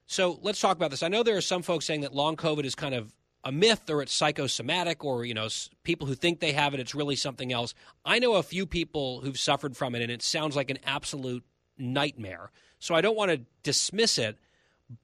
so 0.06 0.40
let's 0.42 0.60
talk 0.60 0.76
about 0.76 0.92
this. 0.92 1.04
I 1.04 1.08
know 1.08 1.24
there 1.24 1.38
are 1.38 1.42
some 1.42 1.62
folks 1.62 1.86
saying 1.86 2.02
that 2.02 2.14
long 2.14 2.36
COVID 2.36 2.66
is 2.66 2.76
kind 2.76 2.94
of 2.94 3.14
a 3.44 3.52
myth 3.52 3.90
or 3.90 4.02
it's 4.02 4.14
psychosomatic 4.14 5.04
or 5.04 5.26
you 5.26 5.34
know 5.34 5.50
people 5.84 6.08
who 6.08 6.16
think 6.16 6.40
they 6.40 6.54
have 6.54 6.74
it 6.74 6.80
it's 6.80 6.96
really 6.96 7.16
something 7.16 7.52
else. 7.52 7.74
I 8.06 8.20
know 8.20 8.36
a 8.36 8.44
few 8.44 8.66
people 8.66 9.22
who've 9.22 9.40
suffered 9.40 9.76
from 9.76 9.96
it 9.96 10.02
and 10.02 10.12
it 10.12 10.22
sounds 10.22 10.56
like 10.56 10.70
an 10.70 10.78
absolute 10.86 11.44
nightmare. 11.78 12.52
So 12.80 12.96
I 12.96 13.02
don't 13.02 13.16
want 13.18 13.32
to 13.32 13.42
dismiss 13.64 14.18
it, 14.18 14.38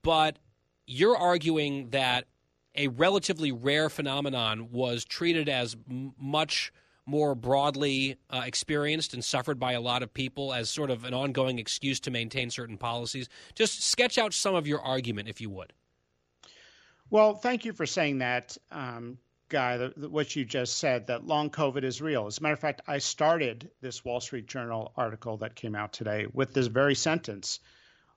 but 0.03 0.37
you're 0.85 1.17
arguing 1.17 1.89
that 1.89 2.25
a 2.79 2.87
relatively 2.87 3.51
rare 3.51 3.89
phenomenon 3.89 4.71
was 4.71 5.05
treated 5.05 5.49
as 5.49 5.75
m- 5.89 6.13
much 6.17 6.71
more 7.05 7.35
broadly 7.35 8.17
uh, 8.29 8.43
experienced 8.45 9.13
and 9.13 9.23
suffered 9.23 9.59
by 9.59 9.73
a 9.73 9.81
lot 9.81 10.01
of 10.01 10.13
people 10.13 10.53
as 10.53 10.69
sort 10.69 10.89
of 10.89 11.03
an 11.03 11.13
ongoing 11.13 11.59
excuse 11.59 11.99
to 11.99 12.11
maintain 12.11 12.49
certain 12.49 12.77
policies. 12.77 13.27
Just 13.53 13.83
sketch 13.83 14.17
out 14.17 14.33
some 14.33 14.55
of 14.55 14.65
your 14.65 14.79
argument, 14.81 15.27
if 15.27 15.41
you 15.41 15.49
would. 15.49 15.73
Well, 17.09 17.33
thank 17.33 17.65
you 17.65 17.73
for 17.73 17.85
saying 17.85 18.19
that. 18.19 18.57
Um, 18.71 19.17
Guy, 19.49 19.77
the, 19.77 19.93
the, 19.97 20.09
what 20.09 20.35
you 20.35 20.45
just 20.45 20.77
said, 20.77 21.07
that 21.07 21.25
long 21.25 21.49
COVID 21.49 21.83
is 21.83 22.03
real. 22.03 22.27
As 22.27 22.37
a 22.37 22.43
matter 22.43 22.53
of 22.53 22.59
fact, 22.59 22.81
I 22.87 22.99
started 22.99 23.71
this 23.81 24.05
Wall 24.05 24.19
Street 24.19 24.45
Journal 24.45 24.93
article 24.95 25.37
that 25.37 25.55
came 25.55 25.75
out 25.75 25.91
today 25.91 26.27
with 26.31 26.53
this 26.53 26.67
very 26.67 26.93
sentence 26.93 27.59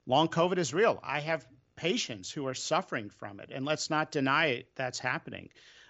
long 0.06 0.28
COVID 0.28 0.58
is 0.58 0.74
real. 0.74 1.00
I 1.02 1.20
have 1.20 1.46
patients 1.82 2.30
who 2.30 2.46
are 2.46 2.54
suffering 2.54 3.10
from 3.10 3.40
it, 3.40 3.50
and 3.52 3.64
let's 3.64 3.90
not 3.90 4.12
deny 4.12 4.46
it, 4.46 4.68
that's 4.76 5.00
happening. 5.00 5.48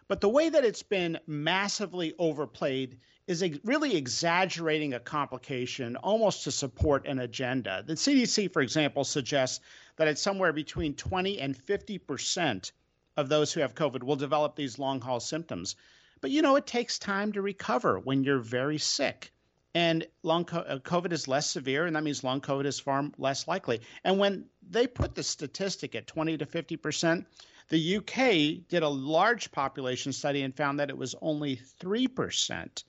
But 0.08 0.22
the 0.22 0.28
way 0.30 0.48
that 0.48 0.64
it's 0.64 0.82
been 0.82 1.18
massively 1.26 2.14
overplayed 2.18 2.98
is 3.26 3.44
really 3.62 3.94
exaggerating 3.94 4.94
a 4.94 5.00
complication 5.00 5.96
almost 5.96 6.44
to 6.44 6.50
support 6.50 7.06
an 7.06 7.18
agenda. 7.18 7.84
The 7.86 7.92
CDC, 7.92 8.54
for 8.54 8.62
example, 8.62 9.04
suggests 9.04 9.60
that 9.96 10.08
it's 10.08 10.22
somewhere 10.22 10.54
between 10.54 10.94
20 10.94 11.38
and 11.38 11.54
50 11.54 11.98
percent 11.98 12.72
of 13.18 13.28
those 13.28 13.52
who 13.52 13.60
have 13.60 13.74
COVID 13.74 14.02
will 14.02 14.16
develop 14.16 14.56
these 14.56 14.78
long 14.78 14.98
haul 14.98 15.20
symptoms. 15.20 15.76
But 16.22 16.30
you 16.30 16.40
know, 16.40 16.56
it 16.56 16.66
takes 16.66 16.98
time 16.98 17.32
to 17.32 17.42
recover 17.42 17.98
when 17.98 18.24
you're 18.24 18.38
very 18.38 18.78
sick. 18.78 19.30
And 19.74 20.06
long 20.22 20.48
uh, 20.52 20.78
COVID 20.78 21.12
is 21.12 21.28
less 21.28 21.50
severe, 21.50 21.84
and 21.84 21.96
that 21.96 22.02
means 22.02 22.24
long 22.24 22.40
COVID 22.40 22.64
is 22.64 22.80
far 22.80 23.10
less 23.18 23.46
likely. 23.46 23.82
And 24.04 24.18
when 24.18 24.46
they 24.70 24.86
put 24.86 25.14
the 25.14 25.22
statistic 25.22 25.94
at 25.94 26.06
20 26.06 26.38
to 26.38 26.46
50 26.46 26.76
percent, 26.76 27.26
the 27.68 27.96
UK 27.96 28.68
did 28.68 28.82
a 28.82 28.88
large 28.88 29.50
population 29.52 30.12
study 30.12 30.42
and 30.42 30.54
found 30.54 30.80
that 30.80 30.90
it 30.90 30.96
was 30.96 31.14
only 31.20 31.56
3 31.56 32.08
percent. 32.08 32.84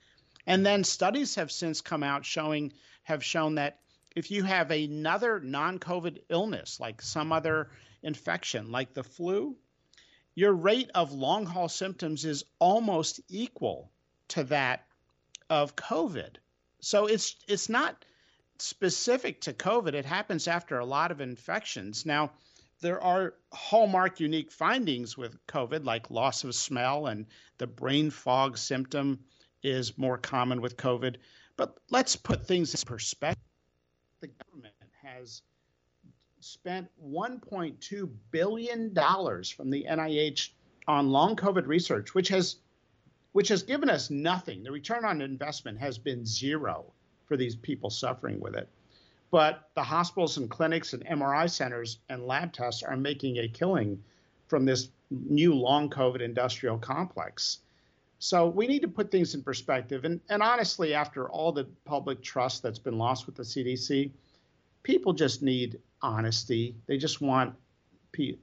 And 0.46 0.66
then 0.66 0.84
studies 0.84 1.36
have 1.36 1.52
since 1.52 1.82
come 1.82 2.04
out 2.04 2.26
showing 2.26 2.74
have 3.04 3.24
shown 3.24 3.56
that 3.56 3.80
if 4.16 4.30
you 4.30 4.44
have 4.44 4.72
another 4.72 5.40
non-COVID 5.40 6.20
illness, 6.30 6.80
like 6.80 7.02
some 7.02 7.32
other 7.32 7.72
infection, 8.04 8.72
like 8.72 8.94
the 8.94 9.04
flu, 9.04 9.56
your 10.36 10.54
rate 10.54 10.90
of 10.94 11.14
long 11.14 11.46
haul 11.46 11.70
symptoms 11.70 12.26
is 12.26 12.44
almost 12.60 13.22
equal 13.30 13.92
to 14.30 14.44
that 14.46 14.86
of 15.50 15.76
COVID. 15.76 16.36
So 16.80 17.06
it's 17.08 17.36
it's 17.48 17.70
not 17.70 18.04
specific 18.60 19.42
to 19.42 19.54
COVID. 19.54 19.94
It 19.94 20.06
happens 20.06 20.48
after 20.48 20.80
a 20.80 20.86
lot 20.86 21.12
of 21.12 21.22
infections. 21.22 22.06
Now, 22.06 22.32
there 22.82 23.02
are 23.02 23.36
hallmark 23.52 24.20
unique 24.20 24.52
findings 24.52 25.18
with 25.18 25.46
COVID, 25.48 25.86
like 25.86 26.12
loss 26.12 26.44
of 26.44 26.54
smell 26.54 27.08
and 27.08 27.26
the 27.58 27.68
brain 27.68 28.10
fog 28.10 28.58
symptom 28.58 29.24
is 29.64 29.98
more 29.98 30.18
common 30.18 30.62
with 30.62 30.76
COVID. 30.76 31.16
But 31.56 31.78
let's 31.90 32.16
put 32.16 32.46
things 32.46 32.74
in 32.74 32.82
perspective. 32.86 33.44
The 34.20 34.28
government 34.28 34.74
has 35.02 35.42
spent 36.42 36.90
$1.2 37.02 38.10
billion 38.32 38.94
from 38.94 39.70
the 39.70 39.86
NIH 39.90 40.50
on 40.88 41.10
long 41.10 41.36
COVID 41.36 41.68
research, 41.68 42.14
which 42.14 42.28
has 42.30 42.58
which 43.32 43.48
has 43.48 43.64
given 43.64 43.90
us 43.90 44.12
nothing. 44.12 44.62
The 44.62 44.72
return 44.72 45.06
on 45.06 45.22
investment 45.22 45.80
has 45.80 45.98
been 45.98 46.24
zero 46.24 46.94
for 47.26 47.38
these 47.38 47.56
people 47.56 47.90
suffering 47.90 48.40
with 48.40 48.56
it. 48.56 48.70
But 49.32 49.70
the 49.74 49.84
hospitals 49.84 50.38
and 50.38 50.50
clinics 50.50 50.94
and 50.94 51.06
MRI 51.06 51.50
centers 51.50 52.00
and 52.10 52.28
lab 52.28 52.54
tests 52.54 52.84
are 52.84 52.96
making 52.96 53.38
a 53.38 53.48
killing 53.48 54.02
from 54.48 54.66
this 54.66 54.90
new 55.10 55.54
long 55.54 55.90
COVID 55.90 56.22
industrial 56.22 56.78
complex. 56.78 57.60
So 58.20 58.48
we 58.48 58.68
need 58.68 58.84
to 58.84 58.88
put 58.88 59.12
things 59.12 59.36
in 59.36 59.44
perspective. 59.44 60.06
And, 60.06 60.22
and 60.30 60.42
honestly, 60.42 60.94
after 60.94 61.30
all 61.30 61.52
the 61.52 61.66
public 61.84 62.22
trust 62.22 62.64
that's 62.64 62.80
been 62.80 62.98
lost 62.98 63.26
with 63.26 63.36
the 63.36 63.44
CDC, 63.44 64.12
people 64.84 65.14
just 65.14 65.42
need 65.42 65.80
honesty. 66.02 66.76
They 66.86 66.98
just 66.98 67.20
want 67.20 67.56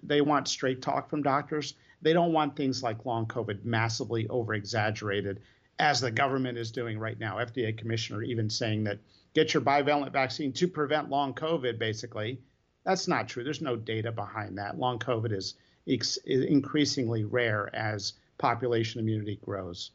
they 0.02 0.20
want 0.20 0.48
straight 0.48 0.82
talk 0.82 1.08
from 1.08 1.22
doctors. 1.22 1.74
They 2.02 2.12
don't 2.12 2.32
want 2.32 2.56
things 2.56 2.82
like 2.82 3.06
long 3.06 3.26
COVID 3.26 3.64
massively 3.64 4.26
over 4.28 4.54
exaggerated, 4.54 5.40
as 5.80 6.00
the 6.00 6.10
government 6.10 6.58
is 6.58 6.70
doing 6.70 6.98
right 6.98 7.18
now. 7.18 7.36
FDA 7.36 7.76
commissioner 7.76 8.22
even 8.22 8.50
saying 8.50 8.84
that 8.84 8.98
get 9.34 9.54
your 9.54 9.62
bivalent 9.62 10.12
vaccine 10.12 10.52
to 10.52 10.68
prevent 10.68 11.08
long 11.08 11.32
COVID, 11.32 11.78
basically. 11.78 12.38
That's 12.84 13.08
not 13.08 13.28
true. 13.28 13.42
There's 13.42 13.62
no 13.62 13.76
data 13.76 14.12
behind 14.12 14.58
that. 14.58 14.78
Long 14.78 14.98
COVID 14.98 15.32
is, 15.32 15.54
is 15.86 16.18
increasingly 16.26 17.24
rare 17.24 17.74
as 17.74 18.12
population 18.38 19.00
immunity 19.00 19.40
grows. 19.42 19.92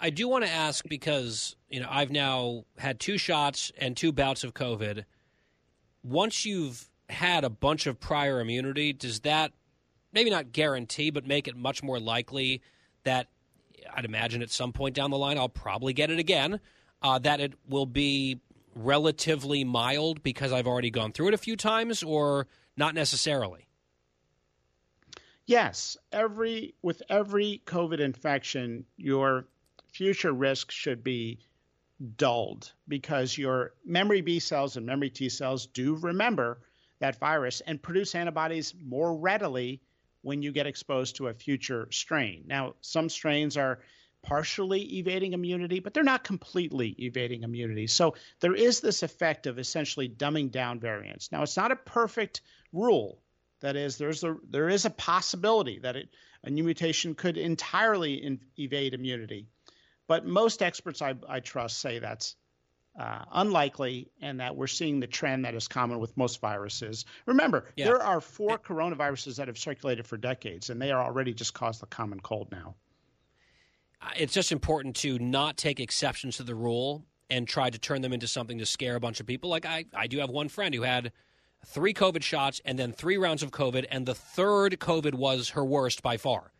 I 0.00 0.08
do 0.08 0.28
want 0.28 0.44
to 0.44 0.50
ask 0.50 0.88
because 0.88 1.56
you 1.68 1.80
know 1.80 1.88
I've 1.90 2.10
now 2.10 2.64
had 2.78 2.98
two 2.98 3.18
shots 3.18 3.70
and 3.76 3.94
two 3.94 4.12
bouts 4.12 4.44
of 4.44 4.54
COVID. 4.54 5.04
Once 6.02 6.46
you've 6.46 6.88
had 7.10 7.44
a 7.44 7.50
bunch 7.50 7.86
of 7.86 8.00
prior 8.00 8.40
immunity, 8.40 8.94
does 8.94 9.20
that 9.20 9.52
maybe 10.14 10.30
not 10.30 10.52
guarantee, 10.52 11.10
but 11.10 11.26
make 11.26 11.46
it 11.46 11.54
much 11.54 11.82
more 11.82 12.00
likely 12.00 12.62
that 13.04 13.26
I'd 13.94 14.04
imagine 14.04 14.42
at 14.42 14.50
some 14.50 14.72
point 14.72 14.94
down 14.94 15.10
the 15.10 15.18
line 15.18 15.38
I'll 15.38 15.48
probably 15.48 15.92
get 15.92 16.10
it 16.10 16.18
again? 16.18 16.60
Uh, 17.02 17.18
that 17.20 17.40
it 17.40 17.54
will 17.68 17.86
be 17.86 18.40
relatively 18.74 19.64
mild 19.64 20.22
because 20.22 20.52
I've 20.52 20.66
already 20.66 20.90
gone 20.90 21.12
through 21.12 21.28
it 21.28 21.34
a 21.34 21.38
few 21.38 21.56
times, 21.56 22.02
or 22.02 22.46
not 22.76 22.94
necessarily? 22.94 23.66
Yes, 25.46 25.96
every 26.12 26.74
with 26.82 27.02
every 27.08 27.62
COVID 27.66 28.00
infection, 28.00 28.84
your 28.96 29.46
future 29.92 30.32
risk 30.32 30.70
should 30.70 31.02
be 31.02 31.40
dulled 32.16 32.72
because 32.88 33.36
your 33.36 33.74
memory 33.84 34.20
B 34.20 34.38
cells 34.38 34.76
and 34.76 34.86
memory 34.86 35.10
T 35.10 35.28
cells 35.28 35.66
do 35.66 35.96
remember 35.96 36.60
that 37.00 37.18
virus 37.18 37.60
and 37.62 37.82
produce 37.82 38.14
antibodies 38.14 38.74
more 38.80 39.16
readily 39.16 39.80
when 40.22 40.42
you 40.42 40.52
get 40.52 40.66
exposed 40.66 41.16
to 41.16 41.28
a 41.28 41.34
future 41.34 41.88
strain. 41.90 42.44
Now, 42.46 42.74
some 42.80 43.08
strains 43.08 43.56
are 43.56 43.80
partially 44.22 44.98
evading 44.98 45.32
immunity, 45.32 45.80
but 45.80 45.94
they're 45.94 46.02
not 46.02 46.24
completely 46.24 46.94
evading 46.98 47.42
immunity. 47.42 47.86
So 47.86 48.14
there 48.40 48.54
is 48.54 48.80
this 48.80 49.02
effect 49.02 49.46
of 49.46 49.58
essentially 49.58 50.08
dumbing 50.08 50.50
down 50.50 50.78
variants. 50.78 51.32
Now, 51.32 51.42
it's 51.42 51.56
not 51.56 51.72
a 51.72 51.76
perfect 51.76 52.42
rule. 52.72 53.22
That 53.60 53.76
is, 53.76 53.98
there's 53.98 54.24
a 54.24 54.36
there 54.48 54.68
is 54.68 54.84
a 54.86 54.90
possibility 54.90 55.80
that 55.80 55.96
it, 55.96 56.08
a 56.42 56.50
new 56.50 56.64
mutation 56.64 57.14
could 57.14 57.36
entirely 57.36 58.14
in, 58.14 58.40
evade 58.58 58.94
immunity, 58.94 59.48
but 60.06 60.26
most 60.26 60.62
experts 60.62 61.02
I, 61.02 61.14
I 61.28 61.40
trust 61.40 61.78
say 61.78 61.98
that's 61.98 62.36
uh, 62.98 63.24
unlikely, 63.32 64.10
and 64.20 64.40
that 64.40 64.56
we're 64.56 64.66
seeing 64.66 65.00
the 65.00 65.06
trend 65.06 65.44
that 65.44 65.54
is 65.54 65.68
common 65.68 65.98
with 65.98 66.16
most 66.16 66.40
viruses. 66.40 67.04
Remember, 67.26 67.66
yeah. 67.76 67.86
there 67.86 68.02
are 68.02 68.20
four 68.20 68.58
coronaviruses 68.58 69.36
that 69.36 69.48
have 69.48 69.58
circulated 69.58 70.06
for 70.06 70.16
decades, 70.16 70.70
and 70.70 70.80
they 70.80 70.90
are 70.90 71.02
already 71.02 71.32
just 71.32 71.54
caused 71.54 71.80
the 71.80 71.86
common 71.86 72.20
cold 72.20 72.48
now. 72.50 72.74
Uh, 74.02 74.08
it's 74.16 74.32
just 74.32 74.50
important 74.52 74.96
to 74.96 75.18
not 75.18 75.56
take 75.56 75.78
exceptions 75.78 76.36
to 76.38 76.42
the 76.42 76.54
rule 76.54 77.04
and 77.28 77.46
try 77.46 77.70
to 77.70 77.78
turn 77.78 78.02
them 78.02 78.12
into 78.12 78.26
something 78.26 78.58
to 78.58 78.66
scare 78.66 78.96
a 78.96 79.00
bunch 79.00 79.20
of 79.20 79.26
people. 79.26 79.50
Like 79.50 79.64
I, 79.64 79.84
I 79.94 80.06
do 80.06 80.18
have 80.18 80.30
one 80.30 80.48
friend 80.48 80.74
who 80.74 80.82
had 80.82 81.12
three 81.66 81.94
COVID 81.94 82.22
shots 82.22 82.60
and 82.64 82.78
then 82.78 82.92
three 82.92 83.18
rounds 83.18 83.42
of 83.42 83.50
COVID, 83.50 83.86
and 83.90 84.04
the 84.06 84.14
third 84.14 84.78
COVID 84.80 85.14
was 85.14 85.50
her 85.50 85.64
worst 85.64 86.02
by 86.02 86.16
far, 86.16 86.52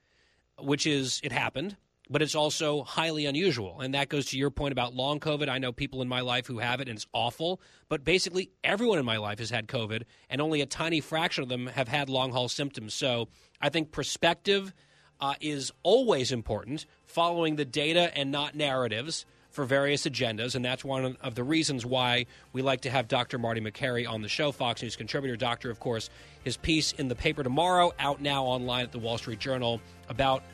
which 0.58 0.86
is, 0.86 1.20
it 1.24 1.32
happened, 1.32 1.76
but 2.10 2.20
it's 2.20 2.34
also 2.34 2.82
highly 2.82 3.24
unusual. 3.24 3.80
And 3.80 3.94
that 3.94 4.08
goes 4.08 4.26
to 4.26 4.38
your 4.38 4.50
point 4.50 4.72
about 4.72 4.94
long 4.94 5.20
COVID. 5.20 5.48
I 5.48 5.58
know 5.58 5.72
people 5.72 6.02
in 6.02 6.08
my 6.08 6.20
life 6.20 6.46
who 6.46 6.58
have 6.58 6.80
it, 6.80 6.88
and 6.88 6.96
it's 6.96 7.06
awful, 7.12 7.60
but 7.88 8.04
basically 8.04 8.50
everyone 8.64 8.98
in 8.98 9.04
my 9.04 9.16
life 9.16 9.38
has 9.38 9.48
had 9.48 9.68
COVID, 9.68 10.02
and 10.28 10.40
only 10.40 10.60
a 10.60 10.66
tiny 10.66 11.00
fraction 11.00 11.44
of 11.44 11.48
them 11.48 11.68
have 11.68 11.88
had 11.88 12.08
long 12.08 12.32
haul 12.32 12.48
symptoms. 12.48 12.94
So 12.94 13.28
I 13.60 13.68
think 13.68 13.92
perspective 13.92 14.74
uh, 15.20 15.34
is 15.40 15.70
always 15.84 16.32
important, 16.32 16.86
following 17.06 17.56
the 17.56 17.64
data 17.64 18.16
and 18.16 18.32
not 18.32 18.54
narratives 18.56 19.24
for 19.50 19.64
various 19.64 20.06
agendas, 20.06 20.54
and 20.54 20.64
that's 20.64 20.84
one 20.84 21.16
of 21.20 21.34
the 21.34 21.42
reasons 21.42 21.84
why 21.84 22.26
we 22.52 22.62
like 22.62 22.82
to 22.82 22.90
have 22.90 23.08
Dr. 23.08 23.36
Marty 23.36 23.60
Makary 23.60 24.08
on 24.08 24.22
the 24.22 24.28
show, 24.28 24.52
Fox 24.52 24.80
News 24.80 24.94
contributor. 24.94 25.36
Doctor, 25.36 25.70
of 25.70 25.80
course, 25.80 26.08
his 26.44 26.56
piece 26.56 26.92
in 26.92 27.08
the 27.08 27.16
paper 27.16 27.42
tomorrow, 27.42 27.92
out 27.98 28.20
now 28.22 28.44
online 28.44 28.84
at 28.84 28.92
the 28.92 28.98
Wall 28.98 29.18
Street 29.18 29.40
Journal 29.40 29.80
about 30.08 30.44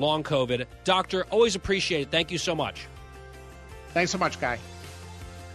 long 0.00 0.22
COVID. 0.22 0.66
Doctor, 0.84 1.24
always 1.30 1.54
appreciate 1.54 2.02
it. 2.02 2.10
Thank 2.10 2.30
you 2.30 2.38
so 2.38 2.54
much. 2.54 2.86
Thanks 3.92 4.10
so 4.10 4.18
much, 4.18 4.40
Guy. 4.40 4.58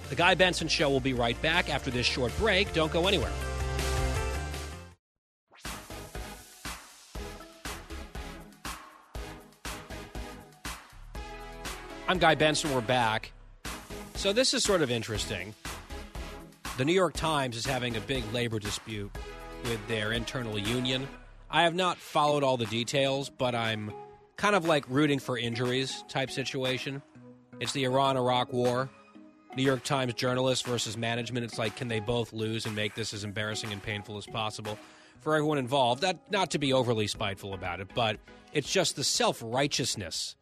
The 0.10 0.16
Guy 0.16 0.36
Benson 0.36 0.68
Show 0.68 0.90
will 0.90 1.00
be 1.00 1.14
right 1.14 1.42
back 1.42 1.70
after 1.70 1.90
this 1.90 2.06
short 2.06 2.36
break. 2.38 2.74
Don't 2.74 2.92
go 2.92 3.08
anywhere. 3.08 3.32
I'm 12.08 12.18
Guy 12.20 12.36
Benson. 12.36 12.74
We're 12.74 12.82
back. 12.82 13.32
So, 14.16 14.34
this 14.34 14.54
is 14.54 14.64
sort 14.64 14.82
of 14.82 14.92
interesting. 14.92 15.56
The 16.78 16.84
New 16.84 16.92
York 16.94 17.14
Times 17.14 17.56
is 17.56 17.66
having 17.66 17.96
a 17.96 18.02
big 18.02 18.24
labor 18.34 18.60
dispute 18.60 19.12
with 19.64 19.88
their 19.88 20.12
internal 20.12 20.60
union. 20.60 21.08
I 21.50 21.64
have 21.64 21.74
not 21.74 21.98
followed 21.98 22.44
all 22.44 22.58
the 22.58 22.66
details, 22.66 23.30
but 23.30 23.56
I'm 23.56 23.94
kind 24.38 24.56
of 24.56 24.66
like 24.66 24.86
rooting 24.90 25.20
for 25.20 25.38
injuries 25.38 26.04
type 26.08 26.32
situation. 26.32 27.02
It's 27.60 27.74
the 27.74 27.84
Iran 27.84 28.18
Iraq 28.18 28.54
war. 28.54 28.90
New 29.56 29.64
York 29.64 29.84
Times 29.84 30.14
journalists 30.14 30.66
versus 30.66 30.96
management. 30.96 31.44
It's 31.44 31.58
like, 31.58 31.76
can 31.76 31.90
they 31.90 32.00
both 32.00 32.32
lose 32.32 32.66
and 32.66 32.74
make 32.74 32.96
this 32.96 33.14
as 33.14 33.26
embarrassing 33.26 33.74
and 33.74 33.84
painful 33.84 34.18
as 34.18 34.26
possible? 34.26 34.78
for 35.22 35.36
everyone 35.36 35.58
involved. 35.58 36.02
That 36.02 36.20
not 36.30 36.52
to 36.52 36.60
be 36.60 36.74
overly 36.74 37.08
spiteful 37.08 37.54
about 37.54 37.80
it, 37.80 37.90
but 37.96 38.18
it's 38.52 38.72
just 38.72 38.96
the 38.96 39.04
self 39.04 39.42
righteousness 39.44 40.36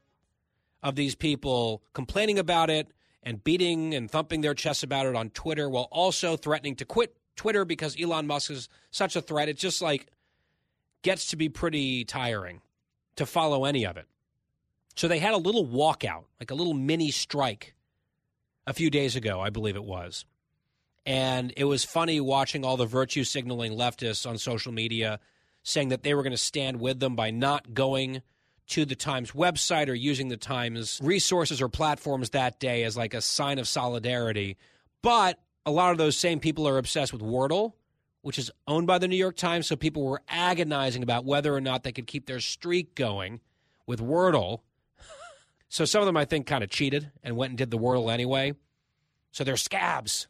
of 0.81 0.95
these 0.95 1.13
people 1.13 1.83
complaining 1.93 2.39
about 2.39 2.69
it 2.69 2.87
and 3.21 3.43
beating 3.43 3.93
and 3.93 4.09
thumping 4.09 4.41
their 4.41 4.53
chests 4.53 4.81
about 4.81 5.05
it 5.05 5.15
on 5.15 5.29
Twitter 5.29 5.69
while 5.69 5.89
also 5.91 6.37
threatening 6.37 6.75
to 6.77 6.85
quit 6.85 7.15
Twitter 7.35 7.65
because 7.65 8.01
Elon 8.01 8.25
Musk 8.25 8.49
is 8.49 8.69
such 8.91 9.15
a 9.15 9.21
threat. 9.21 9.49
It 9.49 9.57
just 9.57 9.81
like 9.81 10.07
gets 11.03 11.27
to 11.27 11.35
be 11.35 11.49
pretty 11.49 12.05
tiring 12.05 12.61
to 13.19 13.25
follow 13.25 13.65
any 13.65 13.85
of 13.85 13.97
it. 13.97 14.05
So 14.95 15.07
they 15.07 15.19
had 15.19 15.33
a 15.33 15.37
little 15.37 15.65
walkout, 15.65 16.23
like 16.39 16.51
a 16.51 16.55
little 16.55 16.73
mini 16.73 17.11
strike 17.11 17.75
a 18.65 18.73
few 18.73 18.89
days 18.89 19.15
ago, 19.15 19.39
I 19.39 19.49
believe 19.49 19.75
it 19.75 19.83
was. 19.83 20.25
And 21.05 21.53
it 21.57 21.65
was 21.65 21.83
funny 21.83 22.21
watching 22.21 22.63
all 22.63 22.77
the 22.77 22.85
virtue 22.85 23.23
signaling 23.23 23.73
leftists 23.73 24.27
on 24.27 24.37
social 24.37 24.71
media 24.71 25.19
saying 25.63 25.89
that 25.89 26.03
they 26.03 26.13
were 26.13 26.23
going 26.23 26.31
to 26.31 26.37
stand 26.37 26.79
with 26.79 26.99
them 26.99 27.15
by 27.15 27.29
not 27.31 27.73
going 27.73 28.21
to 28.67 28.85
the 28.85 28.95
Times 28.95 29.31
website 29.31 29.89
or 29.89 29.93
using 29.93 30.29
the 30.29 30.37
Times 30.37 30.99
resources 31.03 31.61
or 31.61 31.67
platforms 31.67 32.29
that 32.29 32.59
day 32.59 32.83
as 32.83 32.95
like 32.95 33.13
a 33.13 33.21
sign 33.21 33.59
of 33.59 33.67
solidarity. 33.67 34.57
But 35.01 35.39
a 35.65 35.71
lot 35.71 35.91
of 35.91 35.97
those 35.97 36.17
same 36.17 36.39
people 36.39 36.67
are 36.67 36.77
obsessed 36.77 37.11
with 37.11 37.21
Wordle, 37.21 37.73
which 38.21 38.37
is 38.37 38.51
owned 38.67 38.87
by 38.87 38.97
the 38.97 39.07
New 39.07 39.15
York 39.15 39.35
Times. 39.35 39.67
So 39.67 39.75
people 39.75 40.05
were 40.05 40.21
agonizing 40.27 41.03
about 41.03 41.25
whether 41.25 41.53
or 41.53 41.61
not 41.61 41.83
they 41.83 41.91
could 41.91 42.07
keep 42.07 42.25
their 42.25 42.39
streak 42.39 42.95
going 42.95 43.39
with 43.85 43.99
Wordle. 43.99 44.61
so 45.69 45.85
some 45.85 46.01
of 46.01 46.05
them, 46.05 46.17
I 46.17 46.25
think, 46.25 46.47
kind 46.47 46.63
of 46.63 46.69
cheated 46.69 47.11
and 47.23 47.35
went 47.35 47.51
and 47.51 47.57
did 47.57 47.71
the 47.71 47.77
Wordle 47.77 48.11
anyway. 48.11 48.53
So 49.31 49.43
they're 49.43 49.57
scabs 49.57 50.27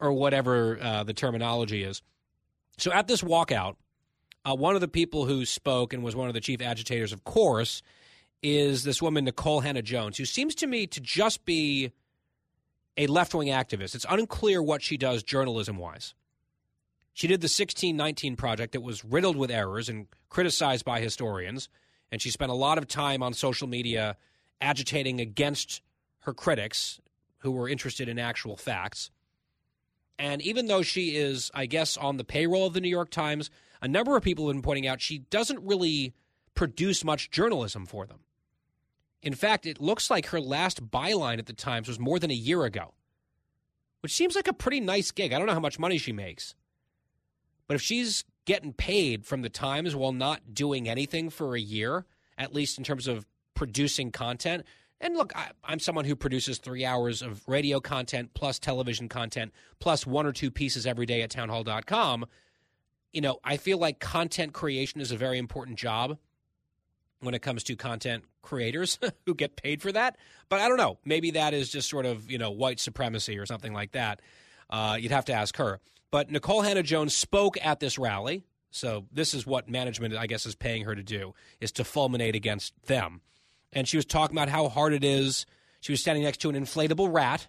or 0.00 0.12
whatever 0.12 0.78
uh, 0.80 1.04
the 1.04 1.14
terminology 1.14 1.82
is. 1.82 2.02
So 2.78 2.92
at 2.92 3.08
this 3.08 3.22
walkout, 3.22 3.76
uh, 4.44 4.54
one 4.54 4.74
of 4.74 4.80
the 4.80 4.88
people 4.88 5.26
who 5.26 5.44
spoke 5.44 5.92
and 5.92 6.02
was 6.02 6.14
one 6.14 6.28
of 6.28 6.34
the 6.34 6.40
chief 6.40 6.62
agitators, 6.62 7.12
of 7.12 7.24
course, 7.24 7.82
is 8.42 8.84
this 8.84 9.02
woman, 9.02 9.24
Nicole 9.24 9.60
Hannah-Jones, 9.60 10.16
who 10.16 10.24
seems 10.24 10.54
to 10.56 10.66
me 10.66 10.86
to 10.86 11.00
just 11.00 11.44
be 11.44 11.92
a 12.96 13.06
left 13.08 13.34
wing 13.34 13.48
activist. 13.48 13.94
It's 13.94 14.06
unclear 14.08 14.62
what 14.62 14.82
she 14.82 14.96
does 14.96 15.22
journalism 15.22 15.76
wise. 15.76 16.14
She 17.18 17.26
did 17.26 17.40
the 17.40 17.46
1619 17.46 18.36
project 18.36 18.74
that 18.74 18.80
was 18.80 19.04
riddled 19.04 19.36
with 19.36 19.50
errors 19.50 19.88
and 19.88 20.06
criticized 20.28 20.84
by 20.84 21.00
historians, 21.00 21.68
and 22.12 22.22
she 22.22 22.30
spent 22.30 22.52
a 22.52 22.54
lot 22.54 22.78
of 22.78 22.86
time 22.86 23.24
on 23.24 23.34
social 23.34 23.66
media 23.66 24.16
agitating 24.60 25.20
against 25.20 25.82
her 26.20 26.32
critics 26.32 27.00
who 27.38 27.50
were 27.50 27.68
interested 27.68 28.08
in 28.08 28.20
actual 28.20 28.56
facts. 28.56 29.10
And 30.16 30.40
even 30.42 30.66
though 30.66 30.82
she 30.82 31.16
is, 31.16 31.50
I 31.52 31.66
guess, 31.66 31.96
on 31.96 32.18
the 32.18 32.24
payroll 32.24 32.68
of 32.68 32.72
the 32.72 32.80
New 32.80 32.88
York 32.88 33.10
Times, 33.10 33.50
a 33.82 33.88
number 33.88 34.16
of 34.16 34.22
people 34.22 34.46
have 34.46 34.54
been 34.54 34.62
pointing 34.62 34.86
out 34.86 35.00
she 35.00 35.18
doesn't 35.18 35.66
really 35.66 36.14
produce 36.54 37.02
much 37.02 37.32
journalism 37.32 37.84
for 37.84 38.06
them. 38.06 38.20
In 39.22 39.34
fact, 39.34 39.66
it 39.66 39.80
looks 39.80 40.08
like 40.08 40.26
her 40.26 40.40
last 40.40 40.88
byline 40.88 41.40
at 41.40 41.46
the 41.46 41.52
Times 41.52 41.88
was 41.88 41.98
more 41.98 42.20
than 42.20 42.30
a 42.30 42.34
year 42.34 42.62
ago, 42.62 42.94
which 44.02 44.14
seems 44.14 44.36
like 44.36 44.46
a 44.46 44.52
pretty 44.52 44.78
nice 44.78 45.10
gig. 45.10 45.32
I 45.32 45.38
don't 45.38 45.48
know 45.48 45.54
how 45.54 45.58
much 45.58 45.80
money 45.80 45.98
she 45.98 46.12
makes. 46.12 46.54
But 47.68 47.74
if 47.74 47.82
she's 47.82 48.24
getting 48.46 48.72
paid 48.72 49.24
from 49.24 49.42
the 49.42 49.48
Times 49.48 49.94
while 49.94 50.12
not 50.12 50.54
doing 50.54 50.88
anything 50.88 51.30
for 51.30 51.54
a 51.54 51.60
year, 51.60 52.06
at 52.36 52.52
least 52.52 52.78
in 52.78 52.84
terms 52.84 53.06
of 53.06 53.26
producing 53.54 54.10
content, 54.10 54.64
and 55.00 55.16
look, 55.16 55.32
I, 55.36 55.50
am 55.68 55.78
someone 55.78 56.04
who 56.04 56.16
produces 56.16 56.58
three 56.58 56.84
hours 56.84 57.22
of 57.22 57.46
radio 57.46 57.78
content 57.78 58.30
plus 58.34 58.58
television 58.58 59.08
content 59.08 59.52
plus 59.78 60.06
one 60.06 60.26
or 60.26 60.32
two 60.32 60.50
pieces 60.50 60.86
every 60.86 61.06
day 61.06 61.22
at 61.22 61.30
townhall.com. 61.30 62.26
You 63.12 63.20
know, 63.20 63.38
I 63.44 63.58
feel 63.58 63.78
like 63.78 64.00
content 64.00 64.52
creation 64.52 65.00
is 65.00 65.12
a 65.12 65.16
very 65.16 65.38
important 65.38 65.78
job 65.78 66.18
when 67.20 67.34
it 67.34 67.42
comes 67.42 67.62
to 67.64 67.76
content 67.76 68.24
creators 68.42 68.98
who 69.26 69.34
get 69.34 69.56
paid 69.56 69.82
for 69.82 69.92
that. 69.92 70.16
But 70.48 70.60
I 70.60 70.68
don't 70.68 70.76
know. 70.76 70.98
Maybe 71.04 71.32
that 71.32 71.54
is 71.54 71.68
just 71.68 71.88
sort 71.88 72.06
of, 72.06 72.30
you 72.30 72.38
know, 72.38 72.50
white 72.50 72.80
supremacy 72.80 73.38
or 73.38 73.46
something 73.46 73.72
like 73.72 73.92
that. 73.92 74.20
Uh, 74.70 74.96
you'd 74.98 75.12
have 75.12 75.26
to 75.26 75.32
ask 75.32 75.56
her. 75.58 75.80
But 76.10 76.30
Nicole 76.30 76.62
Hannah-Jones 76.62 77.14
spoke 77.14 77.56
at 77.62 77.80
this 77.80 77.98
rally. 77.98 78.44
So 78.70 79.06
this 79.12 79.34
is 79.34 79.46
what 79.46 79.68
management, 79.68 80.14
I 80.14 80.26
guess, 80.26 80.46
is 80.46 80.54
paying 80.54 80.84
her 80.84 80.94
to 80.94 81.02
do, 81.02 81.34
is 81.60 81.72
to 81.72 81.84
fulminate 81.84 82.34
against 82.34 82.74
them 82.86 83.22
and 83.72 83.86
she 83.88 83.96
was 83.96 84.06
talking 84.06 84.36
about 84.36 84.48
how 84.48 84.68
hard 84.68 84.92
it 84.92 85.04
is. 85.04 85.46
She 85.80 85.92
was 85.92 86.00
standing 86.00 86.24
next 86.24 86.38
to 86.38 86.50
an 86.50 86.56
inflatable 86.56 87.12
rat, 87.12 87.48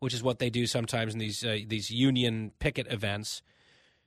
which 0.00 0.14
is 0.14 0.22
what 0.22 0.38
they 0.38 0.50
do 0.50 0.66
sometimes 0.66 1.12
in 1.12 1.18
these 1.18 1.44
uh, 1.44 1.58
these 1.66 1.90
union 1.90 2.52
picket 2.58 2.92
events. 2.92 3.42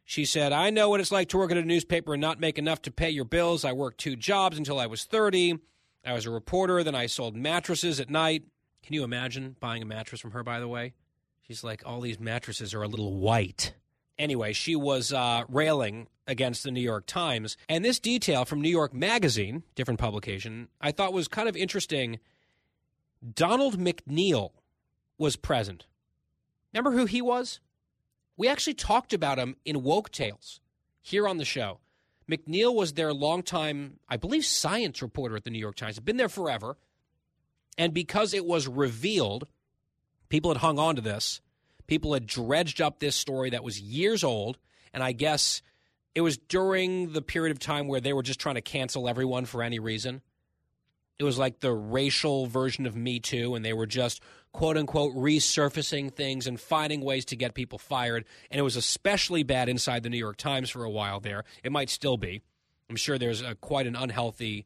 She 0.05 0.25
said, 0.25 0.53
"I 0.53 0.69
know 0.69 0.89
what 0.89 0.99
it's 0.99 1.11
like 1.11 1.29
to 1.29 1.37
work 1.37 1.51
at 1.51 1.57
a 1.57 1.63
newspaper 1.63 2.13
and 2.13 2.21
not 2.21 2.39
make 2.39 2.57
enough 2.57 2.81
to 2.83 2.91
pay 2.91 3.09
your 3.09 3.25
bills. 3.25 3.65
I 3.65 3.73
worked 3.73 3.99
two 3.99 4.15
jobs 4.15 4.57
until 4.57 4.79
I 4.79 4.85
was 4.85 5.03
30. 5.03 5.59
I 6.05 6.13
was 6.13 6.25
a 6.25 6.31
reporter, 6.31 6.83
then 6.83 6.95
I 6.95 7.07
sold 7.07 7.35
mattresses 7.35 7.99
at 7.99 8.09
night. 8.09 8.43
Can 8.83 8.93
you 8.93 9.03
imagine 9.03 9.57
buying 9.59 9.81
a 9.81 9.85
mattress 9.85 10.21
from 10.21 10.31
her 10.31 10.43
by 10.43 10.59
the 10.59 10.67
way? 10.67 10.93
She's 11.47 11.63
like, 11.63 11.83
"All 11.85 12.01
these 12.01 12.19
mattresses 12.19 12.73
are 12.73 12.83
a 12.83 12.87
little 12.87 13.15
white." 13.15 13.73
Anyway, 14.17 14.51
she 14.53 14.75
was 14.75 15.13
uh, 15.13 15.43
railing 15.47 16.07
against 16.25 16.63
the 16.63 16.71
New 16.71 16.81
York 16.81 17.05
Times. 17.05 17.55
And 17.69 17.85
this 17.85 17.99
detail 17.99 18.45
from 18.45 18.61
New 18.61 18.69
York 18.69 18.93
Magazine, 18.93 19.63
different 19.75 19.99
publication, 19.99 20.67
I 20.81 20.91
thought 20.91 21.13
was 21.13 21.27
kind 21.27 21.47
of 21.47 21.55
interesting. 21.55 22.19
Donald 23.35 23.79
McNeil 23.79 24.51
was 25.17 25.35
present. 25.35 25.85
Remember 26.73 26.91
who 26.91 27.05
he 27.05 27.21
was? 27.21 27.59
We 28.35 28.47
actually 28.47 28.75
talked 28.75 29.13
about 29.13 29.39
him 29.39 29.55
in 29.65 29.83
Woke 29.83 30.11
Tales 30.11 30.59
here 31.01 31.27
on 31.27 31.37
the 31.37 31.45
show. 31.45 31.79
McNeil 32.29 32.75
was 32.75 32.93
their 32.93 33.13
longtime, 33.13 33.99
I 34.09 34.17
believe, 34.17 34.45
science 34.45 35.01
reporter 35.01 35.37
at 35.37 35.43
the 35.43 35.49
New 35.49 35.59
York 35.59 35.75
Times. 35.75 35.95
Had 35.95 36.05
been 36.05 36.17
there 36.17 36.29
forever. 36.29 36.77
And 37.77 37.93
because 37.93 38.33
it 38.33 38.45
was 38.45 38.67
revealed, 38.67 39.47
people 40.29 40.51
had 40.51 40.57
hung 40.57 40.79
on 40.79 40.95
to 40.95 41.01
this 41.01 41.41
People 41.87 42.13
had 42.13 42.27
dredged 42.27 42.81
up 42.81 42.99
this 42.99 43.15
story 43.15 43.49
that 43.49 43.63
was 43.63 43.79
years 43.79 44.23
old, 44.23 44.57
and 44.93 45.01
I 45.01 45.13
guess 45.13 45.61
it 46.13 46.21
was 46.21 46.37
during 46.37 47.13
the 47.13 47.21
period 47.21 47.51
of 47.51 47.59
time 47.59 47.87
where 47.87 48.01
they 48.01 48.13
were 48.13 48.23
just 48.23 48.39
trying 48.39 48.55
to 48.55 48.61
cancel 48.61 49.07
everyone 49.07 49.45
for 49.45 49.63
any 49.63 49.79
reason. 49.79 50.21
It 51.17 51.23
was 51.23 51.37
like 51.37 51.61
the 51.61 51.73
racial 51.73 52.45
version 52.45 52.85
of 52.85 52.95
Me 52.95 53.19
Too, 53.19 53.55
and 53.55 53.63
they 53.63 53.73
were 53.73 53.87
just 53.87 54.21
quote 54.51 54.77
unquote 54.77 55.15
resurfacing 55.15 56.13
things 56.13 56.45
and 56.45 56.59
finding 56.59 57.01
ways 57.01 57.25
to 57.25 57.35
get 57.35 57.53
people 57.53 57.79
fired. 57.79 58.25
And 58.51 58.59
it 58.59 58.63
was 58.63 58.75
especially 58.75 59.43
bad 59.43 59.69
inside 59.69 60.03
the 60.03 60.09
New 60.09 60.17
York 60.17 60.37
Times 60.37 60.69
for 60.69 60.83
a 60.83 60.89
while 60.89 61.19
there. 61.19 61.45
It 61.63 61.71
might 61.71 61.89
still 61.89 62.17
be. 62.17 62.41
I'm 62.89 62.97
sure 62.97 63.17
there's 63.17 63.41
a, 63.41 63.55
quite 63.55 63.87
an 63.87 63.95
unhealthy 63.95 64.65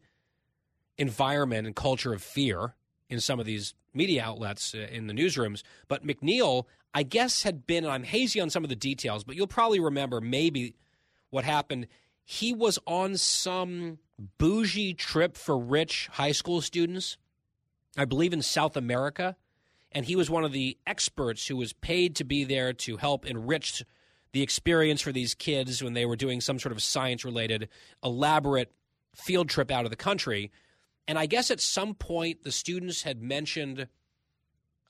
environment 0.97 1.67
and 1.67 1.75
culture 1.75 2.13
of 2.13 2.21
fear 2.21 2.75
in 3.11 3.19
some 3.19 3.39
of 3.39 3.45
these 3.45 3.75
media 3.93 4.23
outlets 4.23 4.73
uh, 4.73 4.87
in 4.89 5.05
the 5.07 5.13
newsrooms. 5.13 5.61
But 5.87 6.07
McNeil, 6.07 6.65
I 6.93 7.03
guess, 7.03 7.43
had 7.43 7.67
been, 7.67 7.85
I'm 7.85 8.03
hazy 8.03 8.39
on 8.39 8.49
some 8.49 8.63
of 8.63 8.69
the 8.69 8.75
details, 8.75 9.23
but 9.23 9.35
you'll 9.35 9.47
probably 9.47 9.81
remember 9.81 10.21
maybe 10.21 10.73
what 11.29 11.43
happened. 11.43 11.87
He 12.23 12.53
was 12.53 12.79
on 12.87 13.17
some 13.17 13.99
bougie 14.37 14.93
trip 14.93 15.35
for 15.35 15.57
rich 15.57 16.09
high 16.13 16.31
school 16.31 16.61
students, 16.61 17.17
I 17.97 18.05
believe 18.05 18.33
in 18.33 18.41
South 18.41 18.77
America. 18.77 19.35
And 19.91 20.05
he 20.05 20.15
was 20.15 20.29
one 20.29 20.45
of 20.45 20.53
the 20.53 20.77
experts 20.87 21.47
who 21.47 21.57
was 21.57 21.73
paid 21.73 22.15
to 22.15 22.23
be 22.23 22.45
there 22.45 22.71
to 22.71 22.95
help 22.95 23.25
enrich 23.25 23.83
the 24.31 24.41
experience 24.41 25.01
for 25.01 25.11
these 25.11 25.33
kids 25.33 25.83
when 25.83 25.93
they 25.93 26.05
were 26.05 26.15
doing 26.15 26.39
some 26.39 26.59
sort 26.59 26.71
of 26.71 26.81
science 26.81 27.25
related, 27.25 27.67
elaborate 28.01 28.71
field 29.13 29.49
trip 29.49 29.69
out 29.69 29.83
of 29.83 29.91
the 29.91 29.97
country. 29.97 30.49
And 31.07 31.17
I 31.17 31.25
guess 31.25 31.51
at 31.51 31.59
some 31.59 31.93
point 31.93 32.43
the 32.43 32.51
students 32.51 33.03
had 33.03 33.21
mentioned 33.21 33.87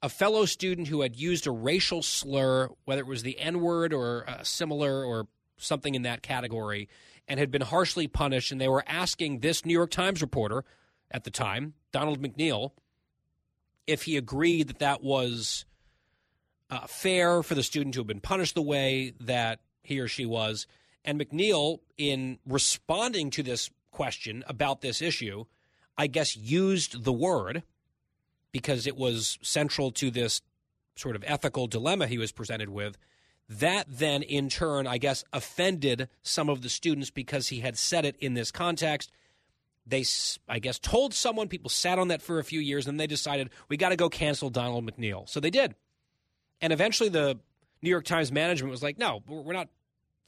a 0.02 0.10
fellow 0.10 0.46
student 0.46 0.88
who 0.88 1.02
had 1.02 1.16
used 1.16 1.48
a 1.48 1.52
racial 1.52 2.02
slur, 2.02 2.70
whether 2.86 3.02
it 3.02 3.08
was 3.08 3.24
the 3.24 3.40
N 3.40 3.62
word 3.62 3.94
or 3.94 4.26
similar 4.44 5.04
or 5.06 5.28
something 5.58 5.96
in 5.96 6.02
that 6.04 6.24
category, 6.24 6.90
and 7.28 7.40
had 7.40 7.52
been 7.52 7.62
harshly 7.62 8.08
punished. 8.08 8.52
And 8.52 8.60
they 8.60 8.68
were 8.68 8.84
asking 8.88 9.40
this 9.40 9.66
New 9.66 9.74
York 9.74 9.92
Times 9.92 10.22
reporter 10.22 10.66
at 11.12 11.24
the 11.24 11.32
time, 11.32 11.74
Donald 11.92 12.22
McNeil, 12.22 12.72
if 13.86 14.04
he 14.04 14.18
agreed 14.18 14.70
that 14.70 14.80
that 14.80 15.04
was 15.04 15.66
uh, 16.70 16.88
fair 16.88 17.44
for 17.44 17.54
the 17.54 17.64
student 17.64 17.94
to 17.94 18.00
have 18.00 18.08
been 18.08 18.22
punished 18.22 18.56
the 18.56 18.62
way 18.62 19.14
that 19.20 19.60
he 19.84 20.00
or 20.00 20.08
she 20.08 20.26
was. 20.26 20.68
And 21.04 21.20
McNeil, 21.20 21.80
in 21.98 22.40
responding 22.46 23.30
to 23.32 23.44
this 23.44 23.70
question 23.92 24.44
about 24.48 24.82
this 24.82 25.02
issue, 25.02 25.46
I 25.98 26.08
guess, 26.08 26.36
used 26.36 27.04
the 27.04 27.14
word 27.14 27.64
because 28.52 28.88
it 28.88 28.98
was 28.98 29.38
central 29.42 29.92
to 29.92 30.12
this 30.12 30.42
sort 30.96 31.16
of 31.16 31.24
ethical 31.26 31.68
dilemma 31.68 32.08
he 32.08 32.18
was 32.18 32.32
presented 32.32 32.70
with. 32.70 32.98
That 33.48 33.86
then, 33.90 34.24
in 34.24 34.50
turn, 34.50 34.88
I 34.88 34.98
guess, 34.98 35.24
offended 35.34 36.08
some 36.24 36.50
of 36.50 36.62
the 36.62 36.70
students 36.70 37.10
because 37.10 37.50
he 37.50 37.60
had 37.60 37.78
said 37.78 38.06
it 38.06 38.16
in 38.18 38.34
this 38.34 38.52
context. 38.52 39.12
They, 39.86 40.06
I 40.48 40.60
guess, 40.60 40.80
told 40.80 41.14
someone, 41.14 41.50
people 41.50 41.70
sat 41.70 42.00
on 42.00 42.10
that 42.10 42.22
for 42.22 42.40
a 42.40 42.44
few 42.44 42.60
years, 42.60 42.88
and 42.88 43.00
they 43.00 43.08
decided, 43.08 43.50
we 43.68 43.78
got 43.78 43.90
to 43.90 43.98
go 43.98 44.10
cancel 44.10 44.50
Donald 44.50 44.90
McNeil. 44.90 45.28
So 45.28 45.40
they 45.40 45.50
did. 45.50 45.76
And 46.62 46.72
eventually, 46.72 47.10
the 47.10 47.40
New 47.82 47.90
York 47.90 48.06
Times 48.06 48.32
management 48.32 48.72
was 48.72 48.84
like, 48.84 48.98
no, 48.98 49.22
we're 49.28 49.54
not 49.54 49.70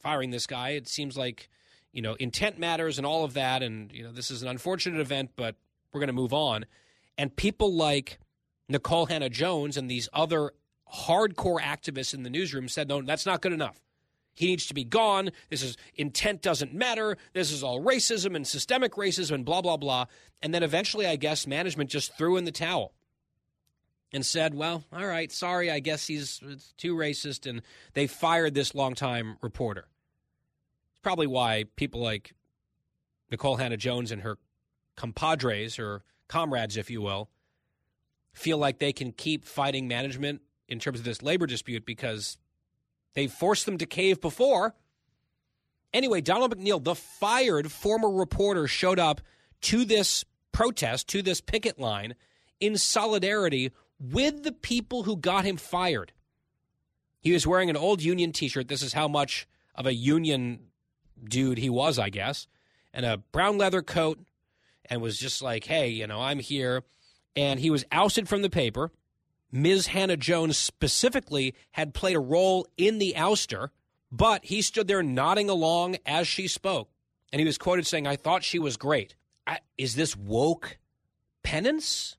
firing 0.00 0.30
this 0.30 0.46
guy. 0.46 0.70
It 0.70 0.88
seems 0.88 1.16
like, 1.16 1.48
you 1.94 2.02
know, 2.02 2.14
intent 2.14 2.58
matters 2.58 2.98
and 2.98 3.06
all 3.06 3.24
of 3.24 3.34
that. 3.34 3.62
And, 3.62 3.90
you 3.92 4.02
know, 4.02 4.12
this 4.12 4.30
is 4.30 4.42
an 4.42 4.48
unfortunate 4.48 5.00
event, 5.00 5.30
but 5.36 5.54
we're 5.92 6.00
going 6.00 6.08
to 6.08 6.12
move 6.12 6.34
on. 6.34 6.66
And 7.16 7.34
people 7.34 7.72
like 7.72 8.18
Nicole 8.68 9.06
Hannah 9.06 9.30
Jones 9.30 9.76
and 9.76 9.88
these 9.88 10.08
other 10.12 10.52
hardcore 10.92 11.60
activists 11.60 12.12
in 12.12 12.24
the 12.24 12.30
newsroom 12.30 12.68
said, 12.68 12.88
no, 12.88 13.00
that's 13.00 13.24
not 13.24 13.40
good 13.40 13.52
enough. 13.52 13.80
He 14.34 14.46
needs 14.46 14.66
to 14.66 14.74
be 14.74 14.82
gone. 14.82 15.30
This 15.48 15.62
is 15.62 15.76
intent 15.94 16.42
doesn't 16.42 16.74
matter. 16.74 17.16
This 17.32 17.52
is 17.52 17.62
all 17.62 17.80
racism 17.80 18.34
and 18.34 18.44
systemic 18.44 18.94
racism 18.94 19.36
and 19.36 19.44
blah, 19.44 19.62
blah, 19.62 19.76
blah. 19.76 20.06
And 20.42 20.52
then 20.52 20.64
eventually, 20.64 21.06
I 21.06 21.14
guess, 21.14 21.46
management 21.46 21.90
just 21.90 22.16
threw 22.18 22.36
in 22.36 22.44
the 22.44 22.50
towel 22.50 22.92
and 24.12 24.26
said, 24.26 24.54
well, 24.54 24.82
all 24.92 25.06
right, 25.06 25.30
sorry, 25.30 25.70
I 25.70 25.78
guess 25.78 26.08
he's 26.08 26.40
too 26.76 26.96
racist. 26.96 27.48
And 27.48 27.62
they 27.92 28.08
fired 28.08 28.54
this 28.54 28.74
longtime 28.74 29.36
reporter. 29.40 29.86
Probably 31.04 31.26
why 31.26 31.66
people 31.76 32.00
like 32.00 32.34
Nicole 33.30 33.56
Hannah 33.56 33.76
Jones 33.76 34.10
and 34.10 34.22
her 34.22 34.38
compadres, 34.96 35.78
or 35.78 36.02
comrades, 36.28 36.78
if 36.78 36.90
you 36.90 37.02
will, 37.02 37.28
feel 38.32 38.56
like 38.56 38.78
they 38.78 38.92
can 38.92 39.12
keep 39.12 39.44
fighting 39.44 39.86
management 39.86 40.40
in 40.66 40.78
terms 40.78 40.98
of 40.98 41.04
this 41.04 41.22
labor 41.22 41.46
dispute 41.46 41.84
because 41.84 42.38
they 43.12 43.26
forced 43.26 43.66
them 43.66 43.76
to 43.78 43.86
cave 43.86 44.20
before. 44.20 44.74
Anyway, 45.92 46.22
Donald 46.22 46.56
McNeil, 46.56 46.82
the 46.82 46.94
fired 46.94 47.70
former 47.70 48.10
reporter, 48.10 48.66
showed 48.66 48.98
up 48.98 49.20
to 49.60 49.84
this 49.84 50.24
protest, 50.52 51.06
to 51.08 51.20
this 51.20 51.42
picket 51.42 51.78
line, 51.78 52.14
in 52.60 52.78
solidarity 52.78 53.72
with 54.00 54.42
the 54.42 54.52
people 54.52 55.02
who 55.02 55.16
got 55.16 55.44
him 55.44 55.58
fired. 55.58 56.12
He 57.20 57.32
was 57.32 57.46
wearing 57.46 57.68
an 57.68 57.76
old 57.76 58.02
union 58.02 58.32
t 58.32 58.48
shirt. 58.48 58.68
This 58.68 58.82
is 58.82 58.94
how 58.94 59.06
much 59.06 59.46
of 59.74 59.86
a 59.86 59.94
union 59.94 60.60
dude 61.22 61.58
he 61.58 61.70
was, 61.70 61.98
I 61.98 62.10
guess, 62.10 62.46
and 62.92 63.04
a 63.06 63.18
brown 63.18 63.58
leather 63.58 63.82
coat, 63.82 64.18
and 64.86 65.00
was 65.00 65.18
just 65.18 65.42
like, 65.42 65.64
hey, 65.64 65.88
you 65.88 66.06
know, 66.06 66.20
I'm 66.20 66.38
here. 66.38 66.82
And 67.36 67.58
he 67.58 67.70
was 67.70 67.84
ousted 67.90 68.28
from 68.28 68.42
the 68.42 68.50
paper. 68.50 68.92
Ms. 69.50 69.88
Hannah 69.88 70.16
Jones 70.16 70.58
specifically 70.58 71.54
had 71.72 71.94
played 71.94 72.16
a 72.16 72.20
role 72.20 72.66
in 72.76 72.98
the 72.98 73.14
ouster, 73.16 73.68
but 74.10 74.44
he 74.44 74.62
stood 74.62 74.88
there 74.88 75.02
nodding 75.02 75.48
along 75.48 75.96
as 76.04 76.26
she 76.26 76.48
spoke. 76.48 76.90
And 77.32 77.40
he 77.40 77.46
was 77.46 77.58
quoted 77.58 77.86
saying, 77.86 78.06
I 78.06 78.16
thought 78.16 78.44
she 78.44 78.58
was 78.58 78.76
great. 78.76 79.14
I, 79.46 79.58
is 79.78 79.94
this 79.94 80.16
woke 80.16 80.78
penance? 81.42 82.16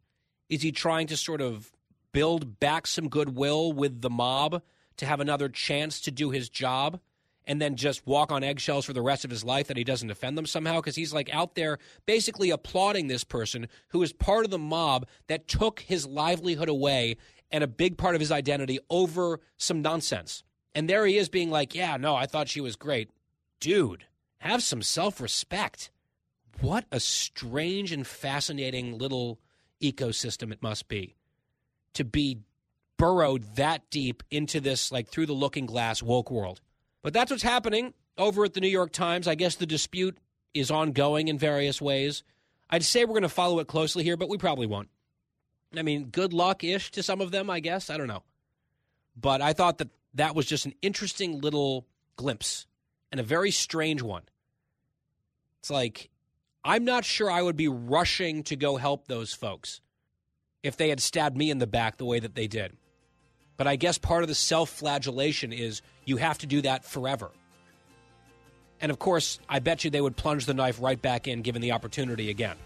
Is 0.50 0.62
he 0.62 0.72
trying 0.72 1.08
to 1.08 1.18
sort 1.18 1.42
of 1.42 1.72
build 2.12 2.60
back 2.60 2.88
some 2.88 3.10
goodwill 3.10 3.74
with 3.74 4.02
the 4.02 4.10
mob 4.10 4.62
to 4.98 5.06
have 5.06 5.20
another 5.20 5.50
chance 5.50 6.00
to 6.02 6.12
do 6.12 6.30
his 6.32 6.50
job? 6.50 7.00
And 7.48 7.62
then 7.62 7.76
just 7.76 8.06
walk 8.06 8.32
on 8.32 8.44
eggshells 8.44 8.86
for 8.86 8.94
the 8.94 9.02
rest 9.02 9.24
of 9.24 9.32
his 9.32 9.44
life 9.44 9.68
that 9.68 9.78
he 9.78 9.84
doesn't 9.84 10.08
defend 10.08 10.38
them 10.38 10.46
somehow 10.46 10.76
because 10.76 10.96
he's 10.96 11.14
like 11.14 11.34
out 11.34 11.56
there 11.56 11.78
basically 12.06 12.50
applauding 12.50 13.08
this 13.08 13.24
person 13.24 13.68
who 13.90 14.02
is 14.02 14.14
part 14.14 14.46
of 14.46 14.52
the 14.52 14.58
mob 14.58 15.08
that 15.28 15.48
took 15.48 15.82
his 15.82 16.06
livelihood 16.06 16.70
away 16.70 17.18
and 17.52 17.64
a 17.64 17.68
big 17.68 17.98
part 17.98 18.16
of 18.16 18.22
his 18.22 18.32
identity 18.32 18.80
over 18.90 19.40
some 19.58 19.82
nonsense. 19.82 20.44
And 20.74 20.90
there 20.90 21.06
he 21.06 21.18
is 21.18 21.30
being 21.30 21.50
like, 21.50 21.74
"Yeah, 21.74 21.98
no, 21.98 22.16
I 22.16 22.26
thought 22.26 22.50
she 22.50 22.62
was 22.62 22.76
great." 22.76 23.10
Dude, 23.60 24.06
have 24.40 24.62
some 24.62 24.82
self-respect. 24.82 25.90
What 26.60 26.86
a 26.92 27.00
strange 27.00 27.92
and 27.92 28.06
fascinating 28.06 28.98
little 28.98 29.40
ecosystem 29.82 30.52
it 30.52 30.62
must 30.62 30.88
be 30.88 31.16
to 31.96 32.04
be 32.04 32.40
burrowed 32.98 33.56
that 33.56 33.90
deep 33.90 34.24
into 34.30 34.62
this 34.62 34.92
like 34.92 35.10
through 35.10 35.26
the 35.26 35.34
looking 35.34 35.66
glass 35.66 36.04
woke 36.04 36.30
world. 36.30 36.62
But 37.06 37.14
that's 37.14 37.30
what's 37.30 37.44
happening 37.44 37.94
over 38.18 38.46
at 38.46 38.56
the 38.56 38.62
New 38.62 38.68
York 38.68 38.92
Times. 38.92 39.28
I 39.28 39.36
guess 39.36 39.58
the 39.58 39.68
dispute 39.68 40.18
is 40.56 40.72
ongoing 40.72 41.28
in 41.28 41.38
various 41.38 41.80
ways. 41.80 42.24
I'd 42.68 42.84
say 42.84 43.06
we're 43.06 43.10
going 43.10 43.22
to 43.22 43.30
follow 43.30 43.60
it 43.60 43.68
closely 43.68 44.04
here, 44.04 44.18
but 44.18 44.28
we 44.28 44.40
probably 44.40 44.66
won't. 44.66 44.90
I 45.78 45.84
mean, 45.84 46.06
good 46.06 46.34
luck 46.34 46.64
ish 46.64 46.90
to 46.94 47.04
some 47.04 47.22
of 47.22 47.30
them, 47.30 47.48
I 47.48 47.60
guess. 47.60 47.92
I 47.92 47.98
don't 47.98 48.08
know. 48.08 48.24
But 49.16 49.40
I 49.44 49.54
thought 49.54 49.78
that 49.78 49.90
that 50.16 50.34
was 50.34 50.48
just 50.48 50.66
an 50.66 50.74
interesting 50.82 51.42
little 51.42 51.86
glimpse 52.16 52.66
and 53.12 53.20
a 53.20 53.24
very 53.24 53.52
strange 53.52 54.02
one. 54.02 54.24
It's 55.60 55.70
like, 55.70 56.10
I'm 56.64 56.86
not 56.86 57.06
sure 57.06 57.30
I 57.30 57.44
would 57.44 57.56
be 57.56 57.68
rushing 57.68 58.42
to 58.46 58.56
go 58.56 58.78
help 58.78 59.08
those 59.08 59.32
folks 59.32 59.80
if 60.64 60.76
they 60.76 60.90
had 60.90 61.00
stabbed 61.00 61.38
me 61.38 61.52
in 61.52 61.60
the 61.60 61.68
back 61.68 61.98
the 61.98 62.06
way 62.06 62.20
that 62.20 62.34
they 62.34 62.48
did. 62.48 62.76
But 63.58 63.68
I 63.68 63.76
guess 63.76 64.00
part 64.00 64.24
of 64.24 64.28
the 64.28 64.34
self 64.34 64.72
flagellation 64.72 65.54
is 65.54 65.84
you 66.06 66.18
have 66.18 66.38
to 66.40 66.48
do 66.48 66.62
that 66.62 66.86
forever. 66.86 67.32
And 68.82 68.92
of 68.92 69.00
course, 69.00 69.40
I 69.50 69.60
bet 69.60 69.84
you 69.84 69.90
they 69.90 70.02
would 70.02 70.16
plunge 70.16 70.46
the 70.46 70.54
knife 70.54 70.80
right 70.80 71.02
back 71.02 71.28
in 71.28 71.42
given 71.42 71.62
the 71.62 71.72
opportunity 71.72 72.30
again. 72.30 72.58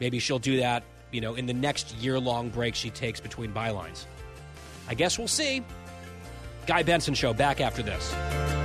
Maybe 0.00 0.18
she'll 0.18 0.38
do 0.38 0.58
that, 0.58 0.82
you 1.10 1.20
know, 1.20 1.34
in 1.34 1.46
the 1.46 1.52
next 1.52 1.94
year 1.96 2.18
long 2.18 2.48
break 2.48 2.74
she 2.74 2.90
takes 2.90 3.20
between 3.20 3.52
bylines. 3.52 4.06
I 4.88 4.94
guess 4.94 5.18
we'll 5.18 5.28
see. 5.28 5.62
Guy 6.66 6.82
Benson 6.82 7.14
Show 7.14 7.34
back 7.34 7.60
after 7.60 7.82
this. 7.82 8.59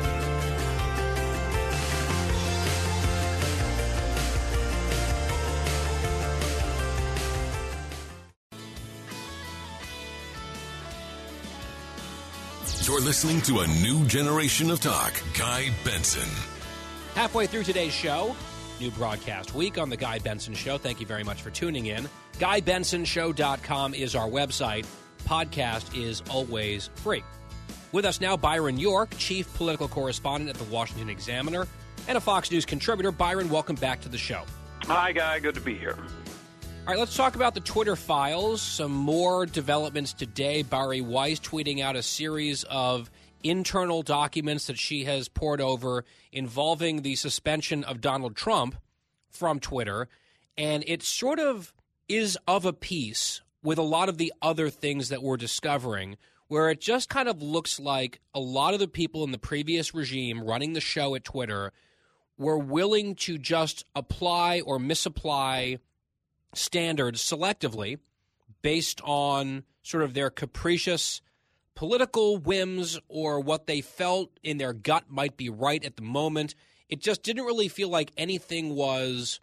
You're 12.86 13.01
listening 13.01 13.41
to 13.41 13.61
a 13.61 13.67
new 13.81 14.05
generation 14.05 14.69
of 14.69 14.79
talk. 14.79 15.19
Guy 15.36 15.71
Benson. 15.83 16.29
Halfway 17.15 17.47
through 17.47 17.63
today's 17.63 17.91
show, 17.91 18.36
new 18.79 18.91
broadcast 18.91 19.55
week 19.55 19.79
on 19.79 19.89
The 19.89 19.97
Guy 19.97 20.19
Benson 20.19 20.53
Show. 20.53 20.77
Thank 20.77 20.99
you 20.99 21.07
very 21.07 21.23
much 21.23 21.41
for 21.41 21.49
tuning 21.49 21.88
in. 21.88 22.07
GuyBensonShow.com 22.38 23.95
is 23.95 24.13
our 24.13 24.27
website. 24.27 24.86
Podcast 25.23 25.99
is 25.99 26.21
always 26.29 26.91
free. 26.93 27.23
With 27.91 28.05
us 28.05 28.21
now, 28.21 28.38
Byron 28.38 28.77
York, 28.77 29.15
Chief 29.17 29.51
Political 29.55 29.88
Correspondent 29.88 30.51
at 30.51 30.57
the 30.57 30.71
Washington 30.71 31.09
Examiner 31.09 31.67
and 32.07 32.19
a 32.19 32.21
Fox 32.21 32.51
News 32.51 32.67
contributor. 32.67 33.11
Byron, 33.11 33.49
welcome 33.49 33.77
back 33.77 33.99
to 34.01 34.09
the 34.09 34.19
show. 34.19 34.43
Hi, 34.83 35.11
Guy. 35.11 35.39
Good 35.39 35.55
to 35.55 35.61
be 35.61 35.73
here. 35.73 35.97
All 36.86 36.91
right, 36.91 36.99
let's 36.99 37.17
talk 37.17 37.36
about 37.36 37.55
the 37.55 37.61
Twitter 37.61 37.95
files. 37.95 38.61
Some 38.61 38.91
more 38.91 39.47
developments 39.47 40.13
today. 40.13 40.61
Bari 40.61 41.01
Weiss 41.01 41.39
tweeting 41.39 41.81
out 41.81 41.95
a 41.95 42.03
series 42.03 42.63
of 42.65 43.09
internal 43.41 44.03
documents 44.03 44.67
that 44.67 44.77
she 44.77 45.05
has 45.05 45.27
pored 45.27 45.61
over 45.61 46.05
involving 46.31 47.01
the 47.01 47.15
suspension 47.15 47.83
of 47.83 48.01
Donald 48.01 48.36
Trump 48.36 48.75
from 49.31 49.59
Twitter. 49.59 50.07
And 50.59 50.83
it 50.86 51.01
sort 51.01 51.39
of 51.39 51.73
is 52.07 52.38
of 52.47 52.65
a 52.65 52.73
piece 52.73 53.41
with 53.63 53.79
a 53.79 53.81
lot 53.81 54.07
of 54.07 54.19
the 54.19 54.31
other 54.39 54.69
things 54.69 55.09
that 55.09 55.23
we're 55.23 55.38
discovering, 55.38 56.17
where 56.49 56.69
it 56.69 56.81
just 56.81 57.09
kind 57.09 57.27
of 57.27 57.41
looks 57.41 57.79
like 57.79 58.19
a 58.36 58.39
lot 58.39 58.75
of 58.75 58.79
the 58.79 58.88
people 58.88 59.23
in 59.23 59.31
the 59.31 59.39
previous 59.39 59.95
regime 59.95 60.39
running 60.39 60.73
the 60.73 60.81
show 60.81 61.15
at 61.15 61.23
Twitter 61.23 61.73
were 62.38 62.59
willing 62.59 63.15
to 63.15 63.39
just 63.39 63.86
apply 63.95 64.59
or 64.59 64.77
misapply 64.77 65.79
standards 66.56 67.22
selectively 67.22 67.99
based 68.62 69.01
on 69.03 69.64
sort 69.84 70.03
of 70.03 70.14
their 70.14 70.30
capricious 70.30 71.22
political 71.76 72.38
whims 72.38 72.99
or 73.08 73.39
what 73.39 73.68
they 73.68 73.82
felt 73.82 74.32
in 74.43 74.58
their 74.58 74.74
gut 74.74 75.06
might 75.10 75.38
be 75.38 75.49
right 75.49 75.84
at 75.84 75.97
the 75.97 76.01
moment. 76.01 76.56
It 76.89 76.99
just 77.01 77.22
didn't 77.24 77.43
really 77.43 77.68
feel 77.68 77.89
like 77.89 78.12
anything 78.18 78.76
was 78.76 79.39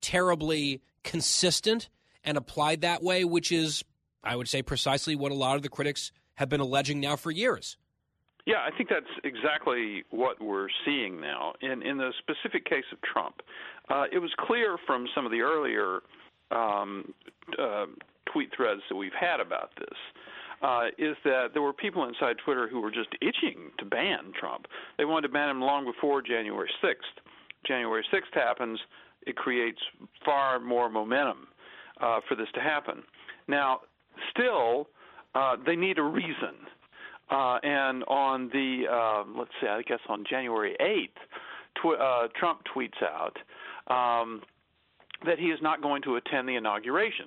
terribly 0.00 0.82
consistent 1.02 1.88
and 2.24 2.36
applied 2.36 2.80
that 2.80 3.02
way, 3.02 3.24
which 3.24 3.52
is, 3.52 3.84
I 4.22 4.34
would 4.36 4.48
say, 4.48 4.62
precisely 4.62 5.14
what 5.14 5.30
a 5.30 5.34
lot 5.34 5.56
of 5.56 5.62
the 5.62 5.68
critics 5.68 6.10
have 6.34 6.48
been 6.48 6.60
alleging 6.60 7.00
now 7.00 7.16
for 7.16 7.30
years. 7.30 7.76
Yeah, 8.46 8.56
I 8.56 8.76
think 8.76 8.90
that's 8.90 9.06
exactly 9.22 10.04
what 10.10 10.40
we're 10.42 10.68
seeing 10.84 11.20
now. 11.20 11.54
In 11.62 11.82
in 11.82 11.96
the 11.96 12.12
specific 12.18 12.66
case 12.66 12.84
of 12.92 13.00
Trump, 13.00 13.36
uh, 13.88 14.04
it 14.12 14.18
was 14.18 14.30
clear 14.38 14.76
from 14.86 15.06
some 15.14 15.24
of 15.24 15.32
the 15.32 15.40
earlier 15.40 16.00
um, 16.54 17.12
uh, 17.58 17.86
tweet 18.32 18.50
threads 18.56 18.80
that 18.88 18.96
we've 18.96 19.12
had 19.18 19.40
about 19.40 19.70
this 19.78 19.98
uh, 20.62 20.86
is 20.98 21.16
that 21.24 21.48
there 21.52 21.62
were 21.62 21.72
people 21.72 22.04
inside 22.06 22.36
Twitter 22.44 22.68
who 22.68 22.80
were 22.80 22.90
just 22.90 23.10
itching 23.20 23.70
to 23.78 23.84
ban 23.84 24.32
Trump. 24.38 24.66
They 24.96 25.04
wanted 25.04 25.28
to 25.28 25.32
ban 25.32 25.50
him 25.50 25.60
long 25.60 25.84
before 25.84 26.22
January 26.22 26.70
6th. 26.82 27.22
January 27.66 28.04
6th 28.12 28.34
happens, 28.34 28.78
it 29.26 29.36
creates 29.36 29.80
far 30.24 30.60
more 30.60 30.88
momentum 30.88 31.48
uh, 32.00 32.20
for 32.28 32.34
this 32.34 32.48
to 32.54 32.60
happen. 32.60 33.02
Now, 33.48 33.80
still, 34.30 34.88
uh, 35.34 35.56
they 35.64 35.76
need 35.76 35.98
a 35.98 36.02
reason. 36.02 36.54
Uh, 37.30 37.58
and 37.62 38.04
on 38.04 38.48
the, 38.52 38.84
uh, 38.90 39.24
let's 39.38 39.50
see, 39.60 39.66
I 39.66 39.82
guess 39.82 40.00
on 40.08 40.24
January 40.28 40.76
8th, 40.80 41.08
tw- 41.80 42.00
uh, 42.00 42.28
Trump 42.38 42.60
tweets 42.74 43.02
out, 43.02 43.38
um, 43.90 44.42
that 45.24 45.38
he 45.38 45.46
is 45.46 45.60
not 45.62 45.82
going 45.82 46.02
to 46.02 46.16
attend 46.16 46.48
the 46.48 46.56
inauguration. 46.56 47.26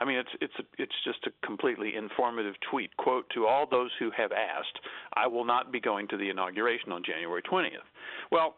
I 0.00 0.04
mean, 0.04 0.18
it's 0.18 0.30
it's 0.40 0.54
a, 0.58 0.62
it's 0.82 0.94
just 1.04 1.26
a 1.26 1.46
completely 1.46 1.94
informative 1.96 2.54
tweet. 2.70 2.96
Quote 2.96 3.28
to 3.34 3.46
all 3.46 3.66
those 3.70 3.90
who 3.98 4.10
have 4.16 4.32
asked, 4.32 4.78
I 5.14 5.26
will 5.26 5.44
not 5.44 5.72
be 5.72 5.80
going 5.80 6.08
to 6.08 6.16
the 6.16 6.30
inauguration 6.30 6.92
on 6.92 7.02
January 7.04 7.42
20th. 7.42 7.86
Well, 8.30 8.56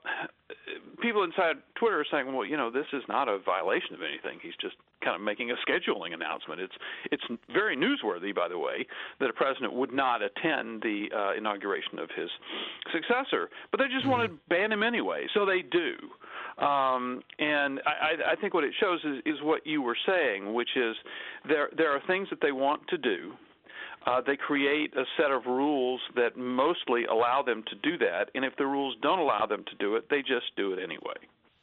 people 1.03 1.25
inside 1.25 1.57
Twitter 1.75 2.01
are 2.01 2.07
saying, 2.11 2.33
well, 2.33 2.47
you 2.47 2.57
know, 2.57 2.71
this 2.71 2.87
is 2.93 3.03
not 3.09 3.29
a 3.29 3.39
violation 3.39 3.95
of 3.95 4.01
anything. 4.03 4.39
He's 4.43 4.55
just 4.61 4.77
kind 5.03 5.17
of 5.17 5.23
making 5.23 5.51
a 5.51 5.55
scheduling 5.69 6.15
announcement. 6.15 6.61
It's 6.61 6.75
it's 7.11 7.25
very 7.53 7.77
newsworthy, 7.77 8.35
by 8.35 8.49
the 8.49 8.59
way, 8.59 8.87
that 9.21 9.29
a 9.29 9.33
president 9.33 9.73
would 9.75 9.93
not 9.93 10.23
attend 10.23 10.83
the 10.83 11.07
uh, 11.15 11.37
inauguration 11.37 11.99
of 11.99 12.09
his 12.17 12.31
successor, 12.93 13.51
but 13.71 13.81
they 13.81 13.87
just 13.87 14.03
mm-hmm. 14.03 14.11
want 14.11 14.31
to 14.31 14.39
ban 14.49 14.73
him 14.73 14.83
anyway, 14.83 15.27
so 15.35 15.45
they 15.45 15.63
do. 15.63 15.95
Um, 16.63 17.21
and 17.41 17.81
I, 17.85 18.33
I 18.33 18.37
think 18.41 18.55
what 18.55 18.63
it 18.63 18.73
shows 18.79 19.01
is, 19.05 19.23
is 19.27 19.43
what 19.43 19.67
you 19.67 19.83
were 19.83 19.97
saying, 20.07 20.55
which 20.55 20.69
is 20.77 20.95
there 21.49 21.69
there 21.77 21.91
are 21.91 22.01
things 22.07 22.29
that 22.31 22.41
they 22.41 22.53
want 22.53 22.87
to 22.89 22.99
do. 22.99 23.33
Uh, 24.07 24.21
they 24.27 24.37
create 24.37 24.95
a 24.97 25.05
set 25.17 25.31
of 25.31 25.47
rules 25.47 26.01
that 26.15 26.37
mostly 26.37 27.05
allow 27.07 27.43
them 27.43 27.65
to 27.69 27.75
do 27.77 27.97
that, 27.99 28.31
and 28.35 28.45
if 28.45 28.55
the 28.57 28.67
rules 28.67 28.95
don't 29.01 29.19
allow 29.19 29.47
them 29.47 29.65
to 29.65 29.75
do 29.77 29.97
it, 29.97 30.11
they 30.11 30.21
just 30.21 30.55
do 30.57 30.73
it 30.73 30.79
anyway. 30.79 31.17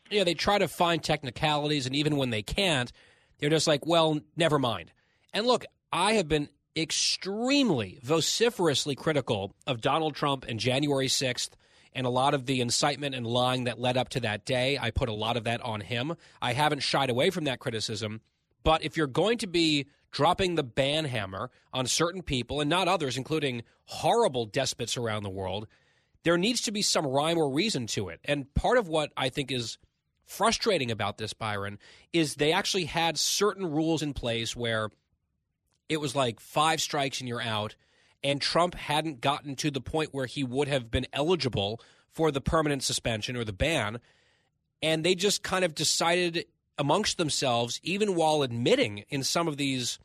Yeah, 0.09 0.23
they 0.23 0.33
try 0.33 0.57
to 0.57 0.67
find 0.67 1.03
technicalities, 1.03 1.85
and 1.85 1.95
even 1.95 2.17
when 2.17 2.31
they 2.31 2.41
can't, 2.41 2.91
they're 3.39 3.51
just 3.51 3.67
like, 3.67 3.85
well, 3.85 4.19
never 4.35 4.57
mind. 4.57 4.91
And 5.33 5.45
look, 5.45 5.65
I 5.93 6.13
have 6.13 6.27
been 6.27 6.49
extremely 6.75 7.99
vociferously 8.01 8.95
critical 8.95 9.53
of 9.67 9.81
Donald 9.81 10.15
Trump 10.15 10.45
and 10.47 10.59
January 10.59 11.07
6th 11.07 11.51
and 11.93 12.07
a 12.07 12.09
lot 12.09 12.33
of 12.33 12.45
the 12.45 12.61
incitement 12.61 13.15
and 13.15 13.27
lying 13.27 13.65
that 13.65 13.79
led 13.79 13.97
up 13.97 14.09
to 14.09 14.19
that 14.21 14.45
day. 14.45 14.77
I 14.79 14.91
put 14.91 15.09
a 15.09 15.13
lot 15.13 15.37
of 15.37 15.43
that 15.43 15.61
on 15.61 15.81
him. 15.81 16.15
I 16.41 16.53
haven't 16.53 16.79
shied 16.79 17.09
away 17.09 17.29
from 17.29 17.43
that 17.45 17.59
criticism. 17.59 18.21
But 18.63 18.83
if 18.83 18.97
you're 18.97 19.07
going 19.07 19.37
to 19.39 19.47
be 19.47 19.87
dropping 20.11 20.55
the 20.55 20.63
ban 20.63 21.05
hammer 21.05 21.49
on 21.73 21.87
certain 21.87 22.21
people 22.21 22.61
and 22.61 22.69
not 22.69 22.87
others, 22.87 23.17
including 23.17 23.63
horrible 23.85 24.45
despots 24.45 24.97
around 24.97 25.23
the 25.23 25.29
world, 25.29 25.67
there 26.23 26.37
needs 26.37 26.61
to 26.61 26.71
be 26.71 26.81
some 26.81 27.05
rhyme 27.05 27.37
or 27.37 27.49
reason 27.49 27.87
to 27.87 28.09
it. 28.09 28.19
And 28.25 28.53
part 28.53 28.77
of 28.77 28.87
what 28.87 29.11
I 29.17 29.29
think 29.29 29.51
is 29.51 29.77
frustrating 30.25 30.91
about 30.91 31.17
this, 31.17 31.33
Byron, 31.33 31.79
is 32.13 32.35
they 32.35 32.53
actually 32.53 32.85
had 32.85 33.17
certain 33.17 33.65
rules 33.65 34.01
in 34.01 34.13
place 34.13 34.55
where 34.55 34.89
it 35.89 35.99
was 35.99 36.15
like 36.15 36.39
five 36.39 36.79
strikes 36.79 37.19
and 37.19 37.27
you're 37.27 37.41
out 37.41 37.75
and 38.23 38.41
Trump 38.41 38.75
hadn't 38.75 39.21
gotten 39.21 39.55
to 39.57 39.71
the 39.71 39.81
point 39.81 40.13
where 40.13 40.25
he 40.25 40.43
would 40.43 40.67
have 40.67 40.91
been 40.91 41.07
eligible 41.11 41.81
for 42.11 42.31
the 42.31 42.41
permanent 42.41 42.83
suspension 42.83 43.35
or 43.35 43.43
the 43.43 43.53
ban. 43.53 43.99
And 44.81 45.03
they 45.03 45.15
just 45.15 45.43
kind 45.43 45.65
of 45.65 45.75
decided 45.75 46.45
amongst 46.81 47.19
themselves, 47.19 47.79
even 47.83 48.15
while 48.15 48.41
admitting 48.41 49.05
in 49.09 49.21
some 49.21 49.47
of 49.47 49.55
these 49.55 49.99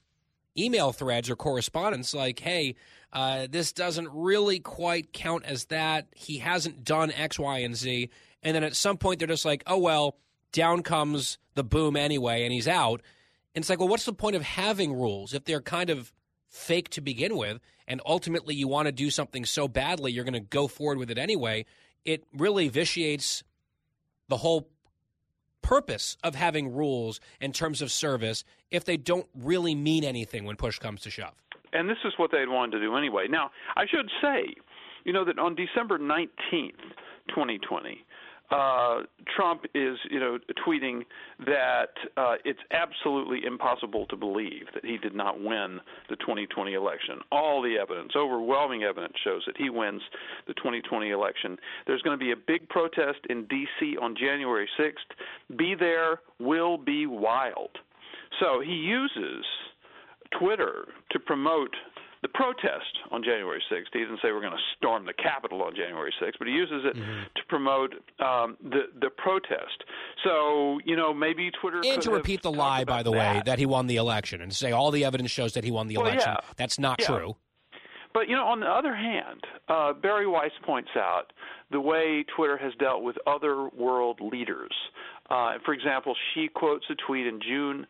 email 0.59 0.93
threads 0.93 1.31
or 1.31 1.35
correspondence, 1.35 2.13
like, 2.13 2.39
hey, 2.39 2.75
uh, 3.15 3.47
this 3.51 3.73
doesn't 3.73 4.11
really 4.13 4.59
quite 4.61 5.11
count 5.15 5.47
as 5.47 5.65
that. 5.65 6.07
He 6.15 6.37
hasn't 6.37 6.85
done 6.85 7.11
X, 7.13 7.39
Y, 7.39 7.61
and 7.61 7.75
Z. 7.75 8.11
And 8.43 8.55
then 8.55 8.63
at 8.63 8.77
some 8.77 8.99
point, 8.99 9.19
they're 9.19 9.27
just 9.27 9.47
like, 9.47 9.63
oh, 9.67 9.79
well, 9.79 10.19
down 10.53 10.83
comes 10.83 11.39
the 11.55 11.65
boom 11.65 11.97
anyway, 11.97 12.45
and 12.45 12.53
he's 12.53 12.69
out. 12.69 13.01
And 13.55 13.63
it's 13.63 13.71
like, 13.71 13.79
well, 13.79 13.89
what's 13.89 14.05
the 14.05 14.13
point 14.13 14.37
of 14.37 14.43
having 14.43 14.93
rules 14.93 15.33
if 15.33 15.47
they're 15.47 15.63
kind 15.63 15.89
of 15.89 16.13
fake 16.51 16.91
to 16.91 17.01
begin 17.01 17.39
with, 17.39 17.59
and 17.89 18.03
ultimately 18.05 18.55
you 18.55 18.69
want 18.69 18.85
to 18.85 18.93
do 18.93 19.09
something 19.09 19.47
so 19.47 19.67
badly 19.67 20.13
you're 20.13 20.25
going 20.25 20.35
to 20.35 20.41
go 20.41 20.69
forward 20.69 20.99
with 20.99 21.11
it 21.11 21.17
anyway, 21.17 21.65
it 22.05 22.25
really 22.35 22.69
vitiates 22.69 23.43
the 24.29 24.37
whole 24.37 24.69
purpose 25.67 26.17
of 26.23 26.37
having 26.37 26.73
rules 26.73 27.19
in 27.41 27.53
terms 27.53 27.83
of 27.83 27.91
service 27.91 28.45
if 28.71 28.85
they 28.85 28.97
don't 28.97 29.27
really 29.35 29.75
mean 29.75 30.05
anything 30.05 30.45
when 30.45 30.55
push 30.55 30.79
comes 30.79 31.01
to 31.03 31.11
shove. 31.11 31.35
And 31.73 31.91
this 31.91 31.99
is 32.05 32.13
what 32.19 32.31
they'd 32.31 32.49
wanted 32.49 32.79
to 32.79 32.81
do 32.81 32.97
anyway. 32.97 33.27
Now, 33.29 33.51
I 33.77 33.85
should 33.85 34.09
say, 34.23 34.55
you 35.05 35.13
know, 35.13 35.25
that 35.25 35.41
on 35.41 35.57
December 35.57 35.99
19th, 35.99 36.95
2020, 37.29 38.05
uh, 38.51 39.01
Trump 39.35 39.63
is, 39.75 39.97
you 40.11 40.21
know, 40.21 40.39
tweeting 40.67 41.03
that 41.47 41.91
uh, 42.17 42.35
it's 42.45 42.61
absolutely 42.71 43.45
impossible 43.45 44.07
to 44.07 44.17
believe 44.17 44.67
that 44.75 44.85
he 44.85 44.99
did 44.99 45.15
not 45.15 45.41
win 45.41 45.81
the 46.09 46.17
2020 46.17 46.75
election. 46.75 47.19
All 47.33 47.61
the 47.61 47.77
evidence, 47.77 48.13
overwhelming 48.17 48.85
evidence, 48.85 49.15
shows 49.25 49.43
that 49.47 49.57
he 49.57 49.69
wins 49.71 50.03
the 50.47 50.55
2020 50.55 51.11
election. 51.11 51.57
There's 51.87 52.03
going 52.03 52.19
to 52.19 52.25
be 52.25 52.33
a 52.33 52.37
big 52.37 52.69
protest 52.69 53.19
in 53.29 53.47
D.C. 53.47 53.97
on 54.01 54.15
January 54.17 54.69
6th. 54.79 55.57
Be 55.57 55.75
there, 55.79 56.21
will 56.39 56.79
be 56.79 57.07
wild. 57.07 57.71
So 58.41 58.61
he 58.61 58.73
uses 58.73 59.45
Twitter 60.39 60.87
to 61.11 61.19
promote 61.19 61.75
the 62.27 62.33
protest 62.33 62.99
on 63.13 63.23
January 63.23 63.63
6th. 63.71 63.85
He 63.93 64.03
doesn't 64.03 64.17
say 64.17 64.33
we're 64.33 64.41
going 64.41 64.53
to 64.53 64.67
storm 64.77 65.07
the 65.07 65.13
Capitol 65.13 65.63
on 65.63 65.77
January 65.77 66.13
6th, 66.21 66.33
but 66.39 66.49
he 66.49 66.55
uses 66.55 66.83
it 66.85 66.97
mm-hmm. 66.97 67.23
to 67.23 67.43
promote 67.49 67.93
um, 68.19 68.57
the 68.63 68.83
the 69.01 69.11
protest. 69.11 69.85
So 70.25 70.81
you 70.85 70.97
know 70.97 71.15
maybe 71.15 71.51
Twitter 71.61 71.81
and 71.85 72.03
to 72.03 72.11
repeat 72.11 72.43
the 72.43 72.51
lie, 72.51 72.85
by 72.85 73.03
the 73.03 73.13
that. 73.13 73.37
way, 73.37 73.43
that 73.47 73.59
he 73.59 73.67
won 73.67 73.87
the 73.87 73.97
election 73.97 74.41
and 74.43 74.53
say 74.53 74.73
all 74.73 74.91
the 74.91 75.05
evidence 75.05 75.31
shows 75.31 75.53
that 75.55 75.63
he 75.63 75.71
won 75.71 75.87
the 75.87 75.99
well, 75.99 76.07
election. 76.07 76.35
Yeah. 76.35 76.51
That's 76.57 76.79
not 76.79 77.01
yeah. 77.01 77.07
true. 77.07 77.37
But 78.13 78.29
you 78.29 78.35
know, 78.35 78.47
on 78.47 78.61
the 78.61 78.67
other 78.67 78.95
hand, 78.95 79.43
uh, 79.69 79.93
Bari 79.93 80.27
Weiss 80.27 80.51
points 80.65 80.91
out 80.97 81.33
the 81.71 81.81
way 81.81 82.25
Twitter 82.35 82.57
has 82.57 82.73
dealt 82.81 83.03
with 83.03 83.17
other 83.27 83.69
world 83.69 84.21
leaders. 84.21 84.73
Uh, 85.29 85.55
for 85.65 85.75
example, 85.75 86.15
she 86.33 86.49
quotes 86.49 86.87
a 86.91 86.95
tweet 87.07 87.27
in 87.27 87.41
June 87.41 87.87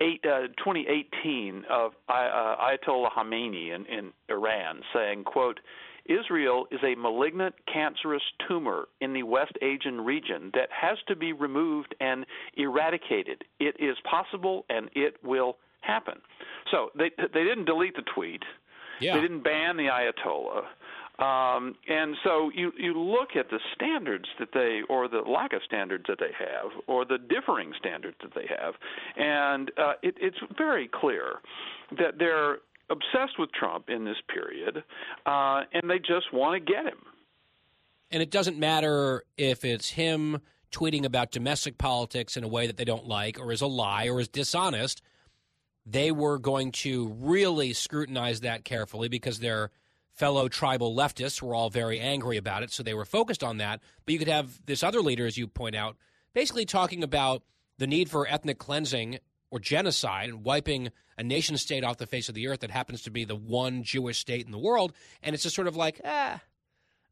eight, 0.00 0.24
uh, 0.24 0.48
2018 0.58 1.64
of 1.70 1.92
uh, 2.08 2.12
Ayatollah 2.12 3.10
Khamenei 3.16 3.74
in, 3.74 3.86
in 3.86 4.12
Iran 4.28 4.80
saying, 4.94 5.24
quote, 5.24 5.60
Israel 6.06 6.66
is 6.70 6.80
a 6.82 6.94
malignant 6.94 7.54
cancerous 7.72 8.22
tumor 8.46 8.88
in 9.00 9.12
the 9.12 9.24
West 9.24 9.52
Asian 9.60 10.00
region 10.00 10.50
that 10.54 10.68
has 10.70 10.96
to 11.06 11.14
be 11.14 11.32
removed 11.32 11.94
and 12.00 12.24
eradicated. 12.56 13.44
It 13.60 13.76
is 13.78 13.96
possible 14.10 14.64
and 14.70 14.88
it 14.94 15.16
will 15.22 15.58
happen. 15.82 16.20
So 16.70 16.90
they 16.96 17.10
they 17.18 17.44
didn't 17.44 17.66
delete 17.66 17.94
the 17.94 18.02
tweet. 18.14 18.42
Yeah. 19.00 19.14
They 19.14 19.20
didn't 19.20 19.44
ban 19.44 19.76
the 19.76 19.84
Ayatollah. 19.84 20.62
Um, 21.18 21.74
and 21.88 22.14
so 22.22 22.50
you, 22.54 22.72
you 22.78 22.98
look 22.98 23.30
at 23.34 23.50
the 23.50 23.58
standards 23.74 24.26
that 24.38 24.50
they, 24.54 24.82
or 24.88 25.08
the 25.08 25.18
lack 25.28 25.52
of 25.52 25.62
standards 25.66 26.04
that 26.08 26.18
they 26.20 26.30
have, 26.38 26.70
or 26.86 27.04
the 27.04 27.18
differing 27.18 27.72
standards 27.76 28.16
that 28.22 28.34
they 28.34 28.46
have, 28.48 28.74
and 29.16 29.72
uh, 29.76 29.94
it, 30.02 30.14
it's 30.20 30.36
very 30.56 30.88
clear 30.88 31.40
that 31.98 32.18
they're 32.18 32.58
obsessed 32.90 33.38
with 33.38 33.50
Trump 33.52 33.90
in 33.90 34.04
this 34.04 34.16
period, 34.32 34.84
uh, 35.26 35.62
and 35.72 35.90
they 35.90 35.98
just 35.98 36.32
want 36.32 36.64
to 36.64 36.72
get 36.72 36.84
him. 36.84 37.00
And 38.10 38.22
it 38.22 38.30
doesn't 38.30 38.58
matter 38.58 39.24
if 39.36 39.64
it's 39.64 39.90
him 39.90 40.40
tweeting 40.70 41.04
about 41.04 41.30
domestic 41.32 41.78
politics 41.78 42.36
in 42.36 42.44
a 42.44 42.48
way 42.48 42.66
that 42.66 42.76
they 42.76 42.84
don't 42.84 43.06
like, 43.06 43.40
or 43.40 43.52
is 43.52 43.60
a 43.60 43.66
lie, 43.66 44.08
or 44.08 44.20
is 44.20 44.28
dishonest. 44.28 45.02
They 45.84 46.12
were 46.12 46.38
going 46.38 46.72
to 46.72 47.08
really 47.18 47.72
scrutinize 47.72 48.40
that 48.40 48.64
carefully 48.64 49.08
because 49.08 49.40
they're 49.40 49.70
fellow 50.18 50.48
tribal 50.48 50.94
leftists 50.94 51.40
were 51.40 51.54
all 51.54 51.70
very 51.70 52.00
angry 52.00 52.36
about 52.36 52.64
it, 52.64 52.72
so 52.72 52.82
they 52.82 52.94
were 52.94 53.04
focused 53.04 53.44
on 53.44 53.58
that. 53.58 53.80
But 54.04 54.12
you 54.12 54.18
could 54.18 54.28
have 54.28 54.60
this 54.66 54.82
other 54.82 55.00
leader, 55.00 55.26
as 55.26 55.38
you 55.38 55.46
point 55.46 55.76
out, 55.76 55.96
basically 56.34 56.66
talking 56.66 57.04
about 57.04 57.42
the 57.78 57.86
need 57.86 58.10
for 58.10 58.26
ethnic 58.26 58.58
cleansing 58.58 59.20
or 59.50 59.60
genocide 59.60 60.28
and 60.28 60.44
wiping 60.44 60.90
a 61.16 61.22
nation 61.22 61.56
state 61.56 61.84
off 61.84 61.98
the 61.98 62.06
face 62.06 62.28
of 62.28 62.34
the 62.34 62.48
earth 62.48 62.60
that 62.60 62.70
happens 62.72 63.02
to 63.02 63.10
be 63.10 63.24
the 63.24 63.36
one 63.36 63.84
Jewish 63.84 64.18
state 64.18 64.44
in 64.44 64.50
the 64.52 64.58
world. 64.58 64.92
And 65.22 65.34
it's 65.34 65.44
just 65.44 65.54
sort 65.54 65.68
of 65.68 65.76
like, 65.76 66.00
ah, 66.04 66.42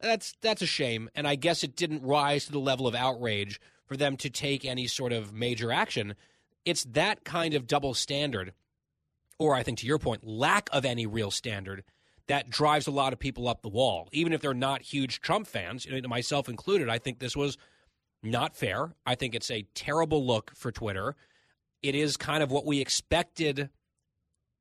that's 0.00 0.34
that's 0.40 0.62
a 0.62 0.66
shame. 0.66 1.08
And 1.14 1.28
I 1.28 1.36
guess 1.36 1.62
it 1.62 1.76
didn't 1.76 2.02
rise 2.02 2.46
to 2.46 2.52
the 2.52 2.58
level 2.58 2.88
of 2.88 2.94
outrage 2.94 3.60
for 3.86 3.96
them 3.96 4.16
to 4.18 4.28
take 4.28 4.64
any 4.64 4.88
sort 4.88 5.12
of 5.12 5.32
major 5.32 5.70
action. 5.70 6.16
It's 6.64 6.82
that 6.84 7.24
kind 7.24 7.54
of 7.54 7.68
double 7.68 7.94
standard, 7.94 8.52
or 9.38 9.54
I 9.54 9.62
think 9.62 9.78
to 9.78 9.86
your 9.86 9.98
point, 9.98 10.26
lack 10.26 10.68
of 10.72 10.84
any 10.84 11.06
real 11.06 11.30
standard 11.30 11.84
that 12.28 12.50
drives 12.50 12.86
a 12.86 12.90
lot 12.90 13.12
of 13.12 13.18
people 13.18 13.48
up 13.48 13.62
the 13.62 13.68
wall, 13.68 14.08
even 14.12 14.32
if 14.32 14.40
they're 14.40 14.54
not 14.54 14.82
huge 14.82 15.20
Trump 15.20 15.46
fans, 15.46 15.86
myself 16.08 16.48
included. 16.48 16.88
I 16.88 16.98
think 16.98 17.18
this 17.18 17.36
was 17.36 17.56
not 18.22 18.56
fair. 18.56 18.94
I 19.04 19.14
think 19.14 19.34
it's 19.34 19.50
a 19.50 19.66
terrible 19.74 20.26
look 20.26 20.52
for 20.56 20.72
Twitter. 20.72 21.14
It 21.82 21.94
is 21.94 22.16
kind 22.16 22.42
of 22.42 22.50
what 22.50 22.66
we 22.66 22.80
expected 22.80 23.70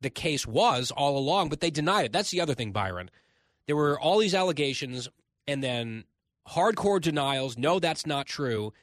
the 0.02 0.10
case 0.10 0.46
was 0.46 0.92
all 0.92 1.18
along, 1.18 1.50
but 1.50 1.62
they 1.62 1.72
denied 1.72 2.06
it. 2.06 2.12
That's 2.12 2.30
the 2.30 2.42
other 2.42 2.54
thing, 2.54 2.72
Byron. 2.72 3.10
There 3.66 3.76
were 3.76 4.00
all 4.00 4.20
these 4.20 4.36
allegations 4.36 5.10
and 5.48 5.64
then 5.64 6.04
hardcore 6.48 7.02
denials. 7.02 7.58
No, 7.58 7.80
that's 7.80 8.06
not 8.06 8.28
true. 8.28 8.74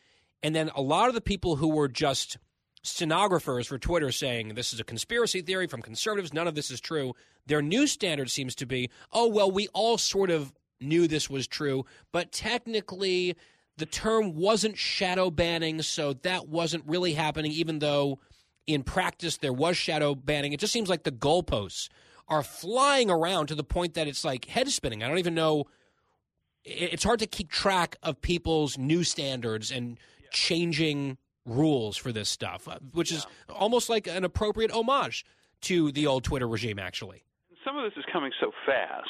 And 0.43 0.57
then 0.57 0.71
a 0.75 0.83
lot 0.83 1.09
of 1.09 1.15
the 1.15 1.21
people 1.21 1.57
who 1.57 1.69
were 1.69 1.89
just 1.89 2.39
stenographers 2.83 3.67
for 3.67 3.79
Twitter 3.79 4.11
saying 4.11 4.55
this 4.55 4.73
is 4.73 4.81
a 4.81 4.85
conspiracy 4.85 5.41
theory 5.41 5.67
from 5.67 5.83
conservatives. 5.83 6.35
None 6.35 6.49
of 6.49 6.55
this 6.55 6.71
is 6.71 6.81
true. 6.81 7.15
Their 7.47 7.63
new 7.63 7.87
standard 7.87 8.31
seems 8.31 8.55
to 8.57 8.67
be, 8.67 8.91
oh, 9.13 9.29
well, 9.29 9.51
we 9.51 9.69
all 9.69 9.99
sort 9.99 10.31
of 10.31 10.53
knew 10.81 11.07
this 11.07 11.31
was 11.31 11.47
true, 11.47 11.85
but 12.13 12.33
technically 12.33 13.37
the 13.79 13.87
term 13.87 14.35
wasn't 14.35 14.77
shadow 14.77 15.31
banning, 15.31 15.81
so 15.83 16.13
that 16.13 16.49
wasn't 16.49 16.85
really 16.87 17.15
happening, 17.15 17.53
even 17.53 17.79
though 17.79 18.19
in 18.67 18.83
practice 18.83 19.39
there 19.39 19.53
was 19.53 19.77
shadow 19.77 20.15
banning. 20.15 20.53
It 20.53 20.61
just 20.61 20.73
seems 20.73 20.89
like 20.89 21.05
the 21.05 21.13
goalposts 21.13 21.89
are 22.29 22.43
flying 22.43 23.11
around 23.11 23.47
to 23.47 23.55
the 23.55 23.65
point 23.65 23.95
that 23.95 24.07
it's 24.09 24.25
like 24.25 24.45
head 24.47 24.69
spinning. 24.69 25.03
I 25.03 25.09
don't 25.09 25.19
even 25.19 25.35
know. 25.35 25.65
It's 26.65 27.05
hard 27.05 27.19
to 27.21 27.27
keep 27.27 27.51
track 27.51 27.97
of 28.03 28.21
people's 28.21 28.79
new 28.79 29.03
standards 29.05 29.71
and 29.71 29.99
changing 30.31 31.19
rules 31.45 31.97
for 31.97 32.13
this 32.13 32.29
stuff, 32.29 32.69
uh, 32.69 32.79
which 32.93 33.13
is 33.13 33.27
almost 33.49 33.89
like 33.89 34.07
an 34.07 34.25
appropriate 34.25 34.71
homage 34.71 35.25
to 35.63 35.93
the 35.93 36.07
old 36.07 36.25
Twitter 36.25 36.49
regime, 36.49 36.79
actually. 36.79 37.25
Some 37.65 37.77
of 37.77 37.85
this 37.85 37.97
is 37.97 38.05
coming 38.13 38.33
so 38.41 38.51
fast 38.67 39.09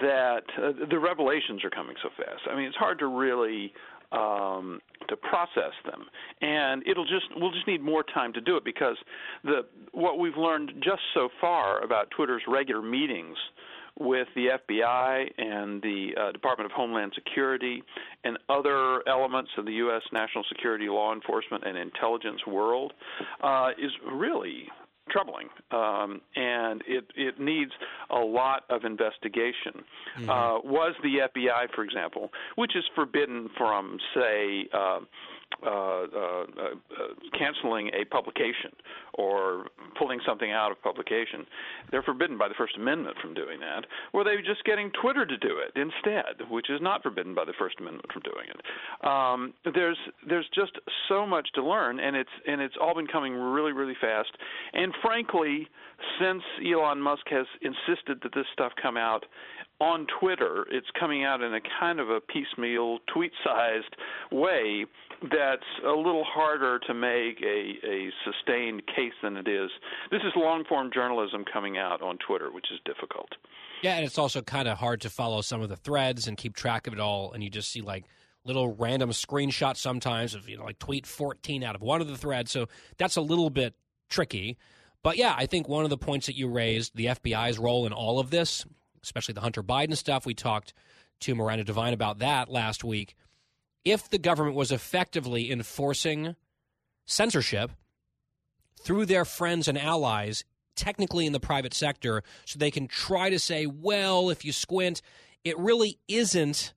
that 0.00 0.44
uh, 0.58 0.72
the 0.88 0.98
revelations 0.98 1.64
are 1.64 1.70
coming 1.70 1.96
so 2.02 2.08
fast. 2.16 2.42
I 2.50 2.56
mean, 2.56 2.66
it's 2.66 2.76
hard 2.76 2.98
to 3.00 3.06
really 3.06 3.72
um, 4.12 4.80
to 5.08 5.16
process 5.16 5.72
them, 5.84 6.04
and 6.40 6.86
it'll 6.86 7.04
just 7.04 7.26
we'll 7.36 7.52
just 7.52 7.66
need 7.66 7.82
more 7.82 8.02
time 8.02 8.32
to 8.34 8.40
do 8.40 8.56
it 8.56 8.64
because 8.64 8.96
the 9.42 9.64
what 9.92 10.18
we've 10.18 10.36
learned 10.36 10.72
just 10.82 11.02
so 11.14 11.28
far 11.40 11.82
about 11.82 12.10
Twitter's 12.10 12.42
regular 12.46 12.82
meetings 12.82 13.36
with 13.98 14.28
the 14.34 14.48
FBI 14.70 15.30
and 15.38 15.82
the 15.82 16.10
uh, 16.18 16.32
Department 16.32 16.70
of 16.70 16.72
Homeland 16.72 17.12
Security 17.14 17.82
and 18.24 18.38
other 18.48 19.02
elements 19.08 19.50
of 19.58 19.64
the 19.66 19.72
U.S. 19.74 20.02
national 20.12 20.44
security, 20.48 20.88
law 20.88 21.12
enforcement, 21.12 21.64
and 21.66 21.76
intelligence 21.76 22.40
world 22.46 22.92
uh, 23.42 23.70
is 23.78 23.92
really 24.10 24.68
troubling, 25.10 25.48
um, 25.72 26.20
and 26.36 26.82
it 26.86 27.04
it 27.16 27.38
needs 27.40 27.72
a 28.10 28.18
lot 28.18 28.64
of 28.70 28.84
investigation. 28.84 29.84
Mm-hmm. 30.18 30.30
Uh, 30.30 30.60
was 30.60 30.94
the 31.02 31.28
FBI, 31.34 31.74
for 31.74 31.84
example, 31.84 32.30
which 32.56 32.76
is 32.76 32.84
forbidden 32.94 33.48
from, 33.56 33.98
say. 34.14 34.68
Uh, 34.72 35.00
uh, 35.64 35.68
uh, 35.68 35.70
uh, 35.70 36.44
canceling 37.38 37.88
a 37.88 38.04
publication 38.06 38.70
or 39.14 39.66
pulling 39.98 40.20
something 40.26 40.50
out 40.50 40.70
of 40.70 40.82
publication. 40.82 41.46
They're 41.90 42.02
forbidden 42.02 42.38
by 42.38 42.48
the 42.48 42.54
First 42.54 42.76
Amendment 42.76 43.16
from 43.20 43.34
doing 43.34 43.60
that. 43.60 43.86
Or 44.12 44.24
they're 44.24 44.42
just 44.42 44.64
getting 44.64 44.90
Twitter 45.00 45.26
to 45.26 45.36
do 45.36 45.58
it 45.58 45.78
instead, 45.78 46.48
which 46.50 46.70
is 46.70 46.80
not 46.80 47.02
forbidden 47.02 47.34
by 47.34 47.44
the 47.44 47.52
First 47.58 47.76
Amendment 47.80 48.06
from 48.12 48.22
doing 48.22 48.46
it. 48.48 49.06
Um, 49.06 49.54
there's 49.74 49.98
there's 50.28 50.48
just 50.54 50.72
so 51.08 51.26
much 51.26 51.48
to 51.54 51.64
learn, 51.64 52.00
and 52.00 52.16
it's 52.16 52.30
and 52.46 52.60
it's 52.60 52.74
all 52.80 52.94
been 52.94 53.06
coming 53.06 53.34
really 53.34 53.72
really 53.72 53.96
fast. 54.00 54.30
And 54.72 54.92
frankly, 55.02 55.68
since 56.20 56.42
Elon 56.64 57.00
Musk 57.00 57.26
has 57.30 57.46
insisted 57.60 58.20
that 58.22 58.34
this 58.34 58.46
stuff 58.52 58.72
come 58.80 58.96
out 58.96 59.24
on 59.82 60.06
Twitter, 60.20 60.64
it's 60.70 60.86
coming 60.98 61.24
out 61.24 61.42
in 61.42 61.52
a 61.54 61.60
kind 61.80 61.98
of 61.98 62.08
a 62.08 62.20
piecemeal, 62.20 63.00
tweet 63.12 63.32
sized 63.44 63.96
way 64.30 64.86
that's 65.22 65.66
a 65.84 65.90
little 65.90 66.24
harder 66.24 66.78
to 66.86 66.94
make 66.94 67.42
a, 67.42 67.74
a 67.84 68.10
sustained 68.24 68.82
case 68.86 69.12
than 69.22 69.36
it 69.36 69.48
is. 69.48 69.70
This 70.10 70.20
is 70.22 70.32
long 70.36 70.64
form 70.68 70.90
journalism 70.94 71.44
coming 71.52 71.78
out 71.78 72.00
on 72.00 72.18
Twitter, 72.18 72.52
which 72.52 72.66
is 72.72 72.78
difficult. 72.84 73.30
Yeah, 73.82 73.96
and 73.96 74.04
it's 74.04 74.18
also 74.18 74.40
kind 74.40 74.68
of 74.68 74.78
hard 74.78 75.00
to 75.00 75.10
follow 75.10 75.40
some 75.40 75.60
of 75.60 75.68
the 75.68 75.76
threads 75.76 76.28
and 76.28 76.36
keep 76.36 76.54
track 76.54 76.86
of 76.86 76.92
it 76.92 77.00
all, 77.00 77.32
and 77.32 77.42
you 77.42 77.50
just 77.50 77.70
see 77.70 77.80
like 77.80 78.04
little 78.44 78.74
random 78.76 79.10
screenshots 79.10 79.78
sometimes 79.78 80.34
of 80.34 80.48
you 80.48 80.56
know 80.56 80.64
like 80.64 80.78
tweet 80.78 81.06
14 81.06 81.62
out 81.62 81.74
of 81.74 81.82
one 81.82 82.00
of 82.00 82.08
the 82.08 82.18
threads 82.18 82.50
so 82.50 82.66
that's 82.96 83.14
a 83.14 83.20
little 83.20 83.50
bit 83.50 83.72
tricky 84.08 84.58
but 85.04 85.16
yeah 85.16 85.32
i 85.38 85.46
think 85.46 85.68
one 85.68 85.84
of 85.84 85.90
the 85.90 85.96
points 85.96 86.26
that 86.26 86.34
you 86.34 86.48
raised 86.48 86.96
the 86.96 87.06
fbi's 87.06 87.56
role 87.56 87.86
in 87.86 87.92
all 87.92 88.18
of 88.18 88.30
this 88.30 88.66
especially 89.02 89.34
the 89.34 89.40
Hunter 89.40 89.62
Biden 89.62 89.96
stuff. 89.96 90.26
We 90.26 90.34
talked 90.34 90.72
to 91.20 91.34
Miranda 91.34 91.64
Devine 91.64 91.94
about 91.94 92.18
that 92.18 92.50
last 92.50 92.84
week. 92.84 93.14
If 93.84 94.08
the 94.08 94.18
government 94.18 94.56
was 94.56 94.70
effectively 94.70 95.50
enforcing 95.50 96.36
censorship 97.04 97.72
through 98.80 99.06
their 99.06 99.24
friends 99.24 99.68
and 99.68 99.78
allies, 99.78 100.44
technically 100.76 101.26
in 101.26 101.32
the 101.32 101.40
private 101.40 101.74
sector, 101.74 102.22
so 102.44 102.58
they 102.58 102.70
can 102.70 102.88
try 102.88 103.30
to 103.30 103.38
say, 103.38 103.66
well, 103.66 104.30
if 104.30 104.44
you 104.44 104.52
squint, 104.52 105.02
it 105.44 105.58
really 105.58 105.98
isn't 106.08 106.72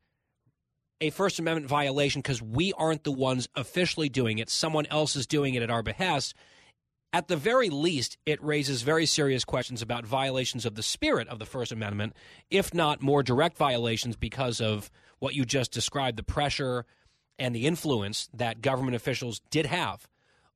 a 1.01 1.09
First 1.09 1.39
Amendment 1.39 1.67
violation 1.67 2.21
because 2.21 2.41
we 2.41 2.73
aren't 2.73 3.03
the 3.03 3.11
ones 3.11 3.47
officially 3.55 4.09
doing 4.09 4.39
it. 4.39 4.49
Someone 4.49 4.85
else 4.87 5.15
is 5.15 5.27
doing 5.27 5.53
it 5.53 5.63
at 5.63 5.69
our 5.69 5.83
behest 5.83 6.33
at 7.15 7.29
the 7.29 7.37
very 7.37 7.69
least, 7.69 8.17
it 8.25 8.43
raises 8.43 8.81
very 8.81 9.05
serious 9.05 9.45
questions 9.45 9.81
about 9.81 10.05
violations 10.05 10.65
of 10.65 10.75
the 10.75 10.83
spirit 10.83 11.29
of 11.29 11.39
the 11.39 11.45
First 11.45 11.71
Amendment, 11.71 12.13
if 12.49 12.73
not 12.73 13.01
more 13.01 13.23
direct 13.23 13.55
violations 13.55 14.17
because 14.17 14.59
of 14.59 14.91
what 15.19 15.33
you 15.33 15.45
just 15.45 15.71
described 15.71 16.17
the 16.17 16.23
pressure 16.23 16.85
and 17.39 17.55
the 17.55 17.67
influence 17.67 18.27
that 18.33 18.61
government 18.61 18.97
officials 18.97 19.39
did 19.49 19.65
have 19.65 20.09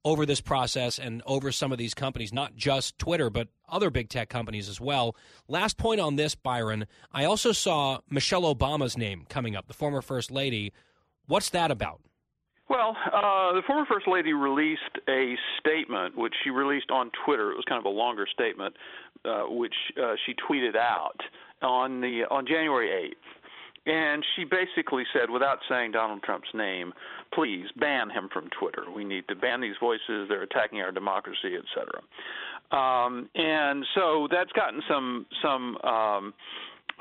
over 0.03 0.26
this 0.26 0.41
process 0.41 0.99
and 0.99 1.24
over 1.26 1.49
some 1.49 1.72
of 1.72 1.78
these 1.78 1.93
companies, 1.93 2.34
not 2.34 2.57
just 2.57 2.99
Twitter, 2.99 3.30
but 3.30 3.47
other 3.70 3.89
big 3.89 4.10
tech 4.10 4.28
companies 4.28 4.68
as 4.68 4.82
well. 4.82 5.16
Last 5.47 5.78
point 5.78 6.01
on 6.01 6.18
this, 6.18 6.36
Byron. 6.36 6.88
I 7.14 7.24
also 7.24 7.53
saw 7.53 7.99
Michelle 8.10 8.53
Obama's 8.53 8.97
name 8.97 9.26
coming 9.30 9.55
up, 9.55 9.70
the 9.70 9.74
former 9.74 10.01
First 10.01 10.30
Lady. 10.30 10.74
What's 11.26 11.51
that 11.51 11.72
about? 11.72 12.01
Well, 12.70 12.95
uh, 13.07 13.53
the 13.53 13.63
former 13.65 13.86
First 13.86 14.07
Lady 14.07 14.34
released 14.34 14.82
a 15.07 15.36
statement, 15.59 16.15
which 16.15 16.34
she 16.43 16.51
released 16.51 16.91
on 16.91 17.09
Twitter. 17.26 17.51
It 17.51 17.55
was 17.55 17.65
kind 17.67 17.80
of 17.80 17.86
a 17.86 17.95
longer 17.95 18.28
statement, 18.32 18.76
uh, 19.26 19.45
which 19.49 19.74
uh, 20.01 20.13
she 20.26 20.36
tweeted 20.36 20.76
out 20.76 21.20
on 21.63 21.99
the 21.99 22.24
on 22.30 22.45
January 22.45 23.11
8th, 23.11 23.91
and 23.91 24.24
she 24.36 24.43
basically 24.43 25.03
said, 25.13 25.32
without 25.32 25.57
saying 25.67 25.93
Donald 25.93 26.22
Trump's 26.22 26.49
name, 26.53 26.93
please 27.34 27.65
ban 27.78 28.09
him 28.09 28.30
from 28.32 28.49
Twitter. 28.59 28.84
We 28.95 29.03
need 29.03 29.28
to 29.30 29.36
ban 29.36 29.61
these 29.61 29.76
voices. 29.80 30.28
They're 30.30 30.43
attacking 30.43 30.80
our 30.82 30.91
democracy, 30.91 31.55
et 31.57 31.65
cetera. 31.74 32.01
Um, 32.72 33.30
and 33.34 33.84
so 33.95 34.28
that's 34.32 34.51
gotten 34.51 34.82
some 34.88 35.26
some. 35.41 35.78
Um, 35.78 36.34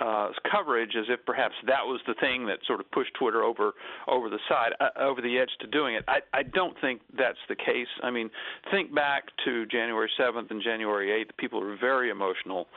uh, 0.01 0.29
coverage 0.51 0.95
as 0.99 1.07
if 1.09 1.25
perhaps 1.27 1.55
that 1.67 1.85
was 1.85 2.01
the 2.07 2.15
thing 2.21 2.47
that 2.47 2.59
sort 2.67 2.81
of 2.81 2.91
pushed 2.91 3.13
Twitter 3.15 3.43
over 3.43 3.73
over 4.07 4.29
the 4.29 4.39
side 4.49 4.73
uh, 4.81 4.89
over 4.99 5.21
the 5.21 5.39
edge 5.39 5.51
to 5.61 5.67
doing 5.67 5.95
it. 5.95 6.05
I, 6.09 6.21
I 6.33 6.43
don't 6.43 6.77
think 6.81 7.01
that's 7.17 7.39
the 7.49 7.57
case. 7.57 7.89
I 8.03 8.11
mean, 8.11 8.31
think 8.71 8.95
back 8.95 9.25
to 9.45 9.67
January 9.67 10.11
7th 10.19 10.51
and 10.51 10.63
January 10.63 11.25
8th. 11.25 11.37
People 11.37 11.61
were 11.61 11.77
very 11.77 12.11
emotional. 12.11 12.69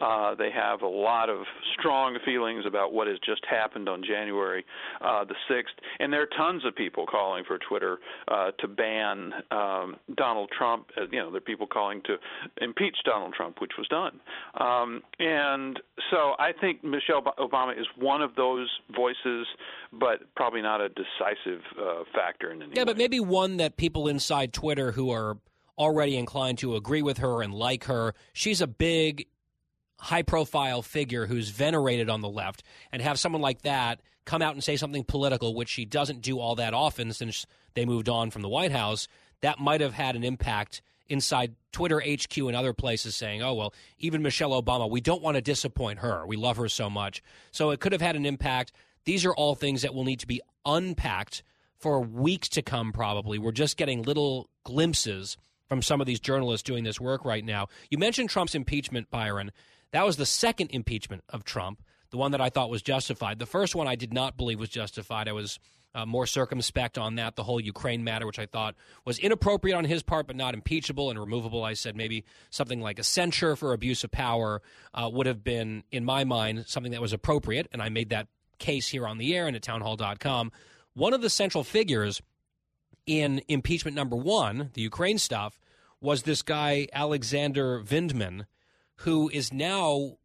Uh, 0.00 0.34
they 0.34 0.50
have 0.50 0.82
a 0.82 0.86
lot 0.86 1.28
of 1.28 1.38
strong 1.78 2.18
feelings 2.24 2.64
about 2.66 2.92
what 2.92 3.06
has 3.06 3.18
just 3.24 3.44
happened 3.48 3.88
on 3.88 4.02
January 4.02 4.64
uh, 5.00 5.24
the 5.24 5.34
6th, 5.50 5.64
and 5.98 6.12
there 6.12 6.22
are 6.22 6.28
tons 6.36 6.64
of 6.64 6.74
people 6.74 7.06
calling 7.06 7.44
for 7.46 7.58
Twitter 7.58 7.98
uh, 8.28 8.50
to 8.58 8.66
ban 8.68 9.32
um, 9.50 9.96
Donald 10.16 10.50
Trump. 10.56 10.86
Uh, 10.96 11.02
you 11.10 11.18
know, 11.18 11.30
there 11.30 11.38
are 11.38 11.40
people 11.40 11.66
calling 11.66 12.00
to 12.06 12.16
impeach 12.60 12.96
Donald 13.04 13.34
Trump, 13.34 13.60
which 13.60 13.72
was 13.78 13.86
done. 13.88 14.20
Um, 14.58 15.02
and 15.18 15.78
so 16.10 16.32
I 16.38 16.52
think 16.60 16.82
Michelle 16.82 17.22
Obama 17.38 17.78
is 17.78 17.86
one 17.96 18.22
of 18.22 18.34
those 18.36 18.68
voices, 18.94 19.46
but 19.92 20.20
probably 20.34 20.62
not 20.62 20.80
a 20.80 20.88
decisive 20.88 21.62
uh, 21.80 22.04
factor 22.14 22.50
in 22.52 22.62
any 22.62 22.72
Yeah, 22.74 22.82
way. 22.82 22.84
but 22.86 22.96
maybe 22.98 23.20
one 23.20 23.58
that 23.58 23.76
people 23.76 24.08
inside 24.08 24.52
Twitter 24.52 24.92
who 24.92 25.10
are 25.10 25.36
already 25.78 26.16
inclined 26.16 26.58
to 26.58 26.76
agree 26.76 27.02
with 27.02 27.18
her 27.18 27.42
and 27.42 27.54
like 27.54 27.84
her. 27.84 28.14
She's 28.32 28.60
a 28.60 28.66
big, 28.66 29.26
high 30.00 30.22
profile 30.22 30.82
figure 30.82 31.26
who's 31.26 31.50
venerated 31.50 32.08
on 32.08 32.20
the 32.20 32.28
left, 32.28 32.62
and 32.92 33.02
have 33.02 33.18
someone 33.18 33.42
like 33.42 33.62
that 33.62 34.00
come 34.24 34.42
out 34.42 34.54
and 34.54 34.62
say 34.64 34.76
something 34.76 35.04
political, 35.04 35.54
which 35.54 35.68
she 35.68 35.84
doesn't 35.84 36.20
do 36.20 36.38
all 36.38 36.54
that 36.56 36.74
often 36.74 37.12
since 37.12 37.46
they 37.74 37.84
moved 37.84 38.08
on 38.08 38.30
from 38.30 38.42
the 38.42 38.48
White 38.48 38.72
House, 38.72 39.08
that 39.40 39.58
might 39.58 39.80
have 39.80 39.94
had 39.94 40.16
an 40.16 40.24
impact 40.24 40.82
inside 41.08 41.54
Twitter 41.72 42.00
HQ 42.00 42.36
and 42.38 42.54
other 42.54 42.72
places 42.72 43.16
saying, 43.16 43.42
oh, 43.42 43.54
well, 43.54 43.74
even 43.98 44.22
Michelle 44.22 44.60
Obama, 44.60 44.88
we 44.88 45.00
don't 45.00 45.22
want 45.22 45.34
to 45.34 45.40
disappoint 45.40 45.98
her. 45.98 46.26
We 46.26 46.36
love 46.36 46.56
her 46.56 46.68
so 46.68 46.88
much. 46.88 47.22
So 47.50 47.70
it 47.70 47.80
could 47.80 47.92
have 47.92 48.00
had 48.00 48.16
an 48.16 48.24
impact. 48.24 48.72
These 49.04 49.24
are 49.24 49.34
all 49.34 49.54
things 49.54 49.82
that 49.82 49.94
will 49.94 50.04
need 50.04 50.20
to 50.20 50.26
be 50.26 50.40
unpacked 50.64 51.42
for 51.76 52.00
weeks 52.00 52.48
to 52.50 52.62
come, 52.62 52.92
probably. 52.92 53.38
We're 53.38 53.52
just 53.52 53.76
getting 53.76 54.02
little 54.02 54.50
glimpses 54.64 55.36
from 55.68 55.82
some 55.82 56.00
of 56.00 56.06
these 56.06 56.20
journalists 56.20 56.64
doing 56.64 56.84
this 56.84 57.00
work 57.00 57.24
right 57.24 57.44
now. 57.44 57.68
You 57.90 57.98
mentioned 57.98 58.28
Trump's 58.28 58.54
impeachment, 58.54 59.10
Byron. 59.10 59.50
That 59.92 60.06
was 60.06 60.16
the 60.16 60.26
second 60.26 60.70
impeachment 60.70 61.24
of 61.28 61.44
Trump, 61.44 61.82
the 62.10 62.16
one 62.16 62.32
that 62.32 62.40
I 62.40 62.50
thought 62.50 62.70
was 62.70 62.82
justified. 62.82 63.38
The 63.38 63.46
first 63.46 63.74
one 63.74 63.88
I 63.88 63.96
did 63.96 64.12
not 64.12 64.36
believe 64.36 64.60
was 64.60 64.68
justified. 64.68 65.28
I 65.28 65.32
was 65.32 65.58
uh, 65.94 66.06
more 66.06 66.26
circumspect 66.26 66.98
on 66.98 67.16
that, 67.16 67.36
the 67.36 67.42
whole 67.42 67.60
Ukraine 67.60 68.04
matter, 68.04 68.26
which 68.26 68.38
I 68.38 68.46
thought 68.46 68.76
was 69.04 69.18
inappropriate 69.18 69.76
on 69.76 69.84
his 69.84 70.02
part, 70.02 70.26
but 70.26 70.36
not 70.36 70.54
impeachable 70.54 71.10
and 71.10 71.18
removable. 71.18 71.64
I 71.64 71.74
said 71.74 71.96
maybe 71.96 72.24
something 72.50 72.80
like 72.80 72.98
a 72.98 73.02
censure 73.04 73.56
for 73.56 73.72
abuse 73.72 74.04
of 74.04 74.10
power 74.10 74.62
uh, 74.94 75.10
would 75.12 75.26
have 75.26 75.42
been, 75.42 75.82
in 75.90 76.04
my 76.04 76.24
mind, 76.24 76.64
something 76.68 76.92
that 76.92 77.00
was 77.00 77.12
appropriate, 77.12 77.68
and 77.72 77.82
I 77.82 77.88
made 77.88 78.10
that 78.10 78.28
case 78.58 78.88
here 78.88 79.06
on 79.06 79.18
the 79.18 79.34
air 79.34 79.46
and 79.46 79.56
at 79.56 79.62
townhall.com. 79.62 80.52
One 80.94 81.14
of 81.14 81.22
the 81.22 81.30
central 81.30 81.64
figures 81.64 82.22
in 83.06 83.42
impeachment 83.48 83.96
number 83.96 84.16
one, 84.16 84.70
the 84.74 84.82
Ukraine 84.82 85.18
stuff, 85.18 85.58
was 86.00 86.22
this 86.22 86.42
guy, 86.42 86.86
Alexander 86.92 87.82
Vindman, 87.82 88.46
who 89.00 89.28
is 89.28 89.52
now 89.52 90.16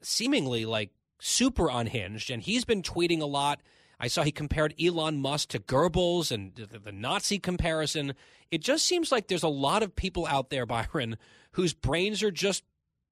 seemingly 0.00 0.64
like 0.66 0.90
super 1.20 1.68
unhinged, 1.70 2.30
and 2.30 2.42
he's 2.42 2.64
been 2.64 2.82
tweeting 2.82 3.20
a 3.20 3.26
lot 3.26 3.60
I 4.00 4.08
saw 4.08 4.22
he 4.22 4.32
compared 4.32 4.74
Elon 4.82 5.20
Musk 5.20 5.50
to 5.50 5.58
Goebbels 5.58 6.30
and 6.32 6.54
the, 6.54 6.92
Nazi 6.92 7.38
comparison. 7.38 8.14
It 8.50 8.60
just 8.60 8.84
seems 8.84 9.12
like 9.12 9.28
there's 9.28 9.42
a 9.42 9.48
lot 9.48 9.82
of 9.82 9.94
people 9.94 10.26
out 10.26 10.50
there, 10.50 10.66
Byron, 10.66 11.16
whose 11.52 11.72
brains 11.72 12.22
are 12.22 12.30
just 12.30 12.64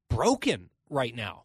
broken 0.08 0.70
right 0.90 1.14
now. 1.14 1.44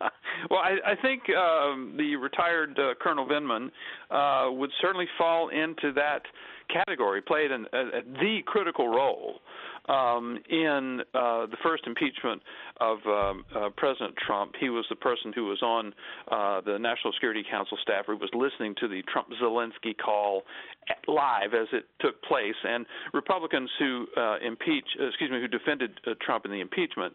Well, 0.50 0.60
I, 0.60 0.92
I 0.92 0.94
think 0.94 1.22
um, 1.30 1.94
the 1.96 2.14
retired 2.14 2.78
uh, 2.78 2.94
Colonel 3.00 3.26
Vindman 3.26 3.70
uh, 4.10 4.52
would 4.52 4.70
certainly 4.80 5.06
fall 5.18 5.48
into 5.48 5.92
that 5.94 6.22
category, 6.72 7.22
played 7.22 7.50
an, 7.50 7.66
a, 7.72 7.78
a, 7.78 8.02
the 8.20 8.40
critical 8.46 8.86
role 8.86 9.40
um, 9.88 10.38
in 10.50 11.00
uh, 11.14 11.46
the 11.46 11.56
first 11.62 11.84
impeachment 11.86 12.42
of 12.80 12.98
um, 13.06 13.44
uh, 13.54 13.68
President 13.76 14.14
Trump. 14.26 14.52
He 14.58 14.68
was 14.68 14.84
the 14.88 14.96
person 14.96 15.32
who 15.34 15.46
was 15.46 15.62
on 15.62 15.92
uh, 16.30 16.60
the 16.60 16.78
National 16.78 17.12
Security 17.12 17.44
Council 17.48 17.78
staff, 17.82 18.06
who 18.06 18.16
was 18.16 18.30
listening 18.34 18.74
to 18.80 18.88
the 18.88 19.02
Trump 19.12 19.28
Zelensky 19.42 19.96
call 19.96 20.42
live 21.08 21.54
as 21.54 21.68
it 21.72 21.86
took 22.00 22.20
place. 22.22 22.54
And 22.64 22.86
Republicans 23.12 23.70
who 23.78 24.06
uh, 24.16 24.36
impeach, 24.44 24.86
uh, 25.00 25.06
excuse 25.06 25.30
me, 25.30 25.40
who 25.40 25.48
defended 25.48 25.92
uh, 26.06 26.14
Trump 26.20 26.44
in 26.44 26.50
the 26.50 26.60
impeachment, 26.60 27.14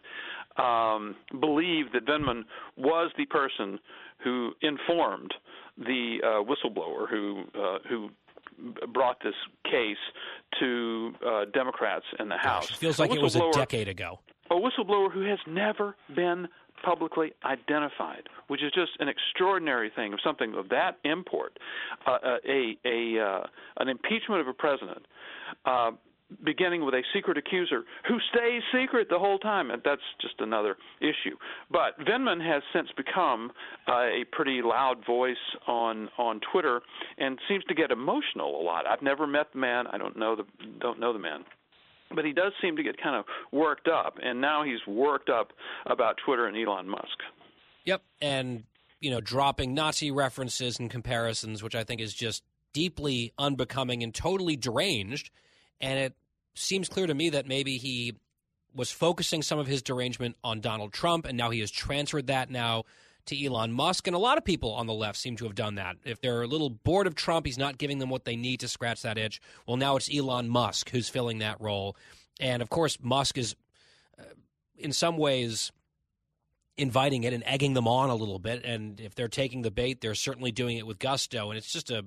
um, 0.57 1.15
believed 1.39 1.89
that 1.93 2.05
Vindman 2.05 2.43
was 2.77 3.11
the 3.17 3.25
person 3.25 3.79
who 4.23 4.51
informed 4.61 5.33
the 5.77 6.17
uh, 6.23 6.27
whistleblower 6.43 7.09
who 7.09 7.43
uh, 7.55 7.79
who 7.89 8.09
brought 8.93 9.21
this 9.23 9.35
case 9.65 9.97
to 10.59 11.13
uh, 11.25 11.45
Democrats 11.53 12.05
in 12.19 12.29
the 12.29 12.37
House. 12.37 12.69
Gosh, 12.69 12.77
feels 12.77 12.99
like 12.99 13.11
it 13.11 13.21
was 13.21 13.35
a 13.35 13.49
decade 13.51 13.87
ago. 13.87 14.19
A 14.49 14.55
whistleblower 14.55 15.11
who 15.11 15.21
has 15.21 15.39
never 15.47 15.95
been 16.13 16.47
publicly 16.83 17.31
identified, 17.45 18.23
which 18.47 18.63
is 18.63 18.71
just 18.73 18.91
an 18.99 19.07
extraordinary 19.07 19.91
thing 19.95 20.13
of 20.13 20.19
something 20.23 20.55
of 20.55 20.69
that 20.69 20.97
import. 21.03 21.57
Uh, 22.05 22.11
uh 22.11 22.37
a 22.47 22.77
a 22.85 23.19
uh, 23.19 23.43
an 23.77 23.87
impeachment 23.87 24.41
of 24.41 24.47
a 24.47 24.53
president. 24.53 25.05
Beginning 26.43 26.85
with 26.85 26.93
a 26.93 27.03
secret 27.13 27.37
accuser 27.37 27.83
who 28.07 28.17
stays 28.31 28.61
secret 28.73 29.07
the 29.09 29.19
whole 29.19 29.37
time, 29.39 29.71
and 29.71 29.81
that's 29.83 30.01
just 30.21 30.35
another 30.39 30.77
issue. 30.99 31.35
But 31.69 31.99
Vindman 31.99 32.45
has 32.45 32.63
since 32.73 32.89
become 32.95 33.51
uh, 33.87 34.03
a 34.03 34.23
pretty 34.31 34.61
loud 34.63 35.05
voice 35.05 35.35
on 35.67 36.09
on 36.17 36.39
Twitter 36.51 36.81
and 37.17 37.37
seems 37.47 37.63
to 37.65 37.75
get 37.75 37.91
emotional 37.91 38.61
a 38.61 38.63
lot. 38.63 38.85
I've 38.87 39.01
never 39.01 39.27
met 39.27 39.47
the 39.53 39.59
man. 39.59 39.87
I 39.87 39.97
don't 39.97 40.17
know 40.17 40.35
the 40.35 40.43
don't 40.79 40.99
know 40.99 41.13
the 41.13 41.19
man. 41.19 41.43
But 42.13 42.25
he 42.25 42.33
does 42.33 42.51
seem 42.61 42.75
to 42.75 42.83
get 42.83 43.01
kind 43.01 43.15
of 43.15 43.25
worked 43.51 43.87
up, 43.87 44.17
and 44.21 44.41
now 44.41 44.63
he's 44.63 44.85
worked 44.85 45.29
up 45.29 45.53
about 45.85 46.15
Twitter 46.25 46.45
and 46.45 46.57
Elon 46.57 46.89
Musk. 46.89 47.19
Yep, 47.85 48.03
and 48.21 48.63
you 48.99 49.09
know, 49.09 49.19
dropping 49.19 49.73
Nazi 49.73 50.11
references 50.11 50.79
and 50.79 50.89
comparisons, 50.89 51.63
which 51.63 51.75
I 51.75 51.83
think 51.83 51.99
is 51.99 52.13
just 52.13 52.43
deeply 52.73 53.33
unbecoming 53.37 54.03
and 54.03 54.13
totally 54.13 54.55
deranged. 54.55 55.31
And 55.81 55.99
it 55.99 56.13
seems 56.53 56.89
clear 56.89 57.07
to 57.07 57.13
me 57.13 57.29
that 57.29 57.47
maybe 57.47 57.77
he 57.77 58.15
was 58.73 58.91
focusing 58.91 59.41
some 59.41 59.59
of 59.59 59.67
his 59.67 59.81
derangement 59.81 60.37
on 60.43 60.61
Donald 60.61 60.93
Trump, 60.93 61.25
and 61.25 61.37
now 61.37 61.49
he 61.49 61.59
has 61.59 61.71
transferred 61.71 62.27
that 62.27 62.49
now 62.49 62.83
to 63.25 63.45
Elon 63.45 63.71
Musk. 63.71 64.07
And 64.07 64.15
a 64.15 64.19
lot 64.19 64.37
of 64.37 64.45
people 64.45 64.73
on 64.73 64.87
the 64.87 64.93
left 64.93 65.17
seem 65.17 65.35
to 65.37 65.45
have 65.45 65.55
done 65.55 65.75
that. 65.75 65.97
If 66.05 66.21
they're 66.21 66.41
a 66.41 66.47
little 66.47 66.69
bored 66.69 67.07
of 67.07 67.15
Trump, 67.15 67.45
he's 67.45 67.57
not 67.57 67.77
giving 67.77 67.99
them 67.99 68.09
what 68.09 68.25
they 68.25 68.35
need 68.35 68.61
to 68.61 68.67
scratch 68.67 69.01
that 69.03 69.17
itch. 69.17 69.41
Well, 69.67 69.77
now 69.77 69.95
it's 69.95 70.13
Elon 70.13 70.49
Musk 70.49 70.89
who's 70.89 71.09
filling 71.09 71.39
that 71.39 71.59
role. 71.61 71.95
And 72.39 72.61
of 72.61 72.69
course, 72.69 72.97
Musk 73.01 73.37
is, 73.37 73.55
uh, 74.17 74.23
in 74.77 74.91
some 74.91 75.17
ways, 75.17 75.71
inviting 76.77 77.23
it 77.23 77.33
and 77.33 77.43
egging 77.45 77.73
them 77.73 77.87
on 77.87 78.09
a 78.09 78.15
little 78.15 78.39
bit. 78.39 78.63
And 78.65 78.99
if 78.99 79.13
they're 79.13 79.27
taking 79.27 79.61
the 79.61 79.71
bait, 79.71 80.01
they're 80.01 80.15
certainly 80.15 80.51
doing 80.51 80.77
it 80.77 80.87
with 80.87 80.97
gusto. 80.97 81.49
And 81.49 81.57
it's 81.57 81.71
just 81.71 81.91
a 81.91 82.05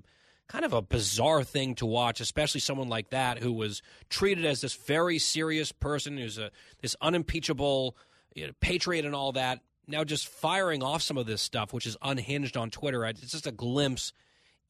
kind 0.48 0.64
of 0.64 0.72
a 0.72 0.82
bizarre 0.82 1.42
thing 1.42 1.74
to 1.76 1.86
watch, 1.86 2.20
especially 2.20 2.60
someone 2.60 2.88
like 2.88 3.10
that 3.10 3.38
who 3.38 3.52
was 3.52 3.82
treated 4.10 4.44
as 4.44 4.60
this 4.60 4.74
very 4.74 5.18
serious 5.18 5.72
person 5.72 6.18
who's 6.18 6.38
a 6.38 6.50
this 6.82 6.96
unimpeachable 7.00 7.96
you 8.34 8.46
know, 8.46 8.52
patriot 8.60 9.04
and 9.04 9.14
all 9.14 9.32
that. 9.32 9.60
Now 9.86 10.04
just 10.04 10.28
firing 10.28 10.82
off 10.82 11.02
some 11.02 11.16
of 11.16 11.26
this 11.26 11.42
stuff, 11.42 11.72
which 11.72 11.86
is 11.86 11.96
unhinged 12.02 12.56
on 12.56 12.70
Twitter. 12.70 13.04
It's 13.04 13.32
just 13.32 13.46
a 13.46 13.52
glimpse 13.52 14.12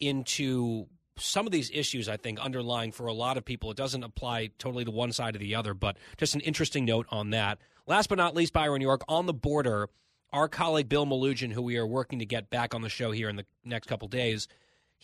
into 0.00 0.86
some 1.16 1.46
of 1.46 1.52
these 1.52 1.70
issues. 1.72 2.08
I 2.08 2.16
think 2.16 2.40
underlying 2.40 2.92
for 2.92 3.06
a 3.06 3.12
lot 3.12 3.36
of 3.36 3.44
people, 3.44 3.70
it 3.70 3.76
doesn't 3.76 4.02
apply 4.02 4.50
totally 4.58 4.84
to 4.84 4.90
one 4.90 5.12
side 5.12 5.36
or 5.36 5.38
the 5.38 5.54
other, 5.54 5.74
but 5.74 5.96
just 6.16 6.34
an 6.34 6.40
interesting 6.40 6.84
note 6.84 7.06
on 7.10 7.30
that. 7.30 7.58
Last 7.86 8.08
but 8.08 8.18
not 8.18 8.34
least, 8.34 8.52
Byron 8.52 8.80
York 8.80 9.02
on 9.08 9.26
the 9.26 9.34
border. 9.34 9.88
Our 10.32 10.48
colleague 10.48 10.88
Bill 10.88 11.06
Melugin, 11.06 11.52
who 11.52 11.62
we 11.62 11.76
are 11.76 11.86
working 11.86 12.18
to 12.18 12.26
get 12.26 12.50
back 12.50 12.74
on 12.74 12.82
the 12.82 12.88
show 12.88 13.12
here 13.12 13.28
in 13.28 13.36
the 13.36 13.46
next 13.64 13.86
couple 13.86 14.08
days, 14.08 14.48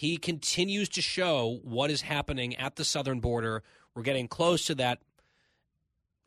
he 0.01 0.17
continues 0.17 0.89
to 0.89 1.03
show 1.03 1.61
what 1.63 1.91
is 1.91 2.01
happening 2.01 2.57
at 2.57 2.77
the 2.77 2.87
southern 2.87 3.21
border. 3.21 3.63
We're 3.95 4.03
getting 4.03 4.29
close 4.29 4.65
to 4.65 4.75
that 4.77 5.03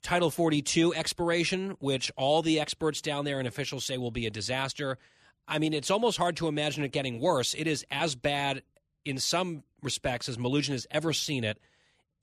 Title 0.03 0.29
42 0.29 0.93
expiration, 0.93 1.71
which 1.79 2.11
all 2.15 2.43
the 2.43 2.59
experts 2.59 3.01
down 3.01 3.25
there 3.25 3.39
and 3.39 3.47
officials 3.47 3.83
say 3.83 3.97
will 3.97 4.11
be 4.11 4.27
a 4.27 4.29
disaster. 4.29 4.99
I 5.47 5.57
mean, 5.57 5.73
it's 5.73 5.89
almost 5.89 6.19
hard 6.19 6.37
to 6.37 6.47
imagine 6.47 6.83
it 6.83 6.91
getting 6.91 7.19
worse. 7.19 7.55
It 7.55 7.65
is 7.65 7.83
as 7.89 8.13
bad 8.13 8.61
in 9.05 9.17
some 9.17 9.63
respects 9.81 10.29
as 10.29 10.37
Melugin 10.37 10.73
has 10.73 10.85
ever 10.91 11.11
seen 11.11 11.43
it. 11.43 11.57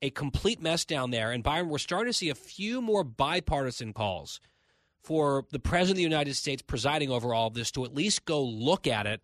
A 0.02 0.10
complete 0.10 0.62
mess 0.62 0.84
down 0.84 1.10
there. 1.10 1.32
And 1.32 1.42
Byron, 1.42 1.68
we're 1.68 1.78
starting 1.78 2.12
to 2.12 2.16
see 2.16 2.28
a 2.28 2.36
few 2.36 2.80
more 2.80 3.02
bipartisan 3.02 3.92
calls 3.92 4.38
for 5.02 5.46
the 5.50 5.58
President 5.58 5.94
of 5.94 5.96
the 5.96 6.02
United 6.02 6.36
States 6.36 6.62
presiding 6.62 7.10
over 7.10 7.34
all 7.34 7.48
of 7.48 7.54
this 7.54 7.72
to 7.72 7.84
at 7.84 7.92
least 7.92 8.24
go 8.24 8.40
look 8.40 8.86
at 8.86 9.08
it 9.08 9.20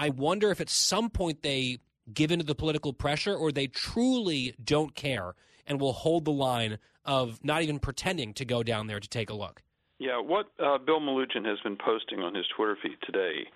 I 0.00 0.08
wonder 0.08 0.50
if 0.50 0.62
at 0.62 0.70
some 0.70 1.10
point 1.10 1.42
they 1.42 1.78
give 2.14 2.32
into 2.32 2.46
the 2.46 2.54
political 2.54 2.94
pressure 2.94 3.36
or 3.36 3.52
they 3.52 3.66
truly 3.66 4.54
don't 4.64 4.94
care 4.94 5.34
and 5.66 5.78
will 5.78 5.92
hold 5.92 6.24
the 6.24 6.32
line 6.32 6.78
of 7.04 7.38
not 7.44 7.60
even 7.60 7.78
pretending 7.78 8.32
to 8.34 8.46
go 8.46 8.62
down 8.62 8.86
there 8.86 8.98
to 8.98 9.08
take 9.08 9.28
a 9.28 9.34
look. 9.34 9.62
Yeah, 9.98 10.18
what 10.18 10.46
uh, 10.58 10.78
Bill 10.78 11.00
Melugin 11.00 11.44
has 11.44 11.60
been 11.60 11.76
posting 11.76 12.20
on 12.20 12.34
his 12.34 12.46
Twitter 12.56 12.78
feed 12.82 12.96
today, 13.04 13.46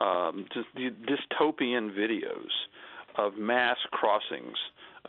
um, 0.00 0.46
dystopian 0.56 1.94
videos 1.94 2.48
of 3.18 3.36
mass 3.36 3.76
crossings 3.90 4.56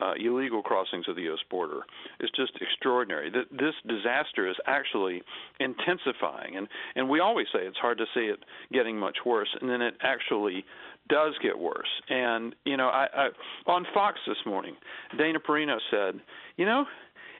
uh, 0.01 0.13
illegal 0.19 0.61
crossings 0.61 1.07
of 1.07 1.15
the 1.15 1.23
U.S. 1.23 1.39
border 1.49 1.81
is 2.19 2.29
just 2.35 2.53
extraordinary. 2.61 3.29
This 3.29 3.75
disaster 3.87 4.49
is 4.49 4.55
actually 4.65 5.21
intensifying, 5.59 6.57
and 6.57 6.67
and 6.95 7.09
we 7.09 7.19
always 7.19 7.47
say 7.53 7.59
it's 7.61 7.77
hard 7.77 7.97
to 7.99 8.05
see 8.13 8.21
it 8.21 8.39
getting 8.71 8.97
much 8.97 9.17
worse, 9.25 9.49
and 9.59 9.69
then 9.69 9.81
it 9.81 9.95
actually 10.01 10.65
does 11.09 11.33
get 11.41 11.57
worse. 11.57 11.89
And 12.09 12.55
you 12.65 12.77
know, 12.77 12.87
I, 12.87 13.07
I 13.15 13.27
on 13.67 13.85
Fox 13.93 14.19
this 14.27 14.37
morning, 14.45 14.75
Dana 15.17 15.39
Perino 15.39 15.77
said, 15.89 16.19
you 16.57 16.65
know, 16.65 16.85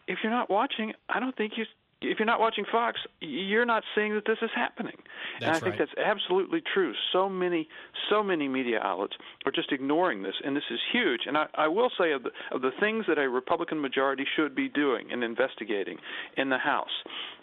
if 0.07 0.19
you're 0.23 0.31
not 0.31 0.49
watching, 0.49 0.93
I 1.09 1.19
don't 1.19 1.35
think 1.35 1.53
you 1.57 1.65
if 2.01 2.19
you're 2.19 2.25
not 2.25 2.39
watching 2.39 2.65
Fox, 2.71 2.99
you're 3.19 3.65
not 3.65 3.83
seeing 3.95 4.15
that 4.15 4.25
this 4.25 4.39
is 4.41 4.49
happening. 4.55 4.97
That's 5.39 5.43
and 5.43 5.55
I 5.55 5.59
think 5.59 5.79
right. 5.79 5.87
that's 5.87 6.07
absolutely 6.07 6.61
true. 6.73 6.93
So 7.13 7.29
many, 7.29 7.67
so 8.09 8.23
many 8.23 8.47
media 8.47 8.79
outlets 8.81 9.13
are 9.45 9.51
just 9.51 9.71
ignoring 9.71 10.23
this, 10.23 10.33
and 10.43 10.55
this 10.55 10.63
is 10.71 10.79
huge. 10.91 11.21
And 11.27 11.37
I, 11.37 11.45
I 11.55 11.67
will 11.67 11.91
say 11.99 12.11
of 12.11 12.23
the, 12.23 12.31
of 12.51 12.61
the 12.61 12.71
things 12.79 13.05
that 13.07 13.17
a 13.17 13.29
Republican 13.29 13.81
majority 13.81 14.25
should 14.35 14.55
be 14.55 14.67
doing 14.67 15.11
and 15.11 15.23
investigating 15.23 15.97
in 16.37 16.49
the 16.49 16.57
House, 16.57 16.89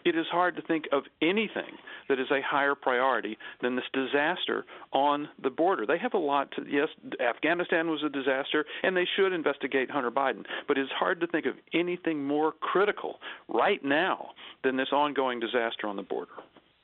it 0.09 0.17
is 0.17 0.27
hard 0.31 0.57
to 0.57 0.63
think 0.63 0.87
of 0.93 1.05
anything 1.23 1.77
that 2.09 2.19
is 2.19 2.31
a 2.31 2.41
higher 2.41 2.75
priority 2.75 3.39
than 3.61 3.77
this 3.77 3.85
disaster 3.93 4.65
on 4.93 5.29
the 5.43 5.51
border. 5.51 5.87
They 5.87 5.99
have 5.99 6.15
a 6.15 6.19
lot 6.19 6.51
to, 6.53 6.65
yes, 6.69 6.89
Afghanistan 7.21 7.89
was 7.91 8.03
a 8.03 8.09
disaster, 8.09 8.65
and 8.83 8.97
they 8.97 9.07
should 9.17 9.33
investigate 9.33 9.91
Hunter 9.91 10.11
Biden, 10.11 10.45
but 10.67 10.79
it's 10.79 10.91
hard 10.93 11.21
to 11.21 11.27
think 11.27 11.47
of 11.47 11.55
anything 11.73 12.25
more 12.25 12.53
critical 12.53 13.21
right 13.49 13.85
now 13.85 14.31
than 14.65 14.77
this 14.77 14.89
ongoing 14.93 15.41
disaster 15.41 15.87
on 15.87 15.97
the 15.97 16.03
border. 16.03 16.33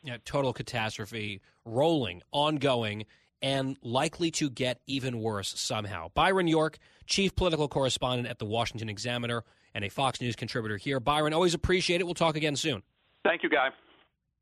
Yeah, 0.03 0.19
total 0.25 0.53
catastrophe, 0.53 1.41
rolling, 1.65 2.23
ongoing, 2.31 3.07
and 3.41 3.77
likely 3.83 4.31
to 4.33 4.51
get 4.51 4.81
even 4.87 5.21
worse 5.21 5.59
somehow. 5.59 6.09
Byron 6.15 6.47
York, 6.47 6.79
chief 7.07 7.35
political 7.35 7.69
correspondent 7.69 8.29
at 8.29 8.39
the 8.39 8.45
Washington 8.45 8.89
Examiner 8.89 9.45
and 9.75 9.85
a 9.85 9.89
Fox 9.89 10.21
News 10.21 10.37
contributor 10.37 10.77
here. 10.77 11.01
Byron, 11.01 11.33
always 11.33 11.55
appreciate 11.55 12.01
it. 12.01 12.05
We'll 12.05 12.15
talk 12.15 12.37
again 12.37 12.57
soon. 12.57 12.83
Thank 13.25 13.43
you, 13.43 13.49
Guy. 13.49 13.71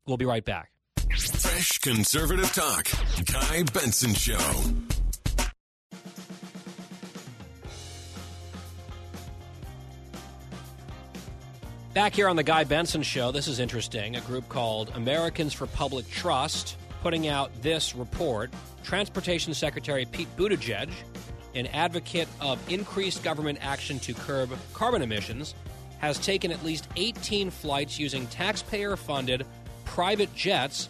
We'll 0.05 0.17
be 0.17 0.25
right 0.25 0.43
back. 0.43 0.71
Fresh 1.09 1.79
conservative 1.79 2.51
talk. 2.53 2.87
Guy 3.25 3.63
Benson 3.73 4.13
Show. 4.13 4.37
Back 11.93 12.15
here 12.15 12.27
on 12.27 12.35
the 12.35 12.43
Guy 12.43 12.63
Benson 12.63 13.03
Show, 13.03 13.31
this 13.31 13.47
is 13.47 13.59
interesting. 13.59 14.15
A 14.15 14.21
group 14.21 14.49
called 14.49 14.91
Americans 14.95 15.53
for 15.53 15.67
Public 15.67 16.09
Trust 16.09 16.75
putting 17.03 17.27
out 17.27 17.51
this 17.61 17.95
report. 17.95 18.51
Transportation 18.83 19.53
Secretary 19.53 20.05
Pete 20.05 20.27
Buttigieg, 20.35 20.89
an 21.53 21.67
advocate 21.67 22.27
of 22.41 22.59
increased 22.71 23.23
government 23.23 23.59
action 23.61 23.99
to 23.99 24.13
curb 24.13 24.49
carbon 24.73 25.01
emissions, 25.01 25.53
has 26.03 26.19
taken 26.19 26.51
at 26.51 26.65
least 26.65 26.89
18 26.97 27.49
flights 27.49 27.97
using 27.97 28.27
taxpayer 28.27 28.97
funded 28.97 29.45
private 29.85 30.35
jets 30.35 30.89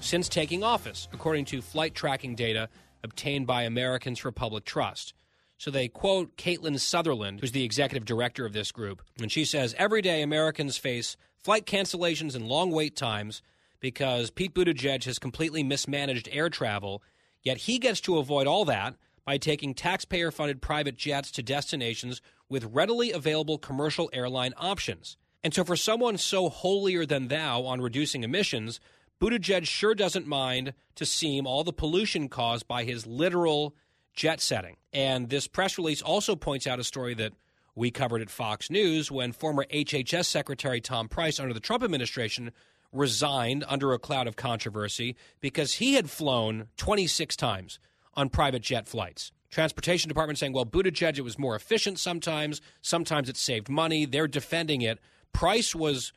since 0.00 0.26
taking 0.26 0.64
office, 0.64 1.06
according 1.12 1.44
to 1.44 1.60
flight 1.60 1.94
tracking 1.94 2.34
data 2.34 2.70
obtained 3.02 3.46
by 3.46 3.64
Americans 3.64 4.18
for 4.18 4.32
Public 4.32 4.64
Trust. 4.64 5.12
So 5.58 5.70
they 5.70 5.88
quote 5.88 6.38
Caitlin 6.38 6.80
Sutherland, 6.80 7.40
who's 7.40 7.52
the 7.52 7.62
executive 7.62 8.06
director 8.06 8.46
of 8.46 8.54
this 8.54 8.72
group, 8.72 9.02
and 9.20 9.30
she 9.30 9.44
says 9.44 9.74
every 9.76 10.00
day 10.00 10.22
Americans 10.22 10.78
face 10.78 11.18
flight 11.36 11.66
cancellations 11.66 12.34
and 12.34 12.48
long 12.48 12.70
wait 12.70 12.96
times 12.96 13.42
because 13.80 14.30
Pete 14.30 14.54
Buttigieg 14.54 15.04
has 15.04 15.18
completely 15.18 15.62
mismanaged 15.62 16.26
air 16.32 16.48
travel, 16.48 17.02
yet 17.42 17.58
he 17.58 17.78
gets 17.78 18.00
to 18.00 18.16
avoid 18.16 18.46
all 18.46 18.64
that 18.64 18.94
by 19.24 19.38
taking 19.38 19.74
taxpayer 19.74 20.30
funded 20.30 20.60
private 20.60 20.96
jets 20.96 21.30
to 21.32 21.42
destinations 21.42 22.20
with 22.48 22.70
readily 22.72 23.12
available 23.12 23.58
commercial 23.58 24.10
airline 24.12 24.52
options. 24.56 25.16
And 25.42 25.52
so, 25.52 25.64
for 25.64 25.76
someone 25.76 26.16
so 26.16 26.48
holier 26.48 27.04
than 27.04 27.28
thou 27.28 27.62
on 27.64 27.80
reducing 27.80 28.22
emissions, 28.22 28.80
Buttigieg 29.20 29.66
sure 29.66 29.94
doesn't 29.94 30.26
mind 30.26 30.74
to 30.96 31.06
seem 31.06 31.46
all 31.46 31.64
the 31.64 31.72
pollution 31.72 32.28
caused 32.28 32.66
by 32.66 32.84
his 32.84 33.06
literal 33.06 33.74
jet 34.14 34.40
setting. 34.40 34.76
And 34.92 35.28
this 35.28 35.46
press 35.46 35.76
release 35.76 36.02
also 36.02 36.36
points 36.36 36.66
out 36.66 36.80
a 36.80 36.84
story 36.84 37.14
that 37.14 37.32
we 37.74 37.90
covered 37.90 38.22
at 38.22 38.30
Fox 38.30 38.70
News 38.70 39.10
when 39.10 39.32
former 39.32 39.66
HHS 39.72 40.26
Secretary 40.26 40.80
Tom 40.80 41.08
Price, 41.08 41.40
under 41.40 41.52
the 41.52 41.60
Trump 41.60 41.82
administration, 41.82 42.52
resigned 42.92 43.64
under 43.68 43.92
a 43.92 43.98
cloud 43.98 44.26
of 44.26 44.36
controversy 44.36 45.16
because 45.40 45.74
he 45.74 45.94
had 45.94 46.08
flown 46.08 46.68
26 46.76 47.36
times 47.36 47.78
on 48.16 48.28
private 48.28 48.62
jet 48.62 48.86
flights. 48.86 49.32
Transportation 49.50 50.08
Department 50.08 50.38
saying, 50.38 50.52
well, 50.52 50.66
Buttigieg, 50.66 51.16
it 51.16 51.22
was 51.22 51.38
more 51.38 51.54
efficient 51.54 51.98
sometimes. 51.98 52.60
Sometimes 52.82 53.28
it 53.28 53.36
saved 53.36 53.68
money. 53.68 54.04
They're 54.04 54.26
defending 54.26 54.82
it. 54.82 54.98
Price 55.32 55.74
was 55.74 56.12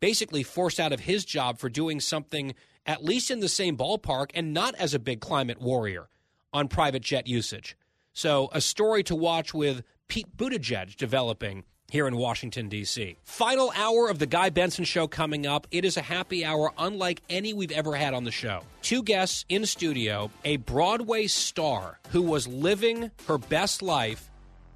basically 0.00 0.42
forced 0.42 0.80
out 0.80 0.92
of 0.92 1.00
his 1.00 1.24
job 1.24 1.58
for 1.58 1.68
doing 1.68 2.00
something 2.00 2.54
at 2.86 3.04
least 3.04 3.30
in 3.30 3.40
the 3.40 3.48
same 3.48 3.76
ballpark 3.76 4.30
and 4.34 4.54
not 4.54 4.74
as 4.76 4.94
a 4.94 4.98
big 4.98 5.20
climate 5.20 5.60
warrior 5.60 6.08
on 6.52 6.68
private 6.68 7.02
jet 7.02 7.26
usage. 7.26 7.76
So, 8.14 8.48
a 8.52 8.60
story 8.60 9.02
to 9.04 9.14
watch 9.14 9.52
with 9.52 9.84
Pete 10.08 10.34
Buttigieg 10.36 10.96
developing 10.96 11.64
here 11.90 12.06
in 12.06 12.16
Washington, 12.16 12.68
D.C. 12.68 13.16
Final 13.24 13.72
hour 13.74 14.08
of 14.08 14.18
the 14.18 14.26
Guy 14.26 14.50
Benson 14.50 14.84
Show 14.84 15.06
coming 15.06 15.46
up. 15.46 15.66
It 15.70 15.84
is 15.84 15.96
a 15.96 16.02
happy 16.02 16.44
hour 16.44 16.72
unlike 16.76 17.22
any 17.30 17.54
we've 17.54 17.72
ever 17.72 17.94
had 17.94 18.14
on 18.14 18.24
the 18.24 18.30
show. 18.30 18.60
Two 18.82 19.02
guests 19.02 19.44
in 19.48 19.64
studio, 19.64 20.30
a 20.44 20.56
Broadway 20.58 21.26
star 21.26 21.98
who 22.10 22.22
was 22.22 22.46
living 22.46 23.10
her 23.26 23.38
best 23.38 23.82
life 23.82 24.30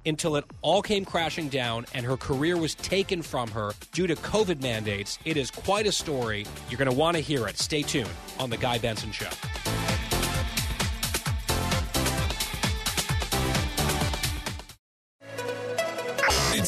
until 0.05 0.35
it 0.35 0.45
all 0.61 0.81
came 0.81 1.05
crashing 1.05 1.49
down 1.49 1.85
and 1.93 2.05
her 2.05 2.17
career 2.17 2.57
was 2.57 2.75
taken 2.75 3.21
from 3.21 3.49
her 3.51 3.71
due 3.93 4.07
to 4.07 4.15
COVID 4.15 4.61
mandates. 4.61 5.17
It 5.23 5.37
is 5.37 5.49
quite 5.51 5.87
a 5.87 5.91
story. 5.91 6.45
You're 6.69 6.77
going 6.77 6.89
to 6.89 6.95
want 6.97 7.15
to 7.15 7.21
hear 7.21 7.47
it. 7.47 7.57
Stay 7.57 7.83
tuned 7.83 8.09
on 8.39 8.49
The 8.49 8.57
Guy 8.57 8.79
Benson 8.79 9.11
Show. 9.11 9.29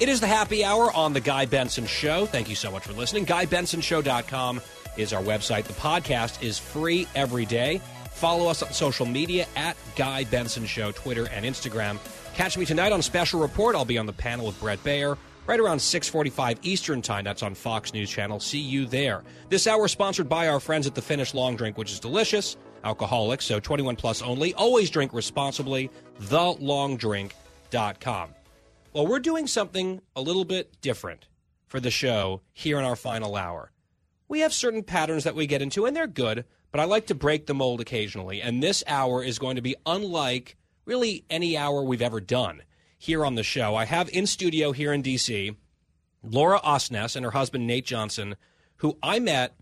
It 0.00 0.08
is 0.08 0.18
the 0.18 0.26
happy 0.26 0.64
hour 0.64 0.90
on 0.92 1.12
The 1.12 1.20
Guy 1.20 1.44
Benson 1.44 1.84
Show. 1.84 2.24
Thank 2.24 2.48
you 2.48 2.54
so 2.54 2.70
much 2.70 2.84
for 2.84 2.94
listening. 2.94 3.26
GuyBensonShow.com 3.26 4.62
is 4.96 5.12
our 5.12 5.22
website. 5.22 5.64
The 5.64 5.74
podcast 5.74 6.42
is 6.42 6.58
free 6.58 7.06
every 7.14 7.44
day. 7.44 7.82
Follow 8.12 8.48
us 8.48 8.62
on 8.62 8.72
social 8.72 9.04
media 9.04 9.46
at 9.56 9.76
Guy 9.96 10.24
Benson 10.24 10.64
Show, 10.64 10.90
Twitter 10.92 11.28
and 11.28 11.44
Instagram. 11.44 11.98
Catch 12.34 12.56
me 12.56 12.64
tonight 12.64 12.92
on 12.92 13.02
Special 13.02 13.40
Report. 13.40 13.76
I'll 13.76 13.84
be 13.84 13.98
on 13.98 14.06
the 14.06 14.14
panel 14.14 14.46
with 14.46 14.58
Bret 14.58 14.82
Baier 14.82 15.18
right 15.46 15.60
around 15.60 15.80
6:45 15.80 16.56
Eastern 16.62 17.02
Time. 17.02 17.24
That's 17.24 17.42
on 17.42 17.54
Fox 17.54 17.92
News 17.92 18.10
Channel. 18.10 18.40
See 18.40 18.58
you 18.58 18.86
there. 18.86 19.22
This 19.50 19.66
hour 19.66 19.86
sponsored 19.86 20.30
by 20.30 20.48
our 20.48 20.60
friends 20.60 20.86
at 20.86 20.94
the 20.94 21.02
Finnish 21.02 21.34
Long 21.34 21.56
Drink, 21.56 21.76
which 21.76 21.92
is 21.92 22.00
delicious, 22.00 22.56
alcoholic, 22.84 23.42
so 23.42 23.60
21 23.60 23.96
plus 23.96 24.22
only. 24.22 24.54
Always 24.54 24.88
drink 24.88 25.12
responsibly. 25.12 25.90
TheLongDrink.com. 26.22 28.30
Well, 28.92 29.06
we're 29.06 29.20
doing 29.20 29.46
something 29.46 30.00
a 30.16 30.20
little 30.20 30.44
bit 30.44 30.80
different 30.80 31.28
for 31.68 31.78
the 31.78 31.92
show 31.92 32.40
here 32.52 32.76
in 32.76 32.84
our 32.84 32.96
final 32.96 33.36
hour. 33.36 33.70
We 34.26 34.40
have 34.40 34.52
certain 34.52 34.82
patterns 34.82 35.22
that 35.22 35.36
we 35.36 35.46
get 35.46 35.62
into, 35.62 35.86
and 35.86 35.96
they're 35.96 36.08
good, 36.08 36.44
but 36.72 36.80
I 36.80 36.84
like 36.84 37.06
to 37.06 37.14
break 37.14 37.46
the 37.46 37.54
mold 37.54 37.80
occasionally. 37.80 38.42
And 38.42 38.60
this 38.60 38.82
hour 38.88 39.22
is 39.22 39.38
going 39.38 39.54
to 39.54 39.62
be 39.62 39.76
unlike 39.86 40.56
really 40.86 41.24
any 41.30 41.56
hour 41.56 41.84
we've 41.84 42.02
ever 42.02 42.20
done 42.20 42.62
here 42.98 43.24
on 43.24 43.36
the 43.36 43.44
show. 43.44 43.76
I 43.76 43.84
have 43.84 44.08
in 44.08 44.26
studio 44.26 44.72
here 44.72 44.92
in 44.92 45.02
D.C. 45.02 45.52
Laura 46.24 46.58
Osnes 46.58 47.14
and 47.14 47.24
her 47.24 47.30
husband, 47.30 47.68
Nate 47.68 47.86
Johnson, 47.86 48.34
who 48.78 48.98
I 49.04 49.20
met 49.20 49.54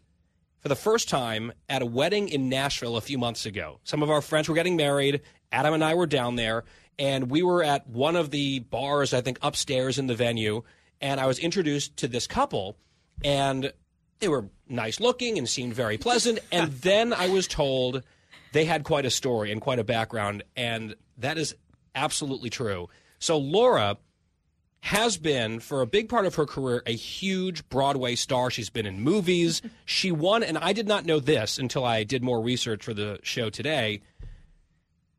for 0.61 0.69
the 0.69 0.75
first 0.75 1.07
time 1.07 1.53
at 1.69 1.83
a 1.83 1.87
wedding 1.87 2.31
in 2.31 2.49
Nashville 2.49 2.97
a 2.97 3.03
few 3.03 3.19
months 3.19 3.45
ago. 3.45 3.81
Some 3.85 4.03
of 4.03 4.09
our 4.09 4.23
friends 4.23 4.49
were 4.49 4.55
getting 4.55 4.77
married. 4.77 5.21
Adam 5.53 5.75
and 5.75 5.85
I 5.85 5.95
were 5.95 6.07
down 6.07 6.37
there, 6.37 6.65
and 6.99 7.31
we 7.31 7.43
were 7.43 7.63
at 7.63 7.89
one 7.89 8.17
of 8.17 8.31
the 8.31 8.59
bars, 8.59 9.15
I 9.15 9.21
think, 9.21 9.39
upstairs 9.43 9.99
in 9.99 10.07
the 10.07 10.15
venue, 10.15 10.63
and 11.01 11.21
I 11.21 11.27
was 11.27 11.39
introduced 11.39 11.97
to 11.99 12.09
this 12.09 12.27
couple, 12.27 12.77
and 13.25 13.73
they 14.19 14.29
were 14.29 14.49
nice 14.69 14.99
looking 14.99 15.39
and 15.39 15.49
seemed 15.49 15.75
very 15.75 15.97
pleasant. 15.97 16.41
and 16.53 16.73
then 16.73 17.13
I 17.13 17.29
was 17.29 17.47
told 17.47 18.03
they 18.53 18.65
had 18.65 18.85
quite 18.85 19.07
a 19.07 19.11
story 19.11 19.53
and 19.53 19.61
quite 19.61 19.79
a 19.79 19.85
background, 19.85 20.43
and 20.57 20.97
that 21.19 21.39
is 21.39 21.55
absolutely 21.95 22.51
true. 22.51 22.89
So 23.19 23.39
Laura 23.39 23.99
has 24.81 25.17
been 25.17 25.59
for 25.59 25.81
a 25.81 25.87
big 25.87 26.09
part 26.09 26.25
of 26.25 26.37
her 26.37 26.47
career 26.47 26.83
a 26.87 26.95
huge 26.95 27.69
Broadway 27.69 28.15
star. 28.15 28.51
She's 28.51 28.71
been 28.71 28.87
in 28.87 29.01
movies. 29.01 29.63
She 29.85 30.13
won, 30.13 30.43
and 30.43 30.59
I 30.59 30.75
did 30.75 30.87
not 30.87 31.07
know 31.07 31.19
this 31.19 31.59
until 31.59 31.85
I 31.85 32.05
did 32.05 32.23
more 32.23 32.43
research 32.43 32.85
for 32.85 32.93
the 32.93 33.19
show 33.23 33.49
today. 33.49 34.03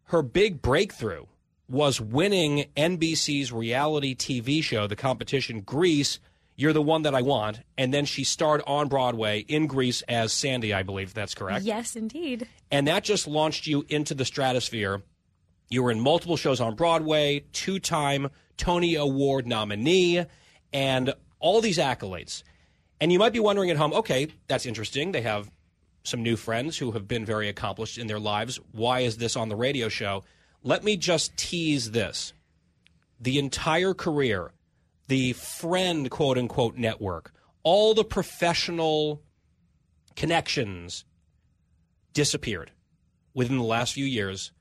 Her 0.05 0.21
big 0.21 0.61
breakthrough 0.61 1.25
was 1.69 2.01
winning 2.01 2.65
NBC's 2.75 3.51
reality 3.51 4.15
TV 4.15 4.63
show, 4.63 4.87
the 4.87 4.95
competition 4.95 5.61
Grease. 5.61 6.19
You're 6.55 6.73
the 6.73 6.81
one 6.81 7.03
that 7.03 7.15
I 7.15 7.21
want. 7.21 7.61
And 7.77 7.93
then 7.93 8.05
she 8.05 8.23
starred 8.23 8.61
on 8.67 8.89
Broadway 8.89 9.45
in 9.47 9.67
Grease 9.67 10.01
as 10.03 10.33
Sandy, 10.33 10.73
I 10.73 10.83
believe 10.83 11.13
that's 11.13 11.35
correct. 11.35 11.63
Yes, 11.63 11.95
indeed. 11.95 12.47
And 12.71 12.87
that 12.87 13.03
just 13.03 13.27
launched 13.27 13.67
you 13.67 13.85
into 13.87 14.13
the 14.13 14.25
stratosphere. 14.25 15.01
You 15.69 15.83
were 15.83 15.91
in 15.91 16.01
multiple 16.01 16.35
shows 16.35 16.59
on 16.59 16.75
Broadway, 16.75 17.45
two 17.53 17.79
time 17.79 18.29
Tony 18.57 18.95
Award 18.95 19.47
nominee, 19.47 20.25
and 20.73 21.13
all 21.39 21.61
these 21.61 21.77
accolades. 21.77 22.43
And 22.99 23.13
you 23.13 23.19
might 23.19 23.31
be 23.31 23.39
wondering 23.39 23.69
at 23.69 23.77
home, 23.77 23.93
okay, 23.93 24.27
that's 24.47 24.65
interesting. 24.65 25.11
They 25.11 25.21
have 25.21 25.49
some 26.03 26.23
new 26.23 26.35
friends 26.35 26.77
who 26.77 26.91
have 26.91 27.07
been 27.07 27.23
very 27.23 27.47
accomplished 27.47 27.97
in 27.97 28.07
their 28.07 28.19
lives. 28.19 28.59
Why 28.71 29.01
is 29.01 29.17
this 29.17 29.35
on 29.35 29.47
the 29.47 29.55
radio 29.55 29.87
show? 29.87 30.23
Let 30.63 30.83
me 30.83 30.97
just 30.97 31.37
tease 31.37 31.91
this. 31.91 32.33
The 33.19 33.39
entire 33.39 33.93
career, 33.93 34.51
the 35.07 35.33
friend 35.33 36.09
quote 36.09 36.37
unquote 36.37 36.77
network, 36.77 37.33
all 37.63 37.93
the 37.93 38.03
professional 38.03 39.21
connections 40.15 41.05
disappeared 42.13 42.71
within 43.33 43.57
the 43.57 43.63
last 43.63 43.93
few 43.93 44.05
years 44.05 44.51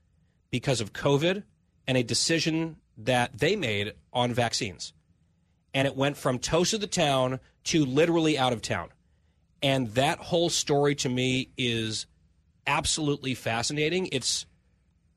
because 0.50 0.80
of 0.80 0.92
COVID 0.92 1.42
and 1.86 1.96
a 1.96 2.02
decision 2.02 2.76
that 2.96 3.38
they 3.38 3.56
made 3.56 3.94
on 4.12 4.32
vaccines. 4.32 4.92
And 5.74 5.86
it 5.86 5.96
went 5.96 6.16
from 6.16 6.38
toast 6.38 6.74
of 6.74 6.80
the 6.80 6.86
town 6.86 7.40
to 7.64 7.84
literally 7.84 8.38
out 8.38 8.52
of 8.52 8.62
town. 8.62 8.88
And 9.62 9.88
that 9.94 10.18
whole 10.18 10.50
story 10.50 10.94
to 10.96 11.08
me 11.08 11.50
is 11.56 12.06
absolutely 12.66 13.34
fascinating. 13.34 14.08
It's 14.12 14.46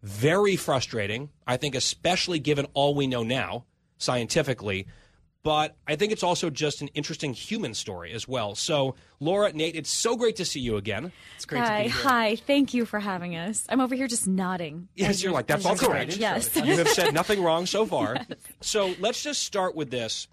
very 0.03 0.55
frustrating, 0.55 1.29
I 1.45 1.57
think, 1.57 1.75
especially 1.75 2.39
given 2.39 2.67
all 2.73 2.95
we 2.95 3.07
know 3.07 3.23
now 3.23 3.65
scientifically. 3.97 4.87
But 5.43 5.75
I 5.87 5.95
think 5.95 6.11
it's 6.11 6.21
also 6.21 6.51
just 6.51 6.81
an 6.81 6.89
interesting 6.89 7.33
human 7.33 7.73
story 7.73 8.11
as 8.11 8.27
well. 8.27 8.53
So, 8.53 8.93
Laura, 9.19 9.51
Nate, 9.51 9.75
it's 9.75 9.89
so 9.89 10.15
great 10.15 10.35
to 10.35 10.45
see 10.45 10.59
you 10.59 10.77
again. 10.77 11.11
It's 11.35 11.45
great 11.45 11.63
hi, 11.63 11.77
to 11.77 11.83
be 11.85 11.89
here. 11.89 12.03
hi. 12.03 12.35
Thank 12.35 12.75
you 12.75 12.85
for 12.85 12.99
having 12.99 13.35
us. 13.35 13.65
I'm 13.67 13.81
over 13.81 13.95
here 13.95 14.07
just 14.07 14.27
nodding. 14.27 14.87
Yes, 14.93 15.23
you're 15.23 15.31
like, 15.31 15.47
that's 15.47 15.65
as 15.65 15.81
all 15.81 15.89
correct. 15.89 16.17
Yes. 16.17 16.55
You 16.55 16.77
have 16.77 16.89
said 16.89 17.13
nothing 17.15 17.41
wrong 17.41 17.65
so 17.65 17.87
far. 17.87 18.17
So 18.61 18.93
let's 18.99 19.23
just 19.23 19.41
start 19.41 19.75
with 19.75 19.89
this. 19.89 20.27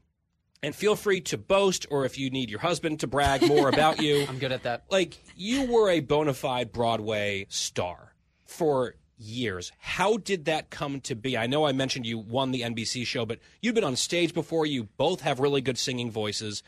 And 0.63 0.75
feel 0.75 0.97
free 0.97 1.21
to 1.23 1.39
boast, 1.39 1.87
or 1.89 2.05
if 2.05 2.19
you 2.19 2.31
need 2.31 2.51
your 2.51 2.59
husband 2.59 3.01
to 3.01 3.07
brag 3.07 3.47
more 3.47 3.69
about 3.73 4.03
you. 4.03 4.27
I'm 4.29 4.39
good 4.39 4.53
at 4.53 4.65
that. 4.65 4.85
Like, 4.91 5.17
you 5.37 5.73
were 5.73 5.89
a 5.89 6.01
bona 6.01 6.35
fide 6.35 6.73
Broadway 6.73 7.47
star 7.49 8.13
for 8.45 8.95
years. 9.19 9.73
How 9.79 10.17
did 10.17 10.47
that 10.47 10.71
come 10.71 11.01
to 11.03 11.15
be? 11.15 11.37
I 11.37 11.47
know 11.47 11.67
I 11.67 11.73
mentioned 11.73 12.07
you 12.07 12.19
won 12.19 12.53
the 12.53 12.63
NBC 12.63 13.07
show, 13.07 13.27
but 13.27 13.39
you've 13.61 13.75
been 13.75 13.85
on 13.85 13.97
stage 13.97 14.33
before. 14.33 14.67
You 14.67 14.85
both 14.97 15.21
have 15.23 15.41
really 15.41 15.61
good 15.61 15.79
singing 15.79 16.11
voices. 16.11 16.63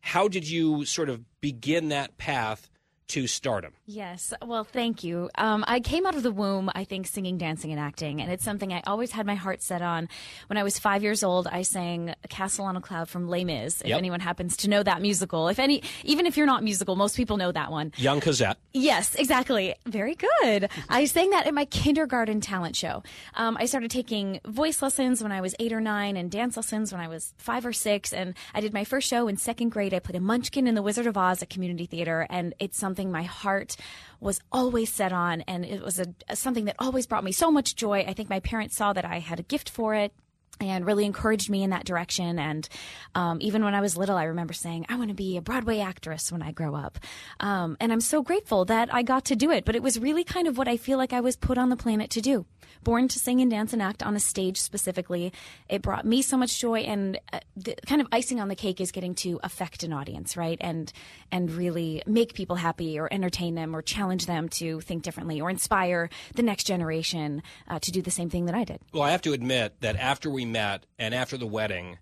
How 0.00 0.28
did 0.28 0.48
you 0.48 0.84
sort 0.84 1.08
of 1.08 1.24
begin 1.40 1.88
that 1.88 2.16
path 2.16 2.70
to 3.10 3.26
stardom? 3.26 3.72
Yes. 3.86 4.32
Well, 4.44 4.64
thank 4.64 5.04
you. 5.04 5.30
Um, 5.36 5.64
I 5.68 5.80
came 5.80 6.06
out 6.06 6.14
of 6.14 6.22
the 6.22 6.30
womb, 6.32 6.70
I 6.74 6.84
think, 6.84 7.06
singing, 7.06 7.38
dancing, 7.38 7.70
and 7.70 7.80
acting, 7.80 8.20
and 8.20 8.30
it's 8.32 8.44
something 8.44 8.72
I 8.72 8.82
always 8.86 9.10
had 9.12 9.26
my 9.26 9.34
heart 9.34 9.62
set 9.62 9.82
on. 9.82 10.08
When 10.48 10.56
I 10.56 10.62
was 10.62 10.78
five 10.78 11.02
years 11.02 11.22
old, 11.22 11.46
I 11.46 11.62
sang 11.62 12.14
"Castle 12.28 12.64
on 12.64 12.76
a 12.76 12.80
Cloud" 12.80 13.08
from 13.08 13.28
Les 13.28 13.44
Mis. 13.44 13.80
If 13.82 13.88
Yep. 13.88 13.98
anyone 13.98 14.20
happens 14.20 14.56
to 14.58 14.70
know 14.70 14.82
that 14.82 15.00
musical, 15.02 15.48
if 15.48 15.58
any, 15.58 15.82
even 16.04 16.26
if 16.26 16.36
you're 16.36 16.46
not 16.46 16.62
musical, 16.64 16.96
most 16.96 17.16
people 17.16 17.36
know 17.36 17.52
that 17.52 17.70
one. 17.70 17.92
Young 17.96 18.20
Cosette. 18.20 18.58
Yes, 18.72 19.14
exactly. 19.16 19.74
Very 19.86 20.14
good. 20.14 20.68
I 20.88 21.04
sang 21.06 21.30
that 21.30 21.46
at 21.46 21.54
my 21.54 21.64
kindergarten 21.64 22.40
talent 22.40 22.76
show. 22.76 23.02
Um, 23.34 23.56
I 23.58 23.66
started 23.66 23.90
taking 23.90 24.40
voice 24.46 24.82
lessons 24.82 25.22
when 25.22 25.32
I 25.32 25.40
was 25.40 25.54
eight 25.58 25.72
or 25.72 25.80
nine 25.80 26.16
and 26.16 26.30
dance 26.30 26.56
lessons 26.56 26.92
when 26.92 27.00
I 27.00 27.08
was 27.08 27.32
five 27.38 27.64
or 27.66 27.72
six. 27.72 28.12
And 28.12 28.34
I 28.54 28.60
did 28.60 28.72
my 28.72 28.84
first 28.84 29.08
show 29.08 29.26
in 29.28 29.36
second 29.36 29.70
grade. 29.70 29.92
I 29.94 29.98
played 29.98 30.16
a 30.16 30.20
munchkin 30.20 30.66
in 30.66 30.74
the 30.74 30.82
Wizard 30.82 31.06
of 31.06 31.16
Oz 31.16 31.42
at 31.42 31.50
Community 31.50 31.86
Theater. 31.86 32.26
And 32.30 32.54
it's 32.60 32.78
something 32.78 32.99
my 33.08 33.22
heart 33.22 33.76
was 34.18 34.40
always 34.50 34.92
set 34.92 35.12
on. 35.12 35.42
And 35.42 35.64
it 35.64 35.80
was 35.80 36.00
a, 36.00 36.06
something 36.34 36.64
that 36.64 36.76
always 36.80 37.06
brought 37.06 37.22
me 37.22 37.32
so 37.32 37.52
much 37.52 37.76
joy. 37.76 38.00
I 38.00 38.14
think 38.14 38.28
my 38.28 38.40
parents 38.40 38.76
saw 38.76 38.92
that 38.92 39.04
I 39.04 39.20
had 39.20 39.38
a 39.38 39.44
gift 39.44 39.70
for 39.70 39.94
it 39.94 40.12
and 40.60 40.86
really 40.86 41.04
encouraged 41.04 41.50
me 41.50 41.62
in 41.62 41.70
that 41.70 41.84
direction. 41.84 42.38
And 42.38 42.68
um, 43.14 43.38
even 43.40 43.64
when 43.64 43.74
I 43.74 43.80
was 43.80 43.96
little, 43.96 44.16
I 44.16 44.24
remember 44.24 44.52
saying, 44.52 44.86
I 44.88 44.96
want 44.96 45.08
to 45.08 45.14
be 45.14 45.36
a 45.36 45.42
Broadway 45.42 45.80
actress 45.80 46.30
when 46.30 46.42
I 46.42 46.52
grow 46.52 46.74
up. 46.74 46.98
Um, 47.40 47.76
and 47.80 47.92
I'm 47.92 48.00
so 48.00 48.22
grateful 48.22 48.64
that 48.66 48.92
I 48.92 49.02
got 49.02 49.24
to 49.26 49.36
do 49.36 49.50
it. 49.50 49.64
But 49.64 49.74
it 49.74 49.82
was 49.82 49.98
really 49.98 50.24
kind 50.24 50.46
of 50.46 50.58
what 50.58 50.68
I 50.68 50.76
feel 50.76 50.98
like 50.98 51.12
I 51.12 51.20
was 51.20 51.36
put 51.36 51.58
on 51.58 51.70
the 51.70 51.76
planet 51.76 52.10
to 52.10 52.20
do. 52.20 52.46
Born 52.82 53.08
to 53.08 53.18
sing 53.18 53.40
and 53.40 53.50
dance 53.50 53.72
and 53.72 53.82
act 53.82 54.02
on 54.02 54.16
a 54.16 54.20
stage 54.20 54.58
specifically. 54.60 55.32
It 55.68 55.82
brought 55.82 56.04
me 56.04 56.22
so 56.22 56.36
much 56.36 56.58
joy. 56.60 56.80
And 56.80 57.18
uh, 57.32 57.40
the 57.56 57.74
kind 57.86 58.00
of 58.00 58.06
icing 58.12 58.40
on 58.40 58.48
the 58.48 58.56
cake 58.56 58.80
is 58.80 58.90
getting 58.90 59.14
to 59.16 59.40
affect 59.42 59.82
an 59.82 59.92
audience, 59.92 60.36
right? 60.36 60.58
And, 60.60 60.92
and 61.30 61.50
really 61.50 62.02
make 62.06 62.34
people 62.34 62.56
happy 62.56 62.98
or 62.98 63.12
entertain 63.12 63.54
them 63.54 63.74
or 63.74 63.82
challenge 63.82 64.26
them 64.26 64.48
to 64.50 64.80
think 64.80 65.02
differently 65.02 65.40
or 65.40 65.50
inspire 65.50 66.08
the 66.34 66.42
next 66.42 66.64
generation 66.64 67.42
uh, 67.68 67.78
to 67.80 67.90
do 67.90 68.02
the 68.02 68.10
same 68.10 68.30
thing 68.30 68.46
that 68.46 68.54
I 68.54 68.64
did. 68.64 68.80
Well, 68.92 69.02
I 69.02 69.10
have 69.10 69.22
to 69.22 69.32
admit 69.32 69.80
that 69.80 69.96
after 69.96 70.30
we 70.30 70.44
met 70.52 70.86
and 70.98 71.14
after 71.14 71.36
the 71.36 71.46
wedding, 71.46 71.98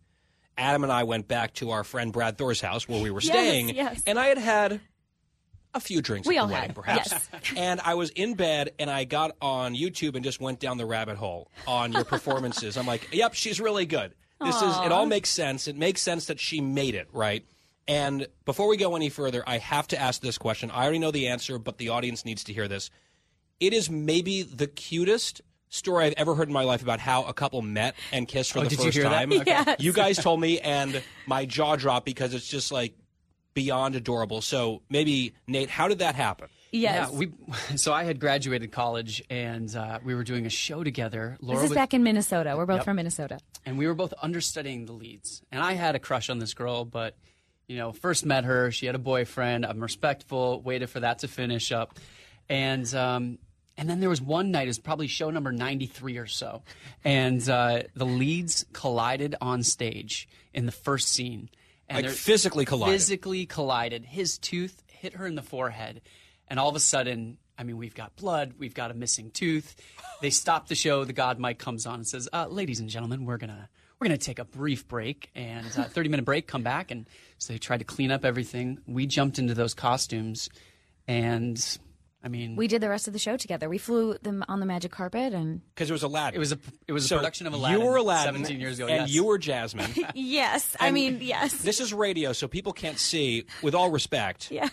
Adam 0.56 0.82
and 0.82 0.92
I 0.92 1.04
went 1.04 1.28
back 1.28 1.54
to 1.54 1.70
our 1.70 1.84
friend 1.84 2.12
Brad 2.12 2.36
Thor's 2.38 2.60
house 2.60 2.88
where 2.88 3.00
we 3.02 3.10
were 3.10 3.20
Yes, 3.20 3.30
staying, 3.32 3.68
yes. 3.70 4.02
and 4.06 4.18
I 4.18 4.26
had 4.28 4.38
had 4.38 4.80
a 5.74 5.80
few 5.80 6.00
drinks 6.02 6.26
We 6.26 6.36
at 6.36 6.40
all 6.40 6.46
the 6.48 6.54
wedding, 6.54 6.68
had, 6.70 6.74
perhaps. 6.76 7.10
yes. 7.12 7.28
And 7.56 7.80
I 7.84 7.94
was 7.94 8.10
in 8.10 8.34
bed, 8.34 8.70
and 8.78 8.90
I 8.90 9.04
got 9.04 9.36
on 9.40 9.74
YouTube 9.74 10.14
and 10.16 10.24
just 10.24 10.40
went 10.40 10.58
down 10.60 10.78
the 10.78 10.86
rabbit 10.86 11.16
hole 11.16 11.50
on 11.66 11.92
your 11.92 12.04
performances. 12.14 12.76
I'm 12.76 12.86
like, 12.86 13.08
yep, 13.12 13.34
she's 13.34 13.60
really 13.60 13.86
good. 13.86 14.14
This 14.40 14.56
is 14.56 14.76
it. 14.78 14.92
All 14.92 15.04
makes 15.06 15.30
sense. 15.30 15.66
It 15.68 15.76
makes 15.76 16.00
sense 16.00 16.26
that 16.26 16.38
she 16.40 16.60
made 16.60 16.94
it 16.94 17.08
right. 17.12 17.44
And 17.86 18.26
before 18.44 18.68
we 18.68 18.76
go 18.76 18.94
any 18.96 19.08
further, 19.08 19.42
I 19.46 19.58
have 19.58 19.88
to 19.88 20.00
ask 20.00 20.20
this 20.20 20.38
question. 20.38 20.70
I 20.70 20.82
already 20.84 21.00
know 21.00 21.10
the 21.10 21.28
answer, 21.28 21.58
but 21.58 21.78
the 21.78 21.88
audience 21.88 22.24
needs 22.24 22.44
to 22.44 22.52
hear 22.52 22.68
this. 22.68 22.90
It 23.60 23.72
is 23.72 23.90
maybe 23.90 24.42
the 24.42 24.66
cutest 24.68 25.40
story 25.68 26.06
I've 26.06 26.14
ever 26.16 26.34
heard 26.34 26.48
in 26.48 26.54
my 26.54 26.64
life 26.64 26.82
about 26.82 27.00
how 27.00 27.24
a 27.24 27.32
couple 27.32 27.62
met 27.62 27.94
and 28.12 28.26
kissed 28.26 28.52
for 28.52 28.60
Oh, 28.60 28.62
the 28.62 28.68
did 28.70 28.78
you 28.78 28.84
first 28.86 28.96
hear 28.96 29.04
that? 29.04 29.10
time. 29.10 29.32
Okay. 29.40 29.44
Yes. 29.50 29.76
You 29.80 29.92
guys 29.92 30.18
told 30.18 30.40
me, 30.40 30.60
and 30.60 31.02
my 31.26 31.44
jaw 31.44 31.76
dropped 31.76 32.06
because 32.06 32.34
it's 32.34 32.48
just 32.48 32.72
like 32.72 32.94
beyond 33.54 33.94
adorable. 33.96 34.40
So 34.40 34.82
maybe 34.88 35.34
Nate, 35.46 35.68
how 35.70 35.88
did 35.88 35.98
that 36.00 36.14
happen? 36.14 36.48
Yeah, 36.70 37.08
we. 37.10 37.30
So 37.76 37.92
I 37.94 38.04
had 38.04 38.20
graduated 38.20 38.72
college, 38.72 39.22
and 39.30 39.74
uh, 39.74 40.00
we 40.04 40.14
were 40.14 40.22
doing 40.24 40.44
a 40.44 40.50
show 40.50 40.84
together. 40.84 41.38
Laura 41.40 41.56
This 41.58 41.64
is 41.64 41.70
was- 41.70 41.76
back 41.76 41.94
in 41.94 42.02
Minnesota. 42.02 42.54
We're 42.56 42.66
both 42.66 42.76
Yep. 42.78 42.84
from 42.84 42.96
Minnesota. 42.96 43.38
and 43.64 43.78
we 43.78 43.86
were 43.86 43.94
both 43.94 44.12
understudying 44.22 44.84
the 44.86 44.92
leads. 44.92 45.42
And 45.50 45.62
I 45.62 45.72
had 45.72 45.94
a 45.94 45.98
crush 45.98 46.28
on 46.30 46.38
this 46.38 46.52
girl, 46.54 46.84
but 46.84 47.16
you 47.68 47.76
know, 47.76 47.92
first 47.92 48.24
met 48.26 48.44
her, 48.44 48.70
she 48.70 48.86
had 48.86 48.94
a 48.94 48.98
boyfriend. 48.98 49.64
I'm 49.66 49.80
respectful, 49.80 50.60
waited 50.62 50.88
for 50.90 51.00
that 51.00 51.18
to 51.20 51.28
finish 51.28 51.72
up, 51.72 51.98
and 52.50 52.92
um, 52.94 53.38
and 53.78 53.88
then 53.88 54.00
there 54.00 54.08
was 54.08 54.20
one 54.20 54.50
night, 54.50 54.68
it's 54.68 54.78
probably 54.78 55.06
show 55.06 55.30
number 55.30 55.52
93 55.52 56.18
or 56.18 56.26
so, 56.26 56.62
and 57.04 57.48
uh, 57.48 57.84
the 57.94 58.04
leads 58.04 58.66
collided 58.72 59.36
on 59.40 59.62
stage 59.62 60.28
in 60.52 60.66
the 60.66 60.72
first 60.72 61.08
scene. 61.08 61.48
And 61.88 62.04
Like 62.04 62.14
physically 62.14 62.64
collided. 62.66 62.92
Physically 62.92 63.46
collided. 63.46 64.04
His 64.04 64.36
tooth 64.36 64.82
hit 64.88 65.14
her 65.14 65.26
in 65.26 65.36
the 65.36 65.42
forehead, 65.42 66.02
and 66.48 66.58
all 66.58 66.68
of 66.68 66.76
a 66.76 66.80
sudden, 66.80 67.38
I 67.56 67.62
mean, 67.62 67.76
we've 67.78 67.94
got 67.94 68.16
blood, 68.16 68.54
we've 68.58 68.74
got 68.74 68.90
a 68.90 68.94
missing 68.94 69.30
tooth. 69.30 69.76
They 70.20 70.30
stop 70.30 70.66
the 70.68 70.74
show. 70.74 71.04
The 71.04 71.12
God 71.12 71.38
mic 71.38 71.58
comes 71.58 71.86
on 71.86 71.94
and 71.94 72.06
says, 72.06 72.28
uh, 72.32 72.46
"Ladies 72.48 72.80
and 72.80 72.90
gentlemen, 72.90 73.24
we're 73.24 73.38
gonna 73.38 73.68
we're 73.98 74.08
gonna 74.08 74.18
take 74.18 74.40
a 74.40 74.44
brief 74.44 74.86
break 74.88 75.30
and 75.34 75.66
uh, 75.78 75.84
30 75.84 76.08
minute 76.08 76.24
break. 76.24 76.46
Come 76.48 76.62
back." 76.62 76.90
And 76.90 77.08
so 77.38 77.52
they 77.52 77.58
tried 77.58 77.78
to 77.78 77.84
clean 77.84 78.10
up 78.10 78.24
everything. 78.24 78.80
We 78.86 79.06
jumped 79.06 79.38
into 79.38 79.54
those 79.54 79.74
costumes, 79.74 80.48
and 81.06 81.78
I 82.22 82.28
mean, 82.28 82.56
We 82.56 82.66
did 82.66 82.80
the 82.80 82.88
rest 82.88 83.06
of 83.06 83.12
the 83.12 83.18
show 83.18 83.36
together. 83.36 83.68
We 83.68 83.78
flew 83.78 84.16
them 84.22 84.44
on 84.48 84.58
the 84.60 84.66
magic 84.66 84.90
carpet 84.90 85.32
and 85.32 85.60
Because 85.74 85.88
it 85.88 85.92
was 85.92 86.02
Aladdin. 86.02 86.36
It 86.36 86.38
was 86.40 86.52
a 86.52 86.58
it 86.86 86.92
was 86.92 87.04
a 87.04 87.08
So 87.08 87.16
production 87.16 87.46
of 87.46 87.52
Aladdin. 87.54 87.80
You 87.80 87.86
were 87.86 87.96
Aladdin, 87.96 88.34
17 88.34 88.60
years 88.60 88.78
ago, 88.78 88.88
and 88.88 89.02
yes. 89.02 89.10
you 89.10 89.24
were 89.24 89.38
Jasmine. 89.38 89.90
yes, 90.14 90.76
I 90.80 90.90
mean 90.90 91.18
yes. 91.22 91.52
This 91.58 91.80
is 91.80 91.94
radio, 91.94 92.32
so 92.32 92.48
people 92.48 92.72
can't 92.72 92.98
see. 92.98 93.44
With 93.62 93.74
all 93.74 93.90
respect, 93.90 94.50
Yeah. 94.50 94.68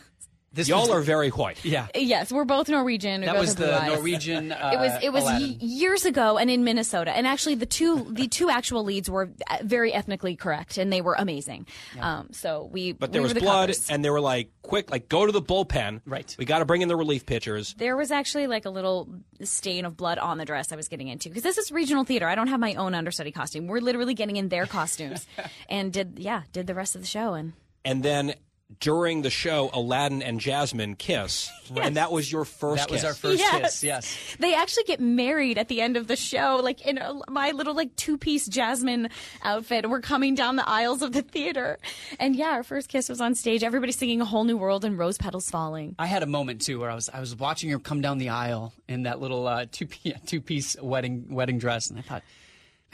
This 0.56 0.68
y'all 0.70 0.82
was- 0.82 0.90
are 0.90 1.02
very 1.02 1.30
white. 1.30 1.64
Yeah. 1.64 1.88
Yes, 1.94 2.32
we're 2.32 2.46
both 2.46 2.70
Norwegian. 2.70 3.22
We 3.22 3.26
That 3.28 3.34
both 3.34 3.42
was 3.42 3.56
the 3.56 3.80
eyes. 3.80 3.92
Norwegian. 3.94 4.52
Uh, 4.52 4.72
it 4.74 4.80
was 4.80 5.04
it 5.04 5.14
was 5.14 5.24
y- 5.26 5.58
years 5.60 6.06
ago 6.06 6.38
and 6.38 6.50
in 6.50 6.64
Minnesota. 6.64 7.12
And 7.16 7.28
actually 7.28 7.56
the 7.56 7.66
two 7.66 8.08
the 8.12 8.28
two 8.28 8.50
actual 8.50 8.84
leads 8.84 9.10
were 9.10 9.30
uh, 9.50 9.58
very 9.64 9.94
ethnically 9.94 10.36
correct 10.36 10.78
and 10.78 10.92
they 10.92 11.02
were 11.02 11.16
amazing. 11.20 11.68
Um, 12.00 12.30
so 12.32 12.70
we 12.72 12.94
But 12.94 13.12
there 13.12 13.22
we 13.22 13.24
was 13.26 13.34
were 13.34 13.40
the 13.42 13.46
blood, 13.46 13.70
coppers. 13.70 13.90
and 13.90 14.04
they 14.04 14.10
were 14.10 14.22
like, 14.22 14.50
"Quick, 14.62 14.90
like 14.90 15.10
go 15.10 15.26
to 15.26 15.32
the 15.32 15.42
bullpen. 15.42 16.02
Right. 16.06 16.36
We 16.40 16.46
got 16.46 16.60
to 16.60 16.66
bring 16.66 16.82
in 16.82 16.88
the 16.88 16.96
relief 16.96 17.26
pitchers." 17.26 17.76
There 17.78 17.98
was 17.98 18.10
actually 18.12 18.48
like 18.48 18.66
a 18.66 18.70
little 18.72 19.08
stain 19.44 19.84
of 19.86 19.98
blood 19.98 20.18
on 20.18 20.38
the 20.38 20.46
dress 20.46 20.72
I 20.72 20.76
was 20.78 20.88
getting 20.88 21.10
into 21.10 21.30
because 21.30 21.44
this 21.44 21.58
is 21.58 21.72
regional 21.72 22.06
theater. 22.06 22.28
I 22.28 22.36
don't 22.36 22.48
have 22.48 22.60
my 22.60 22.74
own 22.76 22.96
understudy 22.96 23.32
costume. 23.32 23.68
We're 23.68 23.82
literally 23.82 24.14
getting 24.14 24.38
in 24.38 24.50
their 24.50 24.66
costumes 24.66 25.28
and 25.70 25.92
did 25.92 26.18
yeah 26.20 26.44
did 26.54 26.68
the 26.68 26.74
rest 26.76 26.96
of 26.96 27.02
the 27.02 27.08
show 27.08 27.34
and 27.34 27.54
And 27.84 28.02
then 28.02 28.34
during 28.80 29.22
the 29.22 29.30
show, 29.30 29.70
Aladdin 29.74 30.24
and 30.24 30.40
Jasmine 30.40 30.96
kiss, 30.96 31.52
and 31.76 31.98
that 31.98 32.12
was 32.12 32.32
your 32.32 32.46
first. 32.46 32.80
That 32.82 32.92
was 32.92 33.04
our 33.06 33.14
first 33.14 33.40
Yes. 33.40 33.62
kiss. 33.62 33.84
Yes. 33.84 34.36
They 34.40 34.56
actually 34.56 34.86
get 34.86 35.00
married 35.00 35.58
at 35.60 35.68
the 35.68 35.82
end 35.82 35.98
of 35.98 36.08
the 36.08 36.16
show, 36.16 36.60
like 36.64 36.82
in 36.86 36.98
a, 36.98 37.14
my 37.30 37.52
little 37.52 37.76
like 37.76 37.96
two 37.96 38.18
piece 38.18 38.48
Jasmine 38.48 39.10
outfit. 39.44 39.88
We're 39.88 40.02
coming 40.02 40.34
down 40.34 40.56
the 40.56 40.68
aisles 40.68 41.04
of 41.04 41.12
the 41.14 41.22
theater, 41.22 41.78
and 42.20 42.36
yeah, 42.36 42.50
our 42.52 42.64
first 42.64 42.90
kiss 42.90 43.08
was 43.08 43.22
on 43.22 43.36
stage. 43.36 43.64
Everybody 43.64 43.92
singing 43.92 44.20
"A 44.20 44.26
Whole 44.26 44.44
New 44.46 44.58
World" 44.58 44.84
and 44.84 44.98
"Rose 44.98 45.18
Petals 45.20 45.50
Falling." 45.50 45.96
I 46.00 46.08
had 46.08 46.24
a 46.24 46.28
moment 46.28 46.62
too 46.62 46.80
where 46.80 46.90
I 46.90 46.96
was 46.96 47.08
I 47.10 47.20
was 47.20 47.36
watching 47.36 47.70
her 47.70 47.78
come 47.80 48.02
down 48.02 48.18
the 48.18 48.30
aisle 48.30 48.74
in 48.88 49.04
that 49.04 49.22
little 49.22 49.48
uh, 49.48 49.66
two 49.72 49.88
two 50.26 50.42
piece 50.42 50.76
wedding 50.82 51.26
wedding 51.30 51.60
dress, 51.60 51.92
and 51.92 52.00
I 52.00 52.02
thought, 52.02 52.24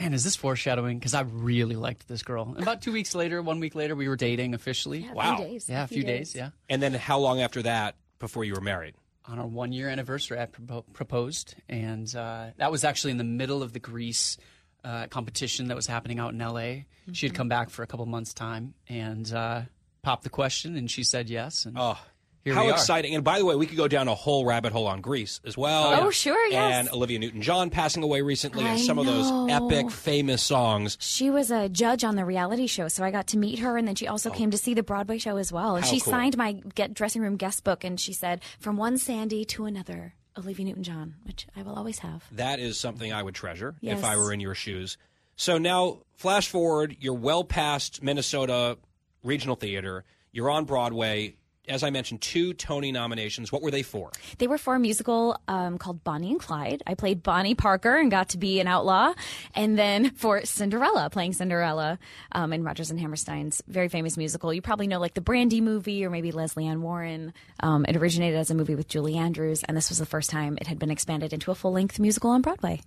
man, 0.02 0.14
is 0.14 0.24
this 0.24 0.36
foreshadowing? 0.36 0.98
Because 0.98 1.14
I 1.14 1.20
really 1.22 1.76
liked 1.76 2.08
this 2.08 2.22
girl. 2.22 2.52
And 2.54 2.62
about 2.62 2.82
two 2.82 2.92
weeks 2.92 3.14
later, 3.14 3.40
one 3.42 3.60
week 3.60 3.74
later, 3.74 3.94
we 3.94 4.08
were 4.08 4.16
dating 4.16 4.54
officially. 4.54 5.06
a 5.10 5.14
Wow. 5.14 5.36
few 5.36 5.44
days, 5.46 5.68
Yeah, 5.68 5.84
a 5.84 5.86
few 5.86 6.02
days. 6.04 6.34
Yeah. 6.34 6.50
And 6.68 6.82
then 6.82 6.92
how 6.94 7.18
long 7.18 7.40
after 7.40 7.62
that 7.62 7.96
before 8.18 8.44
you 8.44 8.54
were 8.54 8.60
married? 8.60 8.94
On 9.26 9.38
our 9.38 9.46
one 9.46 9.72
year 9.72 9.88
anniversary, 9.88 10.40
I 10.40 10.46
propo- 10.46 10.84
proposed, 10.92 11.54
and 11.68 12.12
uh, 12.16 12.48
that 12.56 12.72
was 12.72 12.82
actually 12.82 13.12
in 13.12 13.18
the 13.18 13.24
middle 13.24 13.62
of 13.62 13.72
the 13.72 13.78
Grease 13.78 14.36
uh, 14.84 15.06
competition 15.06 15.68
that 15.68 15.76
was 15.76 15.86
happening 15.86 16.18
out 16.18 16.32
in 16.32 16.38
LA. 16.40 16.82
She 17.12 17.26
had 17.26 17.34
come 17.34 17.48
back 17.48 17.70
for 17.70 17.84
a 17.84 17.86
couple 17.86 18.04
months' 18.06 18.34
time 18.34 18.74
and 18.88 19.32
uh, 19.32 19.62
popped 20.02 20.24
the 20.24 20.28
question, 20.30 20.76
and 20.76 20.90
she 20.90 21.04
said 21.04 21.30
yes. 21.30 21.64
And 21.66 21.76
Oh, 21.78 21.98
here 22.44 22.54
how 22.54 22.68
exciting! 22.68 23.14
And 23.14 23.22
by 23.22 23.38
the 23.38 23.44
way, 23.44 23.54
we 23.54 23.66
could 23.66 23.76
go 23.76 23.88
down 23.88 24.08
a 24.08 24.14
whole 24.14 24.44
rabbit 24.44 24.72
hole 24.72 24.86
on 24.86 25.00
Grease 25.00 25.40
as 25.44 25.56
well. 25.56 25.94
Oh, 26.02 26.10
sure, 26.10 26.46
yes. 26.48 26.74
And 26.74 26.88
Olivia 26.90 27.18
Newton-John 27.18 27.70
passing 27.70 28.02
away 28.02 28.22
recently, 28.22 28.64
and 28.64 28.72
I 28.72 28.76
some 28.78 28.98
of 28.98 29.06
those 29.06 29.50
epic, 29.50 29.90
famous 29.90 30.42
songs. 30.42 30.96
She 31.00 31.30
was 31.30 31.50
a 31.50 31.68
judge 31.68 32.04
on 32.04 32.16
the 32.16 32.24
reality 32.24 32.66
show, 32.66 32.88
so 32.88 33.04
I 33.04 33.10
got 33.10 33.28
to 33.28 33.38
meet 33.38 33.60
her, 33.60 33.76
and 33.76 33.86
then 33.86 33.94
she 33.94 34.08
also 34.08 34.30
oh. 34.30 34.32
came 34.32 34.50
to 34.50 34.58
see 34.58 34.74
the 34.74 34.82
Broadway 34.82 35.18
show 35.18 35.36
as 35.36 35.52
well. 35.52 35.76
And 35.76 35.84
How 35.84 35.90
she 35.90 36.00
cool. 36.00 36.12
signed 36.12 36.36
my 36.36 36.52
get 36.74 36.94
dressing 36.94 37.22
room 37.22 37.36
guest 37.36 37.64
book, 37.64 37.84
and 37.84 38.00
she 38.00 38.12
said, 38.12 38.42
"From 38.58 38.76
one 38.76 38.98
Sandy 38.98 39.44
to 39.46 39.64
another, 39.64 40.14
Olivia 40.36 40.66
Newton-John," 40.66 41.14
which 41.24 41.46
I 41.56 41.62
will 41.62 41.74
always 41.74 42.00
have. 42.00 42.24
That 42.32 42.58
is 42.58 42.78
something 42.78 43.12
I 43.12 43.22
would 43.22 43.34
treasure 43.34 43.76
if 43.82 44.04
I 44.04 44.16
were 44.16 44.32
in 44.32 44.40
your 44.40 44.54
shoes. 44.54 44.98
So 45.36 45.58
now, 45.58 45.98
flash 46.14 46.48
forward, 46.48 46.96
you're 47.00 47.14
well 47.14 47.44
past 47.44 48.02
Minnesota 48.02 48.78
Regional 49.22 49.56
Theater. 49.56 50.04
You're 50.32 50.50
on 50.50 50.64
Broadway. 50.64 51.36
As 51.68 51.84
I 51.84 51.90
mentioned, 51.90 52.20
two 52.20 52.54
Tony 52.54 52.90
nominations. 52.90 53.52
What 53.52 53.62
were 53.62 53.70
they 53.70 53.84
for? 53.84 54.10
They 54.38 54.48
were 54.48 54.58
for 54.58 54.74
a 54.74 54.80
musical 54.80 55.40
um, 55.46 55.78
called 55.78 56.02
Bonnie 56.02 56.32
and 56.32 56.40
Clyde. 56.40 56.82
I 56.88 56.94
played 56.94 57.22
Bonnie 57.22 57.54
Parker 57.54 57.96
and 57.96 58.10
got 58.10 58.30
to 58.30 58.38
be 58.38 58.58
an 58.58 58.66
outlaw. 58.66 59.14
And 59.54 59.78
then 59.78 60.10
for 60.16 60.44
Cinderella, 60.44 61.08
playing 61.08 61.34
Cinderella 61.34 62.00
um, 62.32 62.52
in 62.52 62.64
Rodgers 62.64 62.90
and 62.90 62.98
Hammerstein's 62.98 63.62
very 63.68 63.88
famous 63.88 64.16
musical. 64.16 64.52
You 64.52 64.60
probably 64.60 64.88
know 64.88 64.98
like 64.98 65.14
the 65.14 65.20
Brandy 65.20 65.60
movie 65.60 66.04
or 66.04 66.10
maybe 66.10 66.32
Lesley 66.32 66.66
Ann 66.66 66.82
Warren. 66.82 67.32
Um, 67.60 67.84
it 67.88 67.96
originated 67.96 68.40
as 68.40 68.50
a 68.50 68.54
movie 68.56 68.74
with 68.74 68.88
Julie 68.88 69.16
Andrews, 69.16 69.62
and 69.62 69.76
this 69.76 69.88
was 69.88 69.98
the 69.98 70.06
first 70.06 70.30
time 70.30 70.58
it 70.60 70.66
had 70.66 70.80
been 70.80 70.90
expanded 70.90 71.32
into 71.32 71.52
a 71.52 71.54
full 71.54 71.72
length 71.72 72.00
musical 72.00 72.30
on 72.30 72.42
Broadway. 72.42 72.80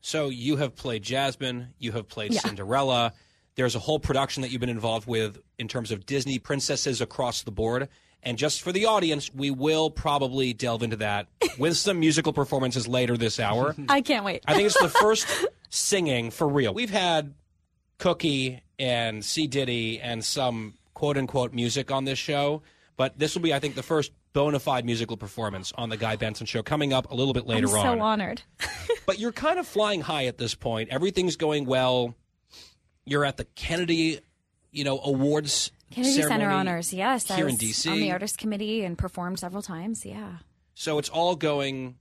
So 0.00 0.30
you 0.30 0.56
have 0.56 0.74
played 0.74 1.04
Jasmine, 1.04 1.68
you 1.78 1.92
have 1.92 2.08
played 2.08 2.32
Yeah. 2.34 2.40
Cinderella. 2.40 3.12
There's 3.54 3.76
a 3.76 3.78
whole 3.78 4.00
production 4.00 4.42
that 4.42 4.50
you've 4.50 4.60
been 4.60 4.68
involved 4.68 5.06
with 5.06 5.38
in 5.58 5.68
terms 5.68 5.92
of 5.92 6.06
Disney 6.06 6.40
princesses 6.40 7.00
across 7.00 7.42
the 7.42 7.52
board. 7.52 7.88
And 8.26 8.36
just 8.36 8.62
for 8.62 8.72
the 8.72 8.86
audience, 8.86 9.32
we 9.32 9.52
will 9.52 9.88
probably 9.88 10.52
delve 10.52 10.82
into 10.82 10.96
that 10.96 11.28
with 11.58 11.76
some 11.76 12.00
musical 12.00 12.32
performances 12.32 12.88
later 12.88 13.16
this 13.16 13.38
hour. 13.38 13.76
I 13.88 14.00
can't 14.00 14.24
wait. 14.24 14.42
I 14.48 14.54
think 14.54 14.66
it's 14.66 14.80
the 14.80 14.88
first 14.88 15.28
singing 15.70 16.32
for 16.32 16.48
real. 16.48 16.74
We've 16.74 16.90
had 16.90 17.34
Cookie 17.98 18.62
and 18.80 19.24
C. 19.24 19.46
Diddy 19.46 20.00
and 20.00 20.24
some 20.24 20.74
quote 20.92 21.16
unquote 21.16 21.54
music 21.54 21.92
on 21.92 22.04
this 22.04 22.18
show, 22.18 22.62
but 22.96 23.16
this 23.16 23.36
will 23.36 23.42
be, 23.42 23.54
I 23.54 23.60
think, 23.60 23.76
the 23.76 23.84
first 23.84 24.10
bona 24.32 24.58
fide 24.58 24.84
musical 24.84 25.16
performance 25.16 25.72
on 25.78 25.88
the 25.88 25.96
Guy 25.96 26.16
Benson 26.16 26.46
show 26.46 26.64
coming 26.64 26.92
up 26.92 27.12
a 27.12 27.14
little 27.14 27.32
bit 27.32 27.46
later 27.46 27.68
on. 27.68 27.76
I'm 27.76 27.82
so 27.82 27.92
on. 27.92 28.00
honored. 28.00 28.42
but 29.06 29.20
you're 29.20 29.30
kind 29.30 29.60
of 29.60 29.68
flying 29.68 30.00
high 30.00 30.26
at 30.26 30.36
this 30.36 30.56
point. 30.56 30.88
Everything's 30.88 31.36
going 31.36 31.64
well. 31.64 32.16
You're 33.04 33.24
at 33.24 33.36
the 33.36 33.44
Kennedy, 33.44 34.18
you 34.72 34.82
know, 34.82 34.98
awards 34.98 35.70
Kennedy 35.90 36.22
Center 36.22 36.50
Honors, 36.50 36.92
yes. 36.92 37.28
Here 37.32 37.48
in 37.48 37.56
DC. 37.56 37.90
On 37.90 37.98
the 37.98 38.12
artist 38.12 38.38
committee 38.38 38.84
and 38.84 38.98
performed 38.98 39.38
several 39.38 39.62
times, 39.62 40.04
yeah. 40.04 40.38
So 40.74 40.98
it's 40.98 41.08
all 41.08 41.36
going 41.36 41.96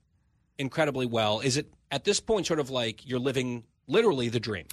incredibly 0.57 1.05
well. 1.05 1.39
Is 1.39 1.57
it 1.57 1.73
at 1.91 2.03
this 2.03 2.19
point 2.19 2.47
sort 2.47 2.59
of 2.59 2.69
like 2.69 3.07
you're 3.07 3.19
living 3.19 3.63
literally 3.87 4.29
the 4.29 4.39
dream? 4.39 4.65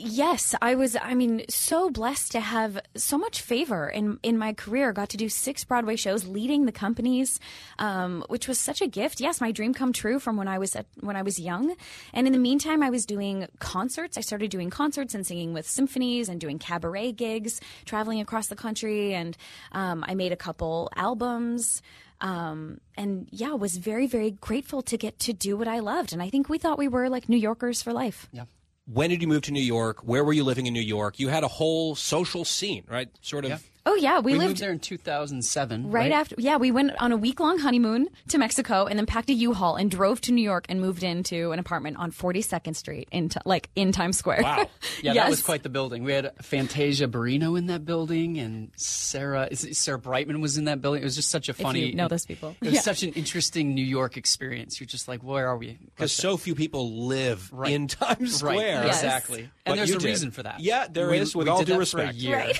Yes, 0.00 0.54
I 0.62 0.76
was. 0.76 0.96
I 0.96 1.14
mean, 1.14 1.42
so 1.48 1.90
blessed 1.90 2.30
to 2.30 2.40
have 2.40 2.80
so 2.94 3.18
much 3.18 3.42
favor 3.42 3.88
in 3.88 4.20
in 4.22 4.38
my 4.38 4.52
career. 4.52 4.92
Got 4.92 5.08
to 5.08 5.16
do 5.16 5.28
six 5.28 5.64
Broadway 5.64 5.96
shows, 5.96 6.24
leading 6.24 6.66
the 6.66 6.72
companies, 6.72 7.40
um, 7.80 8.24
which 8.28 8.46
was 8.46 8.60
such 8.60 8.80
a 8.80 8.86
gift. 8.86 9.20
Yes, 9.20 9.40
my 9.40 9.50
dream 9.50 9.74
come 9.74 9.92
true 9.92 10.20
from 10.20 10.36
when 10.36 10.46
I 10.46 10.58
was 10.58 10.76
at, 10.76 10.86
when 11.00 11.16
I 11.16 11.22
was 11.22 11.40
young. 11.40 11.74
And 12.14 12.28
in 12.28 12.32
the 12.32 12.38
meantime, 12.38 12.80
I 12.80 12.90
was 12.90 13.06
doing 13.06 13.48
concerts. 13.58 14.16
I 14.16 14.20
started 14.20 14.52
doing 14.52 14.70
concerts 14.70 15.16
and 15.16 15.26
singing 15.26 15.52
with 15.52 15.68
symphonies 15.68 16.28
and 16.28 16.40
doing 16.40 16.60
cabaret 16.60 17.10
gigs, 17.12 17.60
traveling 17.84 18.20
across 18.20 18.46
the 18.46 18.56
country. 18.56 19.14
And 19.14 19.36
um, 19.72 20.04
I 20.06 20.14
made 20.14 20.30
a 20.30 20.36
couple 20.36 20.90
albums. 20.94 21.82
Um, 22.20 22.80
and 22.96 23.26
yeah, 23.32 23.54
was 23.54 23.76
very, 23.76 24.06
very 24.06 24.30
grateful 24.30 24.82
to 24.82 24.96
get 24.96 25.18
to 25.20 25.32
do 25.32 25.56
what 25.56 25.66
I 25.66 25.80
loved. 25.80 26.12
And 26.12 26.22
I 26.22 26.30
think 26.30 26.48
we 26.48 26.58
thought 26.58 26.78
we 26.78 26.86
were 26.86 27.08
like 27.08 27.28
New 27.28 27.36
Yorkers 27.36 27.82
for 27.82 27.92
life. 27.92 28.28
Yeah. 28.32 28.44
When 28.90 29.10
did 29.10 29.20
you 29.20 29.28
move 29.28 29.42
to 29.42 29.52
New 29.52 29.60
York? 29.62 30.00
Where 30.00 30.24
were 30.24 30.32
you 30.32 30.44
living 30.44 30.66
in 30.66 30.72
New 30.72 30.80
York? 30.80 31.18
You 31.20 31.28
had 31.28 31.44
a 31.44 31.48
whole 31.48 31.94
social 31.94 32.44
scene, 32.44 32.84
right? 32.88 33.08
Sort 33.20 33.44
of. 33.44 33.50
Oh 33.86 33.94
yeah, 33.94 34.18
we, 34.20 34.32
We, 34.32 34.38
lived 34.38 34.48
moved 34.50 34.60
there 34.60 34.70
in 34.72 34.78
2007. 34.80 35.90
right, 35.90 36.12
after. 36.12 36.34
Yeah, 36.38 36.56
we 36.58 36.70
went 36.70 36.92
on 37.00 37.10
a 37.12 37.16
week 37.16 37.40
long 37.40 37.58
honeymoon 37.58 38.08
to 38.28 38.36
Mexico 38.38 38.84
and 38.84 38.98
then 38.98 39.06
packed 39.06 39.30
a 39.30 39.32
U-Haul 39.34 39.76
and 39.76 39.90
drove 39.90 40.20
to 40.22 40.32
New 40.32 40.42
York 40.42 40.66
and 40.68 40.80
moved 40.80 41.02
into 41.02 41.52
an 41.52 41.58
apartment 41.58 41.96
on 41.96 42.12
42nd 42.12 42.76
Street 42.76 43.08
in 43.10 43.30
t- 43.30 43.40
like 43.46 43.70
in 43.76 43.92
Times 43.92 44.18
Square. 44.18 44.42
Wow. 44.42 44.56
Yeah, 45.02 45.12
Yes. 45.12 45.24
that 45.24 45.30
was 45.30 45.42
quite 45.42 45.62
the 45.62 45.68
building. 45.68 46.02
We 46.04 46.12
had 46.12 46.32
Fantasia 46.42 47.06
Barrino 47.08 47.56
in 47.56 47.66
that 47.66 47.84
building, 47.84 48.38
and 48.38 48.70
Sarah 48.76 49.48
is 49.50 49.64
it 49.64 49.76
Sarah 49.76 49.98
Brightman 49.98 50.40
was 50.40 50.58
in 50.58 50.64
that 50.64 50.80
building. 50.82 51.02
It 51.02 51.04
was 51.04 51.14
just 51.16 51.30
such 51.30 51.48
a 51.48 51.52
If 51.52 51.58
you 51.60 51.64
funny. 51.64 51.92
know 51.94 52.08
those 52.08 52.26
people. 52.26 52.56
It 52.60 52.66
was 52.66 52.74
Yeah. 52.74 52.80
such 52.80 53.02
an 53.04 53.12
interesting 53.12 53.74
New 53.74 53.84
York 53.84 54.16
experience. 54.16 54.80
You're 54.80 54.86
just 54.88 55.06
like, 55.08 55.22
where 55.22 55.46
are 55.48 55.56
we? 55.56 55.78
Because 55.94 56.12
so 56.12 56.36
few 56.36 56.54
people 56.54 57.06
live 57.06 57.48
Right. 57.52 57.72
in 57.72 57.86
Times 57.88 58.42
Right, 58.42 58.58
Square. 58.58 58.86
exactly. 58.86 59.50
But 59.64 59.70
And 59.72 59.78
there's 59.78 59.90
a 59.90 59.98
did. 59.98 60.04
reason 60.04 60.30
for 60.32 60.42
that. 60.42 60.60
Yeah, 60.60 60.88
there 60.90 61.08
We- 61.10 61.18
is. 61.18 61.34
With 61.36 61.48
all 61.48 61.60
due 61.60 61.66
that 61.66 61.72
for 61.72 61.76
a 61.76 61.78
respect, 61.78 62.14
year. 62.16 62.50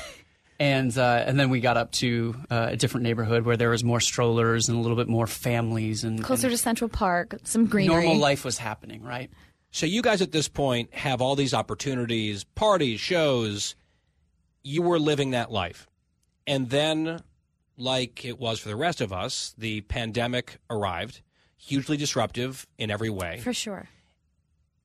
And 0.61 0.97
uh, 0.99 1.25
and 1.25 1.39
then 1.39 1.51
we 1.51 1.61
got 1.61 1.77
up 1.77 1.93
to 1.93 2.35
uh, 2.51 2.69
a 2.71 2.77
different 2.77 3.05
neighborhood 3.05 3.45
where 3.45 3.57
there 3.57 3.71
was 3.71 3.85
more 3.85 4.01
strollers 4.01 4.69
and 4.69 4.77
a 4.77 4.81
little 4.81 4.97
bit 4.97 5.09
more 5.09 5.29
families 5.29 6.03
and, 6.03 6.23
Closer 6.23 6.49
and 6.49 6.55
to 6.55 6.59
Central 6.59 6.89
Park, 6.89 7.37
some 7.45 7.67
greenery. 7.67 8.05
normal 8.05 8.17
life 8.17 8.45
was 8.45 8.59
happening. 8.59 9.03
Right. 9.03 9.31
So 9.71 9.87
you 9.87 10.03
guys 10.03 10.21
at 10.21 10.33
this 10.33 10.49
point 10.49 10.93
have 10.95 11.21
all 11.21 11.37
these 11.37 11.55
opportunities, 11.55 12.43
parties, 12.43 12.99
shows. 12.99 13.77
You 14.65 14.83
were 14.83 14.99
living 14.99 15.31
that 15.31 15.53
life. 15.53 15.87
And 16.47 16.69
then, 16.71 17.21
like 17.77 18.25
it 18.25 18.41
was 18.41 18.59
for 18.59 18.69
the 18.69 18.77
rest 18.77 19.01
of 19.01 19.13
us, 19.13 19.55
the 19.57 19.83
pandemic 19.83 20.59
arrived, 20.69 21.21
hugely 21.57 21.97
disruptive 21.97 22.67
in 22.79 22.91
every 22.91 23.11
way. 23.11 23.39
For 23.39 23.53
sure. 23.53 23.89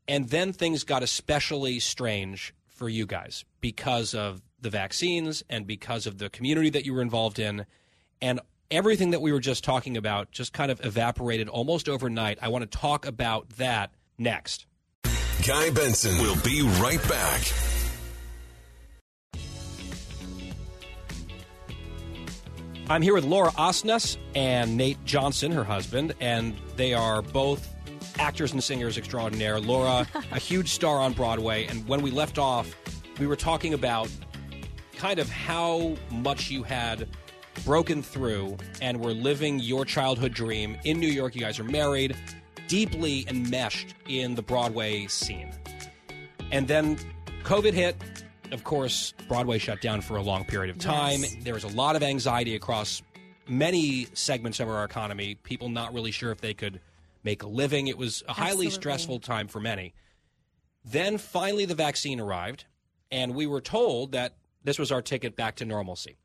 And 0.07 0.29
then 0.29 0.53
things 0.53 0.83
got 0.83 1.01
especially 1.01 1.79
strange 1.79 2.53
for 2.67 2.89
you 2.89 3.05
guys 3.05 3.45
because 3.61 4.13
of 4.13 4.41
the 4.63 4.69
vaccines 4.69 5.43
and 5.49 5.67
because 5.67 6.07
of 6.07 6.17
the 6.17 6.29
community 6.29 6.69
that 6.71 6.85
you 6.85 6.93
were 6.93 7.01
involved 7.01 7.37
in. 7.37 7.65
And 8.21 8.39
everything 8.71 9.11
that 9.11 9.21
we 9.21 9.31
were 9.31 9.39
just 9.39 9.63
talking 9.63 9.95
about 9.95 10.31
just 10.31 10.53
kind 10.53 10.71
of 10.71 10.83
evaporated 10.83 11.47
almost 11.47 11.87
overnight. 11.87 12.39
I 12.41 12.47
want 12.47 12.69
to 12.69 12.77
talk 12.77 13.05
about 13.05 13.49
that 13.57 13.93
next. 14.17 14.65
Guy 15.45 15.69
Benson 15.69 16.17
will 16.19 16.37
be 16.43 16.61
right 16.81 17.01
back. 17.07 17.41
I'm 22.89 23.01
here 23.01 23.13
with 23.13 23.23
Laura 23.23 23.51
Osnes 23.51 24.17
and 24.35 24.75
Nate 24.75 25.03
Johnson, 25.05 25.51
her 25.51 25.63
husband, 25.63 26.13
and 26.19 26.53
they 26.75 26.93
are 26.93 27.21
both 27.21 27.73
actors 28.19 28.51
and 28.51 28.63
singers 28.63 28.97
extraordinaire. 28.97 29.59
Laura, 29.59 30.05
a 30.31 30.39
huge 30.39 30.69
star 30.69 30.99
on 30.99 31.13
Broadway, 31.13 31.65
and 31.67 31.87
when 31.87 32.01
we 32.01 32.11
left 32.11 32.37
off, 32.37 32.75
we 33.19 33.27
were 33.27 33.35
talking 33.35 33.73
about 33.73 34.09
kind 35.03 35.19
of 35.19 35.29
how 35.29 35.93
much 36.11 36.49
you 36.49 36.63
had 36.63 37.09
broken 37.65 38.01
through 38.01 38.55
and 38.81 38.97
were 39.01 39.11
living 39.11 39.59
your 39.59 39.83
childhood 39.83 40.33
dream 40.33 40.77
in 40.85 40.97
New 40.97 41.09
York. 41.09 41.35
You 41.35 41.41
guys 41.41 41.59
are 41.59 41.65
married, 41.65 42.15
deeply 42.69 43.25
enmeshed 43.27 43.95
in 44.07 44.33
the 44.33 44.41
Broadway 44.41 45.07
scene. 45.07 45.51
And 46.53 46.69
then 46.69 46.97
COVID 47.43 47.73
hit. 47.73 47.97
Of 48.53 48.63
course, 48.63 49.13
Broadway 49.27 49.57
shut 49.57 49.81
down 49.81 49.99
for 49.99 50.15
a 50.15 50.21
long 50.21 50.45
period 50.45 50.73
of 50.73 50.79
time. 50.81 51.19
Yes. 51.19 51.35
There 51.41 51.53
was 51.53 51.65
a 51.65 51.75
lot 51.75 51.97
of 51.97 52.01
anxiety 52.01 52.55
across 52.55 53.01
many 53.45 54.07
segments 54.13 54.61
of 54.61 54.69
our 54.69 54.85
economy. 54.85 55.35
People 55.35 55.67
not 55.67 55.93
really 55.93 56.11
sure 56.11 56.31
if 56.31 56.39
they 56.39 56.53
could 56.53 56.79
make 57.25 57.43
a 57.43 57.47
living. 57.47 57.87
It 57.87 57.97
was 57.97 58.23
a 58.29 58.31
highly 58.31 58.51
Absolutely. 58.51 58.69
stressful 58.71 59.19
time 59.19 59.49
for 59.49 59.59
many. 59.59 59.95
Then 60.85 61.17
finally, 61.17 61.65
the 61.65 61.75
vaccine 61.75 62.21
arrived, 62.21 62.63
and 63.11 63.35
we 63.35 63.47
were 63.47 63.59
told 63.59 64.13
that 64.13 64.37
this 64.63 64.79
was 64.79 64.91
our 64.91 65.01
ticket 65.01 65.35
back 65.35 65.55
to 65.57 65.65
normalcy. 65.65 66.17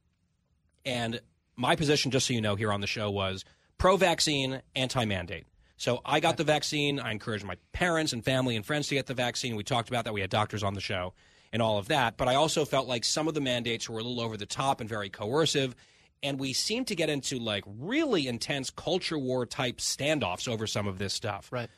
And 0.85 1.21
my 1.57 1.77
position, 1.77 2.11
just 2.11 2.27
so 2.27 2.35
you 2.35 2.41
know, 2.41 2.55
here 2.55 2.73
on 2.73 2.81
the 2.81 2.87
show 2.87 3.11
was 3.11 3.45
pro 3.79 3.97
vaccine, 3.97 4.63
anti 4.75 5.05
mandate. 5.05 5.47
So 5.77 6.01
I 6.05 6.21
got 6.21 6.37
the 6.37 6.45
vaccine. 6.45 6.99
I 6.99 7.13
encouraged 7.13 7.45
my 7.45 7.57
parents 7.73 8.13
and 8.13 8.25
family 8.25 8.57
and 8.57 8.67
friends 8.67 8.89
to 8.89 8.97
get 8.97 9.07
the 9.07 9.15
vaccine. 9.15 9.55
We 9.55 9.63
talked 9.63 9.89
about 9.89 10.05
that. 10.05 10.13
We 10.13 10.21
had 10.21 10.31
doctors 10.31 10.63
on 10.65 10.75
the 10.75 10.81
show 10.81 11.15
and 11.53 11.63
all 11.63 11.79
of 11.79 11.89
that. 11.89 12.17
But 12.17 12.29
I 12.29 12.35
also 12.35 12.65
felt 12.65 12.89
like 12.89 13.05
some 13.05 13.29
of 13.29 13.35
the 13.35 13.41
mandates 13.41 13.89
were 13.89 14.01
a 14.01 14.03
little 14.03 14.21
over 14.21 14.37
the 14.37 14.47
top 14.47 14.81
and 14.81 14.89
very 14.89 15.09
coercive. 15.09 15.77
And 16.21 16.41
we 16.41 16.53
seemed 16.53 16.89
to 16.89 16.97
get 16.97 17.11
into 17.11 17.39
like 17.39 17.63
really 17.67 18.27
intense 18.27 18.71
culture 18.71 19.19
war 19.19 19.47
type 19.47 19.79
standoffs 19.79 20.49
over 20.49 20.67
some 20.67 20.89
of 20.89 20.99
this 20.99 21.15
stuff. 21.15 21.49
Right. 21.53 21.71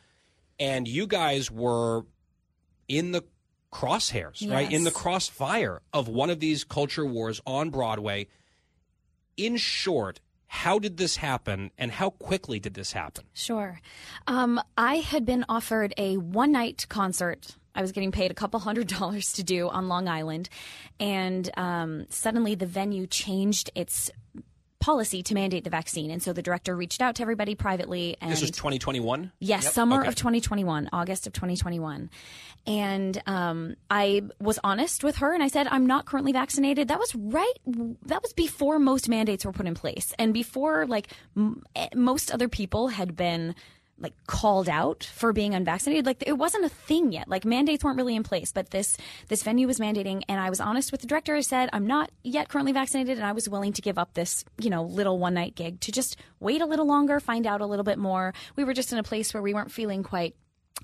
And 0.59 0.89
you 0.89 1.07
guys 1.07 1.51
were 1.51 2.07
in 2.89 3.13
the 3.13 3.23
crosshairs, 3.73 4.51
right? 4.51 4.71
In 4.71 4.85
the 4.85 4.91
crossfire 4.91 5.81
of 5.93 6.09
one 6.09 6.31
of 6.31 6.41
these 6.41 6.65
culture 6.65 7.07
wars 7.07 7.41
on 7.47 7.71
Broadway. 7.71 8.27
In 9.37 9.57
short, 9.57 10.21
how 10.47 10.81
did 10.81 10.97
this 10.97 11.17
happen 11.17 11.71
and 11.79 11.93
how 11.93 12.11
quickly 12.11 12.59
did 12.59 12.75
this 12.75 12.93
happen? 12.93 13.25
Sure. 13.33 13.81
Um, 14.27 14.61
I 14.77 14.97
had 14.97 15.25
been 15.25 15.45
offered 15.49 15.95
a 15.97 16.17
one 16.17 16.51
night 16.51 16.87
concert. 16.89 17.57
I 17.73 17.83
was 17.83 17.93
getting 17.93 18.11
paid 18.11 18.33
a 18.33 18.35
couple 18.35 18.59
hundred 18.59 18.89
dollars 18.99 19.33
to 19.35 19.45
do 19.45 19.69
on 19.69 19.87
Long 19.87 20.09
Island. 20.09 20.49
And 20.99 21.49
um, 21.57 22.07
suddenly 22.11 22.57
the 22.57 22.67
venue 22.67 23.07
changed 23.07 23.71
its 23.77 24.11
policy 24.81 25.23
to 25.23 25.35
mandate 25.35 25.63
the 25.65 25.71
vaccine. 25.71 26.11
And 26.11 26.23
so 26.23 26.33
the 26.33 26.43
director 26.43 26.75
reached 26.75 27.01
out 27.01 27.15
to 27.17 27.23
everybody 27.23 27.55
privately. 27.55 28.17
And 28.21 28.33
this 28.33 28.41
was 28.41 28.51
2021? 28.51 29.31
Yes, 29.39 29.73
summer 29.73 30.03
of 30.03 30.15
2021, 30.15 30.89
August 30.93 31.27
of 31.27 31.33
2021. 31.35 32.11
And 32.67 33.23
um, 33.27 33.77
I 33.91 34.23
was 34.41 34.59
honest 34.65 35.05
with 35.05 35.17
her 35.17 35.33
and 35.35 35.43
I 35.43 35.49
said, 35.49 35.69
I'm 35.71 35.87
not 35.87 36.07
currently 36.07 36.33
vaccinated. 36.33 36.89
That 36.89 36.99
was 36.99 37.15
right. 37.15 37.53
That 38.07 38.23
was 38.23 38.33
before 38.33 38.79
most 38.79 39.09
mandates 39.09 39.45
were 39.45 39.53
put 39.53 39.67
in 39.67 39.75
place 39.75 40.15
and 40.19 40.33
before 40.35 40.87
like 40.87 41.09
m- 41.37 41.63
eh, 41.77 41.89
most 41.95 42.31
other 42.31 42.49
people 42.49 42.89
had 42.89 43.17
been 43.17 43.55
like 44.01 44.15
called 44.27 44.69
out 44.69 45.05
for 45.05 45.33
being 45.33 45.55
unvaccinated. 45.55 46.07
Like 46.07 46.25
it 46.27 46.33
wasn't 46.33 46.65
a 46.65 46.69
thing 46.69 47.13
yet. 47.13 47.29
Like 47.29 47.45
mandates 47.45 47.85
weren't 47.85 47.97
really 47.97 48.17
in 48.17 48.23
place, 48.23 48.53
but 48.53 48.71
this 48.71 48.97
this 49.29 49.43
venue 49.43 49.67
was 49.67 49.79
mandating, 49.79 50.23
and 50.29 50.41
I 50.41 50.51
was 50.51 50.61
honest 50.61 50.91
with 50.91 51.03
the 51.03 51.07
director. 51.07 51.35
I 51.35 51.41
said 51.41 51.69
I'm 51.73 51.87
not 51.87 52.11
yet 52.25 52.49
currently 52.49 52.73
vaccinated, 52.73 53.19
and 53.19 53.27
I 53.27 53.33
was 53.33 53.49
willing 53.49 53.73
to 53.75 53.83
give 53.83 53.99
up 53.99 54.15
this 54.15 54.45
you 54.61 54.71
know 54.71 54.83
little 54.83 55.19
one 55.19 55.35
night 55.35 55.55
gig 55.55 55.81
to 55.81 55.93
just 55.93 56.17
wait 56.41 56.61
a 56.61 56.67
little 56.67 56.87
longer, 56.87 57.21
find 57.21 57.47
out 57.47 57.61
a 57.61 57.67
little 57.67 57.85
bit 57.85 57.99
more. 57.99 58.35
We 58.57 58.65
were 58.65 58.75
just 58.75 58.93
in 58.93 58.99
a 58.99 59.03
place 59.03 59.35
where 59.35 59.43
we 59.43 59.55
weren't 59.55 59.73
feeling 59.73 60.03
quite 60.03 60.35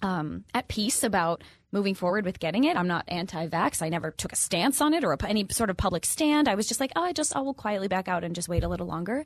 um, 0.02 0.44
at 0.52 0.68
peace 0.68 1.02
about 1.02 1.43
moving 1.72 1.94
forward 1.94 2.24
with 2.24 2.38
getting 2.38 2.64
it. 2.64 2.76
I'm 2.76 2.88
not 2.88 3.05
anti-vax. 3.09 3.82
I 3.82 3.88
never 3.88 4.10
took 4.10 4.32
a 4.32 4.36
stance 4.36 4.80
on 4.80 4.94
it 4.94 5.05
or 5.05 5.12
a, 5.12 5.26
any 5.26 5.47
sort 5.51 5.70
of 5.70 5.76
public 5.76 6.05
stand. 6.05 6.48
I 6.48 6.55
was 6.55 6.66
just 6.66 6.80
like, 6.80 6.93
oh, 6.97 7.02
I 7.02 7.12
just 7.12 7.34
I 7.36 7.40
will 7.40 7.55
quietly 7.55 7.88
back 7.88 8.09
out 8.09 8.24
and 8.24 8.34
just 8.34 8.48
wait 8.48 8.64
a 8.64 8.68
little 8.68 8.86
longer. 8.86 9.24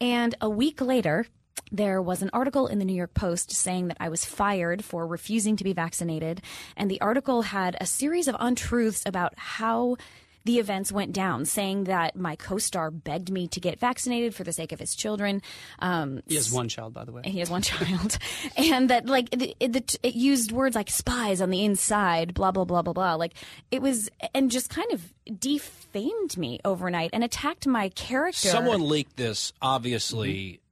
And 0.00 0.34
a 0.40 0.50
week 0.50 0.80
later, 0.80 1.26
there 1.72 2.00
was 2.00 2.22
an 2.22 2.30
article 2.32 2.66
in 2.66 2.78
the 2.78 2.84
New 2.84 2.94
York 2.94 3.14
Post 3.14 3.50
saying 3.52 3.88
that 3.88 3.96
I 4.00 4.08
was 4.08 4.24
fired 4.24 4.84
for 4.84 5.06
refusing 5.06 5.56
to 5.56 5.64
be 5.64 5.72
vaccinated. 5.72 6.42
And 6.76 6.90
the 6.90 7.00
article 7.00 7.42
had 7.42 7.76
a 7.80 7.86
series 7.86 8.28
of 8.28 8.36
untruths 8.38 9.02
about 9.06 9.34
how 9.36 9.96
the 10.44 10.60
events 10.60 10.92
went 10.92 11.12
down, 11.12 11.44
saying 11.44 11.84
that 11.84 12.14
my 12.14 12.36
co-star 12.36 12.88
begged 12.92 13.32
me 13.32 13.48
to 13.48 13.58
get 13.58 13.80
vaccinated 13.80 14.32
for 14.32 14.44
the 14.44 14.52
sake 14.52 14.70
of 14.70 14.78
his 14.78 14.94
children. 14.94 15.42
Um, 15.80 16.22
He 16.28 16.36
has 16.36 16.52
one 16.52 16.68
child, 16.68 16.94
by 16.94 17.04
the 17.04 17.10
way. 17.10 17.22
he 17.24 17.40
has 17.40 17.50
one 17.50 17.62
child, 17.62 18.16
and 18.56 18.88
that 18.90 19.06
like 19.06 19.26
it, 19.32 19.56
it, 19.58 19.96
it 20.04 20.14
used 20.14 20.52
words 20.52 20.76
like 20.76 20.88
spies 20.88 21.40
on 21.40 21.50
the 21.50 21.64
inside, 21.64 22.32
blah 22.32 22.52
blah 22.52 22.64
blah 22.64 22.82
blah 22.82 22.92
blah. 22.92 23.14
Like 23.16 23.32
it 23.72 23.82
was, 23.82 24.08
and 24.34 24.48
just 24.48 24.70
kind 24.70 24.92
of 24.92 25.12
defamed 25.40 26.36
me 26.36 26.60
overnight 26.64 27.10
and 27.12 27.24
attacked 27.24 27.66
my 27.66 27.88
character. 27.88 28.48
Someone 28.48 28.88
leaked 28.88 29.16
this, 29.16 29.52
obviously, 29.60 30.32
Mm-hmm. 30.32 30.65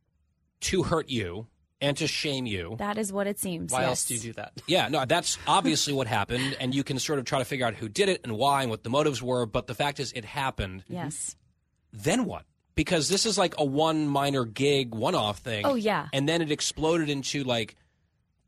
To 0.64 0.82
hurt 0.82 1.08
you 1.08 1.46
and 1.80 1.96
to 1.98 2.06
shame 2.06 2.46
you. 2.46 2.76
That 2.78 2.98
is 2.98 3.12
what 3.12 3.26
it 3.26 3.38
seems. 3.38 3.72
Why 3.72 3.80
yes. 3.80 3.88
else 3.88 4.04
do 4.06 4.14
you 4.14 4.20
do 4.20 4.32
that? 4.34 4.52
Yeah, 4.66 4.88
no, 4.88 5.04
that's 5.04 5.38
obviously 5.46 5.92
what 5.92 6.06
happened, 6.06 6.56
and 6.58 6.74
you 6.74 6.82
can 6.82 6.98
sort 6.98 7.18
of 7.18 7.24
try 7.24 7.38
to 7.38 7.44
figure 7.44 7.66
out 7.66 7.74
who 7.74 7.88
did 7.88 8.08
it 8.08 8.20
and 8.24 8.36
why 8.36 8.62
and 8.62 8.70
what 8.70 8.82
the 8.82 8.90
motives 8.90 9.22
were. 9.22 9.46
But 9.46 9.66
the 9.66 9.74
fact 9.74 10.00
is, 10.00 10.12
it 10.12 10.24
happened. 10.24 10.84
Yes. 10.88 11.36
Then 11.92 12.24
what? 12.24 12.44
Because 12.74 13.08
this 13.08 13.26
is 13.26 13.38
like 13.38 13.54
a 13.58 13.64
one 13.64 14.08
minor 14.08 14.44
gig, 14.44 14.94
one 14.94 15.14
off 15.14 15.38
thing. 15.38 15.64
Oh, 15.64 15.74
yeah. 15.74 16.08
And 16.12 16.28
then 16.28 16.42
it 16.42 16.50
exploded 16.50 17.08
into 17.08 17.44
like 17.44 17.76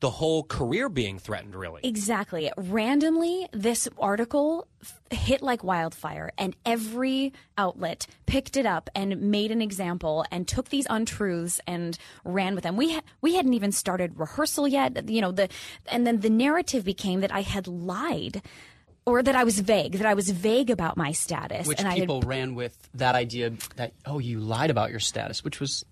the 0.00 0.10
whole 0.10 0.42
career 0.42 0.88
being 0.88 1.18
threatened, 1.18 1.54
really. 1.54 1.80
Exactly. 1.82 2.50
Randomly, 2.56 3.48
this 3.52 3.88
article 3.98 4.66
f- 4.82 5.00
hit 5.10 5.40
like 5.40 5.64
wildfire, 5.64 6.32
and 6.36 6.54
every 6.66 7.32
outlet 7.56 8.06
picked 8.26 8.56
it 8.56 8.66
up 8.66 8.90
and 8.94 9.20
made 9.22 9.50
an 9.50 9.62
example 9.62 10.24
and 10.30 10.46
took 10.46 10.68
these 10.68 10.86
untruths 10.90 11.60
and 11.66 11.96
ran 12.24 12.54
with 12.54 12.64
them. 12.64 12.76
We 12.76 12.94
ha- 12.94 13.02
we 13.22 13.36
hadn't 13.36 13.54
even 13.54 13.72
started 13.72 14.18
rehearsal 14.18 14.68
yet, 14.68 15.08
you 15.08 15.22
know. 15.22 15.32
The 15.32 15.48
and 15.86 16.06
then 16.06 16.20
the 16.20 16.30
narrative 16.30 16.84
became 16.84 17.20
that 17.20 17.32
I 17.32 17.40
had 17.40 17.66
lied. 17.66 18.42
Or 19.08 19.22
that 19.22 19.36
I 19.36 19.44
was 19.44 19.60
vague, 19.60 19.92
that 19.92 20.06
I 20.06 20.14
was 20.14 20.30
vague 20.30 20.68
about 20.68 20.96
my 20.96 21.12
status, 21.12 21.68
Which 21.68 21.78
and 21.78 21.86
I 21.86 21.92
had 21.92 22.00
people 22.00 22.22
ran 22.22 22.56
with 22.56 22.76
that 22.94 23.14
idea 23.14 23.52
that 23.76 23.92
oh, 24.04 24.18
you 24.18 24.40
lied 24.40 24.68
about 24.68 24.90
your 24.90 24.98
status, 24.98 25.44
which 25.44 25.60
was 25.60 25.84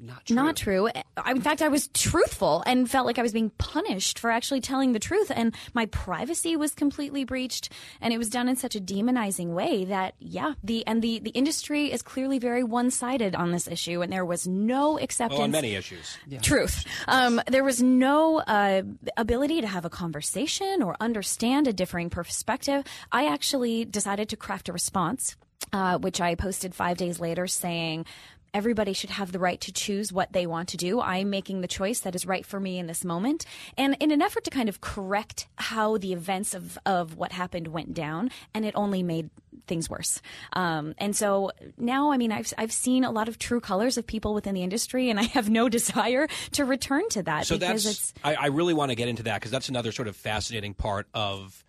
not 0.00 0.24
true. 0.26 0.36
Not 0.36 0.56
true. 0.56 0.88
In 1.28 1.40
fact, 1.40 1.62
I 1.62 1.68
was 1.68 1.88
truthful 1.88 2.62
and 2.66 2.90
felt 2.90 3.06
like 3.06 3.18
I 3.18 3.22
was 3.22 3.32
being 3.32 3.50
punished 3.58 4.18
for 4.18 4.30
actually 4.30 4.60
telling 4.60 4.92
the 4.92 4.98
truth. 4.98 5.30
And 5.34 5.54
my 5.74 5.86
privacy 5.86 6.56
was 6.56 6.74
completely 6.74 7.24
breached. 7.24 7.70
And 8.00 8.14
it 8.14 8.18
was 8.18 8.30
done 8.30 8.48
in 8.48 8.56
such 8.56 8.74
a 8.74 8.80
demonizing 8.80 9.48
way 9.48 9.84
that, 9.84 10.14
yeah, 10.18 10.54
the 10.64 10.86
and 10.86 11.02
the, 11.02 11.18
the 11.18 11.30
industry 11.30 11.92
is 11.92 12.02
clearly 12.02 12.38
very 12.38 12.64
one 12.64 12.90
sided 12.90 13.34
on 13.34 13.52
this 13.52 13.68
issue. 13.68 14.00
And 14.00 14.12
there 14.12 14.24
was 14.24 14.46
no 14.46 14.98
acceptance. 14.98 15.38
Oh, 15.38 15.44
on 15.44 15.50
many 15.50 15.74
issues. 15.74 16.16
Truth. 16.42 16.86
Um, 17.06 17.40
there 17.46 17.64
was 17.64 17.82
no 17.82 18.40
uh, 18.40 18.82
ability 19.16 19.60
to 19.60 19.66
have 19.66 19.84
a 19.84 19.90
conversation 19.90 20.82
or 20.82 20.96
understand 21.00 21.68
a 21.68 21.72
differing 21.72 22.10
perspective. 22.10 22.84
I 23.12 23.26
actually 23.26 23.84
decided 23.84 24.28
to 24.30 24.36
craft 24.36 24.68
a 24.68 24.72
response, 24.72 25.36
uh, 25.72 25.98
which 25.98 26.20
I 26.20 26.34
posted 26.34 26.74
five 26.74 26.96
days 26.96 27.20
later 27.20 27.46
saying, 27.46 28.06
Everybody 28.52 28.92
should 28.92 29.10
have 29.10 29.32
the 29.32 29.38
right 29.38 29.60
to 29.60 29.72
choose 29.72 30.12
what 30.12 30.32
they 30.32 30.46
want 30.46 30.68
to 30.70 30.76
do. 30.76 31.00
I'm 31.00 31.30
making 31.30 31.60
the 31.60 31.68
choice 31.68 32.00
that 32.00 32.14
is 32.14 32.26
right 32.26 32.44
for 32.44 32.60
me 32.60 32.78
in 32.78 32.86
this 32.86 33.04
moment. 33.04 33.44
And 33.76 33.96
in 34.00 34.10
an 34.10 34.22
effort 34.22 34.44
to 34.44 34.50
kind 34.50 34.68
of 34.68 34.80
correct 34.80 35.46
how 35.56 35.98
the 35.98 36.12
events 36.12 36.54
of, 36.54 36.78
of 36.86 37.16
what 37.16 37.32
happened 37.32 37.68
went 37.68 37.94
down, 37.94 38.30
and 38.54 38.64
it 38.64 38.74
only 38.74 39.02
made 39.02 39.30
things 39.66 39.88
worse. 39.88 40.20
Um, 40.52 40.94
and 40.98 41.14
so 41.14 41.52
now, 41.78 42.10
I 42.10 42.16
mean, 42.16 42.32
I've, 42.32 42.52
I've 42.58 42.72
seen 42.72 43.04
a 43.04 43.10
lot 43.10 43.28
of 43.28 43.38
true 43.38 43.60
colors 43.60 43.96
of 43.96 44.06
people 44.06 44.34
within 44.34 44.54
the 44.54 44.62
industry, 44.62 45.10
and 45.10 45.18
I 45.18 45.24
have 45.24 45.48
no 45.48 45.68
desire 45.80 46.28
to 46.52 46.64
return 46.64 47.08
to 47.10 47.22
that 47.24 47.46
So 47.46 47.56
because 47.56 47.84
that's, 47.84 47.96
it's 47.96 48.14
I, 48.24 48.34
I 48.34 48.46
really 48.46 48.74
want 48.74 48.90
to 48.90 48.96
get 48.96 49.08
into 49.08 49.22
that 49.24 49.40
because 49.40 49.50
that's 49.50 49.68
another 49.68 49.92
sort 49.92 50.08
of 50.08 50.16
fascinating 50.16 50.74
part 50.74 51.06
of 51.14 51.64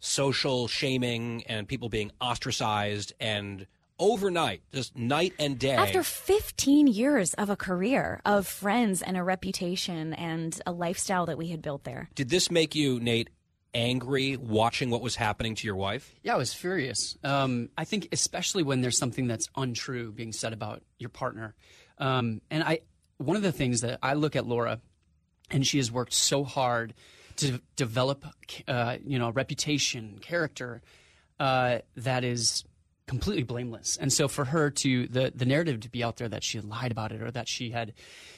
social 0.00 0.66
shaming 0.66 1.44
and 1.46 1.68
people 1.68 1.88
being 1.88 2.10
ostracized 2.20 3.12
and 3.20 3.66
overnight, 4.00 4.62
just 4.72 4.96
night 4.96 5.34
and 5.38 5.58
day. 5.58 5.76
after 5.76 6.02
15 6.02 6.88
years 6.88 7.34
of 7.34 7.50
a 7.50 7.56
career 7.56 8.20
of 8.24 8.46
friends 8.46 9.02
and 9.02 9.16
a 9.16 9.22
reputation 9.22 10.14
and 10.14 10.60
a 10.66 10.72
lifestyle 10.72 11.26
that 11.26 11.38
we 11.38 11.48
had 11.48 11.62
built 11.62 11.84
there. 11.84 12.08
Did 12.16 12.30
this 12.30 12.50
make 12.50 12.74
you, 12.74 12.98
Nate, 12.98 13.30
angry 13.74 14.36
watching 14.36 14.90
what 14.90 15.02
was 15.02 15.16
happening 15.16 15.54
to 15.54 15.66
your 15.66 15.76
wife? 15.76 16.12
Yeah, 16.22 16.34
I 16.34 16.38
was 16.38 16.52
furious. 16.52 17.16
Um, 17.22 17.68
I 17.76 17.84
think 17.84 18.08
especially 18.10 18.62
when 18.62 18.80
there's 18.80 18.98
something 18.98 19.28
that's 19.28 19.48
untrue 19.56 20.10
being 20.10 20.32
said 20.32 20.52
about 20.52 20.82
your 20.98 21.10
partner. 21.10 21.54
Um, 21.98 22.40
and 22.50 22.64
I, 22.64 22.80
one 23.18 23.36
of 23.36 23.42
the 23.42 23.52
things 23.52 23.82
that 23.82 23.98
I 24.02 24.14
look 24.14 24.34
at 24.34 24.46
Laura, 24.46 24.80
and 25.50 25.66
she 25.66 25.76
has 25.76 25.92
worked 25.92 26.14
so 26.14 26.42
hard 26.42 26.94
to 27.36 27.60
develop, 27.76 28.24
uh, 28.66 28.96
you 29.04 29.18
know, 29.18 29.28
a 29.28 29.32
reputation, 29.32 30.18
character 30.20 30.82
uh, 31.38 31.78
that 31.96 32.24
is 32.24 32.64
completely 33.10 33.42
blameless. 33.42 33.98
And 34.00 34.12
so 34.12 34.28
for 34.28 34.44
her 34.44 34.70
to 34.70 35.08
the 35.08 35.32
the 35.34 35.44
narrative 35.44 35.80
to 35.80 35.88
be 35.90 36.04
out 36.04 36.18
there 36.18 36.28
that 36.28 36.44
she 36.44 36.58
had 36.58 36.64
lied 36.64 36.92
about 36.92 37.10
it 37.10 37.20
or 37.20 37.32
that 37.32 37.48
she 37.48 37.70
had, 37.70 37.92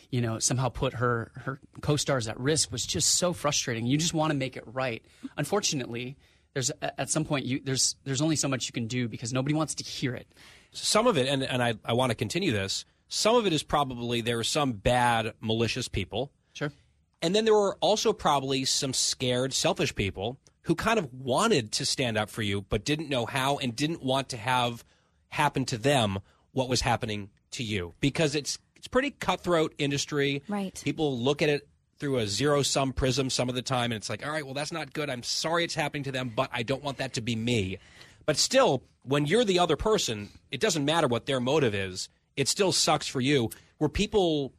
you 0.09 0.23
know, 0.23 0.39
somehow 0.39 0.71
put 0.71 0.95
her 0.95 1.31
her 1.35 1.61
co-stars 1.83 2.27
at 2.27 2.41
risk 2.41 2.73
was 2.73 2.87
just 2.87 3.19
so 3.19 3.35
frustrating. 3.35 3.87
You 3.87 3.99
just 3.99 4.15
want 4.15 4.33
to 4.33 4.37
make 4.37 4.57
it 4.57 4.65
right. 4.67 5.05
Unfortunately, 5.37 6.17
there's 6.55 6.71
at 6.81 7.11
some 7.11 7.27
point 7.27 7.45
you 7.45 7.61
there's 7.63 7.97
there's 8.05 8.23
only 8.23 8.35
so 8.35 8.49
much 8.49 8.67
you 8.67 8.73
can 8.73 8.87
do 8.87 9.09
because 9.09 9.31
nobody 9.31 9.55
wants 9.55 9.75
to 9.75 9.85
hear 9.85 10.15
it. 10.15 10.27
Some 10.73 11.07
of 11.07 11.19
it, 11.19 11.29
and, 11.29 11.43
and 11.43 11.63
I, 11.63 11.75
I 11.85 11.93
want 11.93 12.09
to 12.09 12.17
continue 12.17 12.51
this, 12.51 12.87
some 13.09 13.37
of 13.37 13.47
it 13.47 13.53
is 13.53 13.63
probably 13.63 14.23
there 14.23 14.39
are 14.39 14.45
some 14.45 14.73
bad, 14.73 15.35
malicious 15.43 15.87
people. 15.87 16.33
Sure. 16.55 16.73
And 17.21 17.37
then 17.37 17.45
there 17.45 17.53
were 17.53 17.77
also 17.83 18.15
probably 18.15 18.65
some 18.65 18.95
scared, 18.95 19.53
selfish 19.53 19.95
people 19.95 20.39
who 20.63 20.75
kind 20.75 20.99
of 20.99 21.13
wanted 21.13 21.73
to 21.73 21.85
stand 21.85 22.17
up 22.17 22.31
for 22.31 22.43
you, 22.43 22.63
but 22.63 22.85
didn't 22.85 23.09
know 23.09 23.27
how 23.27 23.59
and 23.59 23.75
didn't 23.75 24.03
want 24.03 24.29
to 24.31 24.37
have 24.37 24.85
happen 25.29 25.65
to 25.65 25.79
them 25.79 26.19
what 26.53 26.69
was 26.69 26.83
happening 26.83 27.31
to 27.53 27.63
you. 27.63 27.95
Because 28.01 28.35
it's 28.35 28.59
it's 28.77 28.89
pretty 28.89 29.11
cutthroat 29.11 29.75
industry. 29.79 30.43
Right. 30.49 30.81
People 30.85 31.19
look 31.19 31.41
at 31.43 31.49
it 31.49 31.69
through 31.99 32.19
a 32.19 32.27
zero 32.27 32.63
sum 32.63 32.93
prism 32.93 33.31
some 33.31 33.49
of 33.49 33.55
the 33.55 33.63
time 33.63 33.93
and 33.93 33.95
it's 33.95 34.11
like, 34.11 34.27
all 34.27 34.33
right, 34.33 34.45
well 34.45 34.55
that's 34.55 34.73
not 34.73 34.93
good. 34.93 35.09
I'm 35.09 35.23
sorry 35.23 35.65
it's 35.65 35.75
happening 35.75 36.03
to 36.05 36.13
them, 36.13 36.33
but 36.35 36.51
I 36.53 36.63
don't 36.63 36.83
want 36.83 36.99
that 36.99 37.15
to 37.15 37.21
be 37.21 37.37
me. 37.37 37.79
But 38.27 38.37
still, 38.37 38.83
when 39.05 39.27
you're 39.27 39.45
the 39.45 39.59
other 39.59 39.77
person, 39.77 40.29
it 40.51 40.61
doesn't 40.61 40.85
matter 40.85 41.09
what 41.09 41.27
their 41.27 41.41
motive 41.41 41.75
is. 41.75 42.09
It 42.37 42.49
still 42.49 42.73
sucks 42.73 43.07
for 43.07 43.21
you. 43.21 43.51
Were 43.79 43.89
people 43.89 44.53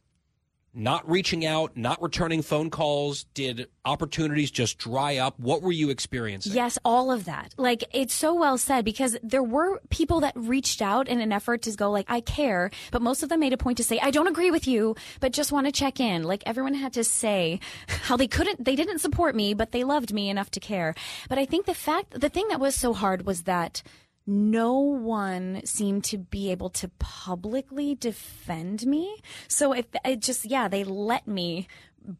not 0.74 1.08
reaching 1.08 1.46
out, 1.46 1.76
not 1.76 2.02
returning 2.02 2.42
phone 2.42 2.70
calls? 2.70 3.24
Did 3.34 3.68
opportunities 3.84 4.50
just 4.50 4.78
dry 4.78 5.16
up? 5.18 5.38
What 5.38 5.62
were 5.62 5.72
you 5.72 5.90
experiencing? 5.90 6.52
Yes, 6.52 6.78
all 6.84 7.12
of 7.12 7.24
that. 7.26 7.54
Like 7.56 7.84
it's 7.92 8.14
so 8.14 8.34
well 8.34 8.58
said 8.58 8.84
because 8.84 9.16
there 9.22 9.42
were 9.42 9.80
people 9.90 10.20
that 10.20 10.32
reached 10.36 10.82
out 10.82 11.08
in 11.08 11.20
an 11.20 11.32
effort 11.32 11.62
to 11.62 11.72
go 11.72 11.90
like 11.90 12.06
I 12.08 12.20
care, 12.20 12.70
but 12.90 13.02
most 13.02 13.22
of 13.22 13.28
them 13.28 13.40
made 13.40 13.52
a 13.52 13.56
point 13.56 13.78
to 13.78 13.84
say 13.84 13.98
I 14.00 14.10
don't 14.10 14.26
agree 14.26 14.50
with 14.50 14.66
you, 14.66 14.96
but 15.20 15.32
just 15.32 15.52
want 15.52 15.66
to 15.66 15.72
check 15.72 16.00
in. 16.00 16.24
Like 16.24 16.42
everyone 16.46 16.74
had 16.74 16.92
to 16.94 17.04
say 17.04 17.60
how 17.88 18.16
they 18.16 18.28
couldn't 18.28 18.64
they 18.64 18.76
didn't 18.76 18.98
support 18.98 19.34
me, 19.34 19.54
but 19.54 19.72
they 19.72 19.84
loved 19.84 20.12
me 20.12 20.28
enough 20.28 20.50
to 20.52 20.60
care. 20.60 20.94
But 21.28 21.38
I 21.38 21.44
think 21.44 21.66
the 21.66 21.74
fact 21.74 22.20
the 22.20 22.28
thing 22.28 22.48
that 22.48 22.60
was 22.60 22.74
so 22.74 22.92
hard 22.92 23.26
was 23.26 23.42
that 23.42 23.82
no 24.26 24.78
one 24.78 25.60
seemed 25.64 26.04
to 26.04 26.18
be 26.18 26.50
able 26.50 26.70
to 26.70 26.88
publicly 26.98 27.94
defend 27.94 28.86
me. 28.86 29.16
So 29.48 29.72
if 29.72 29.86
it 30.04 30.20
just 30.20 30.44
yeah, 30.44 30.68
they 30.68 30.84
let 30.84 31.26
me 31.26 31.68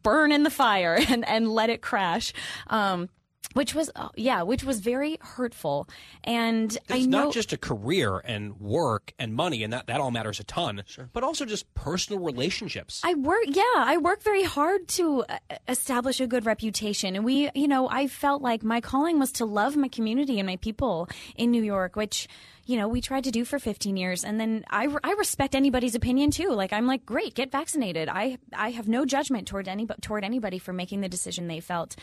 burn 0.03 0.31
in 0.31 0.43
the 0.43 0.49
fire 0.49 0.99
and 1.09 1.27
and 1.27 1.51
let 1.51 1.69
it 1.69 1.81
crash. 1.81 2.33
Um 2.67 3.09
which 3.53 3.73
was 3.73 3.89
uh, 3.95 4.09
yeah, 4.15 4.41
which 4.41 4.63
was 4.63 4.79
very 4.79 5.17
hurtful. 5.21 5.87
And 6.23 6.77
I 6.89 6.97
It's 6.97 7.07
know 7.07 7.25
not 7.25 7.33
just 7.33 7.53
a 7.53 7.57
career 7.57 8.19
and 8.25 8.59
work 8.59 9.13
and 9.19 9.33
money, 9.33 9.63
and 9.63 9.71
that, 9.73 9.87
that 9.87 10.01
all 10.01 10.11
matters 10.11 10.39
a 10.39 10.43
ton, 10.43 10.83
but 11.13 11.23
also 11.23 11.45
just 11.45 11.73
personal 11.73 12.23
relationships. 12.23 13.01
I 13.03 13.13
work, 13.13 13.43
yeah, 13.47 13.63
I 13.75 13.97
work 13.97 14.23
very 14.23 14.43
hard 14.43 14.87
to 14.89 15.23
uh, 15.29 15.37
establish 15.67 16.19
a 16.19 16.27
good 16.27 16.45
reputation. 16.45 17.15
And 17.15 17.23
we, 17.25 17.49
you 17.55 17.67
know, 17.67 17.89
I 17.89 18.07
felt 18.07 18.41
like 18.41 18.63
my 18.63 18.81
calling 18.81 19.19
was 19.19 19.31
to 19.33 19.45
love 19.45 19.75
my 19.75 19.87
community 19.87 20.39
and 20.39 20.47
my 20.47 20.57
people 20.57 21.09
in 21.35 21.51
New 21.51 21.63
York, 21.63 21.95
which, 21.95 22.27
you 22.65 22.77
know, 22.77 22.87
we 22.87 23.01
tried 23.01 23.23
to 23.25 23.31
do 23.31 23.45
for 23.45 23.59
15 23.59 23.97
years. 23.97 24.23
And 24.23 24.39
then 24.39 24.65
I, 24.69 24.87
I 25.03 25.11
respect 25.13 25.55
anybody's 25.55 25.95
opinion 25.95 26.31
too. 26.31 26.49
Like, 26.51 26.73
I'm 26.73 26.87
like, 26.87 27.05
great, 27.05 27.35
get 27.35 27.51
vaccinated. 27.51 28.09
I, 28.09 28.37
I 28.53 28.71
have 28.71 28.87
no 28.87 29.05
judgment 29.05 29.47
toward 29.47 29.67
any, 29.67 29.85
toward 30.01 30.23
anybody 30.23 30.59
for 30.59 30.73
making 30.73 31.01
the 31.01 31.09
decision 31.09 31.47
they 31.47 31.59
felt 31.59 31.95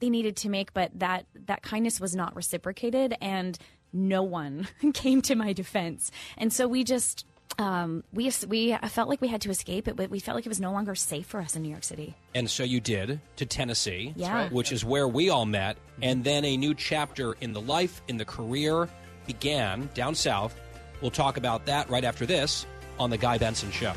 they 0.00 0.10
needed 0.10 0.36
to 0.38 0.48
make, 0.48 0.72
but 0.72 0.90
that, 0.98 1.26
that 1.46 1.62
kindness 1.62 2.00
was 2.00 2.16
not 2.16 2.34
reciprocated 2.34 3.14
and 3.20 3.56
no 3.92 4.22
one 4.22 4.66
came 4.94 5.20
to 5.22 5.34
my 5.34 5.52
defense. 5.52 6.10
And 6.38 6.52
so 6.52 6.66
we 6.68 6.84
just, 6.84 7.26
um, 7.58 8.04
we 8.12 8.30
we 8.48 8.76
felt 8.88 9.08
like 9.08 9.20
we 9.20 9.28
had 9.28 9.40
to 9.42 9.50
escape 9.50 9.88
it, 9.88 9.96
but 9.96 10.08
we 10.08 10.20
felt 10.20 10.36
like 10.36 10.46
it 10.46 10.48
was 10.48 10.60
no 10.60 10.72
longer 10.72 10.94
safe 10.94 11.26
for 11.26 11.40
us 11.40 11.56
in 11.56 11.62
New 11.62 11.68
York 11.68 11.82
City. 11.84 12.14
And 12.34 12.48
so 12.48 12.62
you 12.62 12.80
did 12.80 13.20
to 13.36 13.44
Tennessee, 13.46 14.14
Yeah. 14.16 14.32
right. 14.34 14.52
which 14.52 14.72
is 14.72 14.84
where 14.84 15.08
we 15.08 15.30
all 15.30 15.46
met. 15.46 15.76
And 16.00 16.22
then 16.24 16.44
a 16.44 16.56
new 16.56 16.74
chapter 16.74 17.34
in 17.40 17.52
the 17.52 17.60
life, 17.60 18.00
in 18.08 18.16
the 18.16 18.24
career 18.24 18.88
began 19.26 19.90
down 19.94 20.14
south. 20.14 20.58
We'll 21.02 21.10
talk 21.10 21.36
about 21.36 21.66
that 21.66 21.90
right 21.90 22.04
after 22.04 22.24
this 22.24 22.66
on 22.98 23.10
The 23.10 23.18
Guy 23.18 23.38
Benson 23.38 23.70
Show. 23.72 23.92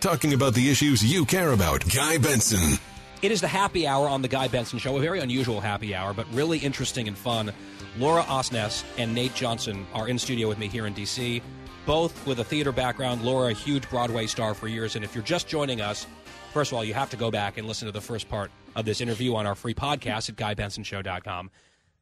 Talking 0.00 0.32
about 0.32 0.54
the 0.54 0.70
issues 0.70 1.04
you 1.04 1.24
care 1.24 1.50
about. 1.50 1.82
Guy 1.92 2.18
Benson. 2.18 2.78
It 3.20 3.32
is 3.32 3.40
the 3.40 3.48
happy 3.48 3.84
hour 3.84 4.08
on 4.08 4.22
the 4.22 4.28
Guy 4.28 4.46
Benson 4.46 4.78
Show, 4.78 4.96
a 4.96 5.00
very 5.00 5.18
unusual 5.18 5.60
happy 5.60 5.92
hour, 5.92 6.14
but 6.14 6.24
really 6.32 6.58
interesting 6.58 7.08
and 7.08 7.18
fun. 7.18 7.52
Laura 7.98 8.22
Osnes 8.22 8.84
and 8.96 9.12
Nate 9.12 9.34
Johnson 9.34 9.84
are 9.92 10.06
in 10.06 10.16
studio 10.16 10.46
with 10.46 10.56
me 10.56 10.68
here 10.68 10.86
in 10.86 10.92
D.C., 10.92 11.42
both 11.84 12.24
with 12.28 12.38
a 12.38 12.44
theater 12.44 12.70
background. 12.70 13.22
Laura, 13.22 13.50
a 13.50 13.52
huge 13.52 13.90
Broadway 13.90 14.28
star 14.28 14.54
for 14.54 14.68
years. 14.68 14.94
And 14.94 15.04
if 15.04 15.16
you're 15.16 15.24
just 15.24 15.48
joining 15.48 15.80
us, 15.80 16.06
first 16.52 16.70
of 16.70 16.76
all, 16.76 16.84
you 16.84 16.94
have 16.94 17.10
to 17.10 17.16
go 17.16 17.32
back 17.32 17.58
and 17.58 17.66
listen 17.66 17.86
to 17.86 17.92
the 17.92 18.00
first 18.00 18.28
part 18.28 18.52
of 18.76 18.84
this 18.84 19.00
interview 19.00 19.34
on 19.34 19.46
our 19.46 19.56
free 19.56 19.74
podcast 19.74 20.28
at 20.28 20.36
GuyBensonShow.com. 20.36 21.50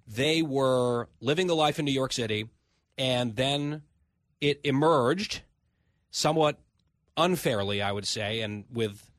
They 0.06 0.42
were 0.42 1.08
living 1.20 1.46
the 1.46 1.56
life 1.56 1.78
in 1.78 1.86
New 1.86 1.92
York 1.92 2.12
City, 2.12 2.50
and 2.98 3.34
then 3.36 3.84
it 4.42 4.60
emerged 4.64 5.40
somewhat 6.10 6.58
unfairly, 7.16 7.82
I 7.82 7.92
would 7.92 8.06
say, 8.06 8.40
and 8.40 8.64
with 8.72 9.10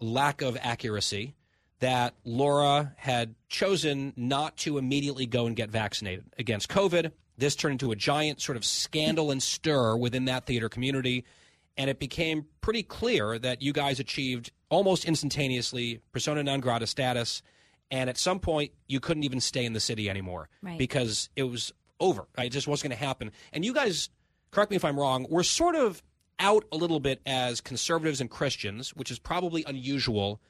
lack 0.00 0.42
of 0.42 0.56
accuracy 0.60 1.34
that 1.80 2.14
Laura 2.24 2.92
had 2.96 3.34
chosen 3.48 4.12
not 4.16 4.56
to 4.58 4.76
immediately 4.78 5.26
go 5.26 5.46
and 5.46 5.56
get 5.56 5.70
vaccinated 5.70 6.24
against 6.38 6.68
COVID. 6.68 7.12
This 7.38 7.56
turned 7.56 7.72
into 7.72 7.90
a 7.90 7.96
giant 7.96 8.40
sort 8.42 8.56
of 8.56 8.64
scandal 8.64 9.30
and 9.30 9.42
stir 9.42 9.96
within 9.96 10.26
that 10.26 10.44
theater 10.46 10.68
community. 10.68 11.24
And 11.78 11.88
it 11.88 11.98
became 11.98 12.44
pretty 12.60 12.82
clear 12.82 13.38
that 13.38 13.62
you 13.62 13.72
guys 13.72 13.98
achieved 13.98 14.52
almost 14.68 15.06
instantaneously 15.06 16.00
persona 16.12 16.42
non 16.42 16.60
grata 16.60 16.86
status. 16.86 17.42
And 17.90 18.10
at 18.10 18.18
some 18.18 18.40
point, 18.40 18.72
you 18.88 19.00
couldn't 19.00 19.24
even 19.24 19.40
stay 19.40 19.64
in 19.64 19.72
the 19.72 19.80
city 19.80 20.10
anymore 20.10 20.48
Right. 20.62 20.78
because 20.78 21.30
it 21.34 21.44
was 21.44 21.72
over. 21.98 22.26
It 22.38 22.50
just 22.50 22.68
wasn't 22.68 22.90
going 22.90 22.98
to 22.98 23.04
happen. 23.06 23.32
And 23.52 23.64
you 23.64 23.72
guys, 23.72 24.10
correct 24.50 24.70
me 24.70 24.76
if 24.76 24.84
I'm 24.84 24.98
wrong, 25.00 25.26
were 25.30 25.42
sort 25.42 25.74
of 25.76 26.02
out 26.40 26.64
a 26.72 26.76
little 26.76 26.98
bit 26.98 27.20
as 27.26 27.60
conservatives 27.60 28.20
and 28.20 28.28
Christians, 28.28 28.90
which 28.96 29.10
is 29.10 29.18
probably 29.20 29.62
unusual 29.66 30.40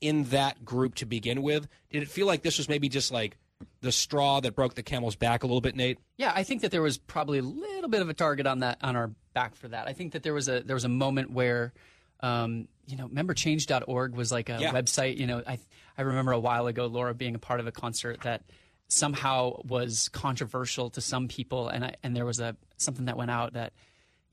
in 0.00 0.24
that 0.24 0.64
group 0.64 0.94
to 0.96 1.06
begin 1.06 1.42
with. 1.42 1.66
Did 1.90 2.02
it 2.04 2.08
feel 2.08 2.26
like 2.26 2.42
this 2.42 2.58
was 2.58 2.68
maybe 2.68 2.88
just 2.88 3.10
like 3.10 3.36
the 3.80 3.90
straw 3.90 4.38
that 4.40 4.54
broke 4.54 4.74
the 4.74 4.82
camel's 4.84 5.16
back 5.16 5.42
a 5.42 5.46
little 5.46 5.60
bit, 5.60 5.74
Nate? 5.74 5.98
Yeah, 6.16 6.30
I 6.32 6.44
think 6.44 6.62
that 6.62 6.70
there 6.70 6.82
was 6.82 6.98
probably 6.98 7.38
a 7.38 7.42
little 7.42 7.88
bit 7.88 8.02
of 8.02 8.08
a 8.08 8.14
target 8.14 8.46
on 8.46 8.60
that 8.60 8.78
on 8.82 8.94
our 8.94 9.10
back 9.34 9.56
for 9.56 9.66
that. 9.68 9.88
I 9.88 9.92
think 9.94 10.12
that 10.12 10.22
there 10.22 10.34
was 10.34 10.48
a 10.48 10.60
there 10.60 10.74
was 10.76 10.84
a 10.84 10.88
moment 10.88 11.32
where, 11.32 11.72
um, 12.20 12.68
you 12.86 12.96
know, 12.96 13.06
remember 13.08 13.34
Change.org 13.34 14.14
was 14.14 14.30
like 14.30 14.48
a 14.48 14.58
Yeah. 14.60 14.72
website. 14.72 15.16
You 15.16 15.26
know, 15.26 15.42
I 15.46 15.58
I 15.96 16.02
remember 16.02 16.30
a 16.32 16.38
while 16.38 16.68
ago 16.68 16.86
Laura 16.86 17.14
being 17.14 17.34
a 17.34 17.38
part 17.40 17.58
of 17.58 17.66
a 17.66 17.72
concert 17.72 18.20
that 18.20 18.42
somehow 18.88 19.60
was 19.64 20.08
controversial 20.10 20.90
to 20.90 21.00
some 21.00 21.28
people, 21.28 21.68
and 21.68 21.84
I, 21.84 21.94
and 22.02 22.14
there 22.16 22.24
was 22.24 22.38
a 22.40 22.56
something 22.76 23.06
that 23.06 23.16
went 23.16 23.30
out 23.30 23.54
that 23.54 23.72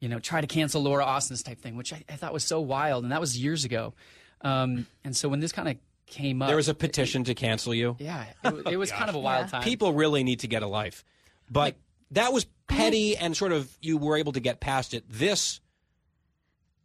you 0.05 0.09
know 0.11 0.19
try 0.19 0.39
to 0.39 0.45
cancel 0.45 0.83
Laura 0.83 1.03
Osnes 1.03 1.43
type 1.43 1.59
thing, 1.59 1.75
which 1.75 1.91
I, 1.91 2.03
I 2.07 2.13
thought 2.15 2.31
was 2.31 2.43
so 2.43 2.61
wild, 2.61 3.03
and 3.03 3.11
that 3.11 3.19
was 3.19 3.35
years 3.35 3.65
ago. 3.65 3.95
Um, 4.41 4.85
and 5.03 5.15
so 5.15 5.27
when 5.27 5.39
this 5.39 5.51
kind 5.51 5.67
of 5.67 5.77
came 6.05 6.43
up, 6.43 6.47
There 6.47 6.57
was 6.57 6.69
a 6.69 6.75
petition 6.75 7.23
to 7.23 7.33
cancel 7.33 7.73
you. 7.73 7.95
yeah, 7.97 8.25
it, 8.43 8.73
it 8.73 8.77
was 8.77 8.91
kind 8.91 9.09
of 9.09 9.15
a 9.15 9.19
wild 9.29 9.47
time. 9.49 9.63
People 9.63 9.93
really 9.93 10.23
need 10.23 10.41
to 10.41 10.47
get 10.47 10.61
a 10.61 10.67
life. 10.67 11.03
But 11.49 11.75
that 12.11 12.31
was 12.31 12.45
petty 12.67 13.17
and 13.17 13.35
sort 13.35 13.51
of 13.51 13.75
you 13.81 13.97
were 13.97 14.15
able 14.15 14.33
to 14.33 14.39
get 14.39 14.59
past 14.59 14.93
it. 14.93 15.05
This 15.09 15.59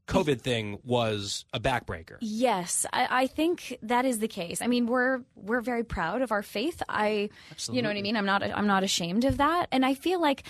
COVID 0.06 0.40
thing 0.40 0.78
was 0.84 1.44
a 1.52 1.60
backbreaker. 1.60 2.16
Yes, 2.20 2.84
I, 2.92 3.22
I 3.22 3.26
think 3.26 3.78
that 3.82 4.04
is 4.04 4.18
the 4.18 4.28
case. 4.28 4.60
I 4.60 4.66
mean, 4.66 4.86
we're 4.86 5.20
we're 5.36 5.60
very 5.60 5.84
proud 5.84 6.22
of 6.22 6.32
our 6.32 6.42
faith. 6.42 6.82
I, 6.88 7.30
you 7.70 7.80
know 7.80 7.88
what 7.88 7.96
I 7.96 8.02
mean. 8.02 8.16
I'm 8.16 8.26
not 8.26 8.42
I'm 8.42 8.66
not 8.66 8.82
ashamed 8.82 9.24
of 9.24 9.36
that, 9.38 9.68
and 9.70 9.84
I 9.84 9.94
feel 9.94 10.20
like, 10.20 10.42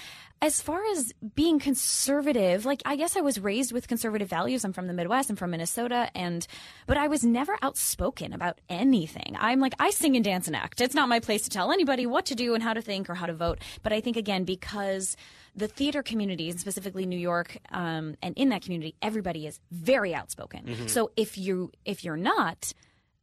as 0.43 0.63
far 0.63 0.81
as 0.93 1.13
being 1.35 1.59
conservative, 1.59 2.65
like 2.65 2.81
I 2.87 2.97
guess 2.97 3.17
I 3.17 3.21
was 3.21 3.39
raised 3.39 3.73
with 3.73 3.87
conservative 3.87 4.29
values. 4.29 4.65
I'm 4.65 4.73
from 4.73 4.87
the 4.87 4.95
Midwest. 4.95 5.29
I'm 5.29 5.37
from 5.37 5.51
Minnesota, 5.51 6.11
and 6.15 6.47
but 6.87 6.97
I 6.97 7.09
was 7.09 7.23
never 7.23 7.57
outspoken 7.61 8.33
about 8.33 8.61
anything. 8.71 9.37
I'm 9.39 9.61
like 9.61 9.75
I 9.79 9.91
sing 9.91 10.17
and 10.17 10.25
dance 10.25 10.47
and 10.47 10.57
act. 10.57 10.81
It's 10.81 10.95
not 10.95 11.09
my 11.11 11.21
place 11.21 11.43
to 11.43 11.51
tell 11.51 11.71
anybody 11.71 12.07
what 12.07 12.25
to 12.27 12.35
do 12.35 12.55
and 12.55 12.63
how 12.63 12.73
to 12.73 12.81
think 12.81 13.11
or 13.11 13.15
how 13.15 13.27
to 13.27 13.35
vote. 13.35 13.59
But 13.83 13.93
I 13.93 14.01
think 14.01 14.17
again 14.17 14.45
because 14.45 15.17
the 15.55 15.69
theater 15.69 16.03
community, 16.03 16.51
and 16.51 16.59
specifically 16.61 17.07
New 17.07 17.19
York, 17.19 17.59
um, 17.71 18.17
and 18.23 18.37
in 18.37 18.49
that 18.51 18.63
community, 18.63 18.95
everybody 19.03 19.47
is 19.47 19.61
very 19.71 20.15
outspoken. 20.15 20.65
Mhm. 20.67 20.91
So 20.91 21.11
if 21.17 21.37
you 21.39 21.73
if 21.85 22.05
you're 22.05 22.17
not, 22.17 22.73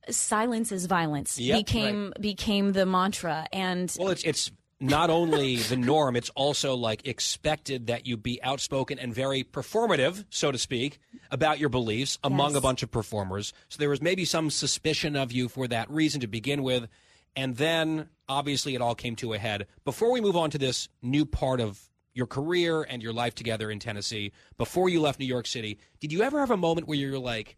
silence 0.09 0.71
is 0.71 0.85
violence 0.85 1.39
Yep, 1.39 1.65
became 1.65 2.13
became 2.19 2.73
the 2.73 2.85
mantra, 2.85 3.47
and 3.51 3.93
Well, 3.99 4.09
it's 4.09 4.23
it's 4.23 4.51
not 4.79 5.09
only 5.09 5.55
the 5.57 5.75
norm; 5.75 6.15
it's 6.15 6.29
also 6.35 6.75
like 6.75 7.07
expected 7.07 7.87
that 7.87 8.05
you 8.05 8.15
be 8.15 8.41
outspoken 8.43 8.99
and 8.99 9.13
very 9.13 9.43
performative, 9.43 10.25
so 10.29 10.51
to 10.51 10.57
speak, 10.57 10.99
about 11.31 11.57
your 11.59 11.69
beliefs 11.69 12.19
among 12.23 12.51
Yes. 12.51 12.57
a 12.57 12.61
bunch 12.61 12.83
of 12.83 12.91
performers. 12.91 13.53
So 13.69 13.79
there 13.79 13.89
was 13.89 14.01
maybe 14.01 14.23
some 14.23 14.49
suspicion 14.51 15.15
of 15.15 15.31
you 15.31 15.49
for 15.49 15.67
that 15.67 15.89
reason 15.89 16.21
to 16.21 16.27
begin 16.27 16.61
with, 16.61 16.87
and 17.35 17.57
then 17.57 18.09
obviously 18.29 18.75
it 18.75 18.81
all 18.81 18.93
came 18.95 19.15
to 19.17 19.33
a 19.33 19.39
head. 19.39 19.65
Before 19.83 20.11
we 20.11 20.21
move 20.21 20.35
on 20.37 20.51
to 20.51 20.57
this 20.59 20.89
new 21.01 21.25
part 21.25 21.59
of 21.59 21.89
your 22.17 22.27
career 22.27 22.81
and 22.81 23.01
your 23.03 23.13
life 23.13 23.35
together 23.35 23.69
in 23.69 23.79
Tennessee, 23.79 24.31
before 24.57 24.89
you 24.89 24.99
left 24.99 25.19
New 25.19 25.25
York 25.25 25.45
City, 25.47 25.77
did 25.99 26.11
you 26.11 26.23
ever 26.23 26.39
have 26.39 26.51
a 26.51 26.57
moment 26.57 26.87
where 26.87 26.97
you're 26.97 27.19
like, 27.19 27.55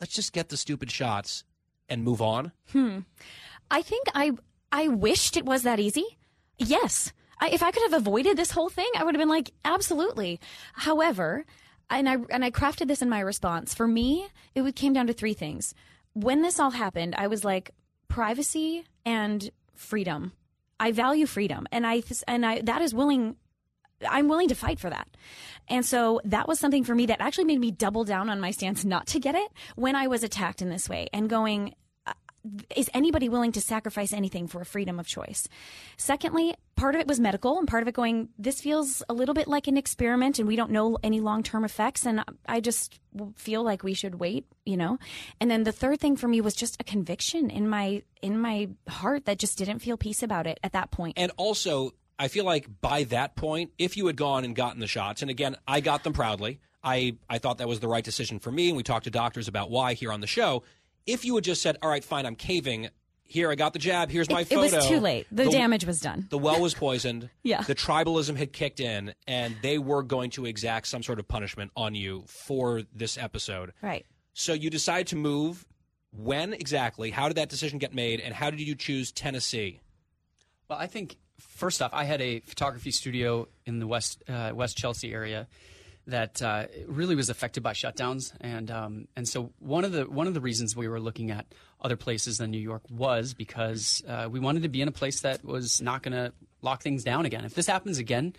"Let's 0.00 0.14
just 0.14 0.32
get 0.32 0.48
the 0.48 0.56
stupid 0.56 0.90
shots 0.90 1.44
and 1.88 2.04
move 2.04 2.22
on"? 2.22 2.52
Hmm. 2.70 3.00
I 3.70 3.82
think 3.82 4.06
I 4.14 4.32
I 4.70 4.88
wished 4.88 5.36
it 5.36 5.44
was 5.44 5.64
that 5.64 5.80
easy. 5.80 6.06
Yes. 6.58 7.12
I, 7.40 7.48
if 7.50 7.62
I 7.62 7.72
could 7.72 7.82
have 7.90 8.00
avoided 8.00 8.36
this 8.36 8.52
whole 8.52 8.68
thing, 8.68 8.88
I 8.96 9.02
would 9.02 9.14
have 9.16 9.20
been 9.20 9.28
like, 9.28 9.50
absolutely. 9.64 10.38
However, 10.74 11.44
and 11.90 12.08
I 12.08 12.18
and 12.30 12.44
I 12.44 12.50
crafted 12.52 12.86
this 12.86 13.02
in 13.02 13.08
my 13.08 13.18
response. 13.20 13.74
For 13.74 13.88
me, 13.88 14.28
it 14.54 14.62
would- 14.62 14.76
came 14.76 14.92
down 14.92 15.08
to 15.08 15.12
three 15.12 15.34
things. 15.34 15.74
When 16.14 16.42
this 16.42 16.60
all 16.60 16.70
happened, 16.70 17.14
I 17.16 17.26
was 17.26 17.42
like, 17.44 17.72
privacy 18.08 18.84
and 19.04 19.50
freedom. 19.74 20.32
I 20.78 20.92
value 20.92 21.26
freedom, 21.26 21.66
and 21.72 21.86
I 21.86 22.02
and 22.28 22.44
I 22.44 22.60
that 22.62 22.82
is 22.82 22.94
willing. 22.94 23.36
I'm 24.08 24.28
willing 24.28 24.48
to 24.48 24.54
fight 24.54 24.78
for 24.78 24.90
that. 24.90 25.08
And 25.68 25.84
so 25.84 26.20
that 26.24 26.48
was 26.48 26.58
something 26.58 26.84
for 26.84 26.94
me 26.94 27.06
that 27.06 27.20
actually 27.20 27.44
made 27.44 27.60
me 27.60 27.70
double 27.70 28.04
down 28.04 28.28
on 28.28 28.40
my 28.40 28.50
stance 28.50 28.84
not 28.84 29.06
to 29.08 29.20
get 29.20 29.34
it 29.34 29.50
when 29.76 29.96
I 29.96 30.06
was 30.06 30.22
attacked 30.24 30.62
in 30.62 30.70
this 30.70 30.88
way 30.88 31.08
and 31.12 31.30
going, 31.30 31.74
uh, 32.06 32.12
is 32.74 32.90
anybody 32.92 33.28
willing 33.28 33.52
to 33.52 33.60
sacrifice 33.60 34.12
anything 34.12 34.48
for 34.48 34.60
a 34.60 34.66
freedom 34.66 34.98
of 34.98 35.06
choice? 35.06 35.48
Secondly, 35.96 36.54
part 36.74 36.96
of 36.96 37.00
it 37.00 37.06
was 37.06 37.20
medical 37.20 37.58
and 37.58 37.68
part 37.68 37.82
of 37.82 37.88
it 37.88 37.94
going, 37.94 38.28
this 38.38 38.60
feels 38.60 39.04
a 39.08 39.14
little 39.14 39.34
bit 39.34 39.46
like 39.46 39.68
an 39.68 39.76
experiment 39.76 40.40
and 40.40 40.48
we 40.48 40.56
don't 40.56 40.72
know 40.72 40.98
any 41.04 41.20
long 41.20 41.44
term 41.44 41.64
effects. 41.64 42.04
And 42.04 42.24
I 42.46 42.60
just 42.60 42.98
feel 43.36 43.62
like 43.62 43.84
we 43.84 43.94
should 43.94 44.16
wait, 44.16 44.46
you 44.66 44.76
know? 44.76 44.98
And 45.40 45.48
then 45.48 45.62
the 45.62 45.72
third 45.72 46.00
thing 46.00 46.16
for 46.16 46.26
me 46.26 46.40
was 46.40 46.54
just 46.54 46.76
a 46.80 46.84
conviction 46.84 47.50
in 47.50 47.68
my, 47.68 48.02
in 48.20 48.40
my 48.40 48.70
heart 48.88 49.26
that 49.26 49.38
just 49.38 49.58
didn't 49.58 49.78
feel 49.78 49.96
peace 49.96 50.24
about 50.24 50.48
it 50.48 50.58
at 50.64 50.72
that 50.72 50.90
point. 50.90 51.14
And 51.16 51.30
also, 51.36 51.92
I 52.22 52.28
feel 52.28 52.44
like 52.44 52.68
by 52.80 53.02
that 53.04 53.34
point, 53.34 53.72
if 53.78 53.96
you 53.96 54.06
had 54.06 54.16
gone 54.16 54.44
and 54.44 54.54
gotten 54.54 54.78
the 54.80 54.86
shots, 54.86 55.22
and 55.22 55.30
again, 55.30 55.56
I 55.66 55.80
got 55.80 56.04
them 56.04 56.12
proudly. 56.12 56.60
I, 56.84 57.16
I 57.28 57.38
thought 57.38 57.58
that 57.58 57.66
was 57.68 57.80
the 57.80 57.88
right 57.88 58.04
decision 58.04 58.38
for 58.38 58.52
me, 58.52 58.68
and 58.68 58.76
we 58.76 58.82
talked 58.84 59.04
to 59.04 59.10
doctors 59.10 59.48
about 59.48 59.70
why 59.70 59.94
here 59.94 60.12
on 60.12 60.20
the 60.20 60.26
show. 60.26 60.62
If 61.04 61.24
you 61.24 61.34
had 61.34 61.42
just 61.44 61.62
said, 61.62 61.78
"All 61.82 61.88
right, 61.90 62.04
fine, 62.04 62.24
I'm 62.26 62.36
caving. 62.36 62.88
Here, 63.24 63.50
I 63.50 63.54
got 63.56 63.72
the 63.72 63.78
jab. 63.78 64.10
Here's 64.10 64.28
my 64.30 64.42
It- 64.42 64.48
photo." 64.48 64.62
it 64.62 64.72
was 64.76 64.86
too 64.86 65.00
late. 65.00 65.26
The 65.32 65.50
damage 65.50 65.84
was 65.84 65.98
done. 66.00 66.26
The 66.30 66.38
well 66.38 66.60
was 66.60 66.74
poisoned. 66.74 67.28
Yeah. 67.42 67.62
The 67.62 67.74
tribalism 67.74 68.36
had 68.36 68.52
kicked 68.52 68.78
in, 68.78 69.14
and 69.26 69.56
they 69.62 69.78
were 69.78 70.02
going 70.04 70.30
to 70.32 70.46
exact 70.46 70.86
some 70.86 71.02
sort 71.02 71.18
of 71.18 71.26
punishment 71.26 71.72
on 71.76 71.94
you 71.96 72.22
for 72.28 72.82
this 72.94 73.18
episode. 73.18 73.72
Right. 73.82 74.06
So 74.32 74.52
you 74.52 74.70
decided 74.70 75.08
to 75.08 75.16
move. 75.16 75.66
When 76.14 76.52
exactly? 76.52 77.10
How 77.10 77.26
did 77.28 77.36
that 77.38 77.48
decision 77.48 77.78
get 77.78 77.94
made? 77.94 78.20
And 78.20 78.34
how 78.34 78.50
did 78.50 78.60
you 78.60 78.74
choose 78.74 79.10
Tennessee? 79.12 79.80
Well, 80.68 80.78
I 80.78 80.86
think 80.86 81.16
first 81.48 81.82
off, 81.82 81.92
I 81.92 82.04
had 82.04 82.20
a 82.20 82.40
photography 82.40 82.90
studio 82.90 83.48
in 83.66 83.78
the 83.78 83.86
West 83.86 84.22
uh, 84.28 84.52
West 84.54 84.76
Chelsea 84.76 85.12
area 85.12 85.46
that 86.08 86.42
uh, 86.42 86.66
really 86.88 87.14
was 87.14 87.30
affected 87.30 87.62
by 87.62 87.72
shutdowns, 87.72 88.32
and 88.40 88.70
um, 88.70 89.08
and 89.16 89.28
so 89.28 89.52
one 89.60 89.84
of 89.84 89.92
the 89.92 90.04
one 90.08 90.26
of 90.26 90.34
the 90.34 90.40
reasons 90.40 90.74
we 90.74 90.88
were 90.88 91.00
looking 91.00 91.30
at 91.30 91.46
other 91.80 91.96
places 91.96 92.38
than 92.38 92.50
New 92.50 92.58
York 92.58 92.82
was 92.90 93.34
because 93.34 94.02
uh, 94.08 94.28
we 94.30 94.40
wanted 94.40 94.62
to 94.62 94.68
be 94.68 94.80
in 94.82 94.88
a 94.88 94.92
place 94.92 95.20
that 95.20 95.44
was 95.44 95.80
not 95.80 96.02
going 96.02 96.12
to 96.14 96.32
lock 96.60 96.82
things 96.82 97.02
down 97.04 97.24
again. 97.26 97.44
If 97.44 97.54
this 97.54 97.66
happens 97.66 97.98
again, 97.98 98.34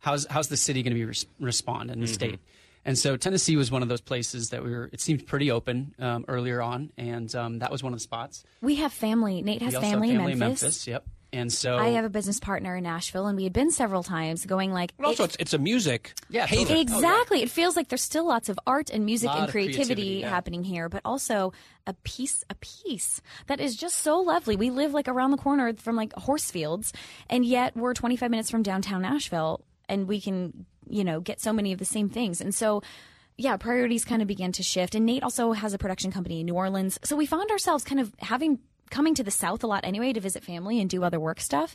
how's 0.00 0.26
how's 0.30 0.48
the 0.48 0.56
city 0.56 0.82
going 0.82 0.92
to 0.94 0.98
be 0.98 1.04
res- 1.04 1.26
respond 1.40 1.90
and 1.90 2.00
the 2.02 2.06
Mm-hmm. 2.06 2.14
state? 2.14 2.40
And 2.84 2.98
so 2.98 3.16
Tennessee 3.16 3.54
was 3.56 3.70
one 3.70 3.82
of 3.82 3.88
those 3.88 4.00
places 4.00 4.50
that 4.50 4.64
we 4.64 4.72
were. 4.72 4.90
It 4.92 5.00
seemed 5.00 5.24
pretty 5.26 5.52
open 5.52 5.94
um, 6.00 6.24
earlier 6.26 6.60
on, 6.60 6.90
and 6.98 7.32
um, 7.36 7.60
that 7.60 7.70
was 7.70 7.80
one 7.82 7.92
of 7.92 7.98
the 7.98 8.02
spots. 8.02 8.42
We 8.60 8.74
have 8.76 8.92
family. 8.92 9.40
Nate 9.40 9.62
has 9.62 9.72
we 9.72 9.76
also 9.76 9.88
family, 9.88 10.08
have 10.10 10.16
in 10.28 10.38
Memphis. 10.38 10.62
Memphis. 10.62 10.86
Yep. 10.88 11.04
And 11.32 11.50
so 11.50 11.78
I 11.78 11.88
have 11.90 12.04
a 12.04 12.10
business 12.10 12.38
partner 12.38 12.76
in 12.76 12.84
Nashville, 12.84 13.26
and 13.26 13.36
we 13.36 13.44
had 13.44 13.52
been 13.54 13.70
several 13.70 14.02
times 14.02 14.44
going 14.44 14.72
like. 14.72 14.94
But 14.98 15.06
also, 15.06 15.24
it's, 15.24 15.36
it's 15.38 15.54
a 15.54 15.58
music 15.58 16.12
Yeah, 16.28 16.46
haven. 16.46 16.64
totally. 16.66 16.82
Exactly. 16.82 17.40
Oh, 17.40 17.42
it 17.44 17.50
feels 17.50 17.74
like 17.74 17.88
there's 17.88 18.02
still 18.02 18.26
lots 18.26 18.48
of 18.50 18.58
art 18.66 18.90
and 18.90 19.06
music 19.06 19.30
and 19.30 19.48
creativity, 19.48 19.76
creativity, 19.84 20.08
yeah. 20.20 20.28
happening 20.28 20.62
here, 20.62 20.88
but 20.90 21.00
also 21.04 21.52
a 21.86 21.94
piece, 22.04 22.44
a 22.50 22.54
piece 22.56 23.22
that 23.46 23.60
is 23.60 23.76
just 23.76 23.96
so 23.98 24.20
lovely. 24.20 24.56
We 24.56 24.70
live 24.70 24.92
like 24.92 25.08
around 25.08 25.30
the 25.30 25.38
corner 25.38 25.72
from 25.74 25.96
like 25.96 26.12
horse 26.12 26.50
fields, 26.50 26.92
and 27.30 27.44
yet 27.44 27.76
we're 27.76 27.94
25 27.94 28.30
minutes 28.30 28.50
from 28.50 28.62
downtown 28.62 29.02
Nashville, 29.02 29.64
and 29.88 30.06
we 30.06 30.20
can, 30.20 30.66
you 30.88 31.02
know, 31.02 31.20
get 31.20 31.40
so 31.40 31.52
many 31.52 31.72
of 31.72 31.78
the 31.78 31.84
same 31.86 32.10
things. 32.10 32.40
And 32.42 32.54
so, 32.54 32.82
yeah, 33.38 33.56
priorities 33.56 34.04
kind 34.04 34.20
of 34.20 34.28
began 34.28 34.52
to 34.52 34.62
shift. 34.62 34.94
And 34.94 35.06
Nate 35.06 35.22
also 35.22 35.52
has 35.52 35.72
a 35.72 35.78
production 35.78 36.12
company 36.12 36.40
in 36.40 36.46
New 36.46 36.54
Orleans. 36.54 36.98
So 37.04 37.16
we 37.16 37.24
found 37.24 37.50
ourselves 37.50 37.84
kind 37.84 38.00
of 38.00 38.12
having 38.18 38.58
coming 38.92 39.14
to 39.16 39.24
the 39.24 39.30
South 39.32 39.64
a 39.64 39.66
lot 39.66 39.84
anyway 39.84 40.12
to 40.12 40.20
visit 40.20 40.44
family 40.44 40.80
and 40.80 40.88
do 40.88 41.02
other 41.02 41.18
work 41.18 41.40
stuff. 41.40 41.74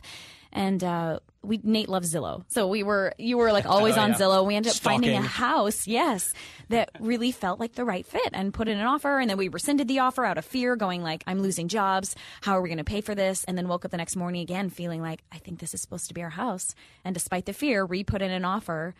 And 0.50 0.82
uh, 0.82 1.18
we 1.42 1.60
Nate 1.62 1.90
loves 1.90 2.14
Zillow, 2.14 2.42
so 2.48 2.68
we 2.68 2.82
were 2.82 3.12
you 3.18 3.36
were 3.36 3.52
like 3.52 3.66
always 3.74 3.98
Oh, 3.98 4.00
on 4.00 4.10
yeah. 4.12 4.16
Zillow. 4.16 4.46
We 4.46 4.56
ended 4.56 4.72
up 4.72 4.78
finding 4.78 5.14
a 5.14 5.20
house, 5.20 5.86
yes, 5.86 6.32
that 6.70 6.88
really 7.00 7.32
felt 7.32 7.60
like 7.60 7.74
the 7.74 7.84
right 7.84 8.06
fit, 8.06 8.30
and 8.32 8.54
put 8.54 8.66
in 8.66 8.78
an 8.78 8.86
offer. 8.86 9.18
And 9.18 9.28
then 9.28 9.36
we 9.36 9.48
rescinded 9.48 9.88
the 9.88 9.98
offer 9.98 10.24
out 10.24 10.38
of 10.38 10.46
fear, 10.46 10.74
going 10.74 11.02
like, 11.02 11.22
"I'm 11.26 11.42
losing 11.42 11.68
jobs. 11.68 12.16
How 12.40 12.56
are 12.56 12.62
we 12.62 12.70
going 12.70 12.78
to 12.78 12.84
pay 12.84 13.02
for 13.02 13.14
this?" 13.14 13.44
And 13.44 13.58
then 13.58 13.68
woke 13.68 13.84
up 13.84 13.90
the 13.90 13.98
next 13.98 14.16
morning 14.16 14.40
again, 14.40 14.70
feeling 14.70 15.02
like, 15.02 15.20
"I 15.30 15.36
think 15.36 15.58
this 15.58 15.74
is 15.74 15.82
supposed 15.82 16.08
to 16.08 16.14
be 16.14 16.22
our 16.22 16.30
house." 16.30 16.74
And 17.04 17.12
despite 17.12 17.44
the 17.44 17.52
fear, 17.52 17.84
re-put 17.84 18.22
in 18.22 18.30
an 18.30 18.46
offer 18.46 18.94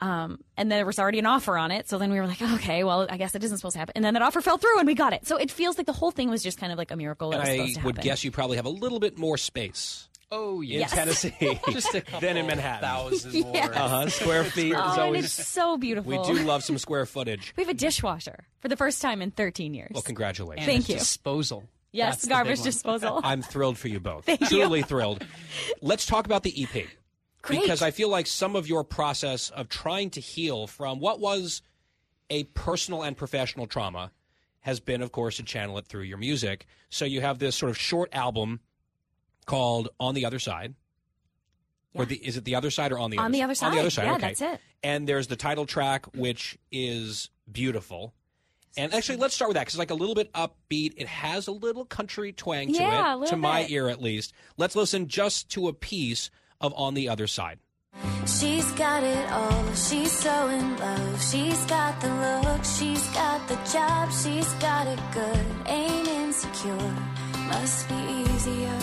um, 0.00 0.38
and 0.56 0.70
then 0.70 0.78
there 0.78 0.86
was 0.86 0.98
already 0.98 1.18
an 1.18 1.26
offer 1.26 1.56
on 1.56 1.70
it. 1.70 1.88
So 1.88 1.98
then 1.98 2.10
we 2.12 2.18
were 2.20 2.26
like, 2.26 2.42
okay, 2.42 2.84
well, 2.84 3.06
I 3.08 3.16
guess 3.16 3.34
it 3.34 3.42
isn't 3.44 3.56
supposed 3.58 3.74
to 3.74 3.78
happen. 3.78 3.92
And 3.96 4.04
then 4.04 4.14
that 4.14 4.22
offer 4.22 4.40
fell 4.40 4.58
through 4.58 4.78
and 4.78 4.86
we 4.86 4.94
got 4.94 5.12
it. 5.12 5.26
So 5.26 5.36
it 5.36 5.50
feels 5.50 5.78
like 5.78 5.86
the 5.86 5.92
whole 5.92 6.10
thing 6.10 6.28
was 6.30 6.42
just 6.42 6.58
kind 6.58 6.72
of 6.72 6.78
like 6.78 6.90
a 6.90 6.96
miracle. 6.96 7.32
It 7.32 7.36
And 7.36 7.42
was 7.42 7.48
I 7.48 7.80
to 7.80 7.86
would 7.86 7.96
happen. 7.96 8.04
guess 8.08 8.24
you 8.24 8.30
probably 8.30 8.56
have 8.56 8.66
a 8.66 8.70
little 8.70 9.00
bit 9.00 9.16
more 9.18 9.36
space 9.38 10.08
oh 10.32 10.60
yeah. 10.60 10.74
in 10.74 10.80
yes, 10.80 10.90
Tennessee 10.92 11.60
just 11.70 11.94
a 11.94 12.00
couple 12.00 12.20
than 12.20 12.36
in 12.36 12.46
Manhattan. 12.46 12.80
thousand 12.82 13.32
more. 13.42 13.54
Yes. 13.54 13.70
Uh-huh. 13.74 14.08
Square 14.10 14.44
feet 14.44 14.74
Oh, 14.76 14.84
is 14.86 14.92
and 14.92 15.02
always. 15.02 15.24
it's 15.24 15.46
so 15.48 15.76
beautiful. 15.78 16.10
We 16.10 16.22
do 16.34 16.42
love 16.44 16.62
some 16.64 16.78
square 16.78 17.06
footage. 17.06 17.54
We 17.56 17.62
have 17.62 17.70
a 17.70 17.74
dishwasher 17.74 18.44
for 18.60 18.68
the 18.68 18.76
first 18.76 19.00
time 19.00 19.22
in 19.22 19.30
13 19.30 19.72
years. 19.72 19.92
Well, 19.94 20.02
congratulations. 20.02 20.66
And 20.66 20.74
Thank 20.74 20.88
you. 20.88 20.96
Disposal. 20.98 21.64
yes, 21.92 22.16
That's 22.16 22.28
garbage 22.28 22.62
disposal. 22.62 23.20
I'm 23.24 23.40
thrilled 23.40 23.78
for 23.78 23.88
you 23.88 24.00
both. 24.00 24.26
Thank 24.26 24.40
you. 24.42 24.46
Truly 24.48 24.82
thrilled. 24.82 25.24
Let's 25.80 26.04
talk 26.06 26.26
about 26.26 26.42
the 26.42 26.64
EP. 26.64 26.86
Great. 27.46 27.62
Because 27.62 27.82
I 27.82 27.90
feel 27.90 28.08
like 28.08 28.26
some 28.26 28.56
of 28.56 28.68
your 28.68 28.84
process 28.84 29.50
of 29.50 29.68
trying 29.68 30.10
to 30.10 30.20
heal 30.20 30.66
from 30.66 31.00
what 31.00 31.20
was 31.20 31.62
a 32.28 32.44
personal 32.44 33.02
and 33.02 33.16
professional 33.16 33.66
trauma 33.66 34.10
has 34.60 34.80
been, 34.80 35.00
of 35.00 35.12
course, 35.12 35.36
to 35.36 35.44
channel 35.44 35.78
it 35.78 35.86
through 35.86 36.02
your 36.02 36.18
music. 36.18 36.66
So 36.90 37.04
you 37.04 37.20
have 37.20 37.38
this 37.38 37.54
sort 37.54 37.70
of 37.70 37.78
short 37.78 38.12
album 38.12 38.60
called 39.46 39.88
On 40.00 40.14
the 40.14 40.24
Other 40.24 40.40
Side. 40.40 40.74
Or 41.94 42.04
the, 42.04 42.16
is 42.16 42.36
it 42.36 42.44
the 42.44 42.56
other 42.56 42.70
side 42.70 42.92
or 42.92 42.98
on 42.98 43.10
the 43.10 43.16
On 43.16 43.34
other 43.34 43.46
the 43.46 43.54
side? 43.54 43.66
On 43.68 43.74
the 43.74 43.80
other 43.80 43.90
side. 43.90 44.04
Yeah, 44.06 44.14
okay. 44.16 44.26
that's 44.26 44.42
it. 44.42 44.60
And 44.82 45.08
there's 45.08 45.28
the 45.28 45.36
title 45.36 45.64
track, 45.64 46.04
which 46.14 46.58
is 46.70 47.30
beautiful. 47.50 48.12
And 48.76 48.92
actually, 48.92 49.16
let's 49.16 49.34
start 49.34 49.48
with 49.48 49.54
that 49.54 49.62
because 49.62 49.74
it's 49.74 49.78
like 49.78 49.90
a 49.90 49.94
little 49.94 50.14
bit 50.14 50.30
upbeat. 50.34 50.92
It 50.98 51.06
has 51.06 51.46
a 51.46 51.52
little 51.52 51.86
country 51.86 52.32
twang 52.32 52.74
to 52.74 52.78
Yeah, 52.78 53.22
it, 53.22 53.28
to 53.28 53.36
my 53.36 53.66
ear 53.70 53.88
at 53.88 54.02
least. 54.02 54.34
Let's 54.58 54.76
listen 54.76 55.08
just 55.08 55.48
to 55.52 55.68
a 55.68 55.72
piece 55.72 56.30
of 56.60 56.72
On 56.76 56.94
the 56.94 57.08
Other 57.08 57.26
Side. 57.26 57.58
She's 58.26 58.70
got 58.72 59.02
it 59.02 59.30
all. 59.30 59.74
She's 59.74 60.12
so 60.12 60.48
in 60.48 60.76
love. 60.78 61.22
She's 61.22 61.64
got 61.66 62.00
the 62.00 62.08
look. 62.08 62.64
She's 62.64 63.06
got 63.14 63.46
the 63.48 63.56
job. 63.72 64.10
She's 64.12 64.52
got 64.54 64.86
it 64.86 65.00
good. 65.14 65.46
Ain't 65.66 66.08
insecure. 66.08 66.94
Must 67.48 67.88
be 67.88 67.94
easier. 67.94 68.78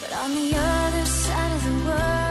But 0.00 0.12
on 0.14 0.34
the 0.34 0.52
other 0.56 1.06
side 1.06 1.52
of 1.56 1.64
the 1.64 1.76
world, 1.86 2.29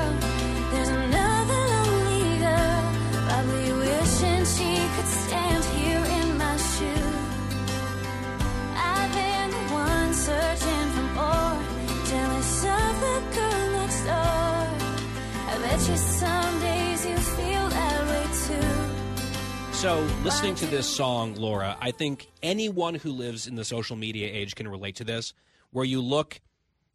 So, 19.80 20.02
listening 20.26 20.56
to 20.56 20.66
this 20.66 20.86
song, 20.86 21.36
Laura, 21.36 21.78
I 21.80 21.92
think 21.92 22.28
anyone 22.44 22.96
who 22.96 23.14
lives 23.14 23.48
in 23.48 23.56
the 23.56 23.64
social 23.64 23.96
media 23.96 24.30
age 24.30 24.56
can 24.56 24.68
relate 24.68 24.98
to 24.98 25.06
this, 25.06 25.34
where 25.72 25.86
you 25.86 26.02
look 26.02 26.42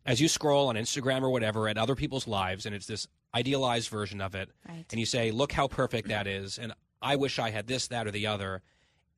as 0.05 0.21
you 0.21 0.29
scroll 0.29 0.69
on 0.69 0.75
Instagram 0.77 1.23
or 1.23 1.31
whatever 1.31 1.67
at 1.67 1.79
other 1.79 1.95
people's 1.95 2.29
lives, 2.29 2.67
and 2.67 2.75
it's 2.75 2.85
this 2.87 3.09
idealized 3.35 3.89
version 3.89 4.21
of 4.21 4.35
it, 4.35 4.51
Right. 4.69 4.85
and 4.91 5.01
you 5.01 5.07
say, 5.07 5.31
"Look 5.31 5.53
how 5.53 5.67
perfect 5.67 6.09
that 6.09 6.27
is," 6.27 6.59
and 6.59 6.75
I 7.01 7.17
wish 7.17 7.39
I 7.39 7.51
had 7.51 7.69
this, 7.69 7.89
that, 7.89 8.07
or 8.07 8.11
the 8.11 8.27
other. 8.27 8.63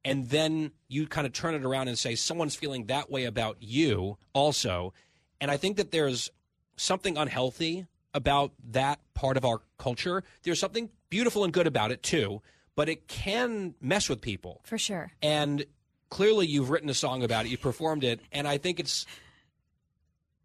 And 0.05 0.29
then 0.29 0.71
you 0.87 1.09
kind 1.09 1.27
of 1.27 1.33
turn 1.33 1.57
it 1.57 1.65
around 1.65 1.89
and 1.89 1.99
say, 1.99 2.15
someone's 2.15 2.55
feeling 2.55 2.87
that 2.87 3.11
way 3.11 3.25
about 3.25 3.57
you 3.61 4.17
also. 4.33 4.95
And 5.41 5.51
I 5.51 5.57
think 5.57 5.77
that 5.77 5.91
there's 5.91 6.31
something 6.77 7.17
unhealthy 7.19 7.87
about 8.15 8.53
that 8.71 9.01
part 9.15 9.37
of 9.37 9.45
our 9.45 9.63
culture. 9.77 10.23
There's 10.45 10.61
something 10.61 10.91
beautiful 11.11 11.43
and 11.43 11.53
good 11.53 11.67
about 11.67 11.91
it 11.91 12.05
too, 12.05 12.43
but 12.77 12.89
it 12.89 13.09
can 13.09 13.75
mess 13.81 14.09
with 14.09 14.21
people. 14.21 14.61
For 14.65 14.79
sure. 14.79 15.11
And 15.21 15.65
clearly 16.11 16.47
you've 16.47 16.71
written 16.71 16.89
a 16.89 16.95
song 16.95 17.25
about 17.25 17.47
it, 17.47 17.49
you 17.49 17.59
performed 17.59 18.05
it, 18.05 18.21
and 18.31 18.47
I 18.47 18.59
think 18.59 18.79
it's 18.79 19.07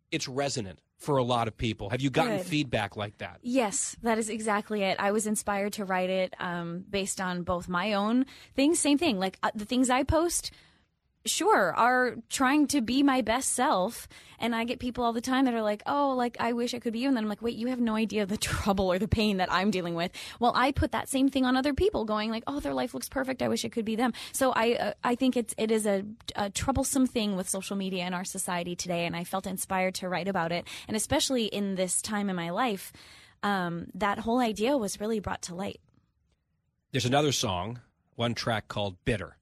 it's 0.10 0.28
resonant 0.28 0.80
for 0.98 1.18
a 1.18 1.24
lot 1.24 1.48
of 1.48 1.58
people. 1.58 1.90
Have 1.90 2.02
you 2.02 2.10
gotten 2.10 2.38
Good. 2.38 2.46
feedback 2.46 2.96
like 2.96 3.18
that? 3.20 3.40
Yes, 3.42 3.96
that 4.04 4.18
is 4.18 4.30
exactly 4.30 4.84
it. 4.84 4.98
I 5.00 5.12
was 5.12 5.26
inspired 5.26 5.74
to 5.74 5.86
write 5.86 6.10
it 6.10 6.34
um, 6.40 6.86
based 6.90 7.20
on 7.20 7.44
both 7.44 7.68
my 7.68 7.94
own 7.94 8.26
things, 8.56 8.80
same 8.80 8.98
thing. 8.98 9.18
Like 9.20 9.38
uh, 9.42 9.52
the 9.56 9.66
things 9.66 9.90
I 9.90 10.04
post, 10.04 10.52
sure, 11.26 11.74
are 11.76 12.16
trying 12.30 12.68
to 12.68 12.82
be 12.82 13.04
my 13.04 13.22
best 13.22 13.54
self. 13.54 14.08
And 14.40 14.56
I 14.56 14.64
get 14.64 14.80
people 14.80 15.04
all 15.04 15.14
the 15.14 15.22
time 15.22 15.46
that 15.46 15.54
are 15.54 15.62
like, 15.62 15.84
oh, 15.86 16.16
like, 16.18 16.36
I 16.40 16.54
wish 16.54 16.74
I 16.74 16.80
could 16.80 16.94
be 16.94 17.00
you. 17.00 17.08
And 17.08 17.16
then 17.16 17.26
I'm 17.26 17.30
like, 17.30 17.42
wait, 17.42 17.56
you 17.56 17.68
have 17.68 17.80
no 17.80 17.96
idea 17.96 18.26
the 18.26 18.38
trouble 18.52 18.92
or 18.92 18.98
the 18.98 19.08
pain 19.08 19.38
that 19.38 19.52
I'm 19.52 19.70
dealing 19.72 19.94
with. 19.94 20.12
Well, 20.40 20.54
I 20.56 20.72
put 20.72 20.92
that 20.92 21.10
same 21.10 21.30
thing 21.30 21.46
on 21.46 21.56
other 21.56 21.74
people 21.74 22.06
going 22.06 22.32
like, 22.32 22.44
oh, 22.48 22.60
their 22.60 22.74
life 22.74 22.94
looks 22.94 23.08
perfect. 23.08 23.42
I 23.42 23.48
wish 23.48 23.64
it 23.64 23.72
could 23.72 23.86
be 23.86 23.96
them. 23.96 24.14
So 24.32 24.52
I, 24.52 24.74
uh, 24.74 24.94
I 25.04 25.16
think 25.16 25.38
it's, 25.38 25.54
it 25.58 25.70
is 25.72 25.86
a, 25.86 26.04
a 26.36 26.50
troublesome 26.50 27.06
thing 27.06 27.36
with 27.36 27.48
social 27.48 27.76
media 27.76 28.06
in 28.06 28.14
our 28.14 28.26
society 28.26 28.76
today. 28.76 29.06
And 29.06 29.16
I 29.16 29.24
felt 29.24 29.46
inspired 29.46 29.96
to 29.96 30.10
write 30.10 30.28
about 30.28 30.52
it. 30.52 30.68
And 30.88 30.98
especially 30.98 31.46
in 31.46 31.76
this 31.76 32.02
time 32.02 32.30
in 32.30 32.36
my 32.36 32.50
life, 32.50 32.92
um, 33.44 33.88
that 33.94 34.20
whole 34.20 34.40
idea 34.40 34.78
was 34.78 35.00
really 35.00 35.20
brought 35.20 35.42
to 35.44 35.56
light. 35.56 35.80
There's 36.92 37.06
another 37.06 37.32
song, 37.32 37.80
one 38.16 38.34
track 38.34 38.68
called 38.68 38.98
Bitter, 39.06 39.38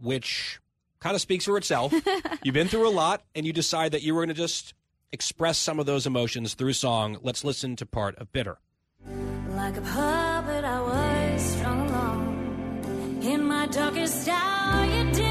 which 0.00 0.60
kind 1.00 1.14
of 1.14 1.20
speaks 1.20 1.44
for 1.44 1.56
itself. 1.56 1.92
You've 2.42 2.54
been 2.54 2.68
through 2.68 2.88
a 2.88 2.90
lot, 2.90 3.22
and 3.34 3.46
you 3.46 3.52
decide 3.52 3.92
that 3.92 4.02
you 4.02 4.14
were 4.14 4.20
going 4.20 4.34
to 4.34 4.40
just 4.40 4.74
express 5.12 5.58
some 5.58 5.78
of 5.78 5.86
those 5.86 6.06
emotions 6.06 6.54
through 6.54 6.74
song. 6.74 7.18
Let's 7.22 7.44
listen 7.44 7.76
to 7.76 7.86
part 7.86 8.16
of 8.16 8.32
Bitter. 8.32 8.58
Like 9.50 9.76
a 9.76 9.80
puppet, 9.80 10.64
I 10.64 10.80
was 10.80 11.42
strung 11.42 11.88
along. 11.88 13.22
In 13.22 13.44
my 13.44 13.66
darkest 13.66 14.28
hour, 14.28 14.84
you 14.84 15.12
did 15.12 15.27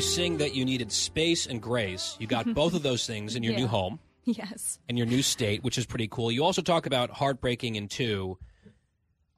sing 0.00 0.38
that 0.38 0.54
you 0.54 0.64
needed 0.64 0.90
space 0.92 1.46
and 1.46 1.60
grace. 1.62 2.16
You 2.18 2.26
got 2.26 2.52
both 2.54 2.74
of 2.74 2.82
those 2.82 3.06
things 3.06 3.36
in 3.36 3.42
your 3.42 3.52
Yeah. 3.52 3.58
new 3.60 3.66
home 3.68 3.98
Yes. 4.24 4.78
and 4.88 4.98
your 4.98 5.06
new 5.06 5.22
state, 5.22 5.62
which 5.62 5.78
is 5.78 5.86
pretty 5.86 6.08
cool. 6.08 6.30
You 6.32 6.44
also 6.44 6.62
talk 6.62 6.86
about 6.86 7.10
heartbreaking 7.10 7.76
in 7.76 7.88
two. 7.88 8.38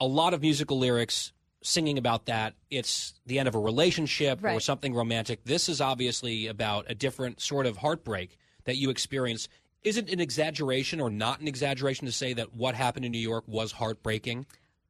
A 0.01 0.07
lot 0.07 0.35
of 0.35 0.41
musical 0.41 0.79
lyrics 0.79 1.33
singing 1.63 1.99
about 1.99 2.27
that. 2.27 2.55
It's 2.71 3.13
the 3.27 3.39
end 3.39 3.47
of 3.49 3.55
a 3.55 3.59
relationship 3.61 4.43
or 4.43 4.61
something 4.61 4.95
romantic. 4.95 5.45
This 5.45 5.69
is 5.69 5.81
obviously 5.81 6.47
about 6.47 6.87
a 6.89 6.95
different 6.95 7.41
sort 7.41 7.67
of 7.67 7.77
heartbreak 7.77 8.39
that 8.65 8.77
you 8.77 8.89
experience. 8.91 9.49
Is 9.83 9.97
it 9.99 10.11
an 10.11 10.21
exaggeration 10.21 11.01
or 11.01 11.11
not 11.11 11.41
an 11.41 11.49
exaggeration 11.49 12.07
to 12.07 12.13
say 12.13 12.33
that 12.35 12.55
what 12.55 12.75
happened 12.75 13.05
in 13.05 13.13
New 13.13 13.19
York 13.19 13.45
was 13.47 13.73
heartbreaking? 13.73 14.47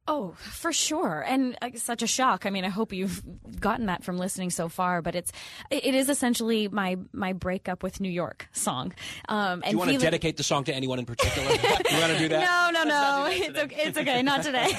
Oh, 0.07 0.33
for 0.39 0.73
sure, 0.73 1.23
and 1.27 1.55
uh, 1.61 1.69
such 1.75 2.01
a 2.01 2.07
shock. 2.07 2.47
I 2.47 2.49
mean, 2.49 2.65
I 2.65 2.69
hope 2.69 2.91
you've 2.91 3.21
gotten 3.59 3.85
that 3.85 4.03
from 4.03 4.17
listening 4.17 4.49
so 4.49 4.67
far. 4.67 5.03
But 5.03 5.13
it's 5.15 5.31
it 5.69 5.93
is 5.93 6.09
essentially 6.09 6.67
my 6.67 6.97
my 7.13 7.33
breakup 7.33 7.83
with 7.83 8.01
New 8.01 8.09
York 8.09 8.47
song. 8.51 8.93
Um, 9.29 9.61
Do 9.61 9.69
you 9.69 9.77
want 9.77 9.91
to 9.91 9.99
dedicate 9.99 10.37
the 10.37 10.43
song 10.43 10.63
to 10.63 10.73
anyone 10.73 10.97
in 10.97 11.05
particular? 11.05 11.51
you 11.51 11.99
want 11.99 12.13
to 12.13 12.17
do 12.17 12.29
that? 12.29 12.71
No, 12.73 12.83
no, 12.83 12.89
no. 12.89 13.27
It's 13.29 13.57
okay. 13.57 13.75
It's 13.83 13.97
okay. 13.97 14.21
Not 14.23 14.43
today. 14.43 14.71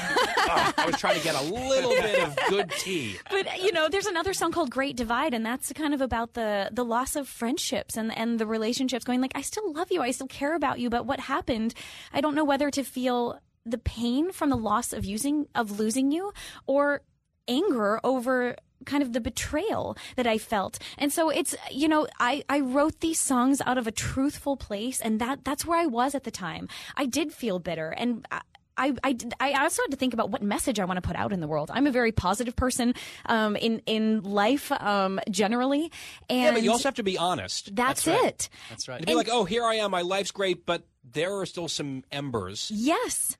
Oh, 0.54 0.72
I 0.76 0.86
was 0.86 0.96
trying 0.98 1.16
to 1.16 1.22
get 1.24 1.34
a 1.34 1.44
little 1.44 1.90
bit 1.90 2.24
of 2.24 2.36
good 2.48 2.70
tea. 2.72 3.16
but 3.30 3.62
you 3.62 3.72
know, 3.72 3.88
there's 3.88 4.06
another 4.06 4.34
song 4.34 4.50
called 4.50 4.70
Great 4.70 4.96
Divide, 4.96 5.32
and 5.34 5.46
that's 5.46 5.72
kind 5.72 5.94
of 5.94 6.00
about 6.02 6.34
the 6.34 6.68
the 6.72 6.84
loss 6.84 7.16
of 7.16 7.28
friendships 7.28 7.96
and 7.96 8.14
and 8.16 8.38
the 8.38 8.46
relationships. 8.46 9.04
Going 9.04 9.20
like, 9.22 9.32
I 9.34 9.40
still 9.42 9.72
love 9.72 9.90
you, 9.92 10.02
I 10.02 10.10
still 10.10 10.26
care 10.26 10.54
about 10.54 10.78
you, 10.80 10.90
but 10.90 11.06
what 11.06 11.20
happened? 11.20 11.74
I 12.12 12.20
don't 12.20 12.34
know 12.34 12.44
whether 12.44 12.70
to 12.72 12.82
feel 12.82 13.38
the 13.64 13.78
pain 13.78 14.32
from 14.32 14.50
the 14.50 14.56
loss 14.56 14.92
of 14.92 15.04
using 15.04 15.46
of 15.54 15.78
losing 15.78 16.10
you, 16.12 16.32
or 16.66 17.02
anger 17.48 18.00
over 18.04 18.56
kind 18.84 19.02
of 19.02 19.12
the 19.12 19.20
betrayal 19.20 19.96
that 20.16 20.26
I 20.26 20.38
felt. 20.38 20.78
And 20.98 21.12
so 21.12 21.30
it's 21.30 21.54
you 21.70 21.88
know 21.88 22.06
I 22.18 22.44
I 22.48 22.60
wrote 22.60 23.00
these 23.00 23.20
songs 23.20 23.60
out 23.64 23.78
of 23.78 23.86
a 23.86 23.92
truthful 23.92 24.56
place 24.56 25.00
and 25.00 25.20
that 25.20 25.44
that's 25.44 25.64
where 25.64 25.78
I 25.78 25.86
was 25.86 26.14
at 26.14 26.24
the 26.24 26.30
time. 26.30 26.68
I 26.96 27.06
did 27.06 27.32
feel 27.32 27.58
bitter 27.58 27.90
and 27.90 28.26
I, 28.30 28.40
I, 28.76 28.94
I, 29.04 29.12
did- 29.12 29.34
I 29.38 29.52
also 29.62 29.82
had 29.82 29.90
to 29.90 29.96
think 29.96 30.14
about 30.14 30.30
what 30.30 30.42
message 30.42 30.80
I 30.80 30.86
want 30.86 30.96
to 30.96 31.02
put 31.02 31.14
out 31.14 31.32
in 31.32 31.40
the 31.40 31.46
world. 31.46 31.70
I'm 31.72 31.86
a 31.86 31.90
very 31.90 32.10
positive 32.10 32.56
person 32.56 32.94
um, 33.26 33.54
in 33.54 33.82
in 33.86 34.22
life 34.22 34.72
um, 34.72 35.20
generally, 35.30 35.92
and 36.30 36.40
yeah, 36.40 36.52
but 36.52 36.62
you 36.62 36.70
also 36.72 36.88
have 36.88 36.94
to 36.94 37.02
be 37.02 37.18
honest. 37.18 37.76
that's, 37.76 38.06
right. 38.06 38.24
it. 38.24 38.48
That's 38.70 38.88
right. 38.88 39.00
To 39.00 39.06
be 39.06 39.14
like, 39.14 39.28
oh, 39.30 39.44
here 39.44 39.62
I 39.62 39.74
am, 39.74 39.90
my 39.90 40.00
life's 40.00 40.30
great, 40.30 40.64
but 40.64 40.84
there 41.04 41.38
are 41.38 41.46
still 41.46 41.68
some 41.68 42.02
embers, 42.10 42.70
Yes. 42.74 43.36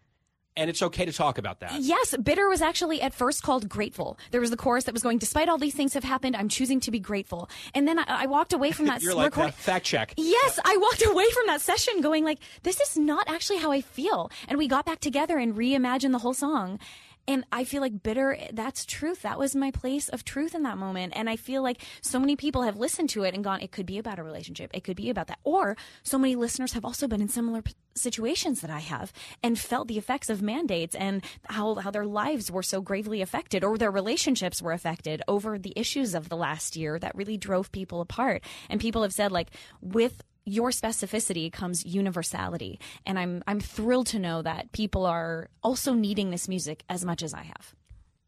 And 0.57 0.69
it's 0.69 0.83
okay 0.83 1.05
to 1.05 1.13
talk 1.13 1.39
about 1.39 1.61
that. 1.61 1.81
Yes, 1.81 2.15
bitter 2.23 2.49
was 2.49 2.61
actually 2.63 3.01
at 3.01 3.15
first 3.15 3.43
called 3.43 3.69
grateful. 3.69 4.19
There 4.31 4.41
was 4.41 4.51
the 4.51 4.57
chorus 4.57 4.85
that 4.85 4.93
was 4.93 5.03
going, 5.03 5.19
despite 5.19 5.49
all 5.49 5.59
these 5.59 5.75
things 5.75 5.95
have 5.95 6.05
happened, 6.05 6.37
I'm 6.37 6.49
choosing 6.49 6.81
to 6.81 6.91
be 6.91 6.99
grateful. 6.99 7.49
And 7.75 7.87
then 7.89 7.99
I, 7.99 8.05
I 8.07 8.27
walked 8.27 8.53
away 8.53 8.71
from 8.73 8.87
that 8.91 9.03
You're 9.03 9.15
like, 9.15 9.27
recording. 9.37 9.51
uh, 9.53 9.57
fact 9.57 9.87
check. 9.87 10.15
Yes, 10.17 10.59
I 10.65 10.77
walked 10.77 11.05
away 11.11 11.25
from 11.31 11.47
that 11.47 11.61
session 11.61 12.01
going 12.01 12.25
like, 12.25 12.39
this 12.63 12.81
is 12.81 12.97
not 12.99 13.29
actually 13.29 13.59
how 13.59 13.73
I 13.73 13.81
feel. 13.81 14.31
And 14.49 14.59
we 14.59 14.69
got 14.69 14.85
back 14.85 15.01
together 15.01 15.39
and 15.39 15.55
reimagined 15.55 16.13
the 16.13 16.19
whole 16.19 16.35
song. 16.35 16.79
And 17.29 17.45
I 17.53 17.65
feel 17.65 17.81
like 17.81 18.03
bitter, 18.03 18.37
that's 18.53 18.85
truth. 18.85 19.23
That 19.23 19.39
was 19.39 19.55
my 19.55 19.71
place 19.71 20.09
of 20.09 20.25
truth 20.25 20.55
in 20.55 20.65
that 20.65 20.77
moment. 20.77 21.13
And 21.15 21.31
I 21.31 21.37
feel 21.37 21.63
like 21.63 21.81
so 22.01 22.19
many 22.19 22.35
people 22.35 22.63
have 22.63 22.77
listened 22.77 23.11
to 23.11 23.23
it 23.23 23.35
and 23.35 23.45
gone, 23.45 23.61
it 23.61 23.71
could 23.71 23.87
be 23.87 23.99
about 23.99 24.19
a 24.19 24.25
relationship. 24.25 24.71
It 24.75 24.83
could 24.83 24.97
be 24.97 25.09
about 25.09 25.29
that. 25.29 25.39
Or 25.45 25.77
so 26.03 26.19
many 26.19 26.35
listeners 26.35 26.73
have 26.73 26.85
also 26.85 27.07
been 27.07 27.21
in 27.21 27.29
similar 27.29 27.63
situations 27.95 28.61
that 28.63 28.71
I 28.71 28.81
have 28.81 29.13
and 29.43 29.59
felt 29.59 29.87
the 29.87 29.99
effects 29.99 30.31
of 30.31 30.43
mandates 30.43 30.95
and 30.95 31.23
how, 31.49 31.77
how 31.77 31.91
their 31.91 32.07
lives 32.07 32.51
were 32.51 32.63
so 32.63 32.81
gravely 32.81 33.21
affected 33.23 33.63
or 33.63 33.79
their 33.79 33.91
relationships 33.91 34.61
were 34.61 34.73
affected 34.73 35.23
over 35.29 35.59
the 35.59 35.75
issues 35.77 36.15
of 36.15 36.29
the 36.29 36.37
last 36.37 36.75
year 36.75 36.99
that 36.99 37.15
really 37.15 37.37
drove 37.37 37.71
people 37.71 38.01
apart. 38.01 38.43
And 38.69 38.81
people 38.81 39.03
have 39.03 39.13
said 39.13 39.31
like, 39.31 39.51
with 39.81 40.23
your 40.45 40.71
specificity 40.71 41.53
comes 41.53 41.85
universality 41.85 42.81
and 43.07 43.19
i'm 43.19 43.43
i'm 43.47 43.61
thrilled 43.61 44.07
to 44.09 44.19
know 44.19 44.43
that 44.43 44.73
people 44.73 45.07
are 45.07 45.49
also 45.63 45.95
needing 45.95 46.31
this 46.31 46.49
music 46.49 46.83
as 46.89 47.05
much 47.05 47.23
as 47.23 47.33
i 47.35 47.43
have 47.43 47.75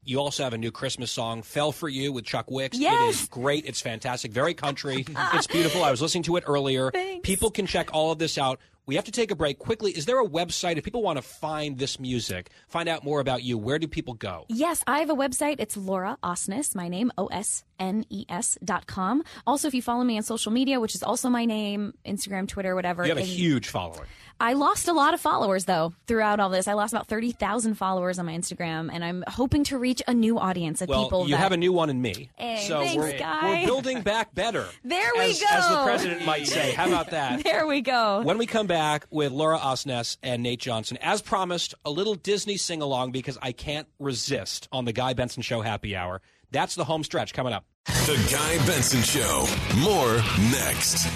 You 0.06 0.20
also 0.20 0.44
have 0.44 0.52
a 0.52 0.58
new 0.58 0.70
Christmas 0.70 1.10
song, 1.10 1.42
"Fell 1.42 1.72
for 1.72 1.88
You" 1.88 2.12
with 2.12 2.26
Chuck 2.26 2.50
Wicks. 2.50 2.76
It 2.76 2.82
Yes. 2.82 3.22
is 3.22 3.28
great. 3.28 3.64
It's 3.64 3.80
fantastic. 3.80 4.32
Very 4.32 4.52
country. 4.52 5.06
it's 5.32 5.46
beautiful. 5.46 5.82
I 5.82 5.90
was 5.90 6.02
listening 6.02 6.24
to 6.24 6.36
it 6.36 6.44
earlier. 6.46 6.90
Thanks. 6.94 7.26
People 7.26 7.50
can 7.50 7.66
check 7.66 7.88
all 7.94 8.12
of 8.12 8.18
this 8.18 8.36
out. 8.36 8.60
We 8.86 8.96
have 8.96 9.04
to 9.04 9.12
take 9.12 9.30
a 9.30 9.34
break 9.34 9.58
quickly. 9.58 9.92
Is 9.92 10.04
there 10.04 10.20
a 10.20 10.26
website 10.26 10.76
if 10.76 10.84
people 10.84 11.02
want 11.02 11.16
to 11.16 11.22
find 11.22 11.78
this 11.78 11.98
music, 11.98 12.50
find 12.68 12.88
out 12.88 13.02
more 13.02 13.20
about 13.20 13.42
you? 13.42 13.56
Where 13.56 13.78
do 13.78 13.88
people 13.88 14.14
go? 14.14 14.44
yes 14.48 14.82
i 14.86 14.98
have 14.98 15.10
a 15.10 15.14
website 15.14 15.56
it's 15.58 15.76
laura 15.76 16.16
osnes 16.22 16.74
my 16.74 16.88
name 16.88 17.10
o-s-n-e-s 17.18 18.58
E 18.60 18.64
dot 18.64 18.86
com 18.86 19.22
also 19.46 19.68
if 19.68 19.74
you 19.74 19.82
follow 19.82 20.04
me 20.04 20.16
on 20.16 20.22
social 20.22 20.52
media 20.52 20.80
which 20.80 20.94
is 20.94 21.02
also 21.02 21.28
my 21.28 21.44
name 21.44 21.94
instagram 22.06 22.46
twitter 22.46 22.74
whatever 22.74 23.02
You 23.04 23.08
have 23.10 23.18
a 23.18 23.22
huge 23.22 23.68
following. 23.68 24.06
I 24.40 24.54
lost 24.54 24.88
a 24.88 24.92
lot 24.92 25.14
of 25.14 25.20
followers 25.20 25.64
though 25.64 25.94
throughout 26.08 26.40
all 26.40 26.48
this. 26.50 26.66
I 26.66 26.72
lost 26.72 26.92
about 26.92 27.06
thirty 27.06 27.30
thousand 27.30 27.74
followers 27.76 28.18
on 28.18 28.26
my 28.26 28.32
Instagram, 28.32 28.90
and 28.92 29.04
I'm 29.04 29.22
hoping 29.28 29.62
to 29.64 29.78
reach 29.78 30.02
a 30.08 30.12
new 30.12 30.40
audience 30.40 30.82
of 30.82 30.88
Well, 30.88 31.04
people. 31.04 31.24
you 31.28 31.36
that, 31.36 31.38
have 31.38 31.52
a 31.52 31.56
new 31.56 31.72
one 31.72 31.88
in 31.88 32.02
me. 32.02 32.30
Hey, 32.36 32.64
so 32.66 32.80
thanks, 32.80 32.96
we're, 32.96 33.12
we're 33.44 33.64
building 33.64 34.02
back 34.02 34.34
better. 34.34 34.66
There 34.84 35.10
we 35.16 35.30
as, 35.30 35.42
As 35.50 35.68
the 35.68 35.84
president 35.84 36.26
might 36.26 36.48
say. 36.48 36.72
How 36.72 36.88
about 36.88 37.10
that? 37.10 37.44
There 37.44 37.64
we 37.68 37.80
go. 37.80 38.22
When 38.22 38.36
we 38.38 38.46
come 38.46 38.66
back 38.66 38.73
with 39.10 39.32
Laura 39.32 39.58
Osnes 39.58 40.16
and 40.22 40.42
Nate 40.42 40.60
Johnson, 40.60 40.96
as 41.00 41.22
promised, 41.22 41.74
a 41.84 41.90
little 41.90 42.14
Disney 42.14 42.56
sing 42.56 42.82
along 42.82 43.12
because 43.12 43.38
I 43.40 43.52
can't 43.52 43.86
resist 43.98 44.68
on 44.72 44.84
the 44.84 44.92
Guy 44.92 45.14
Benson 45.14 45.42
Show 45.42 45.60
happy 45.60 45.96
hour. 45.96 46.20
That's 46.50 46.74
the 46.74 46.84
home 46.84 47.04
stretch 47.04 47.34
coming 47.34 47.52
up. 47.52 47.64
The 47.86 48.28
Guy 48.30 48.66
Benson 48.66 49.02
Show. 49.02 49.46
More 49.78 50.16
next. 50.50 51.08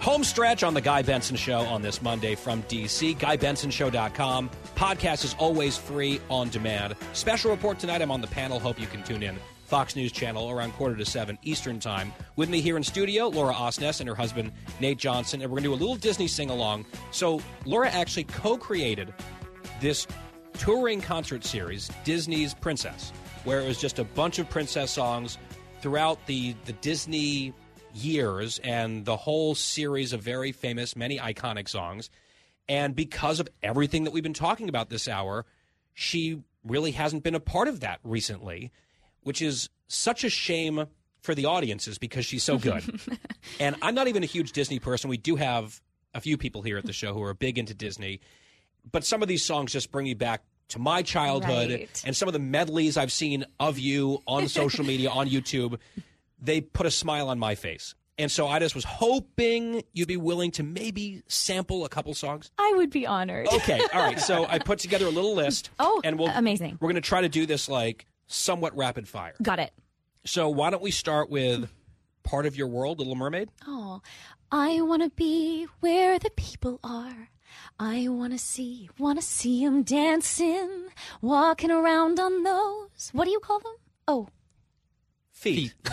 Home 0.00 0.24
stretch 0.24 0.62
on 0.62 0.72
the 0.72 0.80
Guy 0.80 1.02
Benson 1.02 1.36
Show 1.36 1.60
on 1.60 1.82
this 1.82 2.00
Monday 2.00 2.34
from 2.34 2.62
DC. 2.64 3.18
GuyBensonShow.com. 3.18 4.50
Podcast 4.80 5.24
is 5.26 5.36
always 5.38 5.76
free 5.76 6.22
on 6.30 6.48
demand. 6.48 6.96
Special 7.12 7.50
report 7.50 7.78
tonight. 7.78 8.00
I'm 8.00 8.10
on 8.10 8.22
the 8.22 8.26
panel. 8.26 8.58
Hope 8.58 8.80
you 8.80 8.86
can 8.86 9.02
tune 9.02 9.22
in. 9.22 9.36
Fox 9.66 9.94
News 9.94 10.10
Channel 10.10 10.50
around 10.50 10.72
quarter 10.72 10.96
to 10.96 11.04
seven 11.04 11.38
Eastern 11.42 11.78
Time. 11.78 12.14
With 12.36 12.48
me 12.48 12.62
here 12.62 12.78
in 12.78 12.82
studio, 12.82 13.28
Laura 13.28 13.52
Osnes 13.52 14.00
and 14.00 14.08
her 14.08 14.14
husband, 14.14 14.52
Nate 14.80 14.96
Johnson. 14.96 15.42
And 15.42 15.50
we're 15.50 15.56
going 15.56 15.64
to 15.64 15.68
do 15.68 15.74
a 15.74 15.82
little 15.82 15.96
Disney 15.96 16.26
sing 16.26 16.48
along. 16.48 16.86
So, 17.10 17.42
Laura 17.66 17.90
actually 17.90 18.24
co 18.24 18.56
created 18.56 19.12
this 19.82 20.06
touring 20.54 21.02
concert 21.02 21.44
series, 21.44 21.90
Disney's 22.04 22.54
Princess, 22.54 23.12
where 23.44 23.60
it 23.60 23.68
was 23.68 23.78
just 23.78 23.98
a 23.98 24.04
bunch 24.04 24.38
of 24.38 24.48
princess 24.48 24.90
songs 24.92 25.36
throughout 25.82 26.24
the, 26.24 26.54
the 26.64 26.72
Disney 26.72 27.52
years 27.92 28.58
and 28.64 29.04
the 29.04 29.18
whole 29.18 29.54
series 29.54 30.14
of 30.14 30.22
very 30.22 30.52
famous, 30.52 30.96
many 30.96 31.18
iconic 31.18 31.68
songs. 31.68 32.08
And 32.70 32.94
because 32.94 33.40
of 33.40 33.48
everything 33.64 34.04
that 34.04 34.12
we've 34.12 34.22
been 34.22 34.32
talking 34.32 34.68
about 34.68 34.90
this 34.90 35.08
hour, 35.08 35.44
she 35.92 36.40
really 36.64 36.92
hasn't 36.92 37.24
been 37.24 37.34
a 37.34 37.40
part 37.40 37.66
of 37.66 37.80
that 37.80 37.98
recently, 38.04 38.70
which 39.24 39.42
is 39.42 39.68
such 39.88 40.22
a 40.22 40.30
shame 40.30 40.86
for 41.20 41.34
the 41.34 41.46
audiences 41.46 41.98
because 41.98 42.24
she's 42.24 42.44
so 42.44 42.58
good. 42.58 42.84
and 43.60 43.74
I'm 43.82 43.96
not 43.96 44.06
even 44.06 44.22
a 44.22 44.26
huge 44.26 44.52
Disney 44.52 44.78
person. 44.78 45.10
We 45.10 45.16
do 45.16 45.34
have 45.34 45.80
a 46.14 46.20
few 46.20 46.38
people 46.38 46.62
here 46.62 46.78
at 46.78 46.86
the 46.86 46.92
show 46.92 47.12
who 47.12 47.24
are 47.24 47.34
big 47.34 47.58
into 47.58 47.74
Disney, 47.74 48.20
but 48.88 49.04
some 49.04 49.20
of 49.20 49.26
these 49.26 49.44
songs 49.44 49.72
just 49.72 49.90
bring 49.90 50.04
me 50.04 50.14
back 50.14 50.44
to 50.68 50.78
my 50.78 51.02
childhood 51.02 51.70
Right. 51.70 52.02
and 52.06 52.16
some 52.16 52.28
of 52.28 52.34
the 52.34 52.38
medleys 52.38 52.96
I've 52.96 53.10
seen 53.10 53.46
of 53.58 53.80
you 53.80 54.22
on 54.28 54.46
social 54.46 54.84
media, 54.84 55.10
on 55.10 55.28
YouTube, 55.28 55.76
they 56.40 56.60
put 56.60 56.86
a 56.86 56.90
smile 56.92 57.30
on 57.30 57.40
my 57.40 57.56
face. 57.56 57.96
And 58.20 58.30
so 58.30 58.46
I 58.46 58.58
just 58.58 58.74
was 58.74 58.84
hoping 58.84 59.82
you'd 59.94 60.06
be 60.06 60.18
willing 60.18 60.50
to 60.52 60.62
maybe 60.62 61.22
sample 61.26 61.86
a 61.86 61.88
couple 61.88 62.12
songs. 62.12 62.50
I 62.58 62.74
would 62.76 62.90
be 62.90 63.06
honored. 63.06 63.48
Okay, 63.48 63.80
all 63.94 64.02
right. 64.02 64.20
So 64.20 64.44
I 64.46 64.58
put 64.58 64.78
together 64.78 65.06
a 65.06 65.10
little 65.10 65.34
list. 65.34 65.70
Oh, 65.82 66.02
and 66.04 66.18
we'll, 66.18 66.28
amazing. 66.28 66.76
We're 66.78 66.88
going 66.88 66.96
to 66.96 67.08
try 67.08 67.22
to 67.22 67.28
do 67.30 67.46
this 67.46 67.66
like 67.66 68.04
somewhat 68.26 68.76
rapid 68.76 69.08
fire. 69.08 69.32
Got 69.42 69.58
it. 69.58 69.72
So 70.26 70.50
why 70.50 70.68
don't 70.68 70.82
we 70.82 70.90
start 70.90 71.30
with 71.30 71.70
Part 72.22 72.44
of 72.44 72.54
Your 72.56 72.66
World, 72.66 72.98
Little 72.98 73.14
Mermaid? 73.14 73.48
Oh, 73.66 74.02
I 74.52 74.82
want 74.82 75.02
to 75.02 75.08
be 75.08 75.66
where 75.80 76.18
the 76.18 76.28
people 76.36 76.78
are. 76.84 77.30
I 77.78 78.08
want 78.08 78.34
to 78.34 78.38
see, 78.38 78.90
want 78.98 79.18
to 79.18 79.24
see 79.24 79.64
them 79.64 79.82
dancing, 79.82 80.88
walking 81.22 81.70
around 81.70 82.20
on 82.20 82.42
those. 82.42 83.08
What 83.14 83.24
do 83.24 83.30
you 83.30 83.40
call 83.40 83.60
them? 83.60 83.74
Oh, 84.06 84.28
Feet. 85.40 85.74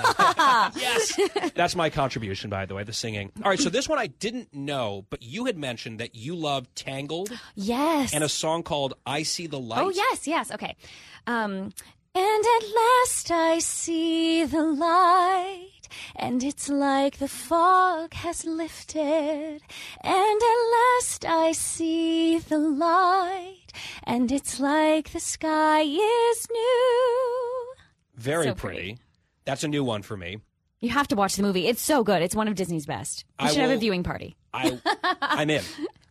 yes. 0.75 1.17
That's 1.55 1.73
my 1.75 1.89
contribution, 1.89 2.49
by 2.49 2.65
the 2.65 2.75
way, 2.75 2.83
the 2.83 2.91
singing. 2.91 3.31
All 3.43 3.49
right, 3.49 3.59
so 3.59 3.69
this 3.69 3.87
one 3.87 3.97
I 3.97 4.07
didn't 4.07 4.53
know, 4.53 5.05
but 5.09 5.23
you 5.23 5.45
had 5.45 5.57
mentioned 5.57 5.99
that 6.01 6.15
you 6.15 6.35
love 6.35 6.67
Tangled 6.75 7.31
yes. 7.55 8.13
and 8.13 8.23
a 8.25 8.29
song 8.29 8.63
called 8.63 8.95
I 9.05 9.23
See 9.23 9.47
the 9.47 9.57
Light. 9.59 9.79
Oh, 9.81 9.89
yes, 9.89 10.27
yes. 10.27 10.51
Okay. 10.51 10.75
Um, 11.27 11.71
and 12.13 12.45
at 12.57 12.63
last 12.75 13.31
I 13.31 13.59
see 13.59 14.43
the 14.43 14.63
light. 14.63 15.87
and 16.17 16.43
it's 16.43 16.67
like 16.67 17.17
the 17.17 17.29
fog 17.29 18.13
has 18.15 18.43
lifted, 18.43 19.61
and 20.03 20.41
at 20.41 20.59
last 20.77 21.23
I 21.25 21.53
see 21.53 22.37
the 22.39 22.57
light, 22.57 23.71
and 24.03 24.29
it's 24.29 24.59
like 24.59 25.11
the 25.13 25.21
sky 25.21 25.81
is 25.83 26.47
new. 26.51 27.73
Very 28.15 28.45
So 28.47 28.53
pretty. 28.55 28.77
pretty. 28.77 28.97
That's 29.47 29.63
a 29.63 29.67
new 29.67 29.83
one 29.83 30.03
for 30.03 30.15
me. 30.15 30.37
You 30.81 30.89
have 30.89 31.07
to 31.07 31.15
watch 31.15 31.37
the 31.37 31.41
movie. 31.41 31.65
It's 31.67 31.81
so 31.81 32.03
good. 32.03 32.21
It's 32.21 32.35
one 32.35 32.47
of 32.47 32.53
Disney's 32.53 32.85
best. 32.85 33.25
You 33.39 33.47
I 33.47 33.49
should 33.49 33.61
have 33.61 33.71
a 33.71 33.77
viewing 33.77 34.03
party. 34.03 34.35
I, 34.53 34.77
I'm 35.21 35.49
in. 35.49 35.63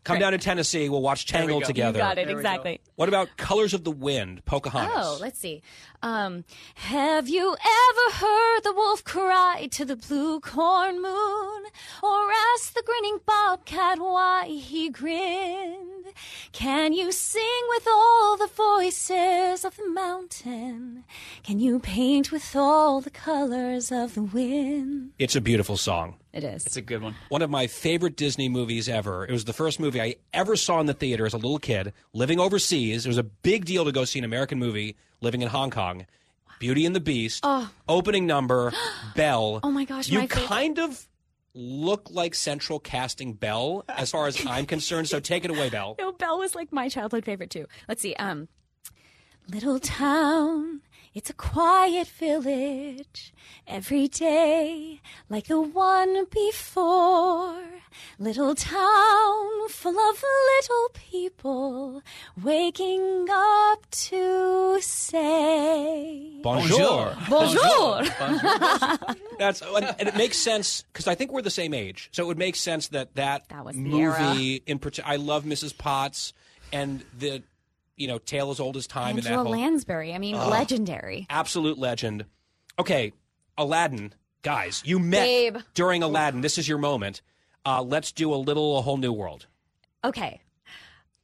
Come 0.02 0.18
down 0.18 0.32
to 0.32 0.38
Tennessee. 0.38 0.88
We'll 0.88 1.02
watch 1.02 1.26
There 1.26 1.40
Tangled 1.40 1.64
go. 1.64 1.66
together. 1.66 1.98
You 1.98 2.02
got 2.04 2.12
it, 2.18 2.26
There 2.26 2.26
we 2.28 2.32
go. 2.32 2.38
exactly. 2.38 2.80
What 2.96 3.08
about 3.08 3.36
Colors 3.36 3.74
of 3.74 3.84
the 3.84 3.90
Wind, 3.90 4.44
Pocahontas? 4.44 4.92
Oh, 4.96 5.18
let's 5.20 5.38
see. 5.38 5.62
Um, 6.02 6.44
have 6.74 7.28
you 7.28 7.52
ever 7.54 8.16
heard 8.16 8.60
the 8.62 8.72
wolf 8.72 9.02
cry 9.04 9.68
to 9.72 9.84
the 9.84 9.96
blue 9.96 10.40
corn 10.40 11.00
moon? 11.00 11.64
Or 12.02 12.30
ask 12.54 12.74
the 12.74 12.82
grinning 12.84 13.20
bobcat 13.24 13.98
why 13.98 14.46
he 14.46 14.90
grinned? 14.90 16.12
Can 16.52 16.92
you 16.92 17.12
sing 17.12 17.42
with 17.70 17.86
all 17.88 18.36
the 18.36 18.46
voices 18.46 19.64
of 19.64 19.76
the 19.76 19.88
mountain? 19.88 21.04
Can 21.42 21.58
you 21.58 21.78
paint 21.78 22.30
with 22.30 22.54
all 22.54 23.00
the 23.00 23.10
colors 23.10 23.90
of 23.90 24.14
the 24.14 24.22
wind? 24.22 25.12
It's 25.18 25.36
a 25.36 25.40
beautiful 25.40 25.76
song. 25.76 26.16
It 26.32 26.44
is. 26.44 26.66
It's 26.66 26.76
a 26.76 26.82
good 26.82 27.02
one. 27.02 27.14
One 27.30 27.42
of 27.42 27.50
my 27.50 27.66
favorite 27.66 28.16
Disney 28.16 28.48
movies 28.48 28.88
ever. 28.88 29.24
It 29.24 29.32
was 29.32 29.46
the 29.46 29.52
first 29.52 29.80
movie 29.80 30.00
I 30.00 30.16
ever 30.34 30.54
saw 30.56 30.80
in 30.80 30.86
the 30.86 30.94
theater 30.94 31.24
as 31.24 31.32
a 31.32 31.38
little 31.38 31.58
kid, 31.58 31.92
living 32.12 32.38
overseas. 32.38 33.06
It 33.06 33.08
was 33.08 33.18
a 33.18 33.22
big 33.22 33.64
deal 33.64 33.84
to 33.84 33.92
go 33.92 34.04
see 34.04 34.18
an 34.18 34.24
American 34.24 34.58
movie 34.58 34.96
living 35.20 35.42
in 35.42 35.48
Hong 35.48 35.70
Kong. 35.70 36.06
Beauty 36.58 36.86
and 36.86 36.94
the 36.96 37.00
Beast. 37.00 37.40
Oh. 37.42 37.70
Opening 37.88 38.26
number, 38.26 38.72
Belle. 39.14 39.60
Oh 39.62 39.70
my 39.70 39.84
gosh, 39.84 40.08
You 40.08 40.20
my 40.20 40.26
favorite- 40.26 40.46
kind 40.46 40.78
of 40.78 41.06
look 41.54 42.08
like 42.10 42.34
Central 42.34 42.78
casting 42.78 43.32
Belle 43.34 43.84
as 43.88 44.10
far 44.10 44.26
as 44.26 44.44
I'm 44.46 44.66
concerned, 44.66 45.08
so 45.08 45.20
take 45.20 45.44
it 45.44 45.50
away, 45.50 45.68
Belle. 45.70 45.96
No, 45.98 46.12
Belle 46.12 46.38
was 46.38 46.54
like 46.54 46.72
my 46.72 46.88
childhood 46.88 47.24
favorite 47.24 47.50
too. 47.50 47.66
Let's 47.88 48.00
see. 48.02 48.14
Um, 48.14 48.48
little 49.48 49.78
town, 49.78 50.75
it's 51.16 51.30
a 51.30 51.32
quiet 51.32 52.08
village. 52.08 53.32
Every 53.66 54.06
day, 54.06 55.00
like 55.30 55.46
the 55.46 55.58
one 55.58 56.26
before. 56.26 57.56
Little 58.18 58.54
town 58.54 59.68
full 59.70 59.98
of 59.98 60.22
little 60.22 60.90
people 60.92 62.02
waking 62.44 63.26
up 63.30 63.90
to 63.90 64.78
say 64.82 66.38
Bonjour. 66.42 67.16
Bonjour. 67.30 68.02
That's 69.38 69.62
and 69.62 69.94
and 69.98 70.08
it 70.08 70.16
makes 70.16 70.36
sense 70.36 70.84
because 70.92 71.08
I 71.08 71.14
think 71.14 71.32
we're 71.32 71.40
the 71.40 71.48
same 71.48 71.72
age, 71.72 72.10
so 72.12 72.24
it 72.24 72.26
would 72.26 72.38
make 72.38 72.56
sense 72.56 72.88
that 72.88 73.14
that, 73.14 73.48
that 73.48 73.64
was 73.64 73.74
the 73.74 73.80
movie 73.80 74.52
era. 74.52 74.60
in 74.66 74.78
particular. 74.78 75.10
I 75.10 75.16
love 75.16 75.44
Mrs. 75.44 75.76
Potts 75.76 76.34
and 76.74 77.02
the 77.18 77.42
you 77.96 78.06
know 78.08 78.18
tale 78.18 78.50
as 78.50 78.60
old 78.60 78.76
as 78.76 78.86
time 78.86 79.16
Angela 79.16 79.42
whole 79.42 79.52
Lansbury. 79.52 80.14
I 80.14 80.18
mean, 80.18 80.34
Ugh. 80.36 80.50
legendary. 80.50 81.26
absolute 81.30 81.78
legend. 81.78 82.24
Okay, 82.78 83.12
Aladdin, 83.56 84.12
guys, 84.42 84.82
you 84.84 84.98
met 84.98 85.24
Babe. 85.24 85.56
during 85.74 86.02
Aladdin. 86.02 86.40
This 86.42 86.58
is 86.58 86.68
your 86.68 86.78
moment. 86.78 87.22
Uh, 87.64 87.82
let's 87.82 88.12
do 88.12 88.32
a 88.32 88.36
little 88.36 88.78
a 88.78 88.82
whole 88.82 88.96
new 88.96 89.12
world. 89.12 89.46
Okay. 90.04 90.40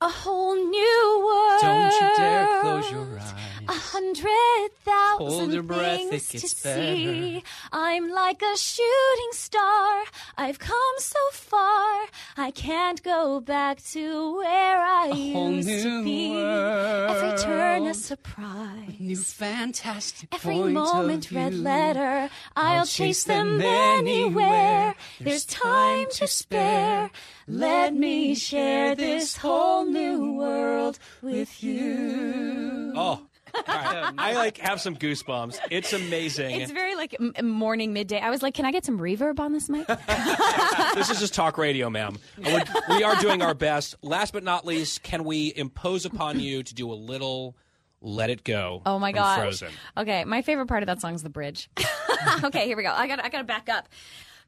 A 0.02 0.08
whole 0.08 0.56
new 0.56 1.22
world. 1.26 1.62
Don't 1.62 1.92
you 1.92 2.16
dare 2.16 2.60
close 2.60 2.90
your 2.90 3.06
eyes. 3.20 3.34
A 3.68 3.72
hundred 3.72 4.68
thousand 4.84 5.26
Hold 5.28 5.52
your 5.52 5.62
breath, 5.62 6.00
it 6.00 6.08
things 6.10 6.28
gets 6.28 6.42
to 6.42 6.48
see. 6.48 7.44
I'm 7.70 8.10
like 8.10 8.42
a 8.42 8.56
shooting 8.56 9.30
star. 9.30 10.02
I've 10.36 10.58
come 10.58 10.94
so 10.98 11.20
far. 11.30 12.06
I 12.36 12.50
can't 12.50 13.00
go 13.04 13.38
back 13.40 13.80
to 13.92 14.36
where 14.38 14.80
I 14.82 15.10
whole 15.14 15.52
used 15.52 15.68
to 15.68 16.02
new 16.02 16.04
be. 16.04 16.34
Every 16.34 17.38
turn 17.38 17.82
a 17.82 17.84
world. 17.84 17.96
surprise. 17.96 18.96
New 18.98 19.16
fantastic 19.16 20.34
Every 20.34 20.58
moment, 20.58 21.30
red 21.30 21.54
letter. 21.54 22.28
I'll, 22.56 22.86
chase 22.86 23.22
them 23.22 23.60
anywhere. 23.60 24.96
There's 25.20 25.44
time 25.44 26.08
to 26.18 26.26
spare. 26.26 27.10
Let 27.48 27.94
me 27.94 28.34
share 28.34 28.94
this 28.94 29.36
whole 29.36 29.84
new 29.84 30.32
world 30.34 30.98
with 31.22 31.62
you. 31.62 32.92
Oh, 32.94 33.26
all 33.54 33.62
right. 33.66 34.14
I 34.16 34.34
like 34.34 34.58
have 34.58 34.80
some 34.80 34.96
goosebumps. 34.96 35.58
It's 35.70 35.92
amazing. 35.92 36.60
It's 36.60 36.72
very 36.72 36.94
like 36.94 37.16
m- 37.20 37.48
morning, 37.48 37.92
midday. 37.92 38.20
I 38.20 38.30
was 38.30 38.42
like, 38.42 38.54
can 38.54 38.64
I 38.64 38.72
get 38.72 38.84
some 38.84 38.98
reverb 38.98 39.40
on 39.40 39.52
this 39.52 39.68
mic? 39.68 39.86
this 40.94 41.10
is 41.10 41.20
just 41.20 41.34
talk 41.34 41.58
radio, 41.58 41.90
ma'am. 41.90 42.18
We 42.38 42.58
we 42.88 43.02
are 43.02 43.16
doing 43.16 43.42
our 43.42 43.54
best. 43.54 43.96
Last 44.02 44.32
but 44.32 44.44
not 44.44 44.64
least, 44.64 45.02
can 45.02 45.24
we 45.24 45.52
impose 45.54 46.04
upon 46.04 46.40
you 46.40 46.62
to 46.62 46.74
do 46.74 46.90
a 46.92 46.94
little 46.94 47.56
"Let 48.00 48.30
It 48.30 48.44
Go"? 48.44 48.82
Oh 48.86 48.98
my 48.98 49.10
from 49.10 49.16
gosh. 49.20 49.38
Frozen. 49.38 49.70
Okay, 49.96 50.24
my 50.24 50.42
favorite 50.42 50.66
part 50.66 50.82
of 50.82 50.86
that 50.86 51.00
song 51.00 51.14
is 51.14 51.22
the 51.22 51.30
bridge. 51.30 51.68
okay, 52.44 52.66
here 52.66 52.76
we 52.76 52.82
go. 52.84 52.92
I 52.92 53.06
got 53.06 53.22
I 53.24 53.28
got 53.28 53.38
to 53.38 53.44
back 53.44 53.68
up. 53.68 53.88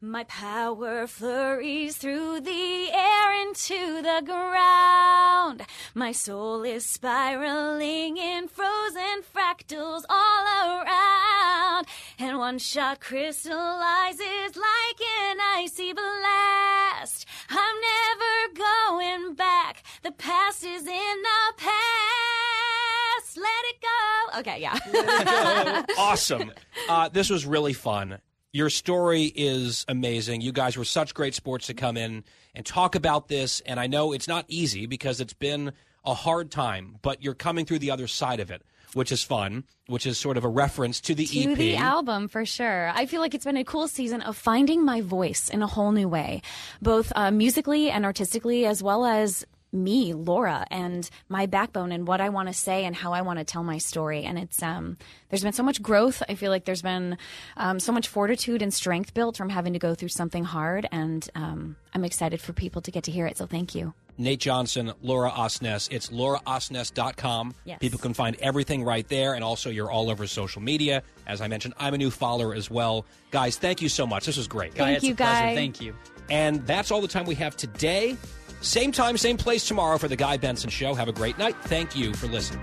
My 0.06 0.24
power 0.24 1.06
flurries 1.06 1.97
through 1.97 2.40
the 2.40 2.90
air 2.93 3.40
into 3.40 4.02
the 4.02 4.22
ground. 4.24 5.62
My 5.94 6.12
soul 6.12 6.62
is 6.62 6.85
spiraling 6.85 8.18
in 8.18 8.48
frozen 8.48 9.22
fractals 9.35 10.02
all 10.10 10.44
around. 10.44 11.86
And 12.18 12.39
one 12.39 12.59
shot 12.59 13.01
crystallizes 13.01 14.56
like 14.56 15.01
an 15.22 15.39
icy 15.56 15.94
blast. 15.94 17.26
I'm 17.48 17.76
never 17.81 18.55
going 18.55 19.35
back. 19.35 19.85
The 20.02 20.12
past 20.12 20.64
is 20.64 20.86
in 20.86 21.22
the 21.22 21.55
past. 21.56 23.39
Let 23.39 23.64
it 23.64 23.81
go. 23.81 24.40
Okay, 24.40 24.60
yeah. 24.60 25.86
awesome. 25.98 26.52
Uh, 26.90 27.09
this 27.09 27.31
was 27.31 27.47
really 27.47 27.72
fun. 27.72 28.18
Your 28.55 28.70
story 28.70 29.24
is 29.35 29.85
amazing. 29.89 30.40
You 30.40 30.52
guys 30.52 30.76
were 30.76 30.85
such 30.85 31.12
great 31.12 31.35
sports 31.35 31.66
to 31.66 31.74
come 31.74 31.97
in 31.97 32.22
and 32.55 32.64
talk 32.64 32.94
about 32.94 33.26
this. 33.26 33.60
And 33.66 33.81
I 33.81 33.89
know 33.89 34.12
it's 34.12 34.28
not 34.28 34.44
easy 34.47 34.86
because 34.86 35.20
it's 35.20 35.32
been 35.32 35.72
a 36.05 36.14
hard 36.14 36.52
time, 36.52 37.01
but 37.02 37.20
you're 37.20 37.35
coming 37.35 37.66
through 37.66 37.81
the 37.81 37.90
other 37.90 38.06
side 38.06 38.39
of 38.39 38.52
it, 38.52 38.62
which 38.93 39.10
is 39.10 39.24
fun, 39.24 39.64
which 39.89 40.06
is 40.06 40.18
sort 40.18 40.36
of 40.36 40.44
a 40.44 40.48
reference 40.48 41.01
to 41.01 41.16
the 41.16 41.26
to 41.26 41.51
EP. 41.51 41.59
the 41.59 41.74
album 41.74 42.28
for 42.28 42.44
sure. 42.44 42.93
I 42.94 43.06
feel 43.06 43.20
like 43.20 43.35
it's 43.35 43.44
been 43.44 43.56
a 43.56 43.64
cool 43.64 43.89
season 43.89 44.20
of 44.22 44.36
finding 44.36 44.85
my 44.85 45.01
voice 45.01 45.48
in 45.48 45.60
a 45.60 45.66
whole 45.66 45.90
new 45.90 46.09
way, 46.09 46.40
both 46.81 47.12
uh, 47.16 47.32
musically 47.32 47.90
and 47.90 48.05
artistically, 48.05 48.66
as 48.66 48.85
well 48.85 49.05
as 49.05 49.44
me, 49.74 50.14
Laura, 50.14 50.66
and 50.70 51.09
my 51.28 51.46
backbone 51.46 51.92
and 51.92 52.06
what 52.06 52.20
I 52.20 52.28
want 52.30 52.48
to 52.48 52.55
say 52.55 52.84
and 52.84 52.94
how 52.94 53.12
I 53.12 53.22
want 53.22 53.40
to 53.40 53.44
tell 53.44 53.64
my 53.64 53.78
story. 53.78 54.24
And 54.24 54.38
it's 54.38 54.62
um, 54.62 54.96
there's 55.28 55.42
been 55.42 55.52
so 55.52 55.62
much 55.62 55.82
growth. 55.82 56.22
I 56.28 56.36
feel 56.36 56.51
like 56.51 56.64
there's 56.64 56.82
been 56.82 57.18
um, 57.56 57.80
so 57.80 57.92
much 57.92 58.09
fortitude 58.09 58.62
and 58.62 58.72
strength 58.72 59.12
built 59.12 59.36
from 59.36 59.48
having 59.48 59.72
to 59.72 59.78
go 59.78 59.94
through 59.94 60.09
something 60.09 60.44
hard, 60.44 60.88
and 60.90 61.28
um, 61.34 61.76
I'm 61.92 62.05
excited 62.05 62.40
for 62.40 62.52
people 62.52 62.80
to 62.82 62.90
get 62.90 63.05
to 63.05 63.10
hear 63.10 63.26
it. 63.26 63.36
So 63.36 63.46
thank 63.46 63.74
you. 63.74 63.92
Nate 64.16 64.38
Johnson, 64.40 64.92
Laura 65.02 65.30
Osnes. 65.30 65.88
It's 65.90 66.10
lauraosnes.com. 66.10 67.55
Yes. 67.64 67.78
People 67.80 67.98
can 67.98 68.14
find 68.14 68.36
everything 68.36 68.84
right 68.84 69.06
there. 69.09 69.34
And 69.34 69.42
also, 69.42 69.70
you're 69.70 69.90
all 69.90 70.09
over 70.09 70.26
social 70.26 70.62
media. 70.62 71.02
As 71.26 71.40
I 71.40 71.48
mentioned, 71.48 71.74
I'm 71.78 71.94
a 71.94 71.98
new 71.98 72.10
follower 72.10 72.55
as 72.55 72.70
well. 72.70 73.06
Guys, 73.30 73.56
thank 73.56 73.82
you 73.82 73.88
so 73.88 74.06
much. 74.06 74.26
This 74.26 74.36
was 74.36 74.46
great. 74.46 74.74
Guy, 74.74 74.84
Thank 74.84 74.96
it's 74.98 75.05
you, 75.06 75.14
pleasure. 75.16 75.46
Guy. 75.48 75.55
Thank 75.55 75.80
you. 75.80 75.94
And 76.30 76.64
that's 76.66 76.90
all 76.90 77.01
the 77.01 77.09
time 77.09 77.26
we 77.26 77.34
have 77.34 77.56
today. 77.56 78.16
Same 78.65 78.93
time, 78.93 79.16
same 79.16 79.36
place 79.36 79.66
tomorrow 79.66 79.99
for 79.99 80.09
The 80.09 80.16
Guy 80.16 80.36
Benson 80.36 80.70
Show. 80.70 80.95
Have 80.95 81.09
a 81.09 81.12
great 81.12 81.39
night. 81.39 81.57
Thank 81.65 81.95
you 81.95 82.15
for 82.15 82.27
listening. 82.27 82.62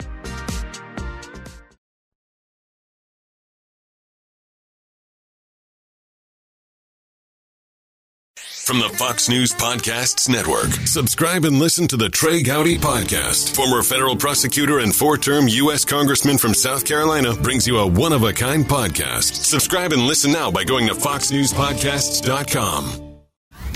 From 8.71 8.79
the 8.79 8.89
Fox 8.89 9.27
News 9.27 9.53
Podcasts 9.53 10.29
Network, 10.29 10.69
subscribe 10.87 11.45
and 11.45 11.59
listen 11.59 11.87
to 11.89 11.97
the 11.97 12.09
Trey 12.09 12.41
Gowdy 12.41 12.77
Podcast. 12.77 13.53
Former 13.53 13.83
federal 13.83 14.15
prosecutor 14.15 14.79
and 14.79 14.95
four 14.95 15.17
term 15.17 15.49
U.S. 15.49 15.83
Congressman 15.83 16.37
from 16.37 16.53
South 16.53 16.85
Carolina 16.85 17.33
brings 17.33 17.67
you 17.67 17.79
a 17.79 17.87
one 17.87 18.13
of 18.13 18.23
a 18.23 18.31
kind 18.31 18.63
podcast. 18.63 19.43
Subscribe 19.43 19.91
and 19.91 20.03
listen 20.03 20.31
now 20.31 20.49
by 20.51 20.63
going 20.63 20.87
to 20.87 20.93
FoxNewsPodcasts.com. 20.93 23.00